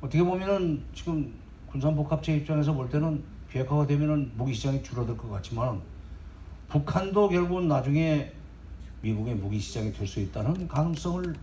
어떻게 0.00 0.22
보면은 0.22 0.84
지금 0.94 1.34
군산복합체 1.66 2.36
입장에서 2.36 2.72
볼 2.72 2.88
때는 2.88 3.24
비핵화가 3.50 3.88
되면은 3.88 4.32
무기 4.36 4.54
시장이 4.54 4.80
줄어들 4.84 5.16
것 5.16 5.28
같지만 5.28 5.80
북한도 6.68 7.28
결국은 7.28 7.66
나중에 7.66 8.32
미국의 9.02 9.34
무기 9.34 9.58
시장이 9.58 9.92
될 9.92 10.06
수 10.06 10.20
있다는 10.20 10.68
가능성을 10.68 11.34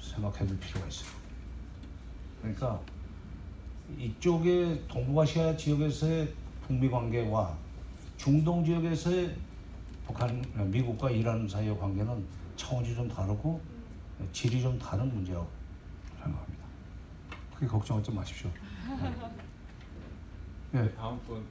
생각해 0.00 0.46
볼 0.46 0.58
필요가 0.58 0.86
있어요. 0.88 1.10
그러니까 2.40 2.80
이쪽의 3.98 4.86
동북아시아 4.88 5.56
지역에서의 5.56 6.32
북미 6.66 6.88
관계와 6.88 7.56
중동 8.16 8.64
지역에서의 8.64 9.36
북한, 10.06 10.42
미국과 10.70 11.10
이란 11.10 11.48
사이의 11.48 11.78
관계는 11.78 12.24
차원이 12.56 12.94
좀 12.94 13.08
다르고 13.08 13.60
질이 14.32 14.60
좀 14.60 14.78
다른 14.78 15.12
문제라고 15.14 15.48
생각합니다. 16.22 16.64
크게 17.54 17.66
걱정하지 17.66 18.12
마십시오. 18.12 18.50
예, 20.74 20.90
다음 20.94 21.18
분 21.20 21.44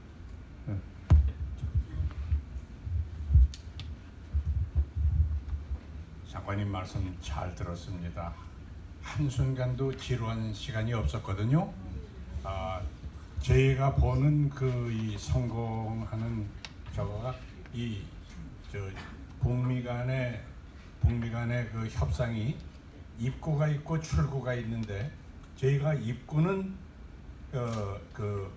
장관님 6.28 6.72
말씀 6.72 7.18
잘 7.22 7.54
들었습니다. 7.56 8.34
한순간도 9.02 9.98
지루한 9.98 10.54
시간이 10.54 10.94
없었거든요. 10.94 11.74
아, 12.44 12.82
저희가 13.42 13.96
보는 13.96 14.50
그 14.50 14.90
이 14.92 15.18
성공하는 15.18 16.46
저거가 16.96 17.36
이 17.74 18.02
저 18.72 18.78
북미 19.40 19.82
간의 19.82 20.44
북미 21.02 21.32
간의 21.32 21.70
그 21.72 21.88
협상이 21.88 22.56
입구가 23.18 23.68
있고 23.70 24.00
출구가 24.00 24.54
있는데 24.56 25.12
저희가 25.56 25.96
입구는 25.96 26.76
어, 27.54 27.98
그, 28.14 28.52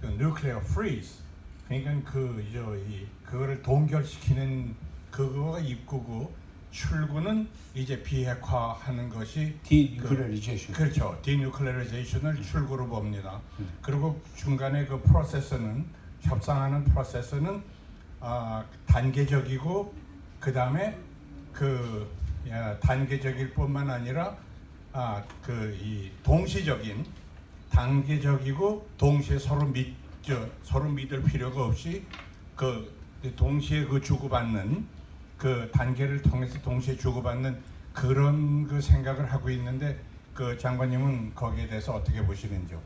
그 0.00 0.06
nuclear 0.06 0.60
freeze 0.64 1.20
그러니까 1.66 2.12
그 2.12 2.48
저이 2.52 3.08
그거를 3.24 3.60
동결시키는 3.62 4.76
그거가 5.10 5.58
입구고 5.58 6.32
출구는 6.72 7.46
이제 7.74 8.02
비핵화하는 8.02 9.08
것이 9.08 9.54
denuclearization. 9.62 10.74
그렇죠. 10.74 11.18
denuclearization을 11.22 12.42
출구로 12.42 12.88
봅니다. 12.88 13.40
그리고 13.80 14.20
중간에 14.34 14.84
그 14.86 15.00
프로세스는 15.02 15.84
협상하는 16.22 16.84
프로세스는 16.84 17.62
아, 18.20 18.64
단계적이고 18.86 19.94
그 20.40 20.52
다음에 20.52 20.98
그 21.52 22.10
야, 22.48 22.78
단계적일 22.80 23.52
뿐만 23.54 23.88
아니라 23.90 24.36
아, 24.92 25.22
그 25.42 25.76
이 25.80 26.10
동시적인 26.22 27.04
단계적이고 27.70 28.88
동시에 28.98 29.38
서로 29.38 29.66
믿 29.66 29.94
저, 30.22 30.48
서로 30.62 30.88
믿을 30.88 31.22
필요가 31.24 31.64
없이 31.66 32.04
그 32.54 32.92
동시에 33.36 33.84
그 33.86 34.00
주고받는 34.00 34.86
그 35.42 35.68
단계를 35.72 36.22
통해서 36.22 36.56
동시에 36.60 36.96
주고받는 36.96 37.58
그런 37.92 38.64
그 38.68 38.80
생각을 38.80 39.32
하고 39.32 39.50
있는데 39.50 39.98
그 40.32 40.56
장관님은 40.56 41.34
거기에 41.34 41.66
대해서 41.66 41.94
어떻게 41.94 42.24
보시는지요? 42.24 42.80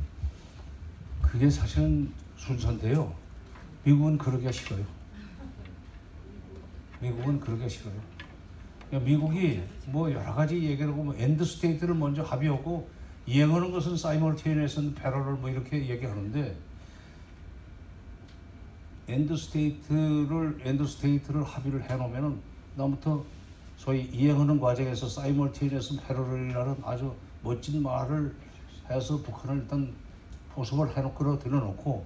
그게 1.21 1.51
사실은 1.51 2.11
순서인데요. 2.39 3.15
미국은 3.85 4.17
그러기가 4.17 4.51
싫어요. 4.51 4.83
미국은 6.99 7.41
그러기가 7.41 7.69
싫어요. 7.69 8.01
그러니까 8.89 9.11
미국이 9.11 9.63
뭐 9.89 10.11
여러 10.11 10.35
가지 10.35 10.55
얘기를 10.55 10.91
하고 10.91 11.05
뭐 11.05 11.15
end 11.15 11.45
state를 11.45 11.95
먼저 11.95 12.23
합의하고 12.23 12.89
이행하는 13.27 13.71
것은 13.71 13.99
simultaneous 13.99 14.95
parallel 14.95 15.35
뭐 15.35 15.51
이렇게 15.51 15.87
얘기하는데 15.87 16.57
end 19.09 19.37
state를 19.37 20.59
end 20.63 20.85
state를 20.85 21.45
합의를 21.45 21.89
해 21.89 21.97
놓으면은 21.97 22.41
다음부터 22.77 23.25
소위 23.77 24.03
이행하는 24.13 24.59
과정에서 24.59 25.09
simultaneous 25.09 26.01
parallel이라는 26.03 26.77
아주 26.83 27.15
멋진 27.43 27.83
말을 27.83 28.35
해서 28.91 29.17
북한을 29.23 29.63
일단 29.63 29.95
포섭을 30.51 30.97
해놓고 30.97 31.39
들어놓고 31.39 32.05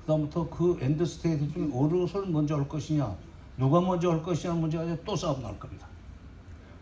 그다음부터 0.00 0.48
그 0.48 0.78
end 0.80 1.04
state 1.04 1.52
중에 1.52 1.68
어느 1.74 1.98
것을 1.98 2.26
먼저 2.26 2.56
할 2.56 2.66
것이냐 2.66 3.14
누가 3.58 3.80
먼저 3.80 4.10
할 4.10 4.22
것이냐 4.22 4.54
문제 4.54 4.78
가지고 4.78 5.04
또 5.04 5.16
싸움 5.16 5.42
날 5.42 5.58
겁니다. 5.58 5.86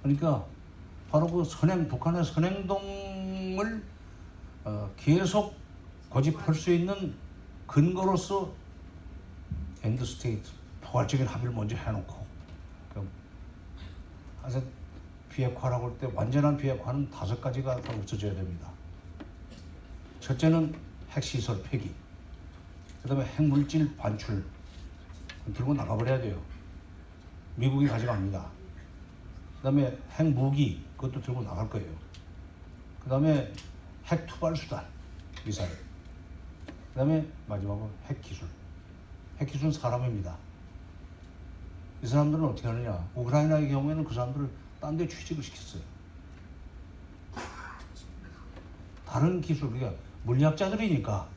그러니까 0.02 0.44
바로 1.10 1.26
그 1.26 1.42
선행 1.42 1.88
북한의 1.88 2.24
선행동을 2.24 3.82
어, 4.64 4.90
계속 4.96 5.54
고집할 6.10 6.54
수 6.54 6.72
있는 6.72 7.14
근거로서 7.66 8.52
end 9.86 10.04
state 10.04 10.50
포괄적인 10.80 11.26
합의를 11.26 11.54
먼저 11.54 11.76
해놓고 11.76 12.26
그 12.92 13.08
사실 14.42 14.60
비핵화라고 15.30 15.90
할 15.90 15.98
때 15.98 16.08
완전한 16.12 16.56
비핵화는 16.56 17.08
다섯 17.10 17.40
가지가 17.40 17.80
다 17.80 17.92
없어져야 17.94 18.34
됩니다. 18.34 18.68
첫째는 20.18 20.74
핵시설 21.10 21.62
폐기, 21.62 21.94
그 23.02 23.08
다음에 23.08 23.24
핵물질 23.24 23.96
반출 23.96 24.44
들고 25.54 25.74
나가버려야 25.74 26.20
돼요. 26.20 26.42
미국이 27.54 27.86
가져갑니다. 27.86 28.44
그 29.58 29.62
다음에 29.62 29.96
핵무기 30.18 30.84
그것도 30.96 31.20
들고 31.20 31.42
나갈 31.42 31.70
거예요. 31.70 31.94
그 33.04 33.08
다음에 33.08 33.52
핵 34.06 34.26
투발 34.26 34.56
수단 34.56 34.84
미사일. 35.44 35.70
그 36.66 36.94
다음에 36.96 37.24
마지막으로 37.46 37.88
핵 38.08 38.20
기술. 38.20 38.48
핵 39.38 39.46
기술은 39.46 39.72
사람입니다. 39.72 40.36
이 42.02 42.06
사람들은 42.06 42.44
어떻게 42.44 42.68
하느냐? 42.68 43.06
우크라이나의 43.14 43.68
경우에는 43.68 44.04
그 44.04 44.14
사람들을 44.14 44.48
딴 44.80 44.96
데 44.96 45.08
취직을 45.08 45.42
시켰어요. 45.42 45.82
다른 49.06 49.40
기술, 49.40 49.70
그러니까 49.70 49.92
물리학자들이니까 50.24 51.28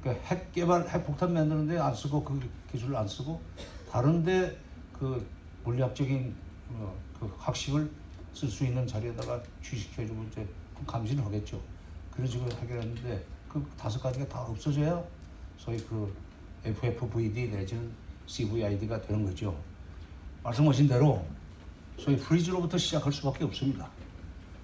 그러니까 0.00 0.26
핵 0.26 0.52
개발, 0.52 0.88
핵 0.88 1.04
폭탄 1.06 1.32
만드는데 1.34 1.78
안 1.78 1.94
쓰고 1.94 2.22
그 2.24 2.40
기술을 2.70 2.96
안 2.96 3.06
쓰고 3.06 3.40
다른데 3.90 4.56
그 4.98 5.26
물리학적인 5.64 6.34
어, 6.70 6.94
그 7.18 7.34
학식을 7.38 7.90
쓸 8.32 8.48
수 8.48 8.64
있는 8.64 8.86
자리에다가 8.86 9.42
취직해주고 9.62 10.24
이제 10.30 10.46
그 10.78 10.86
감시를 10.86 11.24
하겠죠. 11.24 11.60
그런 12.12 12.26
식으로 12.26 12.50
해결했는데 12.58 13.26
그 13.48 13.66
다섯 13.76 14.00
가지가 14.00 14.28
다 14.28 14.42
없어져야 14.42 15.02
소위 15.58 15.76
그 15.78 16.14
FFVD 16.64 17.48
내지는 17.48 17.90
CVID가 18.26 19.00
되는 19.00 19.24
거죠. 19.24 19.56
말씀하신 20.42 20.88
대로 20.88 21.24
소위 21.96 22.16
freeze로부터 22.16 22.78
시작할 22.78 23.12
수밖에 23.12 23.44
없습니다. 23.44 23.88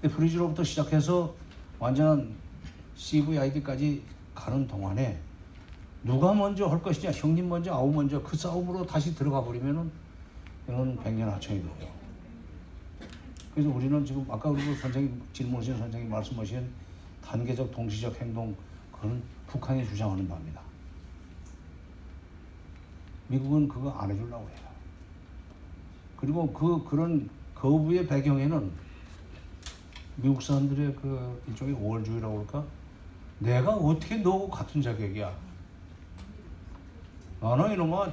근데 0.01 0.15
freeze로부터 0.15 0.63
시작해서 0.63 1.35
완전한 1.79 2.35
CVID까지 2.97 4.03
가는 4.35 4.67
동안에 4.67 5.19
누가 6.03 6.33
먼저 6.33 6.67
할 6.67 6.81
것이냐, 6.83 7.11
형님 7.11 7.49
먼저, 7.49 7.73
아우 7.73 7.93
먼저 7.93 8.23
그 8.23 8.37
싸움으로 8.37 8.87
다시 8.87 9.15
들어가 9.15 9.43
버리면은 9.43 9.91
이건 10.69 10.97
백년 11.03 11.29
하청이 11.29 11.61
돼요. 11.63 11.97
그래서 13.53 13.71
우리는 13.71 14.05
지금 14.05 14.25
아까 14.29 14.51
그리고 14.51 14.75
선생님 14.75 15.23
질문하신 15.33 15.79
선생님 15.79 16.11
말씀하신 16.11 16.69
단계적 17.25 17.71
동시적 17.73 18.21
행동 18.21 18.55
그건 18.93 19.23
북한이 19.47 19.87
주장하는 19.89 20.29
바입니다. 20.29 20.66
미국은 23.29 23.69
그거 23.69 23.91
안 23.91 24.11
해주려고 24.11 24.49
해요. 24.49 24.59
그리고 26.17 26.53
그 26.53 26.85
그런 26.89 27.29
거부의 27.55 28.07
배경에는 28.07 28.71
미국 30.17 30.43
사람들의 30.43 30.97
그 30.97 31.43
일종의 31.49 31.75
우월주의라고 31.75 32.39
할까? 32.41 32.65
내가 33.39 33.73
어떻게 33.73 34.17
너하고 34.17 34.49
같은 34.49 34.81
자격이야? 34.81 35.37
나는 37.41 37.73
이놈아 37.73 38.11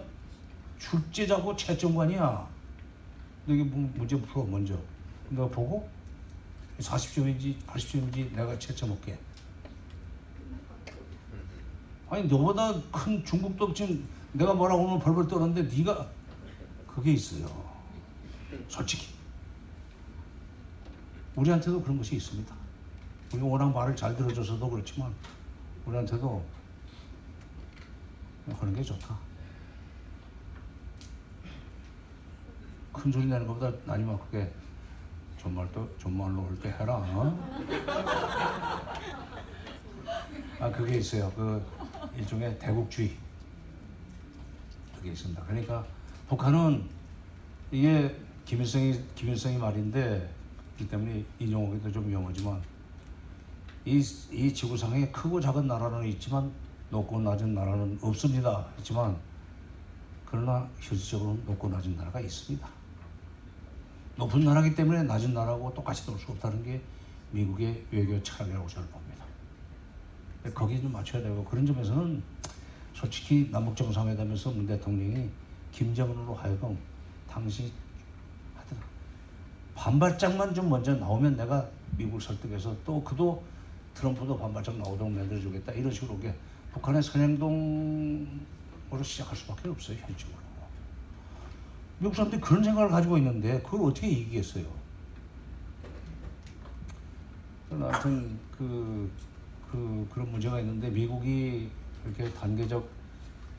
출제자고 0.79 1.55
채점관이야. 1.55 2.47
너게 3.45 3.63
문제 3.63 4.19
풀어 4.19 4.43
먼저. 4.45 4.77
내가 5.29 5.47
보고 5.47 5.87
40점인지 6.79 7.55
80점인지 7.65 8.35
내가 8.35 8.57
채점할게. 8.59 9.17
아니 12.09 12.27
너보다 12.27 12.73
큰 12.91 13.23
중국도 13.23 13.73
지금 13.73 14.05
내가 14.33 14.53
뭐라고 14.53 14.87
하면 14.87 14.99
벌벌 14.99 15.27
떠는데 15.27 15.63
네가 15.63 16.07
그게 16.87 17.13
있어요. 17.13 17.47
솔직히 18.67 19.07
우리한테도 21.35 21.81
그런 21.81 21.97
것이 21.97 22.15
있습니다. 22.15 22.53
우리 23.33 23.41
워낙 23.41 23.71
말을 23.71 23.95
잘 23.95 24.15
들어줘서도 24.15 24.69
그렇지만 24.69 25.13
우리한테도 25.85 26.43
하는 28.59 28.75
게 28.75 28.83
좋다. 28.83 29.17
큰 32.91 33.11
소리 33.11 33.25
내는 33.25 33.47
것보다 33.47 33.71
나이만 33.85 34.17
크게 34.19 34.51
존말도 35.39 35.97
존말로 35.97 36.43
올 36.43 36.59
때 36.59 36.69
해라. 36.69 36.97
어? 36.97 37.53
아 40.59 40.71
그게 40.71 40.97
있어요. 40.97 41.31
그 41.35 41.65
일종의 42.15 42.57
대국주의 42.59 43.17
그게 45.03 45.11
있습니다. 45.11 45.43
그러니까 45.43 45.85
북한은 46.29 46.87
이게 47.71 48.15
김일성이 48.45 48.97
김일성이 49.15 49.57
말인데 49.57 50.33
이 50.79 50.87
때문에 50.87 51.25
인용하기도 51.39 51.91
좀 51.91 52.07
위험하지만 52.07 52.61
이, 53.83 53.97
이 54.31 54.53
지구상에 54.53 55.11
크고 55.11 55.41
작은 55.41 55.67
나라는 55.67 56.07
있지만 56.07 56.49
높고 56.89 57.19
낮은 57.19 57.53
나라는 57.53 57.99
없습니다. 58.01 58.65
있지만 58.79 59.17
그러나 60.25 60.69
실질적으로 60.79 61.37
높고 61.45 61.67
낮은 61.67 61.97
나라가 61.97 62.21
있습니다. 62.21 62.65
높은 64.15 64.45
나라기 64.45 64.73
때문에 64.73 65.03
낮은 65.03 65.33
나라하고 65.33 65.73
똑같이 65.73 66.05
놀 66.05 66.17
수 66.17 66.31
없다는 66.31 66.63
게 66.63 66.81
미국의 67.31 67.85
외교 67.91 68.23
철학이라고 68.23 68.65
저는 68.67 68.87
봅니다. 68.89 69.25
거기에 70.53 70.79
좀 70.79 70.93
맞춰야 70.93 71.21
되고 71.21 71.43
그런 71.43 71.65
점에서는 71.65 72.23
솔직히 73.03 73.49
남북 73.51 73.75
정상회담에서 73.75 74.51
문 74.51 74.65
대통령이 74.65 75.29
김정은으로 75.73 76.35
하여금 76.35 76.77
당시 77.29 77.69
하여튼 78.55 78.77
반발장만 79.75 80.53
좀 80.53 80.69
먼저 80.69 80.95
나오면 80.95 81.35
내가 81.35 81.69
미국을 81.97 82.21
설득해서 82.21 82.73
또 82.85 83.03
그도 83.03 83.43
트럼프도 83.93 84.37
반발장 84.37 84.77
나오도록 84.77 85.11
만들어주겠다 85.11 85.73
이런 85.73 85.91
식으로 85.91 86.17
게 86.17 86.33
북한의 86.71 87.03
선행동으로 87.03 88.29
시작할 89.03 89.35
수밖에 89.35 89.67
없어요 89.67 89.97
현실적으로. 89.97 90.41
미국 91.99 92.15
사람들이 92.15 92.39
그런 92.39 92.63
생각을 92.63 92.89
가지고 92.89 93.17
있는데 93.17 93.61
그걸 93.63 93.89
어떻게 93.89 94.07
이기겠어요? 94.07 94.65
하여튼 97.69 98.39
그, 98.57 99.11
그 99.69 100.07
그런 100.09 100.31
문제가 100.31 100.61
있는데 100.61 100.89
미국이 100.89 101.69
이렇게 102.05 102.31
단계적 102.33 102.87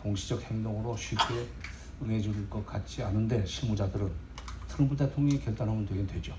동시적 0.02 0.42
행동으로 0.42 0.96
쉽게 0.96 1.46
응해줄 2.02 2.48
것 2.50 2.64
같지 2.66 3.02
않은데 3.02 3.44
실무자들은 3.46 4.10
트럼프 4.68 4.96
대통령이 4.96 5.40
결단하면 5.40 5.86
되긴 5.86 6.06
되죠. 6.06 6.34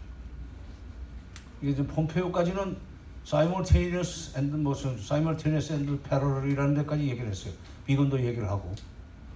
이게 1.61 1.71
이제 1.71 1.85
폼페오까지는 1.85 2.77
simultaneous 3.25 4.37
and 4.37 4.55
무슨 4.57 4.93
simultaneous 4.93 5.71
and 5.71 5.99
parallel이라는 6.03 6.75
데까지 6.75 7.07
얘기를 7.07 7.29
했어요. 7.29 7.53
미군도 7.87 8.21
얘기를 8.21 8.47
하고 8.47 8.75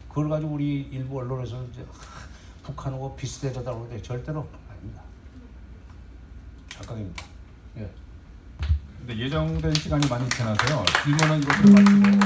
그걸 0.10 0.30
가지고 0.30 0.54
우리 0.54 0.82
일부 0.92 1.20
언론에서 1.20 1.66
이제 1.72 1.82
하, 1.92 2.28
북한하고 2.64 3.16
비슷해졌다고 3.16 3.86
하는데 3.86 4.02
절대로 4.02 4.48
아닙니다. 4.70 5.02
착각입니다. 6.70 7.26
예. 7.78 7.90
근데 9.10 9.24
예정된 9.24 9.74
시간이 9.74 10.08
많이 10.08 10.30
지나서요. 10.30 10.86
질문은 11.04 11.42
이것으로 11.42 11.74
마치고 11.74 12.20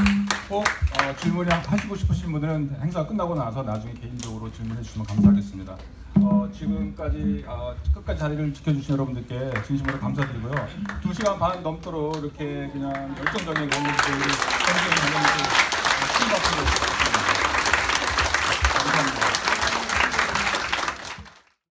꼭 0.50 0.66
어, 0.68 1.16
질문이 1.16 1.50
하시고 1.50 1.96
싶으신 1.96 2.30
분들은 2.34 2.76
행사 2.82 3.08
끝나고 3.08 3.36
나서 3.36 3.64
나중에 3.64 3.94
개인적으로 3.94 4.52
질문해 4.52 4.82
주시면 4.82 5.08
감사하겠습니다. 5.08 5.78
어, 6.16 6.50
지금까지 6.54 7.46
어, 7.48 7.74
끝까지 7.94 8.20
자리를 8.20 8.54
지켜주신 8.54 8.96
여러분들께 8.96 9.54
진심으로 9.66 9.98
감사드리고요. 9.98 10.68
두 11.02 11.14
시간 11.14 11.40
반 11.40 11.64
넘도록 11.64 12.18
이렇게 12.18 12.68
그냥 12.74 12.94
열정적인 13.18 13.62
원고들, 13.62 13.94
선생님, 13.94 14.30
선생님들, 14.60 15.46
큰 16.20 16.28
박수로 16.28 16.93